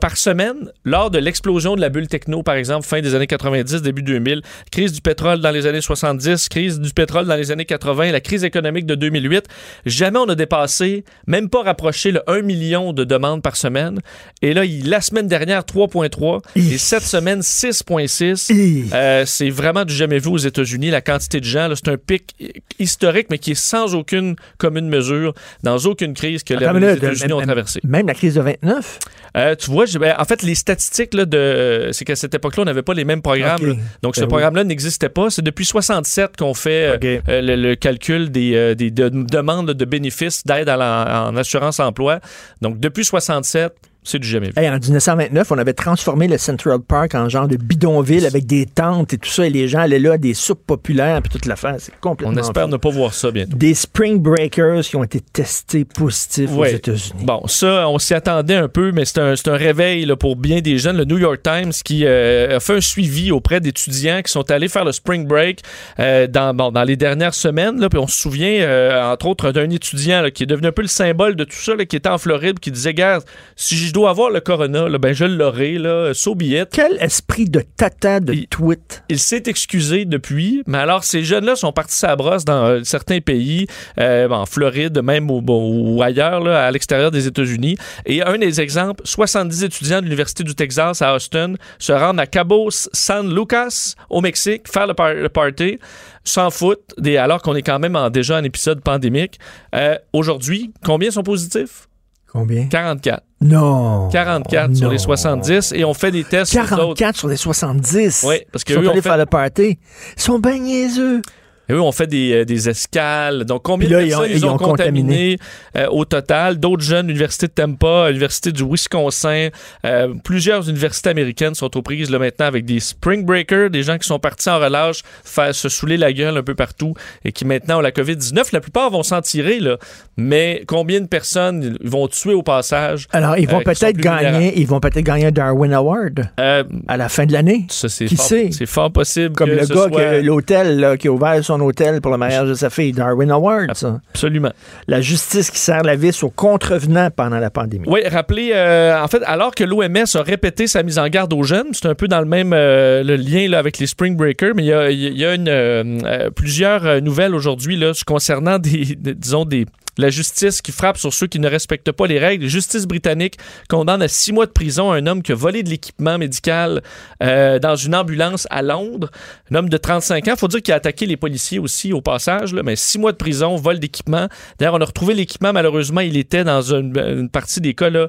par 0.00 0.16
semaine, 0.16 0.70
lors 0.84 1.10
de 1.10 1.18
l'explosion 1.18 1.76
de 1.76 1.80
la 1.80 1.88
bulle 1.88 2.08
techno, 2.08 2.42
par 2.42 2.54
exemple, 2.54 2.86
fin 2.86 3.00
des 3.00 3.14
années 3.14 3.26
90, 3.26 3.82
début 3.82 4.02
2000, 4.02 4.42
crise 4.70 4.92
du 4.92 5.00
pétrole 5.00 5.40
dans 5.40 5.50
les 5.50 5.66
années 5.66 5.80
70, 5.80 6.48
crise 6.48 6.80
du 6.80 6.92
pétrole 6.92 7.26
dans 7.26 7.36
les 7.36 7.50
années 7.50 7.64
80, 7.64 8.12
la 8.12 8.20
crise 8.20 8.44
économique 8.44 8.86
de 8.86 8.94
2008, 8.94 9.46
jamais 9.86 10.18
on 10.18 10.28
a 10.28 10.34
dépassé, 10.34 11.04
même 11.26 11.48
pas 11.48 11.62
rapproché 11.62 12.12
le 12.12 12.28
1 12.28 12.42
million 12.42 12.92
de 12.92 13.04
demandes 13.04 13.42
par 13.42 13.56
semaine. 13.56 14.00
Et 14.42 14.54
là, 14.54 14.62
la 14.84 15.00
semaine 15.00 15.26
dernière, 15.26 15.49
3,3 15.58 16.40
et 16.56 16.78
cette 16.78 17.02
semaine, 17.02 17.40
6,6. 17.40 18.90
Euh, 18.94 19.24
c'est 19.26 19.50
vraiment 19.50 19.84
du 19.84 19.92
jamais 19.92 20.18
vu 20.18 20.28
aux 20.28 20.36
États-Unis. 20.38 20.90
La 20.90 21.00
quantité 21.00 21.40
de 21.40 21.44
gens, 21.44 21.66
là, 21.68 21.74
c'est 21.76 21.90
un 21.90 21.96
pic 21.96 22.34
historique, 22.78 23.26
mais 23.30 23.38
qui 23.38 23.52
est 23.52 23.54
sans 23.54 23.94
aucune 23.94 24.36
commune 24.58 24.88
mesure, 24.88 25.34
dans 25.62 25.76
aucune 25.78 26.14
crise 26.14 26.42
que 26.44 26.54
Attends 26.54 26.72
les 26.78 26.92
États-Unis 26.94 27.32
ont 27.32 27.40
traversée. 27.42 27.80
Même 27.84 28.06
la 28.06 28.14
crise 28.14 28.34
de 28.34 28.40
29? 28.40 28.98
Euh, 29.36 29.54
tu 29.54 29.70
vois, 29.70 29.84
ben, 30.00 30.14
en 30.18 30.24
fait, 30.24 30.42
les 30.42 30.54
statistiques, 30.56 31.14
là, 31.14 31.24
de, 31.24 31.90
c'est 31.92 32.04
qu'à 32.04 32.16
cette 32.16 32.34
époque-là, 32.34 32.62
on 32.62 32.66
n'avait 32.66 32.82
pas 32.82 32.94
les 32.94 33.04
mêmes 33.04 33.22
programmes. 33.22 33.76
Donc, 34.02 34.16
ce 34.16 34.20
Ben 34.20 34.26
oui. 34.26 34.30
programme-là 34.30 34.64
n'existait 34.64 35.08
pas. 35.08 35.30
C'est 35.30 35.42
depuis 35.42 35.64
67 35.64 36.36
qu'on 36.36 36.54
fait 36.54 36.98
euh, 37.04 37.20
euh, 37.28 37.40
le, 37.40 37.56
le 37.56 37.74
calcul 37.76 38.30
des, 38.30 38.74
des 38.74 38.90
de- 38.90 39.08
demandes 39.08 39.70
de 39.70 39.84
bénéfices 39.84 40.44
d'aide 40.44 40.68
à 40.68 40.76
la- 40.76 41.26
en 41.28 41.36
assurance-emploi. 41.36 42.18
Donc, 42.60 42.80
depuis 42.80 43.04
67, 43.04 43.72
c'est 44.02 44.18
du 44.18 44.26
jamais 44.26 44.46
vu. 44.48 44.52
Hey, 44.56 44.68
en 44.68 44.78
1929, 44.78 45.52
on 45.52 45.58
avait 45.58 45.74
transformé 45.74 46.26
le 46.26 46.38
Central 46.38 46.80
Park 46.80 47.14
en 47.14 47.28
genre 47.28 47.48
de 47.48 47.56
bidonville 47.56 48.24
avec 48.24 48.46
des 48.46 48.64
tentes 48.64 49.12
et 49.12 49.18
tout 49.18 49.28
ça, 49.28 49.46
et 49.46 49.50
les 49.50 49.68
gens 49.68 49.80
allaient 49.80 49.98
là, 49.98 50.16
des 50.16 50.32
soupes 50.32 50.64
populaires, 50.66 51.20
puis 51.20 51.30
toute 51.30 51.46
l'affaire. 51.46 51.76
C'est 51.78 51.94
complètement 52.00 52.34
On 52.34 52.40
espère 52.40 52.64
fou. 52.64 52.70
ne 52.70 52.76
pas 52.78 52.90
voir 52.90 53.12
ça 53.12 53.30
bientôt. 53.30 53.56
Des 53.56 53.74
Spring 53.74 54.18
Breakers 54.18 54.82
qui 54.82 54.96
ont 54.96 55.04
été 55.04 55.20
testés 55.20 55.84
positifs 55.84 56.50
aux. 56.50 56.64
États-Unis. 56.64 57.24
Bon, 57.24 57.46
ça, 57.46 57.88
on 57.88 57.98
s'y 57.98 58.14
attendait 58.14 58.54
un 58.54 58.68
peu, 58.68 58.92
mais 58.92 59.04
c'est 59.04 59.18
un, 59.18 59.34
un 59.46 59.56
réveil 59.56 60.06
là, 60.06 60.16
pour 60.16 60.36
bien 60.36 60.60
des 60.60 60.78
jeunes. 60.78 60.96
Le 60.96 61.04
New 61.04 61.18
York 61.18 61.42
Times 61.42 61.72
qui 61.84 62.04
euh, 62.06 62.56
a 62.56 62.60
fait 62.60 62.76
un 62.76 62.80
suivi 62.80 63.32
auprès 63.32 63.60
d'étudiants 63.60 64.22
qui 64.22 64.32
sont 64.32 64.50
allés 64.50 64.68
faire 64.68 64.84
le 64.84 64.92
spring 64.92 65.26
break 65.26 65.60
euh, 65.98 66.26
dans, 66.26 66.54
bon, 66.54 66.70
dans 66.72 66.84
les 66.84 66.96
dernières 66.96 67.34
semaines. 67.34 67.80
Là, 67.80 67.88
puis 67.88 67.98
on 67.98 68.06
se 68.06 68.18
souvient, 68.18 68.60
euh, 68.62 69.12
entre 69.12 69.26
autres, 69.26 69.52
d'un 69.52 69.68
étudiant 69.68 70.22
là, 70.22 70.30
qui 70.30 70.44
est 70.44 70.46
devenu 70.46 70.68
un 70.68 70.72
peu 70.72 70.82
le 70.82 70.88
symbole 70.88 71.36
de 71.36 71.44
tout 71.44 71.56
ça, 71.56 71.76
qui 71.84 71.96
était 71.96 72.08
en 72.08 72.18
Floride, 72.18 72.60
qui 72.60 72.70
disait, 72.70 72.94
gars, 72.94 73.20
si 73.56 73.76
je 73.90 73.94
dois 73.94 74.10
avoir 74.10 74.30
le 74.30 74.38
corona, 74.38 74.88
là, 74.88 74.98
ben 74.98 75.12
je 75.12 75.24
l'aurai, 75.24 75.72
là, 75.76 76.14
so. 76.14 76.36
Quel 76.70 76.96
esprit 77.00 77.46
de 77.46 77.60
tata 77.76 78.20
de 78.20 78.34
tweet. 78.48 79.02
Il 79.08 79.18
s'est 79.18 79.42
excusé 79.46 80.04
depuis, 80.04 80.62
mais 80.68 80.78
alors 80.78 81.02
ces 81.02 81.24
jeunes-là 81.24 81.56
sont 81.56 81.72
partis 81.72 82.06
la 82.06 82.14
brosse 82.14 82.44
dans 82.44 82.66
euh, 82.66 82.80
certains 82.84 83.18
pays, 83.20 83.66
euh, 83.98 84.28
en 84.28 84.46
Floride 84.46 85.02
même 85.02 85.28
ou, 85.28 85.42
bon, 85.42 85.96
ou 85.96 86.02
ailleurs, 86.04 86.38
là, 86.38 86.66
à 86.66 86.70
l'extérieur 86.70 87.10
des 87.10 87.26
États-Unis. 87.26 87.76
Et 88.06 88.22
un 88.22 88.38
des 88.38 88.60
exemples, 88.60 89.02
70 89.04 89.64
étudiants 89.64 89.98
de 89.98 90.04
l'Université 90.04 90.44
du 90.44 90.54
Texas 90.54 91.02
à 91.02 91.12
Austin 91.16 91.54
se 91.80 91.92
rendent 91.92 92.20
à 92.20 92.26
Cabo 92.28 92.68
San 92.70 93.34
Lucas 93.34 93.94
au 94.08 94.20
Mexique 94.20 94.68
faire 94.70 94.86
le, 94.86 94.94
par- 94.94 95.14
le 95.14 95.28
party, 95.28 95.80
s'en 96.22 96.50
foutent, 96.50 96.94
des, 96.96 97.16
alors 97.16 97.42
qu'on 97.42 97.56
est 97.56 97.62
quand 97.62 97.80
même 97.80 97.96
en, 97.96 98.08
déjà 98.08 98.38
en 98.38 98.44
épisode 98.44 98.82
pandémique. 98.82 99.40
Euh, 99.74 99.96
Aujourd'hui, 100.12 100.72
combien 100.84 101.10
sont 101.10 101.24
positifs? 101.24 101.88
Combien? 102.32 102.66
44. 102.68 103.22
Non. 103.40 104.08
44 104.10 104.74
sur 104.76 104.86
Non. 104.86 104.92
les 104.92 104.98
70 104.98 105.72
et 105.74 105.84
on 105.84 105.94
fait 105.94 106.10
des 106.10 106.24
tests 106.24 106.52
sur 106.52 106.60
d'autres. 106.62 106.94
44 106.94 107.16
sur 107.16 107.28
les 107.28 107.36
70. 107.36 108.24
Oui, 108.28 108.36
parce 108.52 108.62
que 108.64 108.72
Ils 108.72 108.76
sont 108.76 108.82
eux, 108.82 108.86
on 108.86 108.90
allés 108.90 109.02
fait- 109.02 109.08
faire 109.08 109.18
le 109.18 109.26
party. 109.26 109.78
Ils 110.16 110.22
sont 110.22 110.38
bien 110.38 110.58
niaiseux. 110.58 111.22
Et 111.70 111.72
eux, 111.72 111.80
on 111.80 111.92
fait 111.92 112.06
des, 112.06 112.32
euh, 112.32 112.44
des 112.44 112.68
escales. 112.68 113.44
Donc, 113.44 113.62
combien 113.62 113.88
là, 113.88 114.00
de 114.00 114.06
ils 114.06 114.14
ont- 114.14 114.18
personnes 114.18 114.30
ils 114.36 114.38
ils 114.38 114.46
ont, 114.46 114.54
ont 114.54 114.58
contaminé 114.58 115.36
euh, 115.76 115.86
au 115.90 116.04
total? 116.04 116.58
D'autres 116.58 116.82
jeunes, 116.82 117.06
l'Université 117.06 117.46
de 117.46 117.52
Tampa, 117.52 118.08
l'Université 118.08 118.50
du 118.52 118.64
Wisconsin, 118.64 119.48
euh, 119.86 120.14
plusieurs 120.24 120.68
universités 120.68 121.10
américaines 121.10 121.54
sont 121.54 121.76
aux 121.76 121.82
prises 121.82 122.10
là, 122.10 122.18
maintenant 122.18 122.46
avec 122.46 122.64
des 122.64 122.80
spring 122.80 123.24
breakers, 123.24 123.70
des 123.70 123.82
gens 123.82 123.98
qui 123.98 124.06
sont 124.08 124.18
partis 124.18 124.50
en 124.50 124.58
relâche, 124.58 125.02
faire 125.24 125.54
se 125.54 125.68
saouler 125.68 125.96
la 125.96 126.12
gueule 126.12 126.36
un 126.36 126.42
peu 126.42 126.54
partout 126.54 126.94
et 127.24 127.32
qui 127.32 127.44
maintenant 127.44 127.78
ont 127.78 127.82
la 127.82 127.92
COVID-19. 127.92 128.48
La 128.52 128.60
plupart 128.60 128.90
vont 128.90 129.02
s'en 129.02 129.20
tirer, 129.20 129.60
là. 129.60 129.76
Mais 130.16 130.64
combien 130.66 131.00
de 131.00 131.06
personnes 131.06 131.76
ils 131.82 131.88
vont 131.88 132.08
tuer 132.08 132.34
au 132.34 132.42
passage? 132.42 133.06
Alors, 133.12 133.38
ils 133.38 133.48
vont 133.48 133.60
euh, 133.60 133.64
peut-être 133.64 133.96
gagner, 133.96 134.52
ils 134.58 134.66
vont 134.66 134.80
peut-être 134.80 135.04
gagner 135.04 135.26
un 135.26 135.30
Darwin 135.30 135.72
Award 135.72 136.30
Euh, 136.40 136.64
à 136.88 136.96
la 136.96 137.08
fin 137.08 137.26
de 137.26 137.32
l'année. 137.32 137.66
ça, 137.68 137.88
c'est 137.88 138.06
Qui 138.06 138.16
fort, 138.16 138.26
sait? 138.26 138.48
c'est 138.52 138.66
fort 138.66 138.90
possible 138.92 139.34
Comme 139.36 139.48
que 139.50 139.54
le 139.54 139.66
gars 139.66 139.74
soit- 139.88 140.20
l'hôtel 140.22 140.96
qui 140.98 141.08
a 141.08 141.12
ouvert 141.12 141.44
son 141.44 141.59
son 141.60 141.66
hôtel 141.66 142.00
pour 142.00 142.10
le 142.10 142.18
mariage 142.18 142.48
de 142.48 142.54
sa 142.54 142.70
fille. 142.70 142.92
Darwin 142.92 143.30
Award, 143.30 143.74
ça. 143.74 144.00
Absolument. 144.10 144.52
La 144.88 145.00
justice 145.00 145.50
qui 145.50 145.58
serre 145.58 145.82
la 145.82 145.96
vis 145.96 146.22
aux 146.22 146.30
contrevenants 146.30 147.10
pendant 147.14 147.38
la 147.38 147.50
pandémie. 147.50 147.84
Oui, 147.86 148.00
rappelez, 148.06 148.52
euh, 148.54 149.00
en 149.00 149.08
fait, 149.08 149.22
alors 149.26 149.54
que 149.54 149.64
l'OMS 149.64 150.04
a 150.14 150.22
répété 150.22 150.66
sa 150.66 150.82
mise 150.82 150.98
en 150.98 151.08
garde 151.08 151.32
aux 151.32 151.42
jeunes, 151.42 151.68
c'est 151.72 151.86
un 151.86 151.94
peu 151.94 152.08
dans 152.08 152.20
le 152.20 152.26
même 152.26 152.52
euh, 152.52 153.02
le 153.02 153.16
lien 153.16 153.48
là, 153.48 153.58
avec 153.58 153.78
les 153.78 153.86
Spring 153.86 154.16
Breakers, 154.16 154.54
mais 154.54 154.64
il 154.64 154.68
y 154.68 154.72
a, 154.72 154.90
il 154.90 155.18
y 155.18 155.24
a 155.24 155.34
une, 155.34 155.48
euh, 155.48 156.30
plusieurs 156.30 157.02
nouvelles 157.02 157.34
aujourd'hui 157.34 157.80
concernant 158.06 158.58
des, 158.58 158.96
des 158.96 159.14
disons, 159.14 159.44
des, 159.44 159.66
la 159.98 160.10
justice 160.10 160.62
qui 160.62 160.72
frappe 160.72 160.98
sur 160.98 161.12
ceux 161.12 161.26
qui 161.26 161.38
ne 161.38 161.48
respectent 161.48 161.92
pas 161.92 162.06
les 162.06 162.18
règles. 162.18 162.44
La 162.44 162.50
justice 162.50 162.86
britannique 162.86 163.36
condamne 163.68 164.02
à 164.02 164.08
six 164.08 164.32
mois 164.32 164.46
de 164.46 164.52
prison 164.52 164.92
un 164.92 165.06
homme 165.06 165.22
qui 165.22 165.32
a 165.32 165.34
volé 165.34 165.62
de 165.62 165.70
l'équipement 165.70 166.18
médical 166.18 166.82
euh, 167.22 167.58
dans 167.58 167.76
une 167.76 167.94
ambulance 167.94 168.46
à 168.50 168.62
Londres. 168.62 169.10
Un 169.50 169.56
homme 169.56 169.68
de 169.68 169.76
35 169.76 170.28
ans. 170.28 170.36
faut 170.36 170.48
dire 170.48 170.62
qu'il 170.62 170.72
a 170.72 170.76
attaqué 170.76 171.06
les 171.06 171.16
policiers 171.16 171.58
aussi 171.58 171.92
au 171.92 172.00
passage, 172.00 172.54
mais 172.54 172.76
six 172.76 172.98
mois 172.98 173.12
de 173.12 173.16
prison, 173.16 173.56
vol 173.56 173.78
d'équipement. 173.78 174.28
D'ailleurs, 174.58 174.74
on 174.74 174.80
a 174.80 174.84
retrouvé 174.84 175.14
l'équipement. 175.14 175.52
Malheureusement, 175.52 176.00
il 176.00 176.16
était 176.16 176.44
dans 176.44 176.62
une, 176.62 177.28
partie 177.30 177.60
des 177.60 177.74
cas 177.74 177.90
là, 177.90 178.08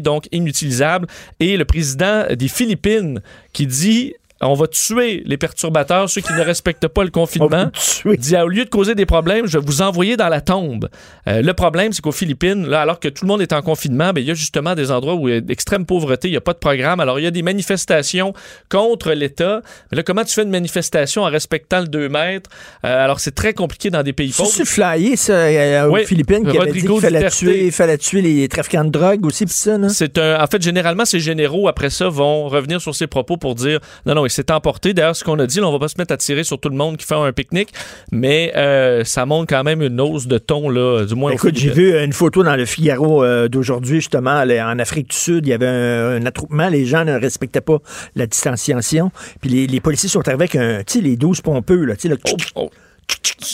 donc 0.00 0.28
inutilisable. 0.32 1.06
Et 1.40 1.56
le 1.56 1.64
président 1.64 2.24
des 2.34 2.48
Philippines 2.48 3.20
qui 3.52 3.66
dit 3.66 4.14
on 4.42 4.54
va 4.54 4.66
tuer 4.66 5.22
les 5.24 5.38
perturbateurs, 5.38 6.10
ceux 6.10 6.20
qui 6.20 6.32
ne 6.34 6.42
respectent 6.42 6.88
pas 6.88 7.04
le 7.04 7.10
confinement. 7.10 7.70
Dit, 8.04 8.36
au 8.36 8.48
lieu 8.48 8.64
de 8.64 8.70
causer 8.70 8.94
des 8.94 9.06
problèmes, 9.06 9.46
je 9.46 9.58
vais 9.58 9.64
vous 9.64 9.82
envoyer 9.82 10.16
dans 10.16 10.28
la 10.28 10.40
tombe. 10.40 10.88
Euh, 11.26 11.40
le 11.40 11.54
problème, 11.54 11.92
c'est 11.92 12.02
qu'aux 12.02 12.12
Philippines, 12.12 12.66
là, 12.66 12.82
alors 12.82 13.00
que 13.00 13.08
tout 13.08 13.24
le 13.24 13.28
monde 13.28 13.40
est 13.40 13.52
en 13.52 13.62
confinement, 13.62 14.12
ben, 14.12 14.20
il 14.20 14.26
y 14.26 14.30
a 14.30 14.34
justement 14.34 14.74
des 14.74 14.90
endroits 14.90 15.14
où 15.14 15.28
il 15.28 15.34
y 15.34 15.36
a 15.38 15.40
d'extrême 15.40 15.86
pauvreté, 15.86 16.28
il 16.28 16.32
n'y 16.32 16.36
a 16.36 16.42
pas 16.42 16.52
de 16.52 16.58
programme. 16.58 17.00
Alors, 17.00 17.18
il 17.18 17.22
y 17.22 17.26
a 17.26 17.30
des 17.30 17.42
manifestations 17.42 18.34
contre 18.68 19.12
l'État. 19.12 19.62
Mais 19.90 19.96
là, 19.96 20.02
comment 20.02 20.24
tu 20.24 20.34
fais 20.34 20.42
une 20.42 20.50
manifestation 20.50 21.22
en 21.22 21.30
respectant 21.30 21.80
le 21.80 21.88
2 21.88 22.08
mètres? 22.08 22.50
Euh, 22.84 23.04
alors, 23.04 23.20
c'est 23.20 23.34
très 23.34 23.54
compliqué 23.54 23.88
dans 23.88 24.02
des 24.02 24.12
pays 24.12 24.32
pauvres. 24.32 24.50
C'est 24.50 24.66
flyé, 24.66 25.16
ça, 25.16 25.32
euh, 25.32 25.88
aux 25.88 25.96
Philippines, 26.04 26.46
qui 26.48 26.58
avait 26.58 26.72
dit 26.72 26.82
qu'il 26.82 27.00
fallait 27.00 27.30
tuer, 27.30 27.70
fallait 27.70 27.98
tuer, 27.98 28.20
les 28.20 28.48
trafiquants 28.48 28.84
de 28.84 28.90
drogue 28.90 29.24
aussi, 29.24 29.46
ça, 29.48 29.76
C'est 29.88 30.18
un, 30.18 30.42
en 30.42 30.46
fait, 30.46 30.60
généralement, 30.60 31.06
ces 31.06 31.20
généraux, 31.20 31.68
après 31.68 31.90
ça, 31.90 32.08
vont 32.08 32.48
revenir 32.48 32.80
sur 32.82 32.94
ces 32.94 33.06
propos 33.06 33.38
pour 33.38 33.54
dire, 33.54 33.80
non, 34.04 34.14
non, 34.14 34.25
c'est 34.28 34.50
emporté. 34.50 34.94
D'ailleurs, 34.94 35.16
ce 35.16 35.24
qu'on 35.24 35.38
a 35.38 35.46
dit, 35.46 35.60
là, 35.60 35.68
on 35.68 35.72
va 35.72 35.78
pas 35.78 35.88
se 35.88 35.98
mettre 35.98 36.12
à 36.12 36.16
tirer 36.16 36.44
sur 36.44 36.58
tout 36.58 36.68
le 36.68 36.76
monde 36.76 36.96
qui 36.96 37.06
fait 37.06 37.14
un 37.14 37.32
pique-nique, 37.32 37.70
mais 38.12 38.52
euh, 38.56 39.04
ça 39.04 39.26
montre 39.26 39.48
quand 39.48 39.64
même 39.64 39.82
une 39.82 40.00
hausse 40.00 40.26
de 40.26 40.38
ton, 40.38 40.68
là, 40.68 41.04
du 41.04 41.14
moins. 41.14 41.32
Écoute, 41.32 41.56
j'ai 41.56 41.70
vu 41.70 41.98
une 41.98 42.12
photo 42.12 42.42
dans 42.42 42.56
le 42.56 42.64
Figaro 42.64 43.24
euh, 43.24 43.48
d'aujourd'hui, 43.48 43.96
justement, 43.96 44.42
en 44.42 44.78
Afrique 44.78 45.10
du 45.10 45.16
Sud. 45.16 45.46
Il 45.46 45.50
y 45.50 45.52
avait 45.52 45.66
un, 45.66 46.24
attroupement. 46.26 46.68
Les 46.68 46.86
gens 46.86 47.04
ne 47.04 47.18
respectaient 47.18 47.60
pas 47.60 47.78
la 48.14 48.26
distanciation. 48.26 49.10
Puis 49.40 49.66
les, 49.66 49.80
policiers 49.80 50.08
sont 50.08 50.26
arrivés 50.26 50.48
avec 50.52 50.56
un, 50.56 50.82
les 51.00 51.16
12 51.16 51.40
pompeux, 51.40 51.84
là, 51.84 51.96
tu 51.96 52.08
sais, 52.08 52.16
oh, 52.26 52.36
oh. 52.54 52.70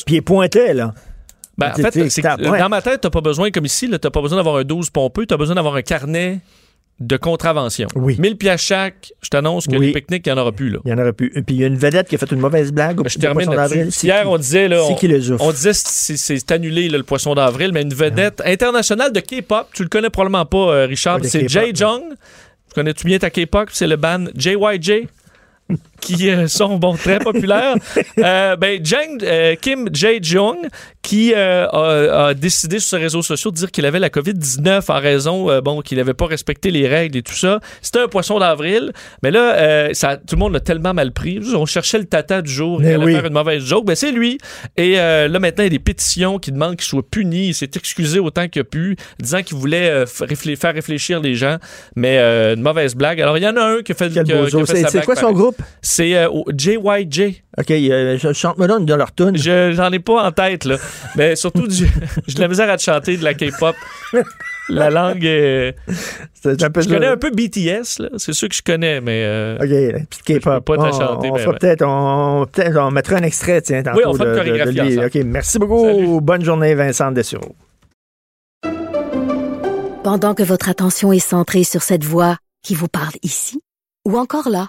Puis 0.07 0.17
ils 0.17 0.23
pointaient, 0.23 0.75
là. 0.75 0.95
Ben, 1.59 1.71
en 1.71 1.91
fait, 1.91 2.21
dans 2.39 2.69
ma 2.69 2.81
tête, 2.81 3.03
tu 3.03 3.11
pas 3.11 3.21
besoin, 3.21 3.51
comme 3.51 3.67
ici, 3.67 3.87
tu 3.87 3.93
n'as 3.93 3.99
pas 3.99 4.23
besoin 4.23 4.39
d'avoir 4.39 4.57
un 4.57 4.65
12 4.65 4.91
pompeux, 4.91 5.27
tu 5.27 5.35
as 5.35 5.37
besoin 5.37 5.55
d'avoir 5.55 5.75
un 5.75 5.83
carnet 5.83 6.41
de 7.07 7.17
contravention. 7.17 7.89
Oui. 7.95 8.17
1000 8.19 8.37
pièces 8.37 8.61
chaque, 8.61 9.13
je 9.23 9.29
t'annonce 9.29 9.67
que 9.67 9.77
les 9.77 9.93
pique-niques, 9.93 10.27
il 10.27 10.33
n'y 10.33 10.39
en 10.39 10.43
aura 10.43 10.53
plus. 10.53 10.71
Là. 10.71 10.79
Il 10.85 10.93
n'y 10.93 10.99
en 10.99 11.03
aura 11.03 11.13
plus. 11.13 11.31
Puis 11.31 11.57
il 11.57 11.61
y 11.61 11.65
a 11.65 11.67
une 11.67 11.77
vedette 11.77 12.09
qui 12.09 12.15
a 12.15 12.19
fait 12.19 12.31
une 12.31 12.41
mauvaise 12.41 12.73
blague 12.73 13.01
au 13.01 13.09
je 13.09 13.19
termine 13.19 13.51
Hier, 14.03 14.31
on 14.31 14.39
disait, 14.39 14.69
là, 14.69 14.83
on, 14.85 14.95
qui 14.95 15.09
on, 15.39 15.51
disait 15.51 15.73
c'est 15.75 16.53
annulé 16.53 16.89
le 16.89 17.03
poisson 17.03 17.35
d'avril, 17.35 17.73
mais 17.73 17.83
une 17.83 17.95
vedette 17.95 18.43
internationale 18.45 19.13
de 19.13 19.21
K-pop, 19.21 19.69
tu 19.75 19.83
le 19.83 19.89
connais 19.89 20.11
probablement 20.11 20.47
pas, 20.47 20.73
euh, 20.73 20.87
Richard, 20.87 21.19
c'est 21.23 21.49
Jay 21.49 21.73
Jung. 21.75 22.03
Connais-tu 22.75 23.07
bien 23.07 23.19
ta 23.19 23.31
K-pop? 23.31 23.69
C'est 23.73 23.87
le 23.87 23.97
band 23.97 24.27
JYJ 24.37 25.07
qui 26.03 26.29
euh, 26.29 26.49
sont 26.49 26.77
bon, 26.77 26.95
très 26.95 27.19
populaires. 27.19 27.77
Euh, 28.19 28.57
ben, 28.57 28.81
Jang, 28.85 29.23
euh, 29.23 29.55
Kim 29.61 29.89
Jae-jung, 29.93 30.69
qui 31.01 31.35
a, 31.35 32.35
décidé 32.35 32.79
sur 32.79 32.91
ses 32.91 33.03
réseaux 33.03 33.23
sociaux 33.23 33.51
de 33.51 33.57
dire 33.57 33.71
qu'il 33.71 33.87
avait 33.87 33.99
la 33.99 34.09
COVID-19 34.09 34.91
en 34.91 35.01
raison, 35.01 35.61
bon, 35.61 35.81
qu'il 35.81 35.99
n'avait 35.99 36.15
pas 36.15 36.27
respecté 36.27 36.71
les 36.71 36.87
règles 36.89 37.19
et 37.19 37.23
tout 37.23 37.35
ça. 37.35 37.61
C'était 37.81 38.01
un 38.01 38.09
poisson 38.09 38.39
d'avril, 38.39 38.93
mais 39.23 39.31
là, 39.31 39.93
ça, 39.95 40.17
tout 40.17 40.37
le 40.37 40.39
monde 40.39 40.53
l'a 40.53 40.61
tellement 40.61 40.95
mal 40.95 41.13
pris. 41.13 41.41
On 41.55 41.67
cherchait 41.67 41.99
le 41.99 42.05
tata 42.05 42.43
du 42.43 42.51
jour, 42.51 42.83
il 42.83 42.89
allait 42.89 43.13
faire 43.13 43.27
une 43.27 43.33
mauvaise 43.33 43.65
joke. 43.65 43.85
Ben, 43.85 43.97
c'est 43.97 44.13
lui. 44.13 44.39
Et 44.77 44.95
là, 44.95 45.29
maintenant, 45.29 45.65
il 45.65 45.67
y 45.67 45.67
a 45.67 45.71
des 45.71 45.79
pétitions 45.79 46.39
qui 46.39 46.53
demandent 46.53 46.77
qu'il 46.77 46.87
soit 46.87 47.09
puni. 47.09 47.49
Il 47.49 47.55
s'est 47.55 47.71
excusé 47.75 48.19
autant 48.19 48.49
qu'il 48.49 48.63
a 48.63 48.65
pu, 48.65 48.97
disant 49.21 49.43
qu'il 49.43 49.57
voulait 49.57 50.07
faire 50.07 50.75
réfléchir 50.75 51.21
les 51.21 51.35
gens, 51.35 51.57
mais 51.97 52.19
une 52.19 52.63
mauvaise 52.63 52.95
blague. 52.95 53.21
Alors, 53.21 53.39
il 53.39 53.45
y 53.45 53.49
en 53.49 53.57
a 53.57 53.65
un 53.65 53.83
qui 53.83 53.93
a 53.93 53.95
fait, 53.95 54.11
C'est 54.89 55.05
quoi 55.05 55.17
son 55.17 55.33
groupe? 55.33 55.61
C'est 55.93 56.27
JYJ. 56.57 57.43
OK, 57.59 57.71
euh, 57.71 58.17
je 58.17 58.33
chante-moi 58.33 58.67
là 58.67 58.79
de 58.79 58.95
leur 58.95 59.15
tune. 59.15 59.37
J'en 59.37 59.93
ai 59.93 59.99
pas 59.99 60.25
en 60.27 60.33
tête, 60.33 60.65
là. 60.65 60.79
Mais 61.17 61.37
surtout, 61.37 61.67
j'ai 61.69 61.85
de 61.85 62.41
la 62.41 62.49
misère 62.49 62.71
à 62.71 62.79
te 62.79 62.83
chanter 62.83 63.19
de 63.19 63.25
la 63.25 63.35
K-pop. 63.35 63.77
la 64.71 64.89
langue 64.89 65.23
est. 65.23 65.77
Je 66.43 66.89
connais 66.89 67.09
un 67.09 67.19
peu 67.19 67.31
BTS, 67.31 68.01
là. 68.01 68.09
C'est 68.17 68.33
sûr 68.33 68.49
que 68.49 68.55
je 68.55 68.63
connais, 68.63 69.03
mais. 69.03 69.23
Euh, 69.27 69.57
OK, 69.57 70.07
petite 70.09 70.41
K-pop. 70.41 70.65
pas 70.65 70.77
te 70.79 70.97
chanter. 70.97 71.31
On, 71.31 71.35
on 71.35 71.53
peut-être 71.59 71.85
on, 71.87 72.47
peut 72.51 72.81
on 72.81 72.91
mettra 72.91 73.17
un 73.17 73.25
extrait, 73.25 73.61
tiens, 73.61 73.83
Oui, 73.95 74.03
on 74.07 74.15
fait 74.15 74.25
une 74.25 74.35
chorégraphie 74.35 74.99
OK, 74.99 75.27
merci 75.27 75.59
beaucoup. 75.59 76.23
Bonne 76.23 76.43
journée, 76.43 76.75
Vincent 76.75 77.13
Dessureau. 77.13 77.55
Pendant 80.03 80.33
que 80.35 80.43
votre 80.43 80.71
attention 80.71 81.13
est 81.13 81.19
centrée 81.19 81.65
sur 81.65 81.83
cette 81.83 82.05
voix 82.05 82.39
qui 82.65 82.75
vous 82.75 82.89
parle 82.89 83.13
ici, 83.23 83.61
ou 84.09 84.17
encore 84.17 84.49
là, 84.49 84.69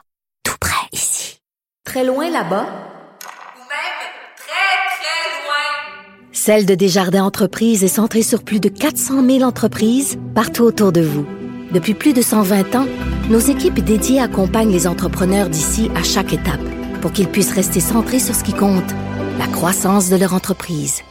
très 1.83 2.05
loin 2.05 2.29
là-bas, 2.29 2.65
ou 2.65 3.59
même 3.59 3.99
très, 4.37 4.73
très 4.95 5.43
loin. 5.43 6.31
Celle 6.31 6.65
de 6.65 6.75
Desjardins 6.75 7.23
Entreprises 7.23 7.83
est 7.83 7.89
centrée 7.89 8.23
sur 8.23 8.43
plus 8.43 8.59
de 8.59 8.69
400 8.69 9.25
000 9.25 9.43
entreprises 9.43 10.17
partout 10.33 10.63
autour 10.63 10.91
de 10.91 11.01
vous. 11.01 11.25
Depuis 11.71 11.93
plus 11.93 12.13
de 12.13 12.21
120 12.21 12.75
ans, 12.75 12.87
nos 13.29 13.39
équipes 13.39 13.79
dédiées 13.79 14.21
accompagnent 14.21 14.71
les 14.71 14.87
entrepreneurs 14.87 15.49
d'ici 15.49 15.91
à 15.95 16.03
chaque 16.03 16.33
étape 16.33 16.61
pour 17.01 17.11
qu'ils 17.11 17.27
puissent 17.27 17.53
rester 17.53 17.81
centrés 17.81 18.19
sur 18.19 18.33
ce 18.33 18.43
qui 18.43 18.53
compte, 18.53 18.91
la 19.37 19.47
croissance 19.47 20.09
de 20.09 20.15
leur 20.15 20.33
entreprise. 20.33 21.01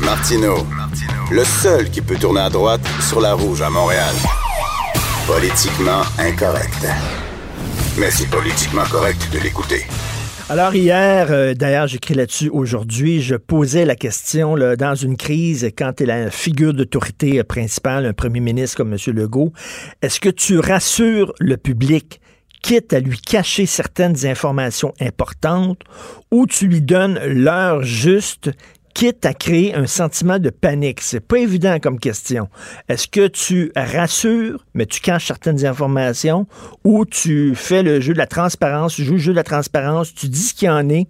Martino, 0.00 0.66
le 1.30 1.44
seul 1.44 1.90
qui 1.90 2.00
peut 2.00 2.16
tourner 2.16 2.40
à 2.40 2.50
droite 2.50 2.80
sur 3.06 3.20
la 3.20 3.34
rouge 3.34 3.60
à 3.60 3.70
Montréal. 3.70 4.14
Politiquement 5.32 6.02
incorrect. 6.18 6.88
Mais 8.00 8.10
c'est 8.10 8.28
politiquement 8.28 8.82
correct 8.90 9.28
de 9.32 9.38
l'écouter. 9.38 9.84
Alors 10.48 10.74
hier, 10.74 11.28
euh, 11.30 11.54
d'ailleurs, 11.54 11.86
j'écris 11.86 12.14
là-dessus 12.14 12.48
aujourd'hui, 12.48 13.22
je 13.22 13.36
posais 13.36 13.84
la 13.84 13.94
question 13.94 14.56
dans 14.76 14.96
une 14.96 15.16
crise, 15.16 15.70
quand 15.78 15.92
tu 15.92 16.02
es 16.02 16.06
la 16.06 16.32
figure 16.32 16.74
d'autorité 16.74 17.44
principale, 17.44 18.06
un 18.06 18.12
premier 18.12 18.40
ministre 18.40 18.78
comme 18.78 18.92
M. 18.92 18.98
Legault, 19.14 19.52
est-ce 20.02 20.18
que 20.18 20.30
tu 20.30 20.58
rassures 20.58 21.32
le 21.38 21.56
public 21.56 22.20
quitte 22.60 22.92
à 22.92 22.98
lui 22.98 23.16
cacher 23.16 23.66
certaines 23.66 24.26
informations 24.26 24.94
importantes 25.00 25.80
ou 26.32 26.48
tu 26.48 26.66
lui 26.66 26.82
donnes 26.82 27.20
l'heure 27.24 27.84
juste 27.84 28.50
quitte 28.94 29.24
à 29.26 29.34
créer 29.34 29.74
un 29.74 29.86
sentiment 29.86 30.38
de 30.38 30.50
panique? 30.50 31.00
C'est 31.00 31.20
pas 31.20 31.38
évident 31.38 31.78
comme 31.80 31.98
question. 31.98 32.48
Est-ce 32.88 33.08
que 33.08 33.26
tu 33.28 33.72
rassures, 33.76 34.64
mais 34.74 34.86
tu 34.86 35.00
caches 35.00 35.26
certaines 35.26 35.64
informations, 35.64 36.46
ou 36.84 37.04
tu 37.04 37.54
fais 37.54 37.82
le 37.82 38.00
jeu 38.00 38.12
de 38.12 38.18
la 38.18 38.26
transparence, 38.26 38.94
tu 38.94 39.04
joues 39.04 39.14
le 39.14 39.18
jeu 39.18 39.32
de 39.32 39.36
la 39.36 39.44
transparence, 39.44 40.14
tu 40.14 40.28
dis 40.28 40.40
ce 40.40 40.54
qu'il 40.54 40.66
y 40.66 40.70
en 40.70 40.88
est, 40.88 41.08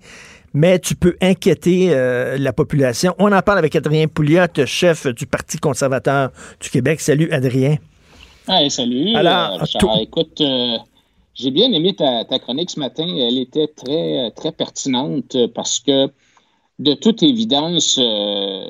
mais 0.52 0.78
tu 0.78 0.94
peux 0.94 1.16
inquiéter 1.20 1.88
euh, 1.90 2.36
la 2.38 2.52
population? 2.52 3.14
On 3.18 3.32
en 3.32 3.42
parle 3.42 3.58
avec 3.58 3.76
Adrien 3.76 4.08
Pouliot, 4.08 4.46
chef 4.66 5.06
du 5.06 5.26
Parti 5.26 5.58
conservateur 5.58 6.30
du 6.60 6.70
Québec. 6.70 7.00
Salut, 7.00 7.30
Adrien. 7.30 7.76
salut. 8.68 9.14
Alors, 9.14 9.62
euh, 9.62 9.96
écoute, 10.00 10.40
euh, 10.40 10.76
j'ai 11.34 11.50
bien 11.50 11.72
aimé 11.72 11.94
ta, 11.94 12.24
ta, 12.24 12.38
chronique 12.38 12.70
ce 12.70 12.80
matin. 12.80 13.06
Elle 13.06 13.38
était 13.38 13.68
très, 13.68 14.30
très 14.32 14.52
pertinente 14.52 15.36
parce 15.54 15.78
que 15.78 16.08
de 16.80 16.94
toute 16.94 17.22
évidence, 17.22 17.98
euh, 18.02 18.64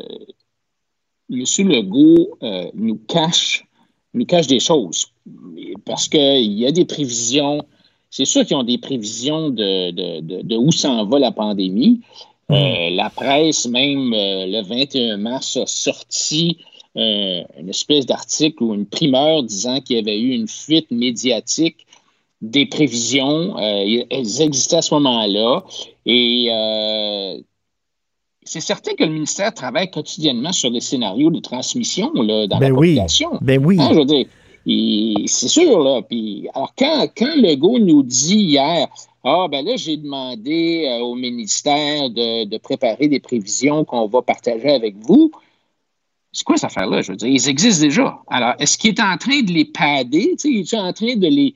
M. 1.30 1.68
Legault 1.68 2.36
euh, 2.42 2.68
nous, 2.74 2.96
cache, 2.96 3.64
nous 4.14 4.26
cache 4.26 4.48
des 4.48 4.58
choses. 4.58 5.06
Parce 5.84 6.08
qu'il 6.08 6.52
y 6.52 6.66
a 6.66 6.72
des 6.72 6.84
prévisions. 6.84 7.62
C'est 8.10 8.24
sûr 8.24 8.44
qu'ils 8.44 8.56
ont 8.56 8.64
des 8.64 8.78
prévisions 8.78 9.50
de, 9.50 10.56
où 10.56 10.72
s'en 10.72 11.06
va 11.06 11.20
la 11.20 11.30
pandémie. 11.30 12.00
Euh, 12.50 12.90
la 12.90 13.10
presse, 13.10 13.68
même 13.68 14.10
le 14.10 14.60
21 14.62 15.16
mars, 15.18 15.56
a 15.56 15.66
sorti 15.66 16.58
une 16.96 17.68
espèce 17.68 18.06
d'article 18.06 18.64
ou 18.64 18.74
une 18.74 18.86
primeur 18.86 19.44
disant 19.44 19.80
qu'il 19.80 19.96
y 19.96 20.00
avait 20.00 20.18
eu 20.18 20.32
une 20.32 20.48
fuite 20.48 20.90
médiatique 20.90 21.86
des 22.42 22.66
prévisions. 22.66 23.56
elles 23.56 24.42
existaient 24.42 24.78
à 24.78 24.82
ce 24.82 24.94
moment-là. 24.94 25.62
Et 26.06 26.50
c'est 28.50 28.60
certain 28.60 28.94
que 28.94 29.04
le 29.04 29.10
ministère 29.10 29.54
travaille 29.54 29.88
quotidiennement 29.92 30.50
sur 30.50 30.72
des 30.72 30.80
scénarios 30.80 31.30
de 31.30 31.38
transmission 31.38 32.12
là, 32.14 32.48
dans 32.48 32.58
ben 32.58 32.72
la 32.72 32.74
oui. 32.74 32.88
population. 32.88 33.38
Ben 33.40 33.64
oui. 33.64 33.76
Hein, 33.78 33.90
je 33.92 33.98
veux 33.98 34.04
dire, 34.04 34.26
c'est 35.28 35.46
sûr, 35.46 35.78
là. 35.78 36.02
Puis, 36.02 36.48
alors, 36.52 36.74
quand, 36.76 37.06
quand 37.16 37.36
Legault 37.36 37.78
nous 37.78 38.02
dit 38.02 38.38
hier, 38.38 38.88
ah, 39.22 39.46
ben 39.48 39.64
là, 39.64 39.76
j'ai 39.76 39.96
demandé 39.96 40.84
euh, 40.88 40.98
au 40.98 41.14
ministère 41.14 42.10
de, 42.10 42.44
de, 42.44 42.58
préparer 42.58 43.06
des 43.06 43.20
prévisions 43.20 43.84
qu'on 43.84 44.08
va 44.08 44.20
partager 44.20 44.70
avec 44.70 44.96
vous. 44.96 45.30
C'est 46.32 46.42
quoi 46.42 46.56
cette 46.56 46.70
affaire-là? 46.70 47.02
Je 47.02 47.12
veux 47.12 47.16
dire, 47.16 47.28
ils 47.28 47.48
existent 47.48 47.82
déjà. 47.82 48.18
Alors, 48.26 48.54
est-ce 48.58 48.76
qu'il 48.76 48.90
est 48.90 49.00
en 49.00 49.16
train 49.16 49.42
de 49.42 49.52
les 49.52 49.64
pader? 49.64 50.34
Tu 50.36 50.38
sais, 50.38 50.48
il 50.48 50.60
est 50.62 50.74
en 50.74 50.92
train 50.92 51.14
de 51.14 51.28
les, 51.28 51.54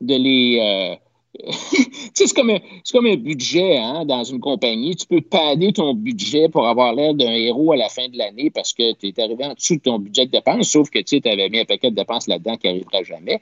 de 0.00 0.16
les, 0.16 0.58
euh, 0.60 0.96
c'est 2.14 2.32
comme, 2.32 2.50
un, 2.50 2.58
comme 2.92 3.06
un 3.06 3.16
budget 3.16 3.78
hein, 3.78 4.04
dans 4.04 4.24
une 4.24 4.40
compagnie. 4.40 4.94
Tu 4.96 5.06
peux 5.06 5.20
pader 5.20 5.72
ton 5.72 5.94
budget 5.94 6.48
pour 6.48 6.66
avoir 6.66 6.94
l'air 6.94 7.14
d'un 7.14 7.32
héros 7.32 7.72
à 7.72 7.76
la 7.76 7.88
fin 7.88 8.08
de 8.08 8.16
l'année 8.16 8.50
parce 8.50 8.72
que 8.72 8.94
tu 8.94 9.08
es 9.08 9.20
arrivé 9.20 9.44
en 9.44 9.54
dessous 9.54 9.76
de 9.76 9.80
ton 9.80 9.98
budget 9.98 10.26
de 10.26 10.30
dépenses, 10.30 10.68
sauf 10.68 10.90
que 10.90 11.00
tu 11.00 11.20
avais 11.24 11.48
mis 11.48 11.60
un 11.60 11.64
paquet 11.64 11.90
de 11.90 11.96
dépenses 11.96 12.28
là-dedans 12.28 12.56
qui 12.56 12.68
n'arrivera 12.68 13.02
jamais. 13.02 13.40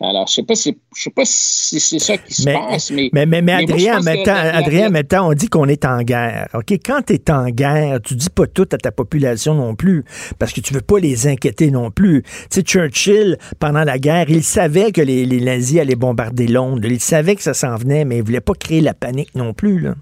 Alors, 0.00 0.26
je 0.26 0.40
ne 0.40 0.54
sais, 0.54 1.10
pas 1.10 1.24
si 1.24 1.80
c'est 1.80 1.98
ça 1.98 2.18
qui 2.18 2.34
se 2.34 2.44
passe. 2.44 2.90
Mais, 2.90 3.10
mais, 3.26 3.42
mais, 3.42 3.52
Adrien, 3.52 4.00
Adrien, 4.06 4.90
on 5.22 5.32
dit 5.32 5.48
qu'on 5.48 5.68
est 5.68 5.84
en 5.84 6.02
guerre. 6.02 6.48
OK? 6.54 6.70
Quand 6.84 7.00
tu 7.06 7.14
es 7.14 7.30
en 7.30 7.48
guerre, 7.48 8.00
tu 8.02 8.14
dis 8.14 8.28
pas 8.28 8.46
tout 8.46 8.68
à 8.72 8.78
ta 8.78 8.92
population 8.92 9.54
non 9.54 9.74
plus 9.74 10.04
parce 10.38 10.52
que 10.52 10.60
tu 10.60 10.74
veux 10.74 10.82
pas 10.82 10.98
les 10.98 11.26
inquiéter 11.26 11.70
non 11.70 11.90
plus. 11.90 12.22
Tu 12.22 12.30
sais, 12.50 12.62
Churchill, 12.62 13.38
pendant 13.58 13.84
la 13.84 13.98
guerre, 13.98 14.26
il 14.28 14.42
savait 14.42 14.92
que 14.92 15.00
les, 15.00 15.24
les 15.24 15.40
nazis 15.40 15.80
allaient 15.80 15.96
bombarder 15.96 16.46
Londres. 16.46 16.86
Il 16.90 17.00
savait 17.00 17.25
que 17.34 17.42
ça 17.42 17.54
s'en 17.54 17.76
venait, 17.76 18.04
mais 18.04 18.16
il 18.16 18.20
ne 18.20 18.24
voulait 18.24 18.40
pas 18.40 18.54
créer 18.54 18.80
la 18.80 18.94
panique 18.94 19.34
non 19.34 19.52
plus. 19.52 19.80
Là. 19.80 19.94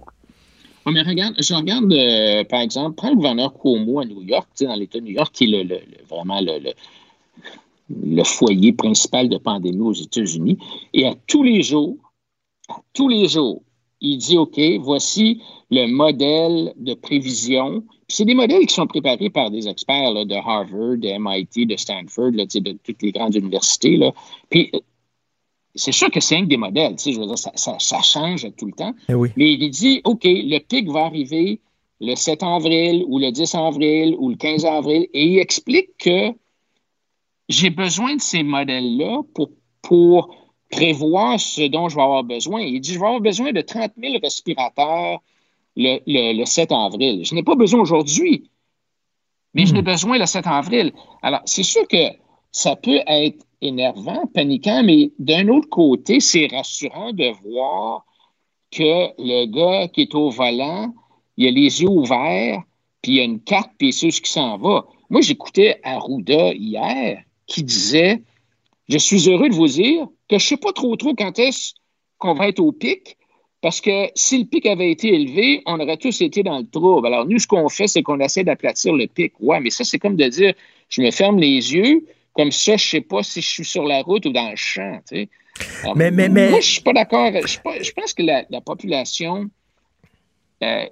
mais 0.87 1.03
regarde, 1.03 1.35
je 1.39 1.55
regarde, 1.55 1.93
euh, 1.93 2.45
par 2.45 2.61
exemple, 2.61 2.97
prends 2.97 3.11
le 3.11 3.17
gouverneur 3.17 3.55
Cuomo 3.55 4.01
à 4.01 4.05
New 4.05 4.23
York, 4.23 4.49
dans 4.61 4.75
l'État 4.75 4.99
de 4.99 5.05
New 5.05 5.13
York, 5.13 5.33
qui 5.33 5.45
est 5.45 5.65
le, 5.65 5.79
vraiment 6.09 6.41
le, 6.41 8.25
foyer 8.25 8.73
principal 8.73 9.29
de 9.29 9.39
pandémie 9.39 9.81
aux 9.81 9.93
États-Unis. 9.93 10.59
Et 10.93 11.07
à 11.07 11.15
tous 11.27 11.43
les 11.43 11.63
jours, 11.63 11.97
tous 12.93 13.09
les 13.09 13.29
jours, 13.29 13.63
il 14.01 14.19
dit, 14.19 14.37
OK, 14.37 14.61
voici 14.81 15.41
le 15.71 15.87
modèle 15.87 16.75
de 16.77 16.95
prévision. 16.95 17.83
C'est 18.09 18.25
des 18.25 18.35
modèles 18.35 18.67
qui 18.67 18.75
sont 18.75 18.87
préparés 18.87 19.31
par 19.31 19.51
des 19.51 19.67
experts 19.67 20.27
de 20.27 20.35
Harvard, 20.35 20.99
de 20.99 21.19
MIT, 21.19 21.67
de 21.67 21.77
Stanford, 21.77 22.33
de 22.33 22.73
toutes 22.83 23.03
les 23.03 23.13
grandes 23.13 23.35
universités. 23.35 23.97
Là. 23.97 24.13
Puis 24.51 24.71
c'est 25.75 25.93
sûr 25.93 26.11
que 26.11 26.21
c'est 26.21 26.37
un 26.37 26.45
des 26.45 26.57
modèles, 26.57 26.97
tu 26.97 27.05
sais, 27.05 27.13
je 27.13 27.21
veux 27.21 27.27
dire, 27.27 27.39
ça, 27.39 28.03
change 28.03 28.47
tout 28.57 28.67
le 28.67 28.73
temps. 28.73 28.95
Eh 29.09 29.15
Mais 29.37 29.53
il 29.55 29.71
dit, 29.71 30.01
OK, 30.05 30.23
le 30.25 30.59
pic 30.59 30.89
va 30.89 31.07
arriver 31.07 31.61
le 32.01 32.15
7 32.15 32.43
avril 32.43 33.05
ou 33.09 33.19
le 33.19 33.31
10 33.31 33.55
avril 33.55 34.17
ou 34.19 34.31
le 34.31 34.37
15 34.37 34.65
avril, 34.65 35.09
et 35.13 35.25
il 35.25 35.39
explique 35.39 35.97
que 35.99 36.33
j'ai 37.49 37.71
besoin 37.71 38.17
de 38.17 38.21
ces 38.21 38.43
modèles-là 38.43 39.23
pour, 39.35 39.51
pour 39.83 40.35
prévoir 40.71 41.39
ce 41.39 41.63
dont 41.69 41.89
je 41.89 41.97
vais 41.97 42.03
avoir 42.03 42.25
besoin. 42.25 42.61
Il 42.61 42.81
dit, 42.81 42.95
je 42.95 42.99
vais 42.99 43.07
avoir 43.07 43.21
besoin 43.21 43.53
de 43.53 43.61
30 43.61 43.93
000 44.01 44.15
respirateurs 44.23 45.23
le, 45.77 45.99
le, 46.07 46.45
7 46.45 46.73
avril. 46.73 47.25
Je 47.25 47.35
n'ai 47.35 47.43
pas 47.43 47.57
besoin 47.57 47.81
aujourd'hui, 47.81 48.51
mais 49.55 49.67
je 49.67 49.75
n'ai 49.75 49.83
hmm. 49.83 49.87
besoin 49.87 50.19
le 50.19 50.27
7 50.27 50.47
avril. 50.47 50.93
Alors, 51.23 51.41
c'est 51.45 51.63
sûr 51.63 51.87
que 51.89 52.11
ça 52.53 52.77
peut 52.77 53.01
être 53.07 53.45
énervant, 53.65 54.27
paniquant, 54.33 54.83
mais 54.85 55.13
d'un 55.19 55.49
autre 55.49 55.69
côté, 55.69 56.21
c'est 56.21 56.47
rassurant 56.47 57.13
de 57.13 57.31
voir 57.43 58.05
que 58.71 59.11
le 59.19 59.47
gars 59.47 59.89
qui 59.89 60.03
est 60.03 60.15
au 60.15 60.31
volant, 60.31 60.95
il 61.37 61.49
a 61.49 61.51
les 61.51 61.83
yeux 61.83 61.89
ouverts, 61.89 62.63
puis 63.03 63.13
il 63.13 63.21
a 63.21 63.25
une 63.25 63.41
carte, 63.41 63.71
puis 63.79 63.93
sait 63.93 64.11
ce 64.11 64.21
qui 64.21 64.31
s'en 64.31 64.57
va. 64.57 64.87
Moi, 65.11 65.21
j'écoutais 65.21 65.81
Arruda 65.83 66.55
hier 66.55 67.23
qui 67.47 67.63
disait 67.63 68.23
Je 68.89 68.99
suis 68.99 69.29
heureux 69.29 69.49
de 69.49 69.55
vous 69.55 69.69
dire 69.69 70.07
que 70.29 70.39
je 70.39 70.45
ne 70.45 70.49
sais 70.49 70.57
pas 70.57 70.73
trop 70.73 70.97
trop 70.97 71.15
quand 71.15 71.39
est-ce 71.39 71.75
qu'on 72.19 72.35
va 72.35 72.49
être 72.49 72.61
au 72.61 72.73
pic, 72.73 73.17
parce 73.61 73.81
que 73.81 74.09
si 74.15 74.39
le 74.39 74.45
pic 74.45 74.67
avait 74.67 74.91
été 74.91 75.15
élevé, 75.15 75.63
on 75.67 75.81
aurait 75.81 75.97
tous 75.97 76.21
été 76.21 76.43
dans 76.43 76.59
le 76.59 76.67
trouble. 76.67 77.07
Alors, 77.07 77.27
nous, 77.27 77.39
ce 77.39 77.47
qu'on 77.47 77.69
fait, 77.69 77.87
c'est 77.87 78.03
qu'on 78.03 78.21
essaie 78.21 78.45
d'aplatir 78.45 78.93
le 78.93 79.07
pic. 79.07 79.33
Ouais, 79.41 79.59
mais 79.61 79.71
ça, 79.71 79.85
c'est 79.85 79.99
comme 79.99 80.17
de 80.17 80.29
dire 80.29 80.53
Je 80.91 81.01
me 81.01 81.11
ferme 81.11 81.39
les 81.39 81.73
yeux, 81.75 82.07
comme 82.35 82.53
ça, 82.53 82.77
je 82.77 82.87
ne 82.87 82.89
sais 82.89 83.01
pas 83.01 83.23
si 83.23 83.41
je 83.41 83.49
suis 83.49 83.65
sur 83.65 83.85
la 83.85 84.03
route 84.03 84.27
ou 84.27 84.33
dans 84.33 84.51
le 84.51 84.57
champ. 84.57 85.01
mais, 85.13 86.11
mais, 86.11 86.29
mais... 86.29 86.51
Moi, 86.51 86.61
je 86.61 86.71
suis 86.73 86.81
pas 86.83 86.93
d'accord. 86.93 87.31
Je, 87.33 87.93
pense 87.93 88.13
que 88.13 88.23
la, 88.23 88.61
population. 88.61 89.49
Euh, 90.63 90.85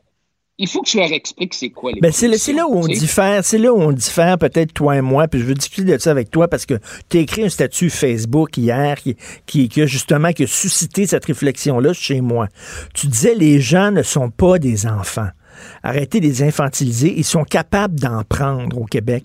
il 0.59 0.69
faut 0.69 0.82
que 0.82 0.89
je 0.89 0.98
leur 0.98 1.10
explique 1.10 1.55
c'est 1.55 1.70
quoi 1.70 1.93
les 1.93 2.01
ben 2.01 2.12
c'est 2.12 2.52
là 2.52 2.69
où 2.69 2.77
on 2.77 2.86
diffère, 2.86 3.43
c'est 3.43 3.59
là 3.59 3.73
où 3.73 3.81
on 3.81 3.90
diffère 3.90 4.39
peut-être 4.39 4.73
toi 4.73 4.97
et 4.97 5.01
moi, 5.01 5.27
puis 5.27 5.40
je 5.40 5.44
veux 5.44 5.55
discuter 5.55 5.90
de 5.90 5.98
ça 5.98 6.10
avec 6.10 6.31
toi 6.31 6.47
parce 6.47 6.66
que 6.66 6.74
tu 7.09 7.16
as 7.16 7.20
écrit 7.20 7.43
un 7.44 7.48
statut 7.48 7.90
Facebook 7.90 8.56
hier 8.56 9.01
qui, 9.01 9.16
qui, 9.47 9.69
qui, 9.69 9.82
a 9.82 9.86
justement 9.86 10.31
qui 10.32 10.44
a 10.44 10.47
suscité 10.47 11.06
cette 11.06 11.24
réflexion-là 11.24 11.94
chez 11.94 12.20
moi. 12.20 12.48
Tu 12.94 13.06
disais 13.09 13.35
les 13.35 13.60
gens 13.60 13.90
ne 13.90 14.02
sont 14.02 14.31
pas 14.31 14.59
des 14.59 14.86
enfants. 14.86 15.31
Arrêtez 15.82 16.20
de 16.20 16.27
les 16.27 16.43
infantiliser, 16.43 17.12
ils 17.16 17.24
sont 17.24 17.44
capables 17.44 17.98
d'en 17.98 18.23
prendre 18.23 18.78
au 18.78 18.85
Québec. 18.85 19.24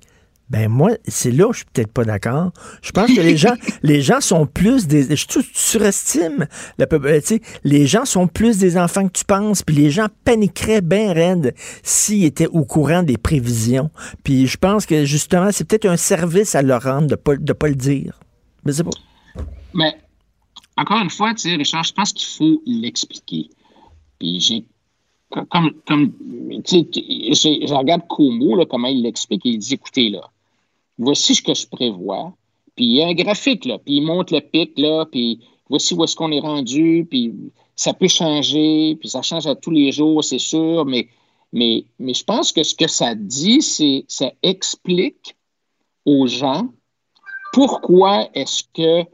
Ben 0.50 0.70
moi, 0.70 0.92
c'est 1.06 1.32
là 1.32 1.48
où 1.48 1.54
je 1.54 1.58
suis 1.58 1.66
peut-être 1.74 1.92
pas 1.92 2.06
d'accord. 2.06 2.52
Je 2.82 2.92
pense 2.92 3.08
que 3.14 3.20
les 3.20 3.36
gens, 3.36 3.56
les 3.84 4.02
gens 4.02 4.22
sont 4.22 4.46
plus 4.46 4.88
des. 4.88 5.16
Je 5.16 5.26
surestime 5.54 6.48
euh, 6.80 7.20
les 7.64 7.86
gens 7.86 8.06
sont 8.06 8.28
plus 8.28 8.58
des 8.58 8.78
enfants 8.78 9.08
que 9.08 9.12
tu 9.12 9.26
penses, 9.26 9.62
puis 9.62 9.76
les 9.76 9.90
gens 9.92 10.08
paniqueraient 10.24 10.82
bien 10.82 11.12
raide 11.12 11.54
s'ils 11.84 12.24
étaient 12.24 12.48
au 12.48 12.64
courant 12.64 13.04
des 13.04 13.18
prévisions. 13.18 13.92
Puis 14.24 14.48
je 14.48 14.58
pense 14.58 14.86
que 14.86 15.04
justement, 15.04 15.52
c'est 15.52 15.66
peut-être 15.66 15.86
un 15.86 15.98
service 15.98 16.56
à 16.56 16.62
leur 16.62 16.84
rendre 16.84 17.08
de 17.08 17.16
pas 17.16 17.36
de 17.36 17.54
pas 17.54 17.68
le 17.68 17.76
dire. 17.76 18.18
Mais 18.64 18.72
c'est 18.72 18.84
pas. 18.84 18.92
Mais 19.74 19.98
encore 20.78 21.02
une 21.02 21.10
fois, 21.10 21.34
tu 21.34 21.50
sais, 21.50 21.56
Richard, 21.56 21.84
je 21.84 21.92
pense 21.92 22.14
qu'il 22.14 22.28
faut 22.28 22.62
l'expliquer. 22.66 23.50
Puis 24.18 24.40
j'ai 24.40 24.66
comme, 25.30 25.72
comme 25.86 26.14
tu 26.64 26.86
sais, 27.34 27.60
je 27.68 27.74
regarde 27.74 28.04
Como, 28.08 28.56
là, 28.56 28.66
comment 28.66 28.88
il 28.88 29.04
l'explique, 29.04 29.42
il 29.46 29.58
dit, 29.58 29.74
écoutez, 29.74 30.10
là, 30.10 30.22
voici 30.98 31.36
ce 31.36 31.42
que 31.42 31.54
je 31.54 31.68
prévois. 31.68 32.34
Puis 32.76 32.86
il 32.86 32.96
y 32.98 33.02
a 33.02 33.08
un 33.08 33.14
graphique, 33.14 33.66
là, 33.66 33.78
puis 33.80 33.96
il 33.96 34.02
montre 34.02 34.34
le 34.34 34.42
pic, 34.42 34.78
là, 34.78 35.06
puis 35.06 35.40
voici 35.70 35.94
où 35.94 36.04
est-ce 36.04 36.16
qu'on 36.16 36.32
est 36.32 36.40
rendu, 36.40 37.08
puis 37.10 37.34
ça 37.76 37.94
peut 37.94 38.08
changer, 38.08 38.96
puis 39.00 39.10
ça 39.10 39.22
change 39.22 39.48
à 39.48 39.56
tous 39.56 39.72
les 39.72 39.92
jours, 39.92 40.24
c'est 40.24 40.40
sûr, 40.40 40.86
mais, 40.86 41.08
mais, 41.54 41.86
mais 42.00 42.14
je 42.14 42.24
pense 42.24 42.52
que 42.52 42.64
ce 42.64 42.76
que 42.76 42.88
ça 42.88 43.16
dit, 43.16 43.62
c'est 43.62 44.06
ça 44.08 44.32
explique 44.44 45.36
aux 46.06 46.28
gens 46.28 46.68
pourquoi 47.54 48.28
est-ce 48.34 48.64
que 48.74 49.08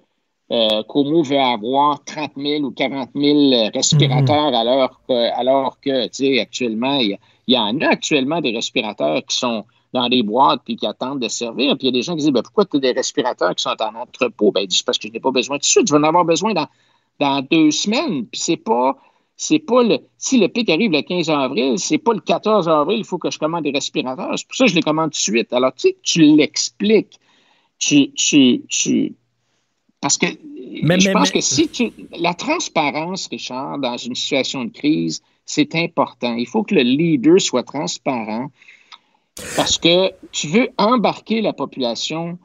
euh, 0.51 0.83
Como 0.83 1.23
veut 1.23 1.39
avoir 1.39 2.03
30 2.03 2.33
000 2.37 2.63
ou 2.63 2.71
40 2.71 3.09
000 3.15 3.71
respirateurs 3.73 4.51
mm-hmm. 4.51 4.55
alors 4.55 5.01
que, 5.07 5.39
alors 5.39 5.79
que 5.79 6.07
tu 6.07 6.25
sais, 6.25 6.39
actuellement, 6.39 6.99
il 6.99 7.17
y, 7.47 7.57
en 7.57 7.79
a 7.81 7.87
actuellement 7.87 8.41
des 8.41 8.51
respirateurs 8.51 9.25
qui 9.25 9.37
sont 9.37 9.65
dans 9.93 10.09
des 10.09 10.23
boîtes 10.23 10.61
puis 10.65 10.75
qui 10.75 10.85
attendent 10.87 11.21
de 11.21 11.27
servir. 11.27 11.77
Puis 11.77 11.87
il 11.87 11.95
y 11.95 11.97
a 11.97 11.99
des 11.99 12.01
gens 12.01 12.13
qui 12.13 12.23
disent 12.23 12.31
ben, 12.31 12.41
pourquoi 12.41 12.65
tu 12.65 12.77
as 12.77 12.79
des 12.79 12.91
respirateurs 12.91 13.55
qui 13.55 13.63
sont 13.63 13.75
en 13.79 13.95
entrepôt? 13.95 14.51
Ben, 14.51 14.61
ils 14.61 14.67
disent 14.67 14.83
parce 14.83 14.97
que 14.97 15.07
je 15.07 15.13
n'ai 15.13 15.19
pas 15.19 15.31
besoin 15.31 15.57
de 15.57 15.63
suite. 15.63 15.87
Je 15.87 15.93
vais 15.93 15.99
en 15.99 16.03
avoir 16.03 16.25
besoin 16.25 16.53
dans, 16.53 16.67
dans 17.19 17.41
deux 17.49 17.71
semaines. 17.71 18.25
Puis 18.25 18.41
c'est 18.41 18.57
pas. 18.57 18.97
C'est 19.35 19.59
pas 19.59 19.83
le. 19.83 19.99
Si 20.17 20.39
le 20.39 20.47
pic 20.47 20.69
arrive 20.69 20.91
le 20.91 21.01
15 21.01 21.29
avril, 21.29 21.79
c'est 21.79 21.97
pas 21.97 22.13
le 22.13 22.19
14 22.19 22.69
avril, 22.69 22.99
il 22.99 23.05
faut 23.05 23.17
que 23.17 23.31
je 23.31 23.39
commande 23.39 23.63
des 23.63 23.71
respirateurs. 23.71 24.37
C'est 24.37 24.47
pour 24.47 24.55
ça 24.55 24.65
que 24.65 24.71
je 24.71 24.75
les 24.75 24.83
commande 24.83 25.09
tout 25.09 25.17
de 25.17 25.21
suite. 25.21 25.51
Alors, 25.53 25.73
tu 25.73 25.89
sais, 25.89 25.97
tu 26.03 26.21
l'expliques. 26.21 27.19
Tu, 27.79 28.13
tu, 28.13 28.63
tu, 28.69 29.13
parce 30.03 30.17
que 30.17 30.27
je 30.27 31.11
pense 31.11 31.31
que 31.31 31.39
si 31.39 31.69
tu. 31.69 31.91
La 32.19 32.33
transparence, 32.33 33.27
Richard, 33.27 33.79
dans 33.79 33.95
une 33.95 34.15
situation 34.15 34.65
de 34.65 34.69
crise, 34.69 35.21
c'est 35.45 35.75
important. 35.75 36.35
Il 36.35 36.47
faut 36.47 36.63
que 36.63 36.75
le 36.75 36.81
leader 36.81 37.39
soit 37.39 37.63
transparent 37.63 38.51
parce 39.55 39.77
que 39.77 40.11
tu 40.31 40.47
veux 40.47 40.69
embarquer 40.77 41.41
la 41.41 41.53
population 41.53 42.37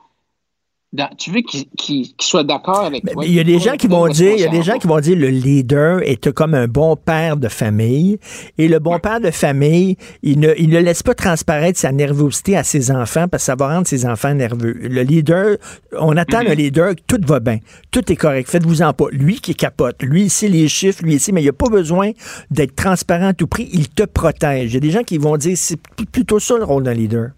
tu 1.18 1.30
veux 1.30 1.42
qu'il 1.42 2.06
soit 2.18 2.44
d'accord 2.44 2.84
avec 2.84 3.04
toi? 3.04 3.24
Il 3.24 3.34
y 3.34 3.40
a 3.40 3.44
des 3.44 3.58
gens 3.58 3.76
qui 3.76 3.88
vont 3.88 4.08
dire, 4.08 4.32
il 4.32 4.40
y 4.40 4.44
a 4.44 4.48
des 4.48 4.62
gens 4.62 4.78
qui 4.78 4.86
vont 4.86 5.00
dire 5.00 5.16
le 5.16 5.28
leader 5.28 6.00
est 6.02 6.32
comme 6.32 6.54
un 6.54 6.66
bon 6.66 6.96
père 6.96 7.36
de 7.36 7.48
famille 7.48 8.18
et 8.56 8.68
le 8.68 8.78
bon 8.78 8.98
père 8.98 9.20
de 9.20 9.30
famille, 9.30 9.96
il 10.22 10.40
ne, 10.40 10.54
il 10.56 10.70
ne 10.70 10.78
laisse 10.78 11.02
pas 11.02 11.14
transparaître 11.14 11.78
sa 11.78 11.92
nervosité 11.92 12.56
à 12.56 12.64
ses 12.64 12.90
enfants 12.90 13.28
parce 13.28 13.42
que 13.42 13.46
ça 13.46 13.54
va 13.54 13.68
rendre 13.74 13.86
ses 13.86 14.06
enfants 14.06 14.32
nerveux. 14.32 14.72
Le 14.80 15.02
leader, 15.02 15.58
on 15.98 16.16
attend 16.16 16.40
le 16.40 16.50
mm-hmm. 16.50 16.56
leader, 16.56 16.94
tout 17.06 17.20
va 17.26 17.40
bien, 17.40 17.58
tout 17.90 18.10
est 18.10 18.16
correct, 18.16 18.48
faites-vous 18.48 18.80
en 18.80 18.94
pas. 18.94 19.06
Lui 19.10 19.40
qui 19.40 19.54
capote, 19.54 20.02
lui 20.02 20.22
ici 20.22 20.48
les 20.48 20.68
chiffres, 20.68 21.02
lui 21.02 21.16
ici, 21.16 21.32
mais 21.32 21.42
il 21.42 21.44
n'y 21.44 21.50
a 21.50 21.52
pas 21.52 21.68
besoin 21.68 22.12
d'être 22.50 22.74
transparent 22.74 23.28
à 23.28 23.34
tout 23.34 23.46
prix, 23.46 23.68
il 23.72 23.90
te 23.90 24.04
protège. 24.04 24.70
Il 24.70 24.74
y 24.74 24.76
a 24.78 24.80
des 24.80 24.90
gens 24.90 25.02
qui 25.02 25.18
vont 25.18 25.36
dire 25.36 25.56
c'est 25.56 25.80
plutôt 26.10 26.40
ça 26.40 26.56
le 26.56 26.64
rôle 26.64 26.84
d'un 26.84 26.94
leader. 26.94 27.30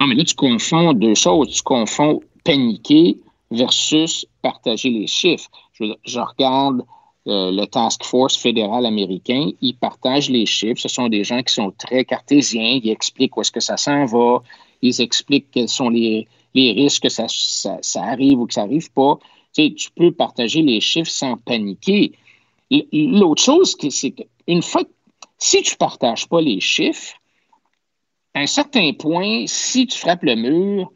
Non, 0.00 0.06
mais 0.08 0.14
là, 0.14 0.24
tu 0.24 0.34
confonds 0.34 0.92
deux 0.92 1.14
choses. 1.14 1.50
Tu 1.50 1.62
confonds 1.62 2.20
paniquer 2.44 3.18
versus 3.50 4.26
partager 4.42 4.90
les 4.90 5.06
chiffres. 5.06 5.50
Je, 5.72 6.20
regarde 6.20 6.84
euh, 7.26 7.50
le 7.50 7.64
Task 7.66 8.04
Force 8.04 8.36
fédéral 8.36 8.86
américain, 8.86 9.50
ils 9.60 9.76
partagent 9.76 10.30
les 10.30 10.46
chiffres. 10.46 10.80
Ce 10.80 10.88
sont 10.88 11.08
des 11.08 11.24
gens 11.24 11.42
qui 11.42 11.52
sont 11.52 11.72
très 11.72 12.04
cartésiens, 12.04 12.80
ils 12.82 12.90
expliquent 12.90 13.36
où 13.36 13.40
est-ce 13.40 13.52
que 13.52 13.60
ça 13.60 13.76
s'en 13.76 14.04
va, 14.04 14.42
ils 14.82 15.00
expliquent 15.00 15.50
quels 15.50 15.68
sont 15.68 15.88
les, 15.88 16.28
risques 16.54 17.04
que 17.04 17.08
ça, 17.08 17.26
ça, 17.28 18.02
arrive 18.02 18.38
ou 18.38 18.46
que 18.46 18.54
ça 18.54 18.62
n'arrive 18.62 18.92
pas. 18.92 19.18
Tu, 19.54 19.64
sais, 19.64 19.74
tu 19.74 19.90
peux 19.92 20.12
partager 20.12 20.62
les 20.62 20.80
chiffres 20.80 21.10
sans 21.10 21.36
paniquer. 21.36 22.12
L'autre 22.92 23.42
chose, 23.42 23.76
c'est 23.88 24.10
qu'une 24.10 24.62
fois, 24.62 24.82
si 25.38 25.62
tu 25.62 25.74
ne 25.74 25.76
partages 25.76 26.28
pas 26.28 26.40
les 26.40 26.60
chiffres, 26.60 27.14
à 28.34 28.40
un 28.40 28.46
certain 28.46 28.92
point, 28.92 29.44
si 29.46 29.86
tu 29.86 29.96
frappes 29.96 30.24
le 30.24 30.34
mur, 30.34 30.90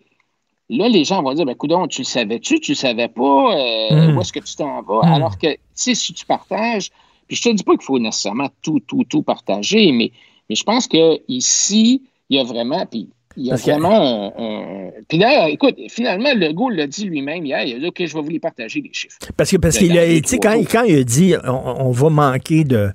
là, 0.71 0.89
les 0.89 1.05
gens 1.05 1.23
vont 1.23 1.33
dire, 1.35 1.45
ben, 1.45 1.55
coudon, 1.55 1.87
tu 1.87 2.03
le 2.03 2.07
savais-tu, 2.07 2.61
tu 2.61 2.73
le 2.73 2.77
savais 2.77 3.09
pas, 3.09 3.23
euh, 3.57 3.91
hmm. 3.91 4.17
où 4.17 4.21
est-ce 4.21 4.33
que 4.33 4.41
tu 4.41 4.57
t'en 4.57 4.83
vas? 4.83 5.01
Hmm. 5.03 5.13
Alors 5.13 5.39
que, 5.39 5.53
tu 5.53 5.59
sais, 5.75 5.95
si 5.95 6.13
tu 6.13 6.27
partages, 6.27 6.91
puis 7.27 7.37
je 7.37 7.43
te 7.43 7.49
dis 7.55 7.63
pas 7.63 7.73
qu'il 7.73 7.85
faut 7.85 7.99
nécessairement 7.99 8.49
tout, 8.63 8.81
tout, 8.81 9.05
tout 9.05 9.23
partager, 9.23 9.93
mais, 9.93 10.13
mais 10.49 10.57
je 10.57 10.65
pense 10.65 10.87
qu'ici, 10.87 12.03
il 12.31 12.37
y 12.37 12.41
a 12.41 12.45
vraiment, 12.45 12.85
puis 12.87 13.09
il 13.37 13.47
y 13.47 13.53
a 13.53 13.57
vraiment 13.57 14.33
un, 14.37 14.91
Puis 15.09 15.19
d'ailleurs, 15.19 15.47
écoute, 15.47 15.77
finalement, 15.89 16.31
le 16.35 16.49
Legault 16.49 16.71
l'a 16.71 16.89
dit 16.89 17.05
lui-même 17.05 17.47
hier, 17.47 17.63
il 17.63 17.77
a 17.77 17.79
dit, 17.79 17.87
OK, 17.87 18.05
je 18.05 18.15
vais 18.15 18.23
vous 18.23 18.31
les 18.31 18.41
partager, 18.41 18.81
les 18.81 18.93
chiffres. 18.93 19.17
Parce 19.37 19.51
que, 19.51 19.57
parce 19.59 19.79
qu'il 19.79 19.97
a, 19.97 20.21
tu 20.21 20.39
quand, 20.39 20.59
quand 20.71 20.83
il 20.83 20.99
a 20.99 21.05
dit, 21.05 21.35
on 21.47 21.91
va 21.93 22.11
manquer 22.11 22.65
de, 22.65 22.91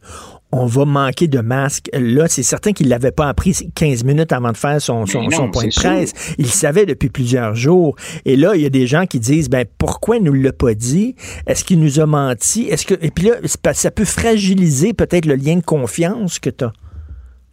on 0.54 0.68
va 0.68 0.86
manquer 0.86 1.28
de 1.28 1.40
masques. 1.40 1.90
Là, 1.94 2.28
c'est 2.28 2.44
certain 2.44 2.74
qu'il 2.74 2.86
ne 2.86 2.92
l'avait 2.92 3.12
pas 3.12 3.28
appris 3.28 3.56
15 3.74 4.04
minutes 4.04 4.32
avant 4.32 4.52
de 4.52 4.58
faire 4.58 4.80
son, 4.80 5.08
son, 5.08 5.28
point 5.50 5.66
de 5.66 5.74
presse. 5.74 6.14
Il 6.38 6.46
le 6.46 6.52
savait 6.52 6.86
depuis 6.86 7.10
plusieurs 7.10 7.56
jours. 7.56 7.96
Et 8.24 8.36
là, 8.36 8.56
il 8.56 8.62
y 8.62 8.66
a 8.68 8.70
des 8.70 8.86
gens 8.86 9.08
qui 9.08 9.20
disent, 9.20 9.50
ben, 9.50 9.66
pourquoi 9.80 10.18
il 10.18 10.24
ne 10.24 10.30
nous 10.30 10.42
l'a 10.42 10.54
pas 10.54 10.76
dit? 10.76 11.16
Est-ce 11.48 11.64
qu'il 11.64 11.80
nous 11.80 12.00
a 12.00 12.06
menti? 12.06 12.68
Est-ce 12.70 12.86
que, 12.86 12.94
et 13.02 13.10
puis 13.10 13.26
là, 13.26 13.38
ça 13.74 13.90
peut 13.90 14.06
fragiliser 14.06 14.94
peut-être 14.94 15.26
le 15.26 15.36
lien 15.36 15.56
de 15.56 15.64
confiance 15.64 16.38
que 16.38 16.52
tu 16.52 16.66
as 16.66 16.74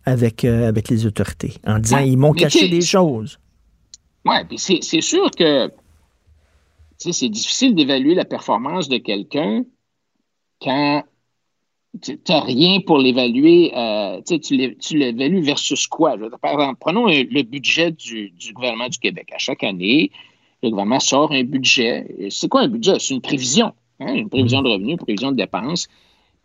avec, 0.04 0.44
euh, 0.44 0.68
avec 0.68 0.90
les 0.90 1.06
autorités 1.06 1.54
en 1.66 1.78
disant, 1.78 2.00
ils 2.00 2.18
m'ont 2.18 2.34
caché 2.34 2.68
des 2.68 2.82
choses. 2.82 3.38
Oui, 4.26 4.36
puis 4.46 4.58
c'est 4.58 5.00
sûr 5.00 5.30
que 5.30 5.72
c'est 6.98 7.30
difficile 7.30 7.74
d'évaluer 7.74 8.14
la 8.14 8.26
performance 8.26 8.90
de 8.90 8.98
quelqu'un 8.98 9.62
quand 10.60 11.02
tu 12.00 12.18
n'as 12.28 12.40
rien 12.40 12.80
pour 12.80 12.98
l'évaluer. 12.98 13.72
Euh, 13.76 14.20
tu 14.22 14.96
l'évalues 14.96 15.40
versus 15.40 15.86
quoi? 15.86 16.16
Par 16.40 16.52
exemple, 16.52 16.78
prenons 16.80 17.06
le 17.06 17.42
budget 17.42 17.90
du, 17.90 18.32
gouvernement 18.52 18.88
du 18.88 18.98
Québec. 18.98 19.28
À 19.34 19.38
chaque 19.38 19.64
année, 19.64 20.10
le 20.62 20.70
gouvernement 20.70 21.00
sort 21.00 21.32
un 21.32 21.42
budget. 21.42 22.06
C'est 22.30 22.48
quoi 22.48 22.62
un 22.62 22.68
budget? 22.68 22.94
C'est 22.98 23.14
une 23.14 23.20
prévision. 23.20 23.72
Hein? 23.98 24.14
Une 24.14 24.28
prévision 24.28 24.62
de 24.62 24.68
revenus, 24.68 24.92
une 24.92 24.98
prévision 24.98 25.32
de 25.32 25.36
dépenses. 25.36 25.88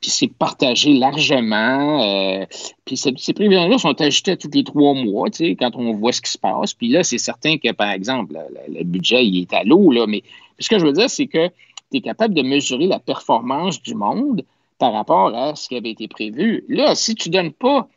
Puis 0.01 0.09
c'est 0.09 0.27
partagé 0.27 0.93
largement. 0.93 2.01
Euh, 2.03 2.45
puis 2.83 2.97
ces, 2.97 3.11
prévisions-là 3.33 3.77
sont 3.77 3.99
ajustées 4.01 4.37
tous 4.37 4.49
les 4.53 4.63
trois 4.63 4.93
mois, 4.93 5.29
quand 5.31 5.75
on 5.75 5.93
voit 5.93 6.11
ce 6.11 6.21
qui 6.21 6.31
se 6.31 6.37
passe. 6.37 6.73
Puis 6.73 6.89
là, 6.89 7.03
c'est 7.03 7.17
certain 7.17 7.57
que, 7.57 7.71
par 7.71 7.91
exemple, 7.91 8.37
le, 8.67 8.83
budget, 8.83 9.25
il 9.25 9.41
est 9.41 9.53
à 9.53 9.63
l'eau, 9.63 9.91
là. 9.91 10.05
Mais 10.07 10.23
ce 10.59 10.69
que 10.69 10.79
je 10.79 10.85
veux 10.85 10.93
dire, 10.93 11.09
c'est 11.09 11.27
que 11.27 11.47
tu 11.91 11.97
es 11.97 12.01
capable 12.01 12.33
de 12.33 12.41
mesurer 12.41 12.87
la 12.87 12.99
performance 12.99 13.81
du 13.81 13.95
monde 13.95 14.43
par 14.77 14.93
rapport 14.93 15.35
à 15.35 15.55
ce 15.55 15.69
qui 15.69 15.75
avait 15.75 15.91
été 15.91 16.07
prévu. 16.07 16.65
Là, 16.67 16.95
si 16.95 17.15
tu 17.15 17.29
ne 17.29 17.33
donnes 17.33 17.53
pas 17.53 17.87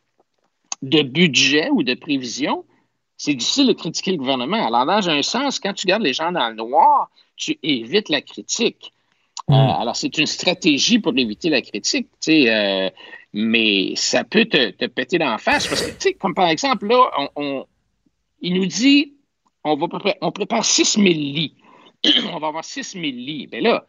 de 0.83 1.03
budget 1.03 1.71
ou 1.71 1.83
de 1.83 1.95
prévision, 1.95 2.65
c'est 3.17 3.35
difficile 3.35 3.67
de 3.67 3.73
critiquer 3.73 4.13
le 4.13 4.19
gouvernement. 4.19 4.65
Alors, 4.65 4.87
dans 4.87 5.11
un 5.11 5.23
sens, 5.23 5.59
quand 5.59 5.73
tu 5.75 5.87
gardes 5.87 6.03
les 6.03 6.13
gens 6.13 6.31
dans 6.31 6.49
le 6.49 6.55
noir, 6.55 7.11
tu 7.37 7.59
évites 7.63 8.09
la 8.09 8.21
critique. 8.21 8.93
Euh, 9.51 9.55
mm. 9.55 9.81
alors, 9.81 9.97
c'est 9.97 10.17
une 10.19 10.27
stratégie 10.27 10.99
pour 11.01 11.17
éviter 11.17 11.51
la 11.51 11.63
critique, 11.63 12.09
euh, 12.29 12.91
mais 13.33 13.93
ça 13.97 14.25
peut 14.25 14.45
te, 14.45 14.71
te 14.71 14.85
péter 14.85 15.19
d'en 15.19 15.39
face 15.39 15.67
parce 15.67 15.83
que, 15.83 15.91
tu 15.91 15.97
sais, 15.99 16.15
comme 16.15 16.35
par 16.35 16.49
exemple, 16.49 16.87
là, 16.87 17.11
on, 17.35 17.67
il 18.41 18.55
nous 18.55 18.67
dit 18.67 19.15
on, 19.65 19.77
va 19.77 19.87
on 20.21 20.33
prépare 20.33 20.65
6 20.65 20.95
000 20.95 21.07
lits. 21.07 21.55
on 22.33 22.39
va 22.39 22.49
avoir 22.49 22.65
6 22.65 22.93
000 22.93 23.03
lits. 23.05 23.47
Bien 23.49 23.61
là, 23.61 23.87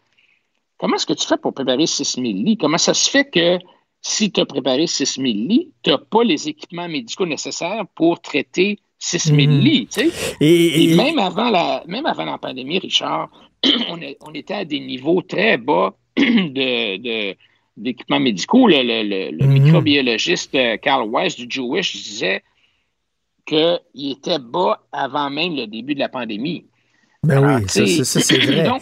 Comment 0.80 0.96
est-ce 0.96 1.06
que 1.06 1.14
tu 1.14 1.28
fais 1.28 1.38
pour 1.38 1.54
préparer 1.54 1.86
6 1.86 2.16
000 2.16 2.26
lits? 2.26 2.58
Comment 2.58 2.78
ça 2.78 2.94
se 2.94 3.10
fait 3.10 3.30
que 3.30 3.60
si 4.02 4.32
tu 4.32 4.40
as 4.40 4.46
préparé 4.46 4.88
6 4.88 5.16
000 5.16 5.26
lits, 5.26 5.72
tu 5.84 5.90
n'as 5.90 5.98
pas 5.98 6.24
les 6.24 6.48
équipements 6.48 6.88
médicaux 6.88 7.26
nécessaires 7.26 7.84
pour 7.96 8.22
traiter 8.22 8.80
6 8.98 9.36
000 9.36 9.38
mhm. 9.40 9.60
lits? 9.60 9.90
Et, 10.40 10.96
même, 10.96 11.20
avant 11.20 11.50
la, 11.50 11.84
même 11.86 12.06
avant 12.06 12.24
la 12.24 12.38
pandémie, 12.38 12.80
Richard, 12.80 13.30
on, 13.90 14.34
était 14.34 14.54
à 14.54 14.66
des 14.66 14.80
niveaux 14.80 15.22
très 15.22 15.58
bas 15.58 15.94
de, 16.18 17.36
d'équipements 17.76 18.22
médicaux. 18.22 18.68
Le, 18.70 19.32
mhm. 19.32 19.52
microbiologiste 19.52 20.56
euh, 20.56 20.78
Carl 20.78 21.10
Weiss 21.10 21.36
du 21.36 21.46
Jewish 21.50 21.92
disait 21.92 22.42
qu'il 23.46 24.12
était 24.12 24.40
bas 24.40 24.82
avant 24.94 25.30
même 25.30 25.58
le 25.58 25.68
début 25.68 25.94
de 25.94 26.00
la 26.00 26.10
pandémie. 26.10 26.66
Ben 27.22 27.60
oui, 27.60 27.68
ça, 27.68 28.22
c'est 28.22 28.38
vrai. 28.46 28.64
Donc, 28.64 28.82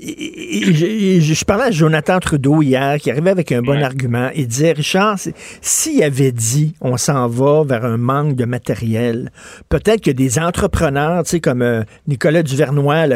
je, 0.00 1.44
parlais 1.44 1.64
à 1.64 1.70
Jonathan 1.70 2.18
Trudeau 2.18 2.62
hier, 2.62 2.98
qui 2.98 3.10
arrivait 3.10 3.30
avec 3.30 3.52
un 3.52 3.62
bon 3.62 3.82
argument. 3.82 4.30
Il 4.34 4.46
disait, 4.46 4.72
Richard, 4.72 5.18
s'il 5.60 6.02
avait 6.02 6.32
dit 6.32 6.74
on 6.80 6.96
s'en 6.96 7.28
va 7.28 7.64
vers 7.64 7.84
un 7.84 7.96
manque 7.96 8.34
de 8.36 8.44
matériel, 8.44 9.30
peut-être 9.68 10.02
que 10.02 10.10
des 10.10 10.38
entrepreneurs, 10.38 11.24
tu 11.24 11.30
sais, 11.30 11.40
comme 11.40 11.62
euh, 11.62 11.82
Nicolas 12.06 12.42
Duvernois, 12.42 13.06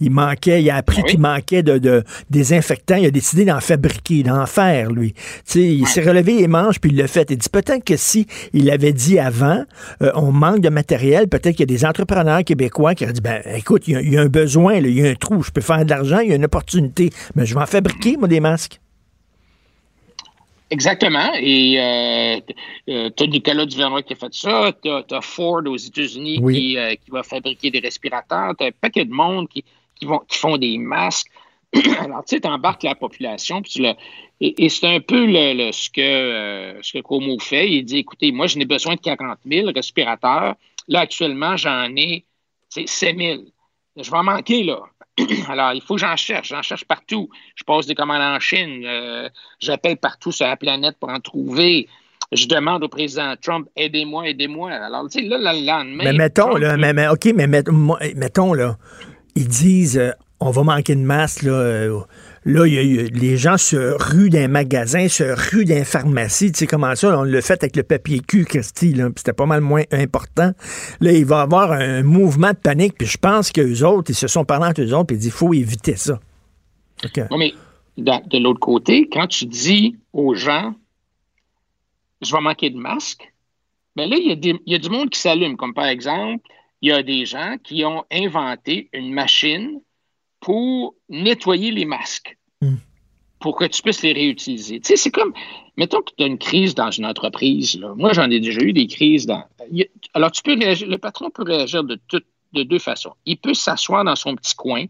il, 0.00 0.10
manquait, 0.10 0.62
il 0.62 0.70
a 0.70 0.76
appris 0.76 1.02
qu'il 1.04 1.20
manquait 1.20 1.62
de, 1.62 2.02
désinfectants, 2.30 2.96
il 2.96 3.06
a 3.06 3.10
décidé 3.10 3.44
d'en 3.44 3.60
fabriquer, 3.60 4.22
d'en 4.22 4.46
faire, 4.46 4.90
lui. 4.90 5.12
Tu 5.12 5.20
sais, 5.44 5.62
il 5.62 5.86
s'est 5.86 6.02
relevé 6.02 6.34
les 6.34 6.48
manches, 6.48 6.80
puis 6.80 6.90
il 6.90 6.96
l'a 6.96 7.06
fait. 7.06 7.30
Il 7.30 7.38
dit 7.38 7.48
peut-être 7.48 7.84
que 7.84 7.96
si 7.96 8.26
il 8.52 8.70
avait 8.70 8.92
dit 8.92 9.18
avant, 9.18 9.64
euh, 10.02 10.10
on 10.14 10.32
manque 10.32 10.60
de 10.60 10.68
matériel, 10.68 11.28
peut-être 11.28 11.56
qu'il 11.56 11.70
y 11.70 11.74
a 11.74 11.76
des 11.76 11.84
entrepreneurs 11.84 12.44
québécois 12.44 12.94
qui 12.94 13.04
auraient 13.04 13.12
dit, 13.12 13.20
ben 13.20 13.40
écoute, 13.54 13.88
il 13.88 14.12
y, 14.12 14.16
a, 14.16 14.20
un 14.20 14.26
besoin, 14.26 14.74
il 14.74 14.90
y 14.90 15.06
a 15.06 15.10
un 15.10 15.14
trou, 15.14 15.42
je 15.42 15.50
peux 15.50 15.60
faire 15.60 15.84
de 15.84 15.90
l'argent 15.90 16.13
il 16.20 16.30
y 16.30 16.32
a 16.32 16.36
une 16.36 16.44
opportunité. 16.44 17.10
Mais 17.34 17.46
je 17.46 17.54
vais 17.54 17.60
en 17.60 17.66
fabriquer, 17.66 18.16
moi, 18.16 18.28
des 18.28 18.40
masques. 18.40 18.80
Exactement. 20.70 21.32
Et 21.38 21.78
euh, 21.78 22.40
euh 22.88 23.10
tu 23.16 23.22
as 23.22 23.26
Nicolas 23.26 23.66
Duvernois 23.66 24.02
qui 24.02 24.14
a 24.14 24.16
fait 24.16 24.34
ça. 24.34 24.72
Tu 24.82 24.90
as, 24.90 25.20
Ford 25.20 25.62
aux 25.66 25.76
États-Unis 25.76 26.40
euh, 26.76 26.94
qui, 26.96 27.10
va 27.10 27.22
fabriquer 27.22 27.70
des 27.70 27.80
respirateurs. 27.80 28.54
Tu 28.58 28.64
as 28.64 28.68
un 28.68 28.72
paquet 28.80 29.04
de 29.04 29.12
monde 29.12 29.48
qui, 29.48 29.64
vont, 30.02 30.20
qui 30.26 30.38
font 30.38 30.56
des 30.56 30.78
masques. 30.78 31.30
Alors, 32.00 32.24
tu 32.24 32.36
sais, 32.36 32.40
tu 32.40 32.48
embarques 32.48 32.82
la 32.82 32.94
population. 32.94 33.62
Puis 33.62 33.84
et, 34.40 34.68
c'est 34.68 34.86
un 34.86 35.00
peu 35.00 35.26
le, 35.26 35.70
ce, 35.72 35.88
que, 35.90 36.00
euh, 36.00 36.82
ce 36.82 36.92
que 36.94 37.02
Como 37.02 37.38
fait. 37.38 37.70
Il 37.70 37.84
dit 37.84 37.98
écoutez, 37.98 38.32
moi, 38.32 38.46
je 38.46 38.58
n'ai 38.58 38.64
besoin 38.64 38.96
de 38.96 39.00
40 39.00 39.38
000 39.46 39.70
respirateurs. 39.74 40.54
Là, 40.88 41.00
actuellement, 41.00 41.56
j'en 41.56 41.94
ai 41.96 42.24
7 42.68 43.16
000. 43.16 43.42
Je 43.96 44.10
vais 44.10 44.16
en 44.16 44.24
manquer, 44.24 44.64
là. 44.64 44.80
Alors, 45.48 45.72
il 45.72 45.80
faut 45.80 45.94
que 45.94 46.00
j'en 46.00 46.16
cherche. 46.16 46.48
J'en 46.48 46.62
cherche 46.62 46.84
partout. 46.84 47.28
Je 47.54 47.64
passe 47.64 47.86
des 47.86 47.94
commandes 47.94 48.22
en 48.22 48.40
Chine. 48.40 48.82
Euh, 48.84 49.28
j'appelle 49.60 49.96
partout 49.96 50.32
sur 50.32 50.46
la 50.46 50.56
planète 50.56 50.96
pour 50.98 51.08
en 51.08 51.20
trouver. 51.20 51.88
Je 52.32 52.46
demande 52.46 52.82
au 52.82 52.88
président 52.88 53.34
Trump, 53.40 53.68
aidez-moi, 53.76 54.28
aidez-moi. 54.28 54.72
Alors, 54.72 55.08
tu 55.08 55.20
sais, 55.20 55.26
là, 55.26 55.38
le 55.38 55.66
lendemain. 55.66 56.04
Mais 56.04 56.12
mettons, 56.12 56.56
là, 56.56 56.76
mais, 56.76 57.08
OK, 57.08 57.28
mais 57.34 57.46
mettons, 57.46 58.54
là, 58.54 58.76
ils 59.36 59.46
disent, 59.46 59.98
euh, 59.98 60.10
on 60.40 60.50
va 60.50 60.62
manquer 60.62 60.96
de 60.96 61.00
masse, 61.00 61.42
là. 61.42 61.52
Euh, 61.52 62.00
Là, 62.46 62.66
les 62.66 63.36
gens 63.38 63.56
se 63.56 63.76
ruent 63.76 64.28
d'un 64.28 64.48
magasin, 64.48 65.08
se 65.08 65.24
ruent 65.24 65.64
d'un 65.64 65.84
pharmacie. 65.84 66.52
Tu 66.52 66.58
sais 66.58 66.66
comment 66.66 66.94
ça? 66.94 67.18
on 67.18 67.22
l'a 67.22 67.40
fait 67.40 67.62
avec 67.62 67.74
le 67.74 67.82
papier 67.82 68.20
cul, 68.20 68.44
Christy. 68.44 68.94
C'était 69.16 69.32
pas 69.32 69.46
mal 69.46 69.62
moins 69.62 69.84
important. 69.92 70.52
Là, 71.00 71.12
il 71.12 71.24
va 71.24 71.38
y 71.38 71.42
avoir 71.42 71.72
un 71.72 72.02
mouvement 72.02 72.50
de 72.50 72.56
panique. 72.56 72.96
Puis 72.98 73.06
je 73.06 73.16
pense 73.16 73.50
qu'eux 73.50 73.82
autres, 73.84 74.10
ils 74.10 74.14
se 74.14 74.28
sont 74.28 74.44
parlé 74.44 74.66
entre 74.66 74.82
eux 74.82 74.92
autres. 74.92 75.06
Puis 75.06 75.16
ils 75.16 75.20
disent, 75.20 75.32
faut 75.32 75.54
éviter 75.54 75.96
ça. 75.96 76.20
mais 77.30 77.54
de, 77.96 78.38
l'autre 78.38 78.60
côté, 78.60 79.08
quand 79.10 79.26
tu 79.26 79.46
dis 79.46 79.96
aux 80.12 80.34
gens, 80.34 80.74
je 82.20 82.30
vais 82.30 82.42
manquer 82.42 82.68
de 82.68 82.76
masques, 82.76 83.32
bien 83.96 84.06
là, 84.06 84.16
il 84.18 84.60
y 84.66 84.74
a 84.74 84.78
du 84.78 84.90
monde 84.90 85.08
qui 85.08 85.18
s'allume. 85.18 85.56
Comme 85.56 85.72
par 85.72 85.86
exemple, 85.86 86.46
il 86.82 86.90
y 86.90 86.92
a 86.92 87.02
des 87.02 87.24
gens 87.24 87.56
qui 87.64 87.86
ont 87.86 88.04
inventé 88.12 88.90
une 88.92 89.14
machine 89.14 89.80
pour 90.44 90.94
nettoyer 91.08 91.70
les 91.70 91.86
masques, 91.86 92.36
hmm. 92.60 92.76
pour 93.40 93.56
que 93.56 93.64
tu 93.64 93.80
puisses 93.80 94.02
les 94.02 94.12
réutiliser. 94.12 94.78
Tu 94.78 94.88
sais, 94.88 94.96
c'est 94.96 95.10
comme, 95.10 95.32
mettons 95.78 96.02
que 96.02 96.12
tu 96.14 96.22
as 96.22 96.26
une 96.26 96.36
crise 96.36 96.74
dans 96.74 96.90
une 96.90 97.06
entreprise. 97.06 97.80
Moi, 97.96 98.12
j'en 98.12 98.30
ai 98.30 98.40
déjà 98.40 98.60
eu 98.60 98.74
des 98.74 98.86
crises 98.86 99.24
dans. 99.24 99.42
Alors, 100.12 100.30
tu 100.32 100.42
peux 100.42 100.54
réagir, 100.54 100.86
le 100.86 100.98
patron 100.98 101.30
peut 101.30 101.44
réagir 101.44 101.82
de, 101.82 101.98
de 102.52 102.62
deux 102.62 102.78
façons. 102.78 103.14
Il 103.24 103.38
peut 103.38 103.54
s'asseoir 103.54 104.04
dans 104.04 104.16
son 104.16 104.36
petit 104.36 104.54
coin, 104.54 104.84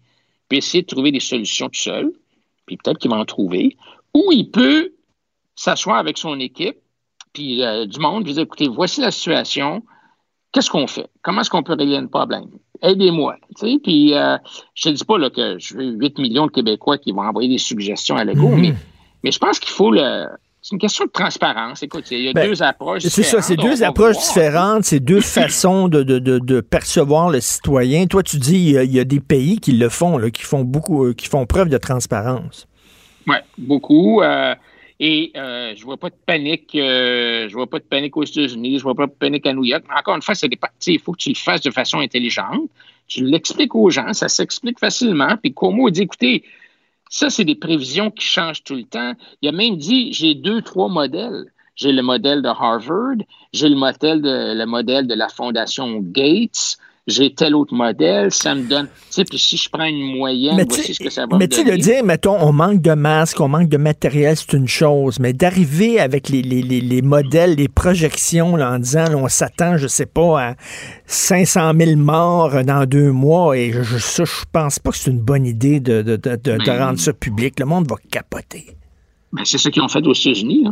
puis 0.48 0.59
essayer 0.59 0.82
de 0.82 0.89
trouver 0.89 1.12
des 1.12 1.20
solutions 1.20 1.68
tout 1.68 1.81
seul, 1.81 2.12
puis 2.66 2.76
peut-être 2.76 2.98
qu'il 2.98 3.12
va 3.12 3.16
en 3.16 3.24
trouver, 3.24 3.76
ou 4.12 4.32
il 4.32 4.51
peut 4.51 4.93
s'asseoir 5.55 5.98
avec 5.98 6.18
son 6.18 6.40
équipe, 6.40 6.78
puis 7.32 7.62
euh, 7.62 7.86
du 7.86 8.01
monde, 8.01 8.24
puis 8.24 8.32
dire, 8.32 8.43
écoutez, 8.43 8.66
voici 8.66 9.01
la 9.01 9.12
situation, 9.12 9.85
qu'est-ce 10.51 10.68
qu'on 10.68 10.89
fait? 10.89 11.09
Comment 11.22 11.43
est-ce 11.43 11.51
qu'on 11.51 11.62
peut 11.62 11.74
régler 11.74 12.01
le 12.01 12.09
problème? 12.09 12.51
Aidez-moi. 12.83 13.37
Puis, 13.83 14.15
euh, 14.15 14.37
je 14.75 14.89
ne 14.89 14.95
te 14.95 14.99
dis 14.99 15.05
pas 15.05 15.19
là, 15.19 15.31
que 15.31 15.59
je 15.59 15.77
veux 15.77 15.85
8 15.85 16.19
millions 16.19 16.47
de 16.47 16.51
Québécois 16.51 16.99
qui 16.99 17.13
vont 17.13 17.23
envoyer 17.23 17.49
des 17.49 17.59
suggestions 17.59 18.17
à 18.17 18.25
l'ego, 18.25 18.49
mm-hmm. 18.49 18.61
mais, 18.61 18.75
mais 19.23 19.31
je 19.31 19.39
pense 19.39 19.59
qu'il 19.59 19.71
faut 19.73 19.91
le. 19.91 20.27
c'est 20.61 20.73
une 20.73 20.81
question 20.81 21.05
de 21.05 21.11
transparence. 21.11 21.83
Écoute, 21.83 22.11
il 22.11 22.21
y 22.21 22.29
a 22.29 22.33
ben, 22.33 22.49
deux 22.49 22.63
approches 22.63 23.03
différentes. 23.03 23.25
C'est 23.25 23.37
ça, 23.37 23.43
c'est 23.43 23.57
deux 23.57 23.83
approches 23.83 24.19
différentes, 24.19 24.85
c'est 24.85 25.01
deux 25.01 25.21
façons 25.21 25.89
de, 25.89 26.03
de, 26.03 26.19
de, 26.19 26.61
percevoir 26.61 27.31
le 27.31 27.41
citoyen. 27.41 28.07
Toi, 28.07 28.23
tu 28.23 28.39
dis 28.39 28.57
il 28.57 28.93
y, 28.93 29.01
a, 29.01 29.05
des 29.05 29.21
pays 29.21 29.61
qui 29.61 29.73
le 29.73 29.89
font, 29.89 30.19
là, 30.19 30.31
qui 30.31 30.43
font 30.43 30.65
beaucoup, 30.65 31.15
qui 31.15 31.29
font 31.29 31.47
preuve 31.47 31.69
de 31.69 31.79
transparence. 31.79 32.67
Oui, 33.27 33.37
beaucoup. 33.57 34.21
Euh, 34.21 34.55
et 35.06 35.32
euh, 35.36 35.74
je 35.76 35.85
vois 35.85 35.98
pas 35.98 36.09
de 36.09 36.14
panique. 36.24 36.74
Euh, 36.74 37.47
je 37.47 37.52
vois 37.52 37.68
pas 37.68 37.78
de 37.78 37.85
panique 37.85 38.16
aux 38.16 38.24
États-Unis. 38.24 38.78
Je 38.78 38.85
vois 38.85 38.94
pas 38.94 39.06
de 39.06 39.12
panique 39.12 39.47
à 39.47 39.52
New 39.52 39.62
York. 39.62 39.85
Mais 39.86 39.94
encore 39.98 40.16
une 40.16 40.22
fois, 40.22 40.35
c'est 40.35 40.48
il 40.86 40.98
faut 40.98 41.12
que 41.12 41.18
tu 41.18 41.28
le 41.28 41.35
fasses 41.35 41.60
de 41.60 41.70
façon 41.70 41.98
intelligente. 41.98 42.70
Tu 43.06 43.22
l'expliques 43.22 43.74
aux 43.74 43.90
gens. 43.90 44.14
Ça 44.14 44.28
s'explique 44.28 44.78
facilement. 44.78 45.36
Puis 45.36 45.52
Como 45.52 45.90
dit, 45.90 46.05
écoutez, 46.05 46.43
ça, 47.10 47.28
c'est 47.28 47.44
des 47.44 47.55
prévisions 47.55 48.10
qui 48.10 48.24
changent 48.24 48.64
tout 48.64 48.76
le 48.76 48.85
temps. 48.85 49.12
Il 49.43 49.48
a 49.51 49.52
même 49.52 49.76
dit, 49.76 50.10
j'ai 50.14 50.35
deux, 50.35 50.62
trois 50.62 50.89
modèles. 50.89 51.52
J'ai 51.76 51.93
le 51.93 52.01
modèle 52.01 52.40
de 52.40 52.48
Harvard, 52.48 53.16
j'ai 53.52 53.68
le 53.68 53.74
modèle 53.74 54.22
de, 54.22 54.55
le 54.56 54.64
modèle 54.64 55.09
de 55.09 55.14
la 55.14 55.28
Fondation 55.28 55.98
Gates, 56.01 56.78
j'ai 57.06 57.35
tel 57.35 57.55
autre 57.55 57.74
modèle, 57.74 58.32
ça 58.32 58.55
me 58.55 58.62
donne. 58.62 58.86
Tu 58.86 58.93
sais, 59.10 59.24
puis 59.24 59.39
si 59.39 59.59
je 59.59 59.68
prends 59.68 59.85
une 59.85 60.16
moyenne, 60.16 60.56
mais 60.56 60.64
voici 60.66 60.94
ce 60.94 61.02
que 61.02 61.10
ça 61.10 61.26
va 61.26 61.36
Mais 61.36 61.48
tu 61.48 61.56
sais, 61.56 61.64
de 61.64 61.76
dire, 61.76 62.02
mettons, 62.02 62.36
on 62.40 62.52
manque 62.52 62.81
de 62.81 62.93
masques, 62.93 63.40
on 63.40 63.48
manque 63.48 63.68
de 63.68 63.76
matériel, 63.76 64.36
c'est 64.36 64.55
une 64.55 64.68
chose, 64.68 65.18
mais 65.20 65.35
d'arriver 65.35 66.01
avec 66.01 66.31
les, 66.31 66.40
les, 66.40 66.62
les, 66.62 67.02
modèles, 67.02 67.56
les 67.56 67.68
projections, 67.68 68.56
là, 68.56 68.72
en 68.72 68.78
disant, 68.78 69.05
on 69.14 69.28
s'attend, 69.28 69.76
je 69.76 69.86
sais 69.86 70.06
pas, 70.06 70.51
à 70.51 70.55
500 71.06 71.72
000 71.78 71.97
morts 71.97 72.64
dans 72.64 72.86
deux 72.86 73.12
mois, 73.12 73.56
et 73.56 73.72
je, 73.72 73.98
ça, 73.98 74.24
je 74.24 74.44
pense 74.51 74.78
pas 74.78 74.90
que 74.90 74.97
c'est 74.97 75.10
une 75.10 75.20
bonne 75.20 75.47
idée 75.47 75.81
de, 75.81 76.01
de, 76.01 76.16
de, 76.16 76.36
de 76.36 76.70
rendre 76.70 76.98
ça 76.98 77.12
public. 77.12 77.60
Le 77.60 77.66
monde 77.66 77.86
va 77.86 77.97
capoter. 78.10 78.66
Ben, 79.32 79.44
c'est 79.44 79.59
ce 79.59 79.68
qu'ils 79.68 79.82
ont 79.82 79.89
fait 79.89 80.06
aux 80.06 80.14
États-Unis. 80.14 80.64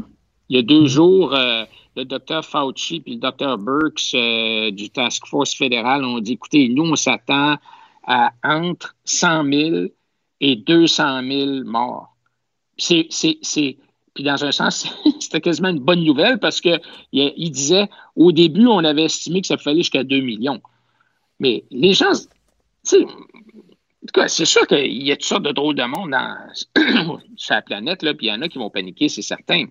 Il 0.48 0.56
y 0.56 0.58
a 0.58 0.62
deux 0.62 0.84
mm. 0.84 0.86
jours. 0.86 1.34
Euh, 1.34 1.64
le 1.96 2.04
docteur 2.04 2.44
Fauci 2.44 3.00
puis 3.00 3.14
le 3.14 3.20
docteur 3.20 3.58
Burks 3.58 4.14
euh, 4.14 4.70
du 4.70 4.90
Task 4.90 5.26
Force 5.26 5.54
fédéral 5.54 6.04
ont 6.04 6.20
dit, 6.20 6.32
écoutez, 6.32 6.68
nous, 6.68 6.84
on 6.84 6.96
s'attend 6.96 7.58
à 8.04 8.32
entre 8.42 8.96
100 9.04 9.44
000 9.52 9.86
et 10.40 10.56
200 10.56 11.22
000 11.28 11.64
morts. 11.64 12.16
C'est, 12.78 13.08
puis 14.14 14.24
dans 14.24 14.44
un 14.44 14.52
sens, 14.52 14.86
c'était 15.20 15.40
quasiment 15.40 15.68
une 15.68 15.80
bonne 15.80 16.02
nouvelle 16.02 16.38
parce 16.38 16.60
qu'il 16.60 16.80
il 17.12 17.50
disait, 17.50 17.88
au 18.16 18.32
début, 18.32 18.66
on 18.66 18.78
avait 18.78 19.04
estimé 19.04 19.40
que 19.40 19.46
ça 19.46 19.56
fallait 19.56 19.78
jusqu'à 19.78 20.04
2 20.04 20.20
millions. 20.20 20.60
Mais 21.38 21.64
les 21.70 21.92
gens, 21.92 22.12
en 22.12 24.06
tout 24.06 24.12
cas, 24.12 24.28
c'est 24.28 24.44
sûr 24.44 24.66
qu'il 24.66 25.02
y 25.02 25.12
a 25.12 25.16
toutes 25.16 25.24
sortes 25.24 25.44
de 25.44 25.52
drôles 25.52 25.76
de 25.76 25.84
monde 25.84 26.10
dans, 26.10 27.20
sur 27.36 27.54
la 27.54 27.62
planète, 27.62 28.02
là, 28.02 28.14
puis 28.14 28.26
il 28.26 28.30
y 28.30 28.32
en 28.32 28.42
a 28.42 28.48
qui 28.48 28.58
vont 28.58 28.70
paniquer, 28.70 29.08
c'est 29.08 29.22
certain. 29.22 29.66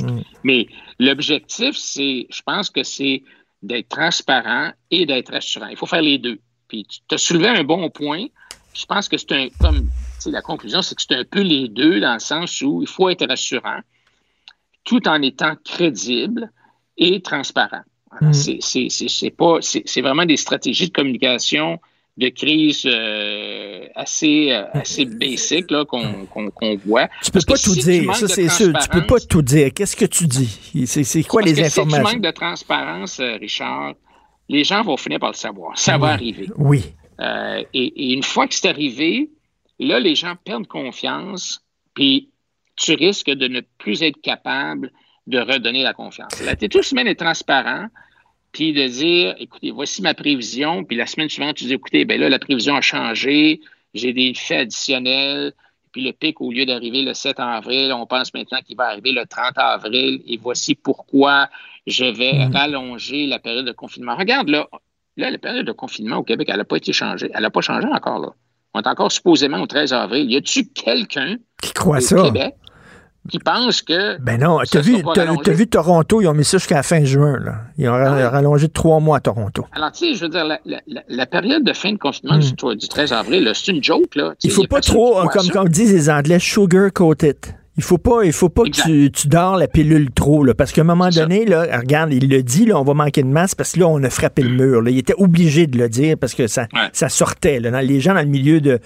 Mm. 0.00 0.20
Mais 0.44 0.66
l'objectif, 0.98 1.76
c'est, 1.76 2.26
je 2.30 2.42
pense 2.42 2.70
que 2.70 2.82
c'est 2.82 3.22
d'être 3.62 3.88
transparent 3.88 4.72
et 4.90 5.06
d'être 5.06 5.32
rassurant. 5.32 5.68
Il 5.68 5.76
faut 5.76 5.86
faire 5.86 6.02
les 6.02 6.18
deux. 6.18 6.38
Puis 6.68 6.86
tu 6.86 7.14
as 7.14 7.18
soulevé 7.18 7.48
un 7.48 7.64
bon 7.64 7.90
point. 7.90 8.26
Je 8.74 8.86
pense 8.86 9.08
que 9.08 9.18
c'est 9.18 9.32
un, 9.32 9.48
comme 9.60 9.88
la 10.26 10.40
conclusion, 10.40 10.82
c'est 10.82 10.94
que 10.94 11.02
c'est 11.02 11.14
un 11.14 11.24
peu 11.24 11.42
les 11.42 11.68
deux 11.68 12.00
dans 12.00 12.14
le 12.14 12.20
sens 12.20 12.60
où 12.62 12.82
il 12.82 12.88
faut 12.88 13.08
être 13.08 13.26
rassurant 13.26 13.80
tout 14.84 15.06
en 15.06 15.20
étant 15.22 15.54
crédible 15.64 16.50
et 16.96 17.20
transparent. 17.20 17.82
Mm. 18.20 18.32
C'est 18.32 19.30
pas, 19.36 19.58
c'est 19.60 20.00
vraiment 20.00 20.26
des 20.26 20.36
stratégies 20.36 20.88
de 20.88 20.92
communication 20.92 21.78
de 22.16 22.28
crise 22.28 22.82
euh, 22.86 23.86
assez, 23.94 24.52
euh, 24.52 24.64
assez 24.74 25.04
basic 25.06 25.66
qu'on 25.66 26.76
voit. 26.84 27.08
Tu 27.22 27.30
peux 27.30 27.40
pas 27.46 27.56
tout 27.56 27.74
dire, 27.74 28.14
ça 28.14 28.28
c'est 28.28 28.48
sûr. 28.48 28.72
Tu 28.78 28.88
peux 28.88 29.06
pas 29.06 29.20
tout 29.20 29.42
dire. 29.42 29.70
Qu'est-ce 29.74 29.96
que 29.96 30.04
tu 30.04 30.26
dis? 30.26 30.86
C'est 30.86 31.22
quoi 31.24 31.42
les 31.42 31.60
informations? 31.60 32.04
Si 32.04 32.10
tu 32.10 32.16
manques 32.16 32.24
de 32.24 32.30
transparence, 32.30 33.20
euh, 33.20 33.36
Richard, 33.36 33.94
les 34.48 34.64
gens 34.64 34.82
vont 34.82 34.96
finir 34.96 35.20
par 35.20 35.30
le 35.30 35.36
savoir. 35.36 35.78
Ça 35.78 35.96
va 35.96 36.08
arriver. 36.08 36.48
Oui. 36.56 36.84
et, 37.18 38.12
une 38.12 38.22
fois 38.22 38.46
que 38.46 38.54
c'est 38.54 38.68
arrivé, 38.68 39.30
là, 39.78 39.98
les 39.98 40.14
gens 40.14 40.34
perdent 40.44 40.66
confiance, 40.66 41.64
puis 41.94 42.30
tu 42.76 42.94
risques 42.94 43.30
de 43.30 43.48
ne 43.48 43.60
plus 43.78 44.02
être 44.02 44.20
capable 44.20 44.90
de 45.26 45.38
redonner 45.38 45.82
la 45.82 45.94
confiance. 45.94 46.40
Là, 46.44 46.56
tu 46.56 46.64
es 46.66 46.68
tout 46.68 46.82
semaine 46.82 47.14
transparent 47.14 47.86
puis 48.52 48.72
de 48.72 48.86
dire, 48.86 49.34
écoutez, 49.38 49.70
voici 49.70 50.02
ma 50.02 50.14
prévision, 50.14 50.84
puis 50.84 50.96
la 50.96 51.06
semaine 51.06 51.28
suivante, 51.28 51.56
tu 51.56 51.64
dis, 51.64 51.74
écoutez, 51.74 52.04
ben 52.04 52.20
là, 52.20 52.28
la 52.28 52.38
prévision 52.38 52.76
a 52.76 52.82
changé, 52.82 53.60
j'ai 53.94 54.12
des 54.12 54.34
faits 54.34 54.60
additionnels, 54.60 55.54
puis 55.90 56.04
le 56.04 56.12
pic, 56.12 56.40
au 56.40 56.52
lieu 56.52 56.66
d'arriver 56.66 57.02
le 57.02 57.14
7 57.14 57.40
avril, 57.40 57.92
on 57.92 58.06
pense 58.06 58.32
maintenant 58.34 58.60
qu'il 58.64 58.76
va 58.76 58.88
arriver 58.88 59.12
le 59.12 59.26
30 59.26 59.56
avril, 59.56 60.22
et 60.26 60.36
voici 60.36 60.74
pourquoi 60.74 61.48
je 61.86 62.04
vais 62.04 62.46
mm. 62.46 62.52
rallonger 62.54 63.26
la 63.26 63.38
période 63.38 63.66
de 63.66 63.72
confinement. 63.72 64.16
Regarde, 64.16 64.48
là, 64.48 64.68
là, 65.16 65.30
la 65.30 65.38
période 65.38 65.66
de 65.66 65.72
confinement 65.72 66.16
au 66.18 66.22
Québec, 66.22 66.48
elle 66.50 66.58
n'a 66.58 66.64
pas 66.64 66.76
été 66.76 66.92
changée. 66.92 67.30
Elle 67.34 67.42
n'a 67.42 67.50
pas 67.50 67.60
changé 67.60 67.88
encore, 67.88 68.18
là. 68.18 68.28
On 68.74 68.80
est 68.80 68.86
encore 68.86 69.12
supposément 69.12 69.60
au 69.60 69.66
13 69.66 69.92
avril. 69.92 70.30
Y 70.30 70.36
a-tu 70.36 70.66
quelqu'un 70.68 71.36
qui 71.60 71.74
croit 71.74 72.00
ça? 72.00 72.22
Québec 72.22 72.54
qui 73.28 73.38
pensent 73.38 73.82
que. 73.82 74.18
Ben 74.18 74.40
non, 74.40 74.58
tu 74.70 74.78
as, 74.78 74.80
vu, 74.80 75.66
Toronto, 75.66 76.20
ils 76.20 76.26
ont 76.26 76.34
mis 76.34 76.44
ça 76.44 76.58
jusqu'à 76.58 76.76
la 76.76 76.82
fin 76.82 77.04
juin. 77.04 77.38
Là. 77.38 77.60
Ils 77.78 77.88
ont 77.88 77.94
ah 77.94 78.30
rallongé 78.30 78.66
de 78.66 78.72
trois 78.72 79.00
mois 79.00 79.18
à 79.18 79.20
Toronto. 79.20 79.66
Alors, 79.72 79.92
tu 79.92 80.06
sais, 80.06 80.14
je 80.14 80.24
veux 80.24 80.28
dire, 80.28 80.44
la, 80.44 81.26
période 81.26 81.64
de 81.64 81.72
fin 81.72 81.92
de 81.92 81.98
confinement 81.98 82.36
hmm. 82.36 82.74
du, 82.76 82.88
13 82.88 83.12
avril, 83.12 83.50
c'est 83.54 83.72
une 83.72 83.82
joke. 83.82 84.14
Là. 84.16 84.34
Il 84.42 84.50
faut 84.50 84.66
pas 84.66 84.80
trop, 84.80 85.26
comme, 85.28 85.48
comme 85.48 85.68
disent 85.68 85.92
les 85.92 86.10
Anglais, 86.10 86.38
sugar 86.38 86.92
coated. 86.92 87.36
Il 87.78 87.82
faut 87.82 87.96
pas, 87.96 88.22
il 88.24 88.34
faut 88.34 88.50
pas 88.50 88.64
que 88.64 88.70
tu, 88.70 89.10
tu, 89.10 89.28
dors 89.28 89.56
la 89.56 89.66
pilule 89.66 90.10
trop, 90.10 90.44
là, 90.44 90.52
parce 90.52 90.72
qu'à 90.72 90.82
un 90.82 90.84
moment 90.84 91.08
donné, 91.08 91.46
là, 91.46 91.78
regarde, 91.78 92.12
il 92.12 92.28
le 92.28 92.42
dit, 92.42 92.66
là, 92.66 92.78
on 92.78 92.84
va 92.84 92.92
manquer 92.92 93.22
de 93.22 93.28
masse 93.28 93.54
parce 93.54 93.72
que 93.72 93.80
là, 93.80 93.88
on 93.88 94.02
a 94.02 94.10
frappé 94.10 94.42
le 94.42 94.50
mur. 94.50 94.82
Là. 94.82 94.90
Il 94.90 94.98
était 94.98 95.14
obligé 95.16 95.66
de 95.66 95.78
le 95.78 95.88
dire 95.88 96.18
parce 96.18 96.34
que 96.34 96.48
ça, 96.48 96.66
ça 96.92 97.08
sortait. 97.08 97.60
Là. 97.60 97.80
les 97.80 98.00
gens 98.00 98.12
dans 98.12 98.20
le 98.20 98.26
milieu 98.26 98.60
de, 98.60 98.78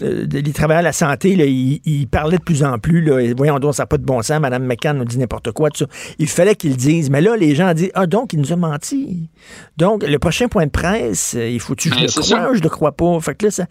des 0.00 0.52
travailleurs 0.54 0.80
de 0.80 0.86
la 0.86 0.92
santé, 0.94 1.36
là, 1.36 1.44
ils, 1.44 2.06
parlaient 2.10 2.38
de 2.38 2.42
plus 2.42 2.64
en 2.64 2.78
plus. 2.78 3.02
Là, 3.02 3.34
voyons 3.36 3.58
donc, 3.58 3.74
ça 3.74 3.82
n'a 3.82 3.86
pas 3.86 3.98
de 3.98 4.04
bon 4.04 4.22
sens. 4.22 4.40
Madame 4.40 4.64
McCann 4.64 4.96
nous 4.96 5.04
dit 5.04 5.18
n'importe 5.18 5.52
quoi. 5.52 5.68
Tout 5.68 5.84
ça. 5.84 5.86
Il 6.18 6.26
fallait 6.26 6.54
qu'ils 6.54 6.70
le 6.70 6.76
disent. 6.76 7.10
Mais 7.10 7.20
là, 7.20 7.36
les 7.36 7.54
gens 7.54 7.74
disent 7.74 7.92
Ah, 7.92 8.06
donc, 8.06 8.32
il 8.32 8.40
nous 8.40 8.54
a 8.54 8.56
menti. 8.56 9.28
Donc, 9.76 10.02
le 10.02 10.18
prochain 10.18 10.48
point 10.48 10.64
de 10.64 10.70
presse, 10.70 11.34
euh, 11.36 11.46
il 11.46 11.60
faut-tu 11.60 11.90
que 11.90 11.96
je 11.96 12.02
le 12.04 12.08
croie? 12.08 12.54
je 12.54 12.62
le 12.62 12.68
crois 12.70 12.92
pas. 12.92 13.20
Fait 13.20 13.34
que 13.34 13.46
là, 13.46 13.50
ça, 13.50 13.66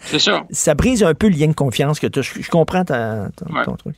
ça. 0.51 0.75
brise 0.75 1.01
un 1.01 1.15
peu 1.15 1.27
le 1.27 1.35
lien 1.35 1.47
de 1.47 1.53
confiance 1.53 1.99
que 1.99 2.05
tu 2.05 2.21
je, 2.21 2.41
je, 2.41 2.49
comprends 2.49 2.85
ton, 2.85 3.29
ton 3.65 3.75
truc. 3.75 3.95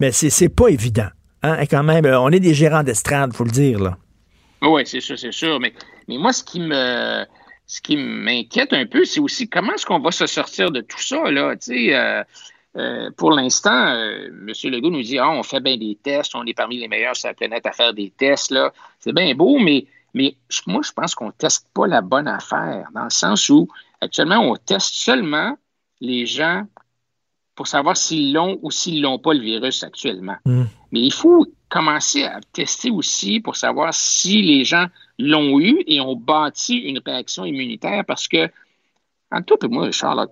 Mais 0.00 0.12
c'est 0.12 0.48
pas 0.48 0.68
évident. 0.68 1.08
Hein? 1.42 1.64
Quand 1.66 1.82
même, 1.82 2.04
euh, 2.04 2.20
on 2.20 2.30
est 2.30 2.40
des 2.40 2.54
gérants 2.54 2.82
d'estrade, 2.82 3.32
faut 3.32 3.44
le 3.44 3.50
dire. 3.50 3.78
là. 3.78 3.96
Oui, 4.62 4.82
c'est 4.86 5.00
sûr, 5.00 5.18
c'est 5.18 5.32
sûr. 5.32 5.60
Mais, 5.60 5.72
mais 6.08 6.18
moi, 6.18 6.32
ce 6.32 6.42
qui 6.42 6.60
me 6.60 7.24
ce 7.68 7.80
qui 7.80 7.96
m'inquiète 7.96 8.72
un 8.72 8.86
peu, 8.86 9.04
c'est 9.04 9.18
aussi 9.18 9.48
comment 9.48 9.72
est-ce 9.72 9.84
qu'on 9.84 9.98
va 9.98 10.12
se 10.12 10.26
sortir 10.26 10.70
de 10.70 10.80
tout 10.80 11.00
ça, 11.00 11.30
là. 11.30 11.54
Euh, 11.68 12.24
euh, 12.76 13.10
pour 13.16 13.32
l'instant, 13.32 13.88
M. 13.88 14.52
Legault 14.64 14.90
nous 14.90 15.02
dit 15.02 15.18
ah, 15.18 15.30
on 15.30 15.42
fait 15.42 15.60
bien 15.60 15.76
des 15.76 15.98
tests, 16.00 16.34
on 16.34 16.44
est 16.44 16.54
parmi 16.54 16.78
les 16.78 16.88
meilleurs 16.88 17.16
sur 17.16 17.28
la 17.28 17.34
planète 17.34 17.66
à 17.66 17.72
faire 17.72 17.92
des 17.92 18.10
tests. 18.10 18.50
là. 18.50 18.72
C'est 19.00 19.12
bien 19.12 19.34
beau, 19.34 19.58
mais, 19.58 19.86
mais 20.14 20.36
moi, 20.66 20.80
je 20.84 20.92
pense 20.92 21.14
qu'on 21.14 21.26
ne 21.26 21.32
teste 21.32 21.66
pas 21.74 21.86
la 21.86 22.02
bonne 22.02 22.28
affaire, 22.28 22.86
dans 22.94 23.04
le 23.04 23.10
sens 23.10 23.48
où 23.48 23.66
actuellement, 24.00 24.40
on 24.40 24.56
teste 24.56 24.94
seulement 24.94 25.56
les 26.00 26.26
gens 26.26 26.66
pour 27.56 27.66
savoir 27.66 27.96
s'ils 27.96 28.32
l'ont 28.32 28.58
ou 28.62 28.70
s'ils 28.70 29.02
l'ont 29.02 29.18
pas 29.18 29.32
le 29.34 29.40
virus 29.40 29.82
actuellement. 29.82 30.36
Hmm. 30.44 30.64
Mais 30.92 31.00
il 31.00 31.12
faut 31.12 31.46
commencer 31.68 32.22
à 32.22 32.38
tester 32.52 32.90
aussi 32.90 33.40
pour 33.40 33.56
savoir 33.56 33.92
si 33.92 34.42
les 34.42 34.64
gens 34.64 34.86
l'ont 35.18 35.58
eu 35.58 35.82
et 35.86 36.00
ont 36.00 36.14
bâti 36.14 36.76
une 36.76 37.00
réaction 37.04 37.44
immunitaire 37.44 38.04
parce 38.06 38.28
que, 38.28 38.48
en 39.32 39.42
tout 39.42 39.56
et 39.64 39.68
moi, 39.68 39.86
Richard, 39.86 40.28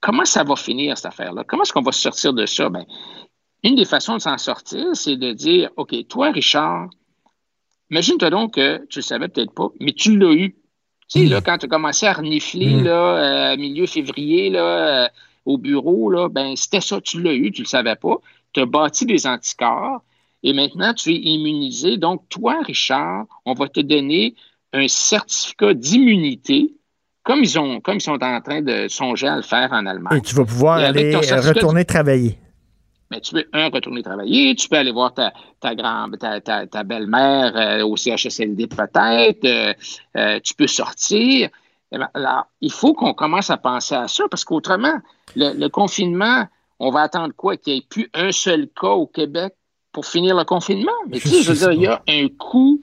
comment 0.00 0.24
ça 0.24 0.42
va 0.42 0.56
finir 0.56 0.96
cette 0.96 1.06
affaire-là? 1.06 1.44
Comment 1.46 1.62
est-ce 1.62 1.72
qu'on 1.72 1.82
va 1.82 1.92
sortir 1.92 2.32
de 2.32 2.46
ça? 2.46 2.70
Ben, 2.70 2.84
une 3.62 3.76
des 3.76 3.84
façons 3.84 4.14
de 4.14 4.20
s'en 4.20 4.38
sortir, 4.38 4.86
c'est 4.94 5.16
de 5.16 5.32
dire, 5.32 5.70
OK, 5.76 5.94
toi, 6.08 6.30
Richard, 6.30 6.88
imagine-toi 7.90 8.30
donc 8.30 8.54
que 8.54 8.86
tu 8.86 9.00
le 9.00 9.04
savais 9.04 9.28
peut-être 9.28 9.52
pas, 9.52 9.68
mais 9.80 9.92
tu 9.92 10.16
l'as 10.16 10.32
eu. 10.32 10.56
Tu 11.10 11.20
sais, 11.20 11.26
là, 11.26 11.40
hmm. 11.40 11.42
quand 11.44 11.58
tu 11.58 11.66
as 11.66 11.68
commencé 11.68 12.06
à 12.06 12.14
renifler, 12.14 12.74
hmm. 12.74 12.84
là, 12.84 13.52
euh, 13.52 13.56
milieu 13.56 13.86
février, 13.86 14.50
là, 14.50 15.04
euh, 15.04 15.08
au 15.48 15.56
bureau, 15.56 16.10
là, 16.10 16.28
ben, 16.28 16.54
c'était 16.56 16.82
ça, 16.82 17.00
tu 17.00 17.22
l'as 17.22 17.32
eu, 17.32 17.50
tu 17.50 17.62
ne 17.62 17.64
le 17.64 17.68
savais 17.68 17.96
pas. 17.96 18.18
Tu 18.52 18.60
as 18.60 18.66
bâti 18.66 19.06
des 19.06 19.26
anticorps 19.26 20.02
et 20.42 20.52
maintenant 20.52 20.92
tu 20.92 21.10
es 21.10 21.16
immunisé. 21.16 21.96
Donc, 21.96 22.28
toi, 22.28 22.60
Richard, 22.62 23.24
on 23.46 23.54
va 23.54 23.68
te 23.68 23.80
donner 23.80 24.34
un 24.74 24.86
certificat 24.88 25.72
d'immunité 25.72 26.74
comme 27.24 27.40
ils, 27.42 27.58
ont, 27.58 27.80
comme 27.80 27.96
ils 27.96 28.02
sont 28.02 28.22
en 28.22 28.40
train 28.40 28.60
de 28.60 28.88
songer 28.88 29.26
à 29.26 29.36
le 29.36 29.42
faire 29.42 29.72
en 29.72 29.86
Allemagne. 29.86 30.18
Et 30.18 30.22
tu 30.22 30.34
vas 30.34 30.44
pouvoir 30.44 30.78
aller 30.78 31.16
retourner 31.16 31.84
travailler. 31.84 32.38
Mais 33.10 33.20
tu 33.20 33.32
peux, 33.32 33.44
un, 33.54 33.70
retourner 33.70 34.02
travailler, 34.02 34.54
tu 34.54 34.68
peux 34.68 34.76
aller 34.76 34.92
voir 34.92 35.14
ta, 35.14 35.32
ta, 35.60 35.74
grand, 35.74 36.10
ta, 36.10 36.40
ta, 36.40 36.84
belle-mère 36.84 37.56
euh, 37.56 37.86
au 37.86 37.96
CHSLD 37.96 38.66
peut-être, 38.66 39.44
euh, 39.46 39.72
euh, 40.16 40.40
tu 40.44 40.52
peux 40.54 40.66
sortir. 40.66 41.48
Eh 41.92 41.98
ben, 41.98 42.08
alors, 42.14 42.46
il 42.60 42.72
faut 42.72 42.94
qu'on 42.94 43.14
commence 43.14 43.50
à 43.50 43.56
penser 43.56 43.94
à 43.94 44.08
ça 44.08 44.24
parce 44.30 44.44
qu'autrement, 44.44 45.00
le, 45.36 45.68
confinement, 45.68 46.46
on 46.78 46.90
va 46.90 47.02
attendre 47.02 47.32
quoi? 47.34 47.56
Qu'il 47.56 47.74
n'y 47.74 47.78
ait 47.80 47.86
plus 47.88 48.10
un 48.14 48.32
seul 48.32 48.68
cas 48.68 48.90
au 48.90 49.06
Québec 49.06 49.54
pour 49.92 50.06
finir 50.06 50.36
le 50.36 50.44
confinement? 50.44 50.92
Mais 51.08 51.18
tu 51.18 51.28
sais, 51.28 51.42
je 51.42 51.52
veux 51.52 51.58
dire, 51.58 51.72
il 51.72 51.82
y 51.82 51.86
a 51.86 52.02
un 52.06 52.28
coût, 52.28 52.82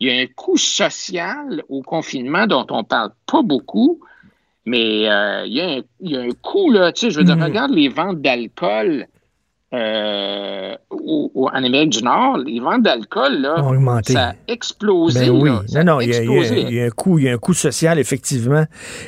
il 0.00 0.08
y 0.08 0.18
a 0.18 0.22
un 0.22 0.26
coût 0.26 0.56
social 0.56 1.62
au 1.68 1.82
confinement 1.82 2.46
dont 2.46 2.66
on 2.70 2.82
parle 2.82 3.12
pas 3.26 3.42
beaucoup, 3.42 4.00
mais 4.64 5.08
euh, 5.10 5.44
il, 5.46 5.52
y 5.52 5.60
a 5.60 5.66
un, 5.66 5.82
il, 6.00 6.10
y 6.10 6.16
a 6.16 6.20
un, 6.20 6.30
coût, 6.30 6.70
là, 6.70 6.92
tu 6.92 7.00
sais, 7.00 7.10
je 7.10 7.18
veux 7.18 7.24
dire, 7.24 7.36
mm. 7.36 7.42
regarde 7.42 7.70
les 7.72 7.88
ventes 7.88 8.22
d'alcool 8.22 9.06
euh, 9.72 10.74
au, 10.90 11.48
en 11.52 11.62
Amérique 11.64 11.90
du 11.90 12.02
Nord, 12.02 12.38
les 12.38 12.58
ventes 12.58 12.82
d'alcool, 12.82 13.40
là, 13.40 13.54
ça 14.02 14.30
a 14.30 14.32
explosé. 14.48 15.26
Ben 15.26 15.30
oui, 15.30 15.50
non, 15.72 15.84
non, 15.84 16.00
il 16.00 16.10
y, 16.10 16.16
a, 16.16 16.22
il, 16.22 16.74
y 16.74 16.80
a, 16.80 16.86
un 16.86 16.90
coût, 16.90 17.20
il 17.20 17.26
y 17.26 17.28
a 17.28 17.32
un 17.32 17.38
coût 17.38 17.54
social, 17.54 17.98
effectivement. 18.00 18.64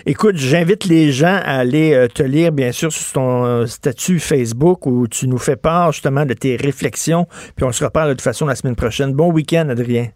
Écoute, 0.06 0.36
j'invite 0.36 0.84
les 0.84 1.10
gens 1.10 1.40
à 1.44 1.56
aller 1.56 1.94
euh, 1.94 2.06
te 2.06 2.22
lire, 2.22 2.52
bien 2.52 2.70
sûr, 2.70 2.92
sur 2.92 3.12
ton 3.12 3.44
euh, 3.44 3.66
statut 3.66 4.20
Facebook 4.20 4.86
où 4.86 5.08
tu 5.08 5.26
nous 5.26 5.38
fais 5.38 5.56
part, 5.56 5.90
justement, 5.90 6.24
de 6.24 6.34
tes 6.34 6.54
réflexions, 6.54 7.26
puis 7.56 7.64
on 7.64 7.72
se 7.72 7.82
reparle 7.82 8.10
de 8.10 8.14
toute 8.14 8.22
façon 8.22 8.46
la 8.46 8.54
semaine 8.54 8.76
prochaine. 8.76 9.12
Bon 9.14 9.32
week-end, 9.32 9.68
Adrien. 9.68 10.08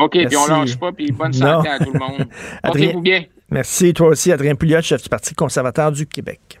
OK, 0.00 0.12
puis 0.12 0.36
on 0.36 0.46
lâche 0.46 0.76
pas, 0.78 0.92
puis 0.92 1.10
bonne 1.10 1.32
santé 1.32 1.68
à 1.68 1.78
tout 1.78 1.92
le 1.92 1.98
monde. 1.98 2.28
Portez-vous 2.62 3.00
bien. 3.00 3.24
Merci, 3.50 3.92
toi 3.92 4.08
aussi, 4.08 4.30
Adrien 4.30 4.54
Pouliot, 4.54 4.82
chef 4.82 5.02
du 5.02 5.08
Parti 5.08 5.34
conservateur 5.34 5.90
du 5.90 6.06
Québec. 6.06 6.60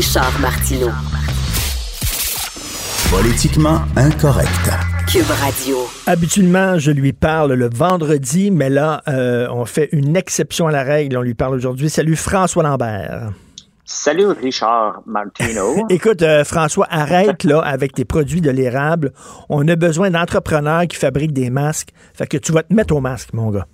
Richard 0.00 0.40
Martineau. 0.40 0.88
Politiquement 3.10 3.80
incorrect. 3.96 4.70
Cube 5.06 5.28
Radio. 5.28 5.76
Habituellement, 6.06 6.78
je 6.78 6.90
lui 6.90 7.12
parle 7.12 7.52
le 7.52 7.68
vendredi, 7.68 8.50
mais 8.50 8.70
là, 8.70 9.02
euh, 9.08 9.46
on 9.50 9.66
fait 9.66 9.90
une 9.92 10.16
exception 10.16 10.68
à 10.68 10.70
la 10.70 10.84
règle. 10.84 11.18
On 11.18 11.20
lui 11.20 11.34
parle 11.34 11.54
aujourd'hui. 11.54 11.90
Salut 11.90 12.16
François 12.16 12.62
Lambert. 12.62 13.32
Salut 13.84 14.28
Richard 14.28 15.02
Martineau. 15.04 15.84
Écoute, 15.90 16.22
euh, 16.22 16.44
François, 16.44 16.86
arrête 16.88 17.44
là 17.44 17.60
avec 17.60 17.92
tes 17.92 18.06
produits 18.06 18.40
de 18.40 18.50
l'érable. 18.50 19.12
On 19.50 19.68
a 19.68 19.76
besoin 19.76 20.08
d'entrepreneurs 20.08 20.86
qui 20.86 20.96
fabriquent 20.96 21.34
des 21.34 21.50
masques. 21.50 21.90
Fait 22.14 22.26
que 22.26 22.38
tu 22.38 22.52
vas 22.52 22.62
te 22.62 22.72
mettre 22.72 22.96
au 22.96 23.02
masque, 23.02 23.34
mon 23.34 23.50
gars. 23.50 23.66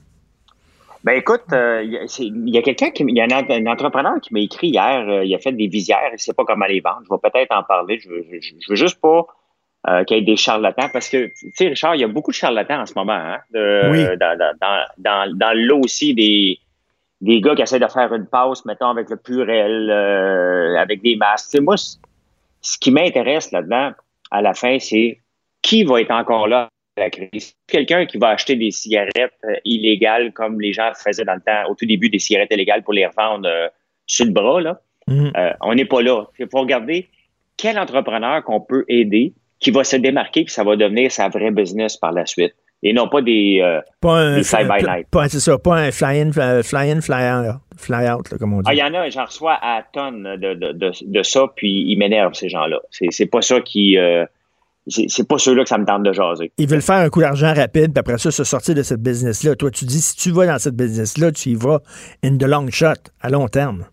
Ben 1.06 1.18
écoute, 1.18 1.44
euh, 1.52 1.84
il 1.84 2.50
y 2.50 2.58
a, 2.58 2.62
quelqu'un 2.62 2.90
qui, 2.90 3.04
il 3.06 3.16
y 3.16 3.20
a 3.20 3.26
un, 3.26 3.66
entrepreneur 3.66 4.20
qui 4.20 4.34
m'a 4.34 4.40
écrit 4.40 4.70
hier, 4.70 5.08
euh, 5.08 5.24
il 5.24 5.32
a 5.36 5.38
fait 5.38 5.52
des 5.52 5.68
visières, 5.68 6.00
il 6.08 6.14
ne 6.14 6.18
sait 6.18 6.34
pas 6.34 6.44
comment 6.44 6.66
les 6.66 6.80
vendre. 6.80 7.02
Je 7.04 7.14
vais 7.14 7.30
peut-être 7.30 7.56
en 7.56 7.62
parler. 7.62 8.00
Je 8.00 8.08
veux, 8.08 8.24
veux 8.68 8.74
juste 8.74 9.00
pas 9.00 9.24
euh, 9.88 10.02
qu'il 10.02 10.16
y 10.16 10.20
ait 10.20 10.24
des 10.24 10.36
charlatans 10.36 10.88
parce 10.92 11.08
que, 11.08 11.26
tu 11.26 11.52
sais, 11.54 11.68
Richard, 11.68 11.94
il 11.94 12.00
y 12.00 12.04
a 12.04 12.08
beaucoup 12.08 12.32
de 12.32 12.36
charlatans 12.36 12.80
en 12.80 12.86
ce 12.86 12.94
moment. 12.96 13.12
Hein, 13.12 13.38
dans, 13.52 15.32
dans, 15.32 15.56
l'eau 15.56 15.78
aussi, 15.84 16.12
des, 16.12 16.58
des 17.20 17.40
gars 17.40 17.54
qui 17.54 17.62
essaient 17.62 17.78
de 17.78 17.86
faire 17.86 18.12
une 18.12 18.26
passe, 18.26 18.64
mettons, 18.64 18.88
avec 18.88 19.08
le 19.08 19.16
purel, 19.16 19.88
avec 20.76 21.02
des 21.02 21.14
masques. 21.14 21.50
sais, 21.52 21.60
moi, 21.60 21.76
ce 21.76 22.78
qui 22.80 22.90
m'intéresse 22.90 23.52
là-dedans, 23.52 23.92
à 24.32 24.42
la 24.42 24.54
fin, 24.54 24.80
c'est 24.80 25.20
qui 25.62 25.84
va 25.84 26.00
être 26.00 26.10
encore 26.10 26.48
là 26.48 26.68
la 26.96 27.10
crise. 27.10 27.54
Quelqu'un 27.66 28.06
qui 28.06 28.18
va 28.18 28.28
acheter 28.28 28.56
des 28.56 28.70
cigarettes 28.70 29.38
euh, 29.44 29.54
illégales 29.64 30.32
comme 30.32 30.60
les 30.60 30.72
gens 30.72 30.90
faisaient 30.94 31.24
dans 31.24 31.34
le 31.34 31.40
temps, 31.40 31.70
au 31.70 31.74
tout 31.74 31.86
début, 31.86 32.08
des 32.08 32.18
cigarettes 32.18 32.52
illégales 32.52 32.82
pour 32.82 32.94
les 32.94 33.06
revendre 33.06 33.48
euh, 33.48 33.68
sur 34.06 34.24
le 34.24 34.32
bras, 34.32 34.60
là. 34.60 34.80
Mhm. 35.08 35.32
Euh, 35.36 35.52
on 35.60 35.74
n'est 35.74 35.84
pas 35.84 36.02
là. 36.02 36.24
Il 36.38 36.48
faut 36.50 36.60
regarder 36.60 37.08
quel 37.56 37.78
entrepreneur 37.78 38.42
qu'on 38.42 38.60
peut 38.60 38.84
aider 38.88 39.34
qui 39.60 39.70
va 39.70 39.84
se 39.84 39.96
démarquer 39.96 40.44
puis 40.44 40.52
ça 40.52 40.64
va 40.64 40.76
devenir 40.76 41.12
sa 41.12 41.28
vraie 41.28 41.50
business 41.50 41.96
par 41.96 42.12
la 42.12 42.26
suite. 42.26 42.54
Et 42.82 42.92
non 42.92 43.08
pas 43.08 43.22
des, 43.22 43.62
pas 44.00 44.42
fly-by-night. 44.42 45.06
C'est 45.28 45.40
ça, 45.40 45.56
pas 45.58 45.76
un 45.76 45.90
fly-in, 45.90 46.30
fly-in, 46.62 47.00
fly-out, 47.00 48.28
comme 48.38 48.52
on 48.52 48.60
dit. 48.60 48.64
Ah, 48.66 48.74
il 48.74 48.78
y 48.78 48.82
en 48.82 48.92
a, 48.92 49.08
j'en 49.08 49.24
reçois 49.24 49.58
à 49.62 49.82
tonnes 49.92 50.36
de, 50.36 50.54
de, 50.54 50.72
de, 50.72 50.92
de 51.00 51.22
ça, 51.22 51.46
puis 51.56 51.84
ils 51.88 51.96
m'énervent, 51.96 52.34
ces 52.34 52.50
gens-là. 52.50 52.80
C'est 52.90 53.26
pas 53.26 53.40
ça 53.40 53.60
qui 53.60 53.96
c'est 54.88 55.28
pas 55.28 55.38
ceux-là 55.38 55.64
que 55.64 55.68
ça 55.68 55.78
me 55.78 55.84
tente 55.84 56.02
de 56.02 56.12
jaser. 56.12 56.52
Ils 56.58 56.68
veulent 56.68 56.82
faire 56.82 56.96
un 56.96 57.08
coup 57.08 57.20
d'argent 57.20 57.52
rapide, 57.52 57.92
puis 57.92 58.00
après 58.00 58.18
ça, 58.18 58.30
se 58.30 58.44
sortir 58.44 58.74
de 58.74 58.82
cette 58.82 59.02
business-là. 59.02 59.56
Toi, 59.56 59.70
tu 59.70 59.84
dis, 59.84 60.00
si 60.00 60.16
tu 60.16 60.30
vas 60.30 60.46
dans 60.46 60.58
cette 60.58 60.76
business-là, 60.76 61.32
tu 61.32 61.50
y 61.50 61.54
vas 61.54 61.80
in 62.22 62.36
the 62.36 62.44
long 62.44 62.68
shot, 62.70 63.10
à 63.20 63.30
long 63.30 63.48
terme. 63.48 63.86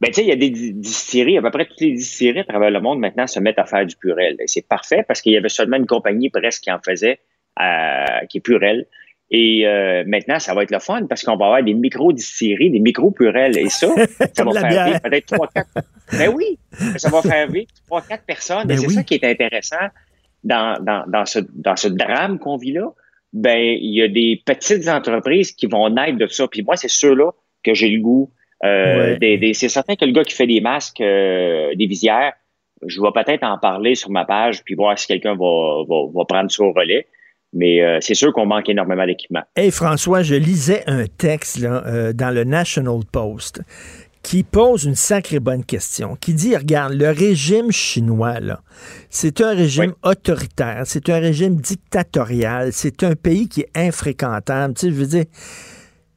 Ben, 0.00 0.08
tu 0.08 0.14
sais, 0.14 0.22
il 0.22 0.28
y 0.28 0.32
a 0.32 0.36
des 0.36 0.50
distilleries, 0.50 1.36
à 1.36 1.42
peu 1.42 1.50
près 1.50 1.66
toutes 1.66 1.80
les 1.80 1.92
distilleries 1.92 2.40
à 2.40 2.44
travers 2.44 2.70
le 2.70 2.80
monde 2.80 2.98
maintenant 3.00 3.26
se 3.26 3.38
mettent 3.38 3.58
à 3.58 3.66
faire 3.66 3.84
du 3.84 3.96
purel. 3.96 4.36
C'est 4.46 4.66
parfait 4.66 5.04
parce 5.06 5.20
qu'il 5.20 5.32
y 5.32 5.36
avait 5.36 5.50
seulement 5.50 5.76
une 5.76 5.86
compagnie 5.86 6.30
presque 6.30 6.62
qui 6.62 6.72
en 6.72 6.78
faisait, 6.78 7.20
euh, 7.60 8.26
qui 8.30 8.38
est 8.38 8.40
purel. 8.40 8.86
Et 9.30 9.64
euh, 9.64 10.02
maintenant, 10.06 10.40
ça 10.40 10.54
va 10.54 10.64
être 10.64 10.72
le 10.72 10.80
fun 10.80 11.06
parce 11.08 11.22
qu'on 11.22 11.36
va 11.36 11.46
avoir 11.46 11.62
des 11.62 11.74
micro-distilleries, 11.74 12.70
des 12.70 12.80
micro-purels. 12.80 13.56
Et 13.56 13.68
ça, 13.68 13.88
ça 14.34 14.44
va 14.44 14.52
faire 14.52 14.86
vivre 14.86 15.00
peut-être 15.00 15.26
trois, 15.26 15.46
quatre. 15.46 15.68
ben 16.18 16.32
oui, 16.34 16.58
ça 16.96 17.10
va 17.10 17.22
faire 17.22 17.48
vivre 17.48 17.68
trois, 17.86 18.02
quatre 18.02 18.24
personnes. 18.24 18.66
Ben 18.66 18.74
et 18.74 18.78
c'est 18.78 18.88
ça 18.88 19.02
qui 19.04 19.14
est 19.14 19.24
intéressant 19.24 19.86
dans, 20.42 20.82
dans, 20.82 21.04
dans, 21.06 21.26
ce, 21.26 21.38
dans 21.54 21.76
ce 21.76 21.86
drame 21.86 22.38
qu'on 22.40 22.56
vit 22.56 22.72
là. 22.72 22.88
Ben, 23.32 23.60
il 23.80 23.94
y 23.94 24.02
a 24.02 24.08
des 24.08 24.42
petites 24.44 24.88
entreprises 24.88 25.52
qui 25.52 25.66
vont 25.66 25.88
naître 25.88 26.18
de 26.18 26.26
ça. 26.26 26.48
Puis 26.48 26.62
moi, 26.62 26.74
c'est 26.74 26.90
ceux-là 26.90 27.30
que 27.62 27.72
j'ai 27.72 27.88
le 27.88 28.00
goût. 28.00 28.32
Euh, 28.64 29.16
des, 29.16 29.54
c'est 29.54 29.68
certain 29.68 29.94
que 29.94 30.04
le 30.04 30.12
gars 30.12 30.24
qui 30.24 30.34
fait 30.34 30.48
des 30.48 30.60
masques, 30.60 31.00
euh, 31.00 31.72
des 31.76 31.86
visières, 31.86 32.32
je 32.84 33.00
vais 33.00 33.10
peut-être 33.14 33.44
en 33.44 33.58
parler 33.58 33.94
sur 33.94 34.10
ma 34.10 34.24
page 34.24 34.64
puis 34.64 34.74
voir 34.74 34.98
si 34.98 35.06
quelqu'un 35.06 35.36
va, 35.36 35.84
va, 35.88 35.96
va 36.12 36.24
prendre 36.24 36.50
ça 36.50 36.64
au 36.64 36.72
relais. 36.72 37.06
Mais 37.52 37.82
euh, 37.82 37.98
c'est 38.00 38.14
sûr 38.14 38.32
qu'on 38.32 38.46
manque 38.46 38.68
énormément 38.68 39.06
d'équipement. 39.06 39.42
Hey 39.56 39.70
François, 39.70 40.22
je 40.22 40.34
lisais 40.34 40.84
un 40.86 41.06
texte 41.06 41.58
là, 41.58 41.82
euh, 41.86 42.12
dans 42.12 42.30
le 42.30 42.44
National 42.44 43.00
Post 43.10 43.62
qui 44.22 44.42
pose 44.42 44.84
une 44.84 44.94
sacrée 44.94 45.40
bonne 45.40 45.64
question, 45.64 46.14
qui 46.14 46.34
dit, 46.34 46.54
regarde, 46.54 46.92
le 46.92 47.08
régime 47.08 47.72
chinois, 47.72 48.38
là, 48.40 48.60
c'est 49.08 49.40
un 49.40 49.54
régime 49.54 49.94
autoritaire, 50.02 50.82
c'est 50.84 51.08
un 51.08 51.18
régime 51.18 51.56
dictatorial, 51.56 52.72
c'est 52.72 53.02
un 53.02 53.14
pays 53.14 53.48
qui 53.48 53.62
est 53.62 53.70
infréquentable. 53.74 54.74
Tu 54.74 54.80
sais, 54.80 54.92
je 54.92 54.94
veux 54.94 55.06
dire, 55.06 55.24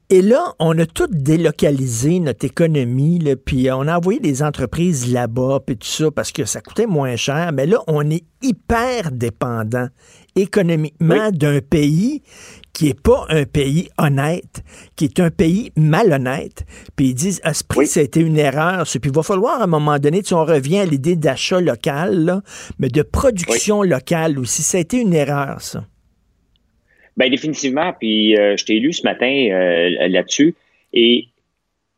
et 0.09 0.21
là, 0.21 0.53
on 0.59 0.77
a 0.77 0.85
tout 0.85 1.07
délocalisé 1.09 2.19
notre 2.19 2.45
économie, 2.45 3.19
là, 3.19 3.35
puis 3.35 3.71
on 3.71 3.87
a 3.87 3.97
envoyé 3.97 4.19
des 4.19 4.43
entreprises 4.43 5.11
là-bas, 5.11 5.61
puis 5.65 5.77
tout 5.77 5.87
ça, 5.87 6.11
parce 6.11 6.31
que 6.31 6.45
ça 6.45 6.61
coûtait 6.61 6.85
moins 6.85 7.15
cher. 7.15 7.51
Mais 7.53 7.65
là, 7.65 7.77
on 7.87 8.07
est 8.09 8.23
hyper 8.41 9.11
dépendant 9.11 9.87
économiquement 10.35 11.31
d'un 11.31 11.59
pays 11.59 12.21
qui 12.73 12.85
n'est 12.85 12.95
pas 12.95 13.25
un 13.29 13.45
pays 13.45 13.89
honnête, 13.99 14.63
qui 14.95 15.05
est 15.05 15.19
un 15.19 15.29
pays 15.29 15.71
malhonnête. 15.77 16.65
Puis 16.95 17.09
ils 17.09 17.13
disent, 17.13 17.39
à 17.43 17.53
ce 17.53 17.63
prix, 17.63 17.85
ça 17.85 17.99
a 17.99 18.03
été 18.03 18.19
une 18.19 18.37
erreur. 18.37 18.83
Puis 18.83 18.99
il 19.03 19.11
va 19.11 19.21
falloir 19.21 19.61
à 19.61 19.65
un 19.65 19.67
moment 19.67 19.99
donné, 19.99 20.21
si 20.23 20.33
on 20.33 20.43
revient 20.43 20.79
à 20.79 20.85
l'idée 20.85 21.15
d'achat 21.15 21.61
local, 21.61 22.41
mais 22.79 22.89
de 22.89 23.03
production 23.03 23.83
locale 23.83 24.39
aussi, 24.39 24.63
ça 24.63 24.79
a 24.79 24.81
été 24.81 24.97
une 24.97 25.13
erreur, 25.13 25.61
ça. 25.61 25.85
Ben 27.15 27.29
définitivement. 27.29 27.93
Puis 27.99 28.35
euh, 28.35 28.57
je 28.57 28.65
t'ai 28.65 28.79
lu 28.79 28.91
ce 28.91 29.03
matin 29.03 29.31
euh, 29.51 30.07
là-dessus. 30.07 30.55
Et 30.93 31.27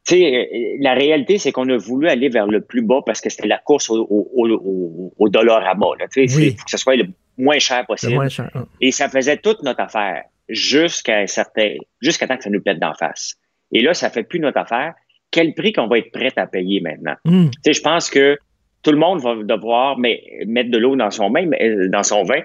sais, 0.06 0.77
la 0.80 0.94
réalité, 0.94 1.38
c'est 1.38 1.52
qu'on 1.52 1.68
a 1.69 1.77
voulu 1.77 2.07
aller 2.07 2.30
vers 2.30 2.48
le 2.48 2.61
plus 2.61 2.82
bas 2.82 3.02
parce 3.06 3.22
que 3.22 3.30
c'était 3.30 3.48
la 3.48 3.57
course 3.57 3.90
au, 3.90 4.06
au, 4.10 5.14
au, 5.18 5.30
dollar 5.30 5.65
à 5.65 5.73
bas. 5.73 5.88
Il 6.15 6.30
faut 6.30 6.64
que 6.64 6.72
ce 6.72 6.77
soit 6.77 6.95
le 6.95 7.07
moins 7.38 7.60
cher 7.60 7.86
possible. 7.86 8.27
Hein. 8.40 8.68
Et 8.82 8.91
ça 8.91 9.10
faisait 9.10 9.38
toute 9.38 9.64
notre 9.64 9.82
affaire 9.82 10.23
jusqu'à 10.48 11.19
un 11.19 11.27
certain, 11.27 11.76
jusqu'à 12.02 12.27
temps 12.27 12.38
que 12.38 12.44
ça 12.44 12.49
nous 12.49 12.61
pète 12.61 12.80
d'en 12.80 12.94
face. 12.94 13.36
Et 13.72 13.82
là, 13.82 13.94
ça 13.94 14.10
fait 14.10 14.23
plus 14.23 14.40
notre 14.40 14.60
affaire. 14.60 14.94
Quel 15.32 15.53
prix 15.53 15.73
qu'on 15.73 15.88
va 15.88 15.98
être 15.98 16.11
prêt 16.11 16.32
à 16.36 16.48
payer 16.48 16.82
maintenant? 16.82 17.15
Hmm. 17.26 17.49
Tu 17.49 17.60
sais, 17.65 17.73
je 17.73 17.82
pense 17.82 18.10
que 18.10 18.38
tout 18.84 18.91
le 18.91 18.98
monde 18.98 19.19
va 19.22 19.36
devoir 19.36 19.98
mais, 19.98 20.23
mettre 20.45 20.69
de 20.69 20.77
l'eau 20.77 20.95
dans 20.95 21.10
son 21.10 21.32
vin, 21.32 21.49
dans 21.90 22.03
son 22.03 22.23
vin, 22.23 22.41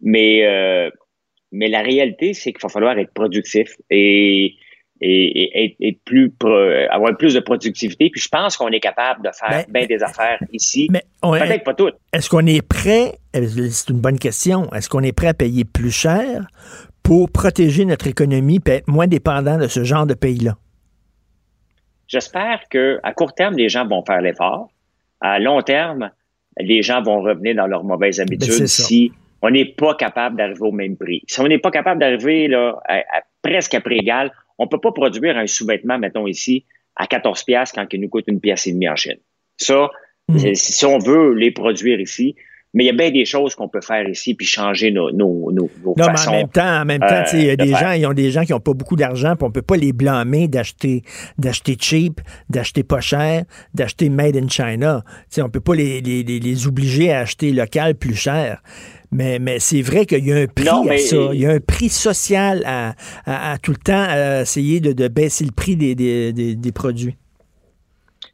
mais, 0.00 0.46
euh, 0.46 0.90
mais 1.50 1.68
la 1.68 1.82
réalité, 1.82 2.32
c'est 2.32 2.52
qu'il 2.52 2.62
va 2.62 2.68
falloir 2.68 2.96
être 2.98 3.12
productif 3.12 3.74
et, 3.90 4.54
et, 5.00 5.76
et, 5.80 5.98
plus 6.04 6.32
avoir 6.90 7.16
plus 7.16 7.34
de 7.34 7.40
productivité. 7.40 8.10
Puis 8.10 8.20
je 8.20 8.28
pense 8.28 8.56
qu'on 8.56 8.68
est 8.68 8.80
capable 8.80 9.24
de 9.24 9.30
faire 9.32 9.64
ben, 9.68 9.86
bien 9.86 9.86
des 9.86 10.02
affaires 10.02 10.38
ici. 10.52 10.88
Mais 10.90 11.04
Peut-être 11.22 11.64
pas 11.64 11.74
toutes. 11.74 11.96
Est-ce 12.12 12.28
qu'on 12.28 12.46
est 12.46 12.66
prêt? 12.66 13.14
C'est 13.32 13.90
une 13.90 14.00
bonne 14.00 14.18
question. 14.18 14.70
Est-ce 14.72 14.88
qu'on 14.88 15.02
est 15.02 15.12
prêt 15.12 15.28
à 15.28 15.34
payer 15.34 15.64
plus 15.64 15.90
cher 15.90 16.46
pour 17.02 17.30
protéger 17.30 17.84
notre 17.84 18.06
économie 18.06 18.60
et 18.66 18.70
être 18.70 18.88
moins 18.88 19.06
dépendant 19.06 19.56
de 19.56 19.68
ce 19.68 19.84
genre 19.84 20.06
de 20.06 20.14
pays-là? 20.14 20.56
j'espère 22.10 22.60
que 22.68 23.00
à 23.02 23.14
court 23.14 23.32
terme, 23.32 23.54
les 23.56 23.68
gens 23.68 23.86
vont 23.86 24.04
faire 24.04 24.20
l'effort. 24.20 24.68
À 25.20 25.38
long 25.38 25.62
terme, 25.62 26.10
les 26.58 26.82
gens 26.82 27.02
vont 27.02 27.22
revenir 27.22 27.54
dans 27.54 27.66
leurs 27.66 27.84
mauvaises 27.84 28.18
Ben, 28.18 28.24
habitudes 28.24 28.66
si 28.66 29.12
on 29.42 29.50
n'est 29.50 29.64
pas 29.64 29.94
capable 29.94 30.36
d'arriver 30.36 30.60
au 30.60 30.72
même 30.72 30.96
prix. 30.96 31.22
Si 31.26 31.40
on 31.40 31.46
n'est 31.46 31.58
pas 31.58 31.70
capable 31.70 32.00
d'arriver 32.00 32.48
là, 32.48 32.78
à, 32.86 32.96
à 32.96 33.22
presque 33.42 33.74
à 33.74 33.80
prix 33.80 33.98
égal, 33.98 34.30
on 34.60 34.68
peut 34.68 34.78
pas 34.80 34.92
produire 34.92 35.36
un 35.36 35.46
sous-vêtement, 35.46 35.98
mettons 35.98 36.26
ici, 36.26 36.64
à 36.94 37.06
14 37.06 37.42
pièces 37.44 37.72
quand 37.72 37.86
il 37.92 38.00
nous 38.00 38.08
coûte 38.08 38.24
une 38.28 38.40
pièce 38.40 38.66
et 38.66 38.72
demie 38.72 38.88
en 38.88 38.94
Chine. 38.96 39.18
Ça, 39.56 39.88
c'est- 40.38 40.54
si 40.54 40.84
on 40.86 40.98
veut 40.98 41.34
les 41.34 41.50
produire 41.50 41.98
ici, 41.98 42.36
mais 42.72 42.84
il 42.84 42.86
y 42.86 42.90
a 42.90 42.92
bien 42.92 43.10
des 43.10 43.24
choses 43.24 43.56
qu'on 43.56 43.68
peut 43.68 43.80
faire 43.80 44.08
ici 44.08 44.34
puis 44.34 44.46
changer 44.46 44.92
nos, 44.92 45.10
nos, 45.10 45.50
nos, 45.50 45.68
nos 45.84 45.94
Non, 45.96 46.06
mais 46.12 46.28
en 46.28 46.30
même 46.30 46.48
temps, 46.48 46.82
en 46.82 46.84
même 46.84 47.00
temps, 47.00 47.24
sais, 47.26 47.38
il 47.38 47.44
y 47.46 47.48
a 47.48 47.52
euh, 47.54 47.56
de 47.56 47.64
des 47.64 47.70
faire. 47.70 47.78
gens, 47.80 47.92
ils 47.92 48.06
ont 48.06 48.12
des 48.12 48.30
gens 48.30 48.44
qui 48.44 48.52
n'ont 48.52 48.60
pas 48.60 48.74
beaucoup 48.74 48.94
d'argent, 48.94 49.34
puis 49.34 49.44
on 49.44 49.50
peut 49.50 49.60
pas 49.62 49.76
les 49.76 49.92
blâmer 49.92 50.46
d'acheter, 50.46 51.02
d'acheter 51.36 51.76
cheap, 51.80 52.20
d'acheter 52.48 52.84
pas 52.84 53.00
cher, 53.00 53.42
d'acheter 53.74 54.08
made 54.08 54.36
in 54.36 54.48
China. 54.48 55.02
Sais, 55.30 55.42
on 55.42 55.48
peut 55.50 55.60
pas 55.60 55.74
les, 55.74 56.00
les, 56.00 56.22
les, 56.22 56.38
les 56.38 56.66
obliger 56.68 57.10
à 57.12 57.20
acheter 57.20 57.50
local 57.50 57.96
plus 57.96 58.14
cher. 58.14 58.62
Mais, 59.12 59.38
mais 59.40 59.58
c'est 59.58 59.82
vrai 59.82 60.06
qu'il 60.06 60.24
y 60.24 60.32
a 60.32 60.36
un 60.36 60.46
prix 60.46 60.64
Non, 60.66 60.88
à 60.88 60.96
ça. 60.98 61.16
Il 61.32 61.40
y 61.40 61.46
a 61.46 61.50
un 61.50 61.60
prix 61.60 61.88
social 61.88 62.62
à, 62.64 62.94
à- 63.26 63.52
à 63.52 63.58
tout 63.58 63.72
le 63.72 63.76
temps 63.76 64.04
à 64.08 64.42
essayer 64.42 64.80
de, 64.80 64.92
de 64.92 65.08
baisser 65.08 65.44
le 65.44 65.50
prix 65.52 65.74
des, 65.76 65.94
des, 65.94 66.32
des, 66.32 66.54
des 66.54 66.72
produits. 66.72 67.16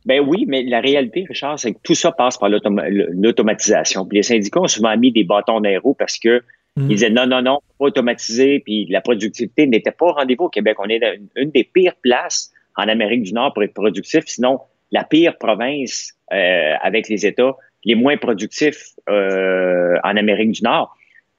Ben 0.05 0.21
oui, 0.21 0.45
mais 0.47 0.63
la 0.63 0.81
réalité, 0.81 1.25
Richard, 1.29 1.59
c'est 1.59 1.73
que 1.73 1.79
tout 1.83 1.95
ça 1.95 2.13
passe 2.13 2.37
par 2.39 2.49
l'automa- 2.49 2.89
l'automatisation. 2.89 4.07
Puis 4.07 4.19
les 4.19 4.23
syndicats 4.23 4.61
ont 4.61 4.69
souvent 4.69 4.97
mis 4.97 5.11
des 5.13 5.25
bâtons 5.25 5.61
dans 5.61 5.69
les 5.69 5.79
roues 5.79 5.95
parce 5.99 6.19
que 6.19 6.43
Mm. 6.79 6.83
ils 6.91 6.97
disaient 6.97 7.09
non, 7.11 7.27
non, 7.27 7.41
non, 7.41 7.61
pas 7.79 7.87
automatiser, 7.87 8.61
puis 8.61 8.85
la 8.91 9.01
productivité 9.01 9.67
n'était 9.67 9.93
pas 9.93 10.07
au 10.09 10.13
rendez-vous 10.13 10.45
au 10.45 10.49
Québec. 10.51 10.77
On 10.79 10.89
est 10.91 10.97
une, 11.03 11.27
une 11.35 11.51
des 11.51 11.65
pires 11.65 11.95
places 12.03 12.53
en 12.77 12.83
Amérique 12.87 13.23
du 13.23 13.33
Nord 13.33 13.55
pour 13.55 13.63
être 13.63 13.73
productif, 13.73 14.25
sinon 14.27 14.61
la 14.93 15.03
pire 15.03 15.39
province 15.39 16.13
euh, 16.35 16.75
avec 16.83 17.09
les 17.09 17.25
États 17.25 17.57
les 17.87 17.95
moins 17.95 18.17
productifs 18.19 18.91
euh, 19.09 19.97
en 20.05 20.17
Amérique 20.17 20.51
du 20.51 20.63
Nord. 20.63 20.95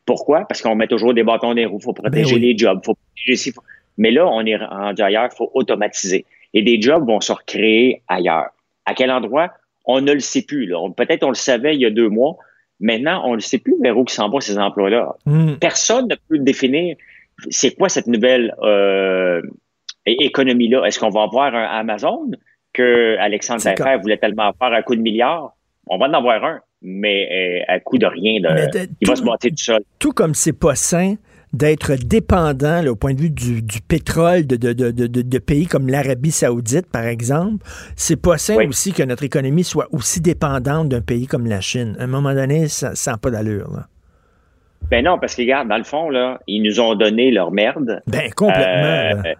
Pourquoi? 0.06 0.45
Parce 0.45 0.61
qu'on 0.61 0.76
met 0.76 0.88
toujours 0.88 1.14
des 1.14 1.24
bâtons 1.24 1.49
dans 1.49 1.53
les 1.53 1.65
roues. 1.65 1.78
Il 1.80 1.84
faut 1.84 1.94
protéger 1.94 2.32
Ben 2.32 2.36
oui. 2.36 2.40
les 2.40 2.57
jobs. 2.57 2.80
Faut 2.84 2.95
protéger 2.95 3.53
Mais 3.98 4.10
là, 4.10 4.26
on 4.26 4.44
est 4.45 4.56
rendu 4.56 5.02
ailleurs. 5.02 5.30
Il 5.32 5.36
faut 5.36 5.52
automatiser. 5.53 6.26
Et 6.53 6.64
des 6.64 6.82
jobs 6.82 7.06
vont 7.06 7.19
se 7.19 7.34
recréer 7.34 8.02
ailleurs. 8.07 8.48
À 8.86 8.94
quel 8.94 9.11
endroit? 9.11 9.52
On 9.86 9.99
ne 9.99 10.14
le 10.14 10.22
sait 10.22 10.44
plus. 10.44 10.74
Peut-être 10.95 11.24
on 11.24 11.30
le 11.30 11.36
savait 11.36 11.76
il 11.76 11.82
y 11.82 11.86
a 11.86 11.90
deux 11.90 12.07
mois. 12.07 12.38
Maintenant, 12.80 13.24
on 13.26 13.32
ne 13.32 13.36
le 13.36 13.41
sait 13.41 13.57
plus 13.57 13.76
vers 13.82 13.98
où 13.98 14.07
s'en 14.07 14.30
vont 14.30 14.40
ces 14.40 14.57
emplois-là. 14.57 15.15
Mm. 15.26 15.56
Personne 15.56 16.07
ne 16.07 16.15
peut 16.30 16.40
définir 16.40 16.95
c'est 17.49 17.76
quoi 17.76 17.90
cette 17.90 18.07
nouvelle 18.07 18.56
euh, 18.61 19.41
économie-là. 20.06 20.86
Est-ce 20.86 20.99
qu'on 20.99 21.10
va 21.10 21.24
avoir 21.24 21.53
un 21.53 21.65
Amazon 21.65 22.32
que 22.74 23.18
Alexandre 23.18 23.61
Taillefer 23.61 23.98
voulait 24.02 24.18
tellement 24.18 24.53
faire 24.53 24.74
à 24.74 24.82
coup 24.82 24.95
de 24.95 25.02
milliards? 25.02 25.56
On 25.89 25.97
va 25.97 26.07
en 26.07 26.14
avoir 26.14 26.43
un, 26.43 26.59
mais 26.81 27.61
euh, 27.69 27.73
à 27.73 27.80
coup 27.80 27.97
de 27.97 28.05
rien. 28.05 28.39
de- 28.41 28.88
il 29.01 29.07
va 29.07 29.15
se 29.15 29.23
bâtir 29.23 29.51
tout 29.51 29.57
seul. 29.57 29.81
tout 29.99 30.11
comme 30.11 30.34
c'est 30.34 30.53
pas 30.53 30.76
sain 30.76 31.15
d'être 31.53 31.95
dépendant 31.95 32.81
là, 32.81 32.91
au 32.91 32.95
point 32.95 33.14
de 33.14 33.22
vue 33.22 33.30
du, 33.30 33.61
du 33.61 33.80
pétrole 33.81 34.45
de, 34.45 34.57
de, 34.57 34.73
de, 34.73 34.91
de, 34.91 35.07
de 35.22 35.38
pays 35.39 35.65
comme 35.65 35.88
l'Arabie 35.88 36.31
saoudite, 36.31 36.88
par 36.91 37.05
exemple, 37.05 37.64
c'est 37.95 38.22
pas 38.22 38.38
sain 38.38 38.55
aussi 38.68 38.91
que 38.91 39.01
notre 39.03 39.23
économie 39.23 39.64
soit 39.64 39.88
aussi 39.93 40.19
dépendante 40.19 40.89
d'un 40.89 41.01
pays 41.01 41.26
comme 41.26 41.47
la 41.47 41.61
Chine. 41.61 41.95
À 41.99 42.03
un 42.03 42.07
moment 42.07 42.34
donné, 42.34 42.68
ça 42.68 42.91
n'a 43.07 43.18
pas 43.18 43.31
d'allure. 43.31 43.72
là. 43.73 43.88
Ben 44.91 45.03
non, 45.03 45.18
parce 45.19 45.35
que 45.35 45.41
regarde, 45.41 45.68
dans 45.69 45.77
le 45.77 45.84
fond, 45.84 46.09
là, 46.09 46.39
ils 46.47 46.61
nous 46.61 46.80
ont 46.80 46.95
donné 46.95 47.31
leur 47.31 47.51
merde. 47.51 48.01
Ben, 48.07 48.30
complètement, 48.34 49.23
là. 49.23 49.34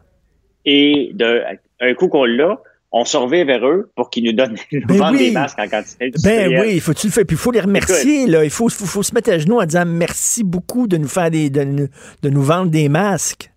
et 0.66 1.12
de, 1.14 1.42
un 1.82 1.94
coup 1.94 2.08
qu'on 2.08 2.26
l'a, 2.26 2.58
on 2.92 3.04
surveille 3.06 3.44
vers 3.44 3.66
eux 3.68 3.92
pour 3.96 4.10
qu'ils 4.10 4.24
nous 4.24 4.32
donnent 4.32 4.56
nous 4.72 4.82
Ben 4.88 5.12
oui. 5.12 5.18
des 5.18 5.32
masques 5.32 5.60
en 5.60 5.68
quantité. 5.68 6.12
Ben 6.24 6.60
oui, 6.62 6.76
il 6.76 6.82
faut 6.82 6.94
tu 6.94 7.08
le 7.08 7.12
faire. 7.12 7.26
Puis 7.26 7.36
il 7.36 7.40
faut 7.40 7.52
les 7.52 7.60
remercier. 7.60 8.28
Là. 8.28 8.44
Il 8.44 8.50
faut, 8.50 8.70
faut, 8.70 8.86
faut 8.86 9.04
se 9.04 9.14
mettre 9.14 9.30
à 9.32 9.38
genoux 9.38 9.60
en 9.60 9.66
disant 9.66 9.86
merci 9.86 10.44
beaucoup 10.44 10.88
de 10.88 10.98
nous 10.98 11.08
faire 11.08 11.30
des, 11.30 11.50
de, 11.50 11.64
nous- 11.64 11.88
de 12.24 12.30
nous 12.30 12.42
vendre 12.42 12.72
des 12.72 12.88
masques. 12.90 13.52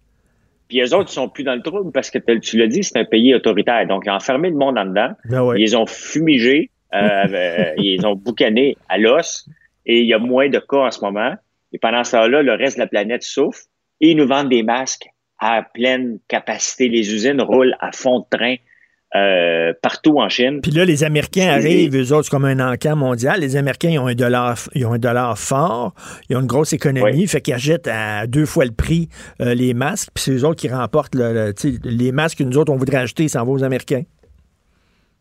Puis 0.68 0.80
eux 0.82 0.94
autres, 0.94 1.10
ils 1.10 1.14
sont 1.14 1.28
plus 1.28 1.42
dans 1.44 1.54
le 1.54 1.62
trouble 1.62 1.90
parce 1.92 2.10
que 2.10 2.18
tu 2.38 2.56
l'as 2.58 2.66
dit, 2.68 2.82
c'est 2.84 2.96
un 2.96 3.04
pays 3.04 3.34
autoritaire. 3.34 3.86
Donc, 3.86 4.02
ils 4.06 4.10
ont 4.10 4.14
enfermé 4.14 4.50
le 4.50 4.56
monde 4.56 4.78
en 4.78 4.84
dedans. 4.84 5.10
Ben 5.24 5.42
ouais. 5.42 5.60
Ils 5.60 5.76
ont 5.76 5.86
fumigés. 5.86 6.70
euh, 6.94 6.98
euh, 7.32 7.72
ils 7.76 8.04
ont 8.06 8.14
boucanés 8.16 8.76
à 8.88 8.98
l'os. 8.98 9.48
Et 9.86 10.00
il 10.00 10.06
y 10.06 10.12
a 10.14 10.18
moins 10.18 10.48
de 10.48 10.58
cas 10.58 10.76
en 10.86 10.90
ce 10.90 11.00
moment. 11.04 11.34
Et 11.72 11.78
pendant 11.78 12.04
ce 12.04 12.12
temps-là, 12.12 12.42
le 12.42 12.52
reste 12.54 12.76
de 12.76 12.82
la 12.82 12.86
planète 12.88 13.22
souffre. 13.22 13.62
Et 14.00 14.10
ils 14.10 14.16
nous 14.16 14.26
vendent 14.26 14.48
des 14.48 14.62
masques 14.62 15.06
à 15.38 15.62
pleine 15.62 16.18
capacité. 16.28 16.88
Les 16.88 17.12
usines 17.14 17.40
roulent 17.40 17.76
à 17.80 17.90
fond 17.92 18.20
de 18.20 18.36
train 18.36 18.54
euh, 19.16 19.72
partout 19.82 20.18
en 20.20 20.28
Chine. 20.28 20.60
Puis 20.60 20.70
là, 20.70 20.84
les 20.84 21.02
Américains 21.04 21.48
arrivent, 21.48 21.96
eux 21.96 22.12
autres, 22.14 22.30
comme 22.30 22.44
un 22.44 22.60
encamp 22.72 22.94
mondial. 22.96 23.40
Les 23.40 23.56
Américains, 23.56 23.88
ils 23.90 23.98
ont 23.98 24.06
un 24.06 24.14
dollar, 24.14 24.56
ils 24.74 24.86
ont 24.86 24.92
un 24.92 24.98
dollar 24.98 25.36
fort, 25.38 25.94
ils 26.28 26.36
ont 26.36 26.40
une 26.40 26.46
grosse 26.46 26.72
économie, 26.72 27.26
fait 27.26 27.40
qu'ils 27.40 27.54
achètent 27.54 27.88
à 27.88 28.26
deux 28.26 28.46
fois 28.46 28.64
le 28.64 28.70
prix 28.72 29.08
euh, 29.40 29.54
les 29.54 29.74
masques, 29.74 30.10
puis 30.14 30.22
c'est 30.24 30.32
eux 30.32 30.44
autres 30.44 30.60
qui 30.60 30.68
remportent 30.68 31.14
le- 31.14 31.52
les 31.84 32.12
masques 32.12 32.38
que 32.38 32.44
nous 32.44 32.56
autres, 32.56 32.72
on 32.72 32.76
voudrait 32.76 32.98
acheter, 32.98 33.26
ça 33.28 33.42
en 33.42 33.46
va 33.46 33.52
aux 33.52 33.64
Américains. 33.64 34.02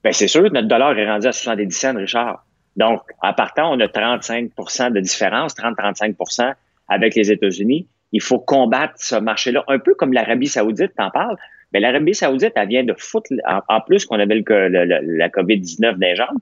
Ben, 0.04 0.14
c'est 0.14 0.28
sûr, 0.28 0.44
notre 0.52 0.68
dollar 0.68 0.98
est 0.98 1.10
rendu 1.10 1.28
à 1.28 1.32
70 1.32 1.72
cents, 1.72 1.96
Richard. 1.96 2.46
Donc, 2.78 3.02
en 3.22 3.34
partant, 3.34 3.74
on 3.74 3.80
a 3.80 3.88
35% 3.88 4.92
de 4.94 5.00
différence, 5.02 5.54
30-35% 5.56 6.54
avec 6.88 7.16
les 7.16 7.32
États-Unis. 7.32 7.88
Il 8.12 8.22
faut 8.22 8.40
combattre 8.40 8.94
ce 8.98 9.16
marché-là, 9.16 9.64
un 9.68 9.80
peu 9.80 9.94
comme 9.96 10.14
l'Arabie 10.14 10.48
saoudite, 10.48 10.92
t'en 10.98 11.10
parles. 11.10 11.36
Mais 11.74 11.80
l'Arabie 11.80 12.16
saoudite, 12.16 12.54
elle 12.56 12.68
vient 12.68 12.84
de 12.84 12.94
foutre, 12.98 13.32
en, 13.48 13.60
en 13.76 13.82
plus 13.82 14.06
qu'on 14.06 14.20
avait 14.20 14.36
le, 14.36 14.44
le- 14.70 14.86
le- 14.86 15.18
la 15.18 15.30
COVID-19 15.30 15.98
des 15.98 16.16
jambes, 16.16 16.38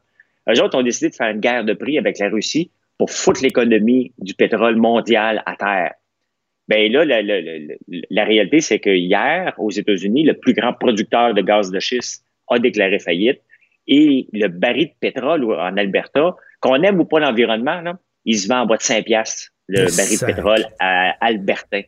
eux 0.49 0.61
autres 0.63 0.77
ont 0.77 0.83
décidé 0.83 1.09
de 1.09 1.15
faire 1.15 1.29
une 1.29 1.39
guerre 1.41 1.65
de 1.65 1.73
prix 1.73 1.97
avec 1.97 2.17
la 2.19 2.29
Russie 2.29 2.71
pour 2.97 3.11
foutre 3.11 3.43
l'économie 3.43 4.13
du 4.19 4.33
pétrole 4.33 4.75
mondial 4.77 5.43
à 5.45 5.55
terre. 5.55 5.93
Ben 6.69 6.91
là, 6.91 7.05
la, 7.05 7.21
la- 7.21 7.41
la- 7.41 7.75
la 8.09 8.23
réalité, 8.25 8.59
c'est 8.61 8.79
que 8.79 8.89
hier, 8.89 9.53
aux 9.57 9.71
États-Unis, 9.71 10.23
le 10.23 10.33
plus 10.33 10.53
grand 10.53 10.73
producteur 10.73 11.33
de 11.33 11.41
gaz 11.41 11.71
de 11.71 11.79
schiste 11.79 12.25
a 12.49 12.59
déclaré 12.59 12.99
faillite. 12.99 13.41
Et 13.87 14.27
le 14.33 14.47
baril 14.47 14.87
de 14.87 14.93
pétrole 14.99 15.45
en 15.45 15.77
Alberta, 15.77 16.35
qu'on 16.59 16.81
aime 16.83 16.99
ou 16.99 17.05
pas 17.05 17.19
l'environnement, 17.19 17.79
là, 17.81 17.97
il 18.25 18.37
se 18.37 18.47
vend 18.49 18.61
en 18.61 18.65
bas 18.65 18.75
de 18.77 18.81
5 18.81 19.05
piastres, 19.05 19.51
le 19.67 19.85
baril 19.95 20.19
de 20.19 20.25
pétrole 20.25 20.65
à 20.79 21.15
Albertain. 21.25 21.81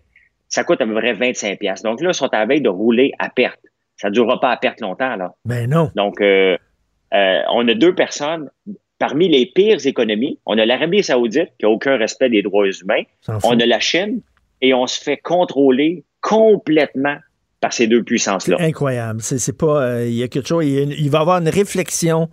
Ça 0.50 0.64
coûte 0.64 0.82
à 0.82 0.86
peu 0.86 0.94
près 0.96 1.14
25 1.14 1.60
piastres. 1.60 1.88
Donc 1.90 2.02
là, 2.02 2.10
ils 2.10 2.14
sont 2.14 2.28
à 2.28 2.40
la 2.40 2.46
veille 2.46 2.62
de 2.62 2.70
rouler 2.70 3.12
à 3.20 3.30
perte. 3.30 3.60
Ça 3.98 4.10
ne 4.10 4.14
durera 4.14 4.40
pas 4.40 4.50
à 4.52 4.58
perte 4.58 4.82
longtemps, 4.82 5.16
là. 5.16 5.34
Ben 5.46 5.70
non. 5.70 5.92
Donc, 5.96 6.20
euh, 6.22 6.58
euh, 7.14 7.40
on 7.54 7.68
a 7.68 7.74
deux 7.74 7.94
personnes 7.96 8.50
parmi 8.98 9.30
les 9.30 9.46
pires 9.46 9.86
économies. 9.86 10.40
On 10.46 10.58
a 10.58 10.66
l'Arabie 10.66 11.04
saoudite 11.04 11.50
qui 11.60 11.66
a 11.66 11.70
aucun 11.70 11.98
respect 11.98 12.30
des 12.30 12.42
droits 12.42 12.66
humains. 12.68 13.04
On 13.44 13.60
a 13.60 13.66
la 13.66 13.80
Chine 13.80 14.22
et 14.62 14.74
on 14.74 14.88
se 14.88 15.00
fait 15.02 15.18
contrôler 15.18 16.04
complètement 16.22 17.18
par 17.62 17.74
ces 17.74 17.88
deux 17.88 18.04
puissances-là. 18.04 18.56
Incroyable. 18.60 19.22
C'est 19.22 19.58
pas. 19.58 19.84
euh, 19.84 20.08
Il 20.08 20.14
y 20.16 20.24
a 20.24 20.30
quelque 20.30 20.48
chose. 20.48 20.66
Il 20.66 21.10
va 21.10 21.18
y 21.18 21.22
avoir 21.22 21.42
une 21.42 21.50
réflexion, 21.50 22.30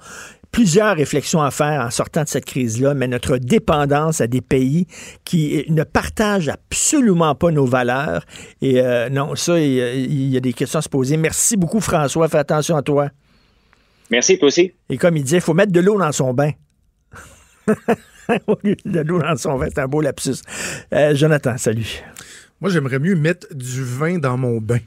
plusieurs 0.52 0.96
réflexions 0.96 1.42
à 1.42 1.50
faire 1.50 1.82
en 1.82 1.90
sortant 1.90 2.24
de 2.24 2.28
cette 2.28 2.44
crise-là, 2.44 2.94
mais 2.94 3.08
notre 3.08 3.38
dépendance 3.38 4.20
à 4.20 4.26
des 4.26 4.40
pays 4.40 4.86
qui 5.24 5.64
ne 5.68 5.84
partagent 5.84 6.48
absolument 6.48 7.34
pas 7.34 7.50
nos 7.50 7.66
valeurs. 7.66 8.24
Et 8.62 8.80
euh, 8.80 9.08
non, 9.08 9.34
ça, 9.34 9.58
il 9.58 9.72
y, 9.72 9.82
a, 9.82 9.94
il 9.94 10.28
y 10.28 10.36
a 10.36 10.40
des 10.40 10.52
questions 10.52 10.78
à 10.78 10.82
se 10.82 10.88
poser. 10.88 11.16
Merci 11.16 11.56
beaucoup, 11.56 11.80
François. 11.80 12.28
Fais 12.28 12.38
attention 12.38 12.76
à 12.76 12.82
toi. 12.82 13.10
Merci, 14.10 14.38
toi 14.38 14.48
aussi. 14.48 14.72
Et 14.88 14.98
comme 14.98 15.16
il 15.16 15.24
dit, 15.24 15.34
il 15.34 15.40
faut 15.40 15.54
mettre 15.54 15.72
de 15.72 15.80
l'eau 15.80 15.98
dans 15.98 16.12
son 16.12 16.32
bain. 16.32 16.52
Au 18.46 18.56
lieu 18.62 18.76
de 18.84 19.00
l'eau 19.00 19.20
dans 19.20 19.36
son 19.36 19.56
vin, 19.56 19.66
c'est 19.68 19.80
un 19.80 19.88
beau 19.88 20.00
lapsus. 20.00 20.36
Euh, 20.92 21.14
Jonathan, 21.14 21.56
salut. 21.58 22.02
Moi, 22.60 22.70
j'aimerais 22.70 22.98
mieux 22.98 23.14
mettre 23.14 23.46
du 23.54 23.82
vin 23.82 24.18
dans 24.18 24.36
mon 24.36 24.60
bain. 24.60 24.78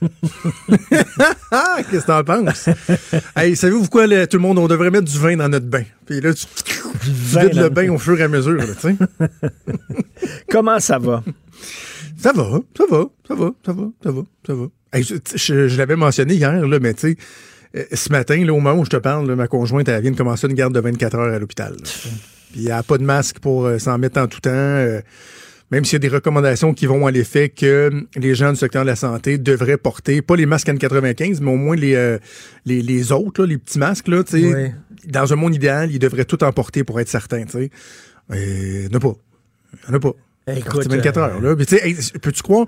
Qu'est-ce 1.90 2.02
que 2.02 2.06
t'en 2.06 2.24
penses? 2.24 2.68
hey, 3.36 3.56
savez-vous 3.56 3.88
quoi, 3.88 4.06
là, 4.06 4.26
tout 4.26 4.36
le 4.36 4.42
monde? 4.42 4.58
On 4.58 4.68
devrait 4.68 4.90
mettre 4.90 5.04
du 5.10 5.18
vin 5.18 5.36
dans 5.36 5.48
notre 5.48 5.66
bain? 5.66 5.84
Puis 6.06 6.20
là, 6.20 6.32
tu, 6.34 6.46
vides 7.04 7.54
le 7.54 7.68
bain 7.68 7.90
au 7.90 7.98
fur 7.98 8.18
et 8.18 8.22
à 8.24 8.28
mesure, 8.28 8.52
là. 8.54 8.64
Comment 10.50 10.80
ça 10.80 10.98
va? 10.98 11.22
Ça 12.18 12.32
va, 12.32 12.60
ça 12.76 12.84
va, 12.90 13.04
ça 13.28 13.34
va, 13.34 13.50
ça 13.64 13.72
va, 13.72 13.82
ça 14.02 14.10
va, 14.10 14.22
ça 14.46 14.54
va. 14.54 14.66
Hey, 14.92 15.02
je 15.02 15.14
je- 15.34 15.68
je 15.68 15.76
l'avais 15.78 15.96
mentionné 15.96 16.34
hier, 16.34 16.66
là, 16.66 16.78
mais 16.80 16.94
tu 16.94 17.12
sais, 17.12 17.16
euh, 17.76 17.84
ce 17.92 18.10
matin, 18.10 18.42
là, 18.44 18.52
au 18.52 18.60
moment 18.60 18.80
où 18.80 18.84
je 18.84 18.90
te 18.90 18.96
parle, 18.96 19.28
là, 19.28 19.36
ma 19.36 19.48
conjointe, 19.48 19.88
elle 19.88 20.00
vient 20.02 20.10
de 20.12 20.16
commencer 20.16 20.46
une 20.46 20.54
garde 20.54 20.74
de 20.74 20.80
24 20.80 21.14
heures 21.16 21.34
à 21.34 21.38
l'hôpital. 21.38 21.76
Puis 22.52 22.62
elle 22.62 22.68
n'a 22.68 22.82
pas 22.82 22.96
de 22.98 23.04
masque 23.04 23.38
pour 23.40 23.66
euh, 23.66 23.78
s'en 23.78 23.98
mettre 23.98 24.18
en 24.20 24.26
tout 24.28 24.40
temps. 24.40 24.50
euh, 24.52 25.00
même 25.70 25.84
s'il 25.84 25.94
y 25.94 25.96
a 25.96 25.98
des 26.00 26.14
recommandations 26.14 26.74
qui 26.74 26.86
vont 26.86 27.06
à 27.06 27.10
l'effet 27.10 27.48
que 27.48 28.06
les 28.14 28.34
gens 28.34 28.50
du 28.50 28.56
secteur 28.56 28.82
de 28.82 28.86
la 28.86 28.96
santé 28.96 29.38
devraient 29.38 29.76
porter, 29.76 30.22
pas 30.22 30.36
les 30.36 30.46
masques 30.46 30.68
N95, 30.68 31.40
mais 31.40 31.50
au 31.50 31.56
moins 31.56 31.76
les, 31.76 31.94
euh, 31.94 32.18
les, 32.64 32.82
les 32.82 33.12
autres, 33.12 33.42
là, 33.42 33.48
les 33.48 33.58
petits 33.58 33.78
masques, 33.78 34.08
là, 34.08 34.22
tu 34.22 34.40
sais. 34.40 34.54
Ouais. 34.54 34.74
Dans 35.06 35.32
un 35.32 35.36
monde 35.36 35.54
idéal, 35.54 35.90
ils 35.90 35.98
devraient 35.98 36.24
tout 36.24 36.42
en 36.44 36.52
porter 36.52 36.84
pour 36.84 37.00
être 37.00 37.08
certains, 37.08 37.44
tu 37.44 37.52
sais. 37.52 37.70
Mais 38.28 38.84
il 38.84 38.88
n'y 38.88 38.94
en 38.94 38.98
a 38.98 39.00
pas. 39.00 39.14
Il 39.72 39.90
n'y 39.90 39.94
en 39.94 39.96
a 39.96 40.00
pas. 40.00 40.12
Écoute, 40.54 40.86
24 40.88 41.18
heures. 41.18 41.40
Là. 41.40 41.56
peux-tu 41.56 42.42
croire, 42.42 42.66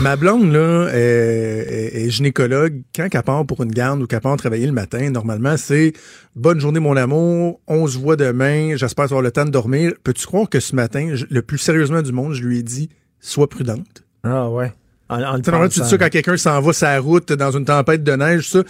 ma 0.00 0.16
blonde 0.16 0.50
là, 0.50 0.88
est, 0.94 2.08
gynécologue. 2.08 2.80
Quand 2.96 3.06
elle 3.12 3.22
part 3.22 3.44
pour 3.44 3.62
une 3.62 3.70
garde 3.70 4.00
ou 4.00 4.06
qu'elle 4.06 4.22
part 4.22 4.38
travailler 4.38 4.64
le 4.64 4.72
matin, 4.72 5.10
normalement, 5.10 5.58
c'est 5.58 5.92
bonne 6.34 6.58
journée, 6.58 6.80
mon 6.80 6.96
amour. 6.96 7.60
On 7.66 7.86
se 7.86 7.98
voit 7.98 8.16
demain. 8.16 8.76
J'espère 8.76 9.04
avoir 9.04 9.20
le 9.20 9.30
temps 9.30 9.44
de 9.44 9.50
dormir. 9.50 9.92
Peux-tu 10.04 10.26
croire 10.26 10.48
que 10.48 10.58
ce 10.58 10.74
matin, 10.74 11.14
le 11.28 11.42
plus 11.42 11.58
sérieusement 11.58 12.00
du 12.00 12.12
monde, 12.12 12.32
je 12.32 12.42
lui 12.42 12.60
ai 12.60 12.62
dit, 12.62 12.88
sois 13.20 13.46
prudente. 13.46 14.04
Ah 14.24 14.48
ouais. 14.48 14.72
En, 15.10 15.40
tu 15.40 15.80
dis 15.80 15.88
ça 15.88 15.98
quand 15.98 16.08
quelqu'un 16.08 16.36
s'en 16.38 16.60
va 16.60 16.72
sa 16.72 16.98
route 16.98 17.32
dans 17.32 17.50
une 17.50 17.64
tempête 17.66 18.04
de 18.04 18.12
neige, 18.12 18.48
ça. 18.48 18.62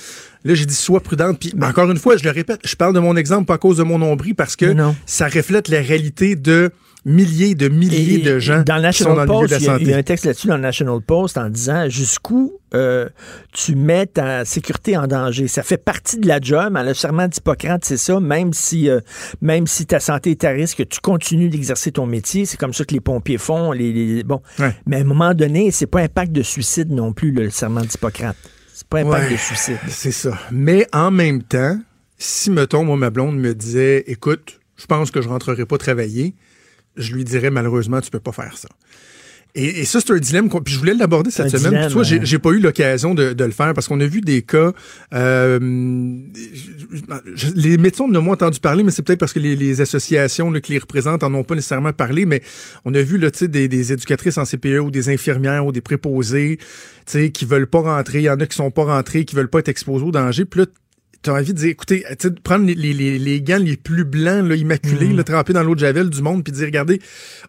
Là, 0.44 0.55
j'ai 0.55 0.66
dit 0.66 0.74
sois 0.74 1.01
prudente. 1.01 1.39
Puis 1.39 1.52
encore 1.62 1.90
une 1.90 1.97
fois, 1.97 2.16
je 2.16 2.24
le 2.24 2.30
répète, 2.30 2.60
je 2.64 2.74
parle 2.74 2.94
de 2.94 3.01
mon 3.01 3.16
exemple 3.16 3.47
pas 3.47 3.55
à 3.55 3.59
cause 3.59 3.76
de 3.76 3.82
mon 3.85 3.98
nombril 3.98 4.35
parce 4.35 4.56
que 4.56 4.74
ça 5.06 5.28
reflète 5.28 5.68
la 5.68 5.80
réalité 5.80 6.35
de 6.35 6.72
milliers 7.09 7.55
de 7.55 7.68
milliers 7.68 8.18
de 8.18 8.39
gens 8.39 8.62
dans 8.62 8.76
le 8.76 8.82
National 8.82 9.26
Post, 9.26 9.56
Il 9.80 9.89
y, 9.89 9.93
a 9.93 9.97
un 9.97 10.02
texte 10.02 10.26
là-dessus 10.26 10.47
dans 10.47 10.56
le 10.56 10.62
National 10.62 11.01
Post 11.01 11.39
en 11.39 11.48
disant 11.48 11.89
jusqu'où 11.89 12.52
euh, 12.74 13.09
tu 13.52 13.74
mets 13.74 14.06
ta 14.06 14.44
sécurité 14.44 14.97
en 14.97 15.06
danger. 15.06 15.48
Ça 15.48 15.62
fait 15.62 15.78
partie 15.78 16.18
de 16.18 16.28
la 16.28 16.39
job. 16.40 16.76
Hein, 16.76 16.82
le 16.85 16.94
serment 16.94 17.26
d'Hippocrate, 17.26 17.85
c'est 17.85 17.97
ça. 17.97 18.20
Même 18.20 18.52
si, 18.52 18.90
euh, 18.90 19.01
même 19.40 19.66
si 19.66 19.86
ta 19.86 20.01
santé 20.01 20.32
est 20.32 20.44
à 20.44 20.51
risque, 20.51 20.86
tu 20.89 21.01
continues 21.01 21.48
d'exercer 21.48 21.93
ton 21.93 22.06
métier. 22.06 22.44
C'est 22.44 22.59
comme 22.59 22.74
ça 22.74 22.85
que 22.85 22.93
les 22.93 23.01
pompiers 23.01 23.39
font. 23.39 23.72
Les, 23.72 24.22
bon. 24.22 24.43
Mais 24.86 24.97
à 24.97 25.01
un 25.01 25.05
moment 25.05 25.32
donné, 25.32 25.70
c'est 25.70 25.86
pas 25.86 26.01
un 26.01 26.09
pacte 26.09 26.32
de 26.32 26.43
suicide 26.43 26.90
non 26.90 27.12
plus, 27.12 27.32
le 27.32 27.51
serment 27.51 27.80
d'Hippocrate. 27.80 28.36
C'est 28.74 28.86
pas 28.86 29.01
un 29.01 29.10
pacte 29.10 29.32
de 29.32 29.36
suicide. 29.36 29.78
C'est 29.89 30.12
ça. 30.12 30.39
Mais 30.52 30.86
en 30.93 31.10
même 31.10 31.43
temps, 31.43 31.78
si, 32.18 32.51
mettons, 32.51 32.85
moi, 32.85 32.97
ma 32.97 33.10
blonde 33.10 33.39
me 33.39 33.55
disait, 33.55 34.05
écoute, 34.09 34.60
je 34.76 34.86
pense 34.86 35.10
que 35.10 35.22
je 35.22 35.28
rentrerai 35.28 35.66
pas 35.66 35.78
travailler, 35.78 36.35
je 36.99 37.15
lui 37.15 37.25
dirais 37.25 37.51
malheureusement, 37.51 38.01
tu 38.01 38.11
peux 38.11 38.20
pas 38.20 38.33
faire 38.33 38.57
ça. 38.59 38.69
Et, 39.55 39.85
ça, 39.87 40.01
c'est 40.01 40.12
un 40.12 40.19
dilemme. 40.19 40.49
Puis 40.49 40.75
je 40.75 40.79
voulais 40.79 40.95
l'aborder 40.95 41.31
cette 41.31 41.49
semaine. 41.51 41.91
toi, 41.91 42.03
j'ai 42.05 42.39
pas 42.39 42.51
eu 42.51 42.61
l'occasion 42.61 43.15
de, 43.15 43.35
le 43.37 43.51
faire 43.51 43.75
parce 43.75 43.89
qu'on 43.89 44.01
a 44.01 44.07
vu 44.07 44.20
des 44.20 44.43
cas. 44.43 44.73
Euh, 45.15 45.59
les 47.55 47.79
médecins 47.79 48.07
ne 48.07 48.19
m'ont 48.19 48.33
entendu 48.33 48.61
parler, 48.61 48.83
mais 48.83 48.91
c'est 48.91 49.03
peut-être 49.03 49.19
parce 49.19 49.33
que 49.33 49.41
les, 49.41 49.81
associations 49.81 50.53
qui 50.53 50.73
les 50.73 50.79
représentent 50.79 51.23
en 51.23 51.33
ont 51.35 51.45
pas 51.45 51.55
nécessairement 51.55 51.93
parlé. 51.93 52.27
Mais 52.27 52.43
on 52.85 52.95
a 52.95 53.03
vu 53.03 53.19
là, 53.19 53.31
des, 53.31 53.69
des 53.69 53.93
éducatrices 53.93 54.39
en 54.39 54.45
CPE 54.45 54.81
ou 54.81 54.91
des 54.91 55.09
infirmières 55.09 55.66
ou 55.66 55.73
des 55.73 55.81
préposés 55.81 56.59
qui 57.07 57.45
veulent 57.45 57.66
pas 57.66 57.81
rentrer. 57.81 58.19
Il 58.19 58.25
y 58.25 58.31
en 58.31 58.39
a 58.39 58.47
qui 58.47 58.57
sont 58.57 58.70
pas 58.70 58.85
rentrés, 58.85 59.25
qui 59.25 59.35
veulent 59.35 59.49
pas 59.49 59.61
être 59.61 59.69
exposés 59.69 60.05
au 60.05 60.12
danger. 60.12 60.45
Puis 60.45 60.61
là, 60.61 60.66
tu 61.23 61.31
as 61.31 61.35
envie 61.35 61.53
de 61.53 61.59
dire, 61.59 61.69
écoutez, 61.70 62.05
prendre 62.45 62.66
les, 62.66 62.74
les, 62.74 63.19
les, 63.19 63.43
gants 63.43 63.59
les 63.59 63.77
plus 63.77 64.05
blancs, 64.05 64.47
là, 64.47 64.55
immaculés, 64.55 65.09
mm. 65.09 65.24
trempés 65.24 65.53
dans 65.53 65.62
l'eau 65.62 65.74
de 65.74 65.81
Javel 65.81 66.11
du 66.11 66.23
monde, 66.23 66.45
puis 66.45 66.53
dire, 66.53 66.66
regardez, 66.66 67.01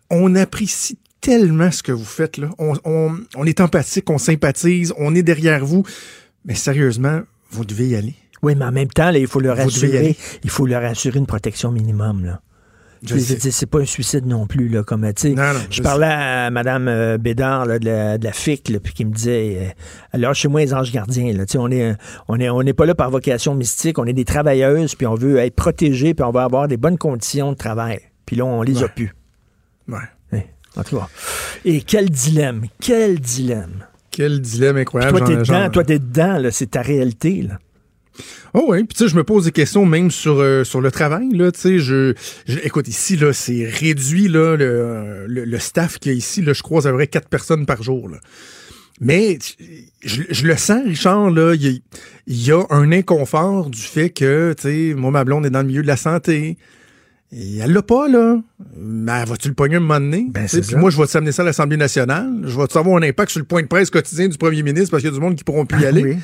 on 0.10 0.36
apprécie 0.36 0.98
tellement 1.22 1.72
ce 1.72 1.84
que 1.84 1.92
vous 1.92 2.06
faites. 2.06 2.38
Là. 2.38 2.50
On, 2.58 2.74
on, 2.86 3.18
on 3.36 3.46
est 3.46 3.62
empathique, 3.62 4.10
on 4.10 4.18
sympathise, 4.18 4.94
on 4.98 5.14
est 5.16 5.24
derrière 5.24 5.66
vous. 5.66 5.84
Mais 6.46 6.56
sérieusement, 6.56 7.22
vous 7.52 7.66
devez 7.66 7.88
y 7.88 7.96
aller. 7.96 8.16
Oui, 8.42 8.56
mais 8.56 8.66
en 8.66 8.72
même 8.72 8.88
temps, 8.88 9.12
là, 9.12 9.20
il 9.20 9.28
faut 9.28 9.42
leur 9.42 9.60
assurer, 9.60 10.16
il 10.44 10.50
faut 10.50 10.66
leur 10.66 10.84
assurer 10.84 11.20
une 11.20 11.26
protection 11.26 11.72
minimum. 11.72 12.24
Là. 12.24 12.42
C'est 13.06 13.66
pas 13.66 13.80
un 13.80 13.86
suicide 13.86 14.26
non 14.26 14.46
plus, 14.46 14.68
là, 14.68 14.84
comme, 14.84 15.12
tu 15.14 15.36
je, 15.70 15.82
parlais 15.82 16.08
à 16.08 16.50
Mme 16.50 16.88
euh, 16.88 17.18
Bédard, 17.18 17.68
de, 17.68 17.86
la, 17.86 18.18
de 18.18 18.28
FIC, 18.30 18.78
puis 18.82 18.94
qui 18.94 19.06
me 19.06 19.12
disait, 19.12 19.58
euh, 19.60 19.70
alors 20.12 20.34
chez 20.36 20.48
moi, 20.48 20.62
les 20.62 20.74
anges 20.74 20.92
gardiens, 20.92 21.32
là, 21.34 21.46
on 21.56 21.72
est, 21.72 21.96
on 22.28 22.40
est, 22.40 22.50
on 22.50 22.62
n'est 22.62 22.74
pas 22.74 22.86
là 22.86 22.96
par 22.96 23.10
vocation 23.10 23.56
mystique, 23.56 24.00
on 24.00 24.06
est 24.06 24.14
des 24.14 24.26
travailleuses, 24.26 24.96
puis 24.96 25.08
on 25.08 25.16
veut 25.16 25.38
être 25.38 25.56
protégés, 25.56 26.14
puis 26.14 26.26
on 26.26 26.32
veut 26.32 26.42
avoir 26.42 26.68
des 26.68 26.78
bonnes 26.78 26.98
conditions 26.98 27.52
de 27.52 27.58
travail. 27.58 28.00
Puis 28.26 28.36
là, 28.36 28.46
on 28.46 28.62
les 28.62 28.84
a 28.84 28.88
plus. 28.88 29.14
Ouais. 29.88 29.98
Eh, 30.34 30.44
en 30.76 30.84
tout 30.84 30.98
cas. 30.98 31.08
Et 31.66 31.82
quel 31.82 32.10
dilemme, 32.10 32.66
quel 32.82 33.20
dilemme. 33.20 33.86
Quel 34.12 34.42
dilemme 34.42 34.78
incroyable. 34.78 35.20
toi, 35.20 35.28
t'es 35.28 35.36
dedans, 35.38 35.70
toi, 35.70 35.84
t'es 35.84 36.00
dedans, 36.00 36.50
c'est 36.52 36.72
ta 36.72 36.82
réalité, 36.82 37.44
là. 37.44 37.60
Oh 38.54 38.66
oui, 38.70 38.84
puis 38.84 38.98
tu 38.98 39.04
sais, 39.04 39.10
je 39.10 39.16
me 39.16 39.24
pose 39.24 39.46
des 39.46 39.52
questions 39.52 39.86
même 39.86 40.12
sur 40.12 40.40
euh, 40.40 40.64
sur 40.64 40.82
le 40.82 40.92
travail 40.92 41.30
là. 41.32 41.52
Tu 41.52 41.60
sais, 41.60 41.80
je, 41.80 42.14
écoute 42.64 42.88
ici 42.88 43.16
là, 43.16 43.34
c'est 43.34 43.66
réduit 43.66 44.28
là 44.28 44.56
le, 44.56 45.26
le, 45.28 45.60
staff 45.60 46.00
qu'il 46.00 46.12
y 46.12 46.16
a 46.16 46.18
ici 46.18 46.42
là. 46.42 46.54
Je 46.54 46.64
croise 46.64 46.88
à 46.88 46.94
près 46.94 47.08
quatre 47.08 47.30
personnes 47.30 47.66
par 47.66 47.84
jour. 47.84 48.10
Là. 48.10 48.18
Mais 49.02 49.40
je, 50.04 50.46
le 50.46 50.58
sens, 50.58 50.84
Richard, 50.86 51.32
là, 51.32 51.56
il 51.56 51.82
y, 52.28 52.52
a 52.52 52.64
un 52.70 52.92
inconfort 52.92 53.70
du 53.70 53.82
fait 53.82 54.10
que, 54.10 54.54
tu 54.58 54.64
sais, 54.64 54.94
moi, 54.94 55.10
ma 55.12 55.24
blonde 55.24 55.46
est 55.46 55.50
dans 55.50 55.62
le 55.62 55.68
milieu 55.68 55.82
de 55.82 55.88
la 55.88 55.96
santé. 55.96 56.58
Et 57.32 57.58
elle 57.60 57.72
l'a 57.72 57.82
pas, 57.82 58.10
là. 58.10 58.42
Mais 58.76 59.24
vas-tu 59.24 59.50
le 59.50 59.54
pogner 59.54 59.76
un 59.76 59.82
moment 59.82 60.00
donné? 60.00 60.28
Ben, 60.30 60.48
puis 60.48 60.76
moi, 60.76 60.90
je 60.90 60.98
vais 60.98 61.08
t'amener 61.08 61.32
ça 61.32 61.44
à 61.44 61.46
l'Assemblée 61.46 61.78
nationale? 61.78 62.42
Je 62.44 62.58
vais 62.58 62.78
avoir 62.78 62.98
un 62.98 63.04
impact 63.04 63.32
sur 63.32 63.40
le 63.40 63.46
point 63.46 63.62
de 63.62 63.68
presse 63.68 63.90
quotidien 63.90 64.28
du 64.28 64.38
premier 64.38 64.64
ministre 64.64 64.92
parce 64.92 65.02
qu'il 65.02 65.12
y 65.12 65.14
a 65.14 65.18
du 65.18 65.24
monde 65.24 65.36
qui 65.36 65.44
pourront 65.44 65.66
plus 65.66 65.80
y 65.80 65.86
ah 65.86 65.90
aller? 65.90 66.18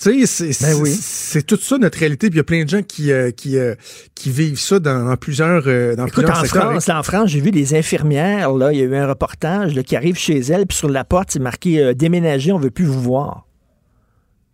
Tu 0.00 0.26
sais, 0.26 0.52
c'est 0.52 0.76
ben 0.76 0.80
oui. 0.80 1.44
tout 1.44 1.56
ça 1.56 1.76
notre 1.76 1.98
réalité. 1.98 2.30
Puis 2.30 2.36
il 2.36 2.38
y 2.38 2.40
a 2.40 2.44
plein 2.44 2.64
de 2.64 2.68
gens 2.68 2.82
qui 2.82 3.10
euh, 3.10 3.32
qui 3.32 3.58
euh, 3.58 3.74
qui 4.14 4.30
vivent 4.30 4.58
ça 4.58 4.78
dans, 4.78 5.16
plusieurs 5.16 5.64
euh, 5.66 5.96
dans 5.96 6.06
Écoute, 6.06 6.24
plusieurs 6.24 6.38
en 6.38 6.44
France, 6.44 6.88
en 6.88 7.02
France, 7.02 7.30
j'ai 7.30 7.40
vu 7.40 7.50
des 7.50 7.74
infirmières. 7.74 8.52
Là, 8.52 8.72
il 8.72 8.78
y 8.78 8.82
a 8.82 8.84
eu 8.84 8.94
un 8.94 9.08
reportage 9.08 9.74
là, 9.74 9.82
qui 9.82 9.96
arrive 9.96 10.16
chez 10.16 10.38
elles, 10.38 10.66
puis 10.66 10.78
sur 10.78 10.88
la 10.88 11.04
porte, 11.04 11.32
c'est 11.32 11.40
marqué 11.40 11.94
déménager, 11.94 12.52
on 12.52 12.58
veut 12.58 12.70
plus 12.70 12.84
vous 12.84 13.00
voir. 13.00 13.46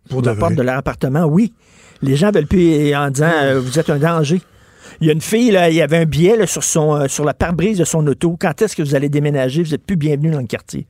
Pour 0.09 0.21
la 0.21 0.35
porte 0.35 0.55
de 0.55 0.61
leur 0.61 0.77
appartement, 0.77 1.25
oui. 1.25 1.53
Les 2.01 2.15
gens 2.15 2.31
veulent 2.31 2.47
plus 2.47 2.95
en 2.95 3.09
disant 3.09 3.31
vous 3.59 3.79
êtes 3.79 3.89
un 3.89 3.99
danger. 3.99 4.41
Il 5.01 5.07
y 5.07 5.09
a 5.09 5.13
une 5.13 5.21
fille, 5.21 5.51
là, 5.51 5.69
il 5.69 5.75
y 5.75 5.81
avait 5.81 5.97
un 5.97 6.05
billet 6.05 6.47
sur, 6.47 6.63
son, 6.63 7.07
sur 7.07 7.25
la 7.25 7.33
pare-brise 7.33 7.77
de 7.77 7.83
son 7.83 8.05
auto. 8.07 8.37
Quand 8.39 8.61
est-ce 8.61 8.75
que 8.75 8.81
vous 8.81 8.95
allez 8.95 9.09
déménager? 9.09 9.61
Vous 9.61 9.71
n'êtes 9.71 9.85
plus 9.85 9.97
bienvenu 9.97 10.31
dans 10.31 10.39
le 10.39 10.47
quartier. 10.47 10.87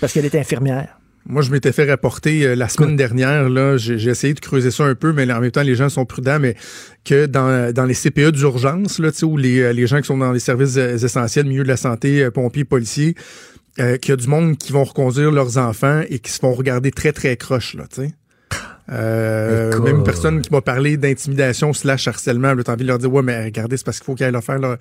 Parce 0.00 0.12
qu'elle 0.12 0.24
est 0.24 0.34
infirmière. 0.34 0.99
Moi, 1.26 1.42
je 1.42 1.50
m'étais 1.50 1.72
fait 1.72 1.88
rapporter 1.88 2.46
euh, 2.46 2.54
la 2.54 2.68
semaine 2.68 2.96
dernière, 2.96 3.48
là, 3.48 3.76
j'ai 3.76 4.08
essayé 4.08 4.34
de 4.34 4.40
creuser 4.40 4.70
ça 4.70 4.84
un 4.84 4.94
peu, 4.94 5.12
mais 5.12 5.30
en 5.30 5.40
même 5.40 5.50
temps, 5.50 5.62
les 5.62 5.74
gens 5.74 5.88
sont 5.88 6.06
prudents, 6.06 6.38
mais 6.40 6.56
que 7.04 7.26
dans, 7.26 7.72
dans 7.72 7.84
les 7.84 7.94
CPE 7.94 8.30
d'urgence, 8.32 8.98
là, 8.98 9.10
où 9.22 9.36
les, 9.36 9.60
euh, 9.60 9.72
les 9.72 9.86
gens 9.86 10.00
qui 10.00 10.06
sont 10.06 10.18
dans 10.18 10.32
les 10.32 10.40
services 10.40 10.76
euh, 10.76 10.96
essentiels, 10.96 11.46
milieu 11.46 11.62
de 11.62 11.68
la 11.68 11.76
santé, 11.76 12.28
pompiers, 12.30 12.64
policiers, 12.64 13.14
qu'il 13.76 14.10
y 14.10 14.12
a 14.12 14.16
du 14.16 14.26
monde 14.28 14.58
qui 14.58 14.72
vont 14.72 14.84
reconduire 14.84 15.30
leurs 15.30 15.56
enfants 15.56 16.02
et 16.10 16.18
qui 16.18 16.30
se 16.30 16.38
font 16.38 16.52
regarder 16.52 16.90
très, 16.90 17.12
très 17.12 17.36
croche, 17.38 17.74
là, 17.74 17.84
tu 17.88 18.02
sais. 18.02 18.14
Euh, 18.90 19.78
même 19.80 20.02
personne 20.02 20.42
qui 20.42 20.50
m'a 20.52 20.60
parlé 20.60 20.96
d'intimidation 20.96 21.72
slash 21.72 22.08
harcèlement, 22.08 22.54
j'ai 22.56 22.72
envie 22.72 22.82
de 22.82 22.88
leur 22.88 22.98
dire 22.98 23.12
Ouais, 23.12 23.22
mais 23.22 23.44
regardez, 23.44 23.76
c'est 23.76 23.84
parce 23.84 23.98
qu'il 23.98 24.06
faut 24.06 24.14
qu'ils 24.14 24.26
aillent 24.26 24.42
faire 24.42 24.58
leur, 24.58 24.78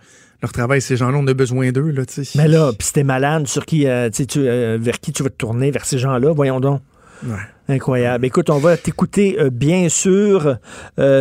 travail. 0.52 0.82
Ces 0.82 0.98
gens-là, 0.98 1.18
on 1.18 1.28
a 1.28 1.34
besoin 1.34 1.72
d'eux. 1.72 1.92
Là, 1.92 2.04
mais 2.36 2.48
là, 2.48 2.72
puis 2.78 2.88
si 2.88 2.94
t'es 2.94 3.04
malade, 3.04 3.48
sur 3.48 3.66
qui, 3.66 3.88
euh, 3.88 4.10
tu, 4.10 4.26
euh, 4.38 4.78
vers 4.80 5.00
qui 5.00 5.12
tu 5.12 5.22
vas 5.22 5.30
te 5.30 5.36
tourner 5.36 5.70
Vers 5.70 5.86
ces 5.86 6.00
gens-là, 6.00 6.32
voyons 6.32 6.60
donc. 6.60 6.82
Incroyable. 7.68 8.26
Écoute, 8.26 8.50
on 8.50 8.58
va 8.58 8.78
t'écouter 8.78 9.38
bien 9.52 9.90
sûr. 9.90 10.56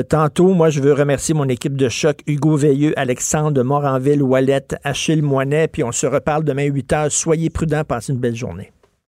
tantôt, 0.09 0.55
moi, 0.55 0.70
je 0.70 0.81
veux 0.81 0.93
remercier 0.93 1.35
mon 1.35 1.48
équipe 1.48 1.77
de 1.77 1.89
choc, 1.89 2.20
Hugo 2.27 2.56
Veilleux, 2.56 2.98
Alexandre 2.98 3.62
Moranville, 3.62 4.23
Wallet, 4.23 4.69
Achille 4.85 5.23
Moinet, 5.23 5.69
puis 5.69 5.82
on 5.82 5.93
se 5.93 6.06
reparle 6.06 6.44
demain 6.44 6.65
8 6.65 6.93
h. 6.93 7.10
Soyez 7.10 7.51
prudents, 7.51 7.85
passez 7.85 8.12
une 8.12 8.20
belle 8.20 8.36
journée. 8.36 8.70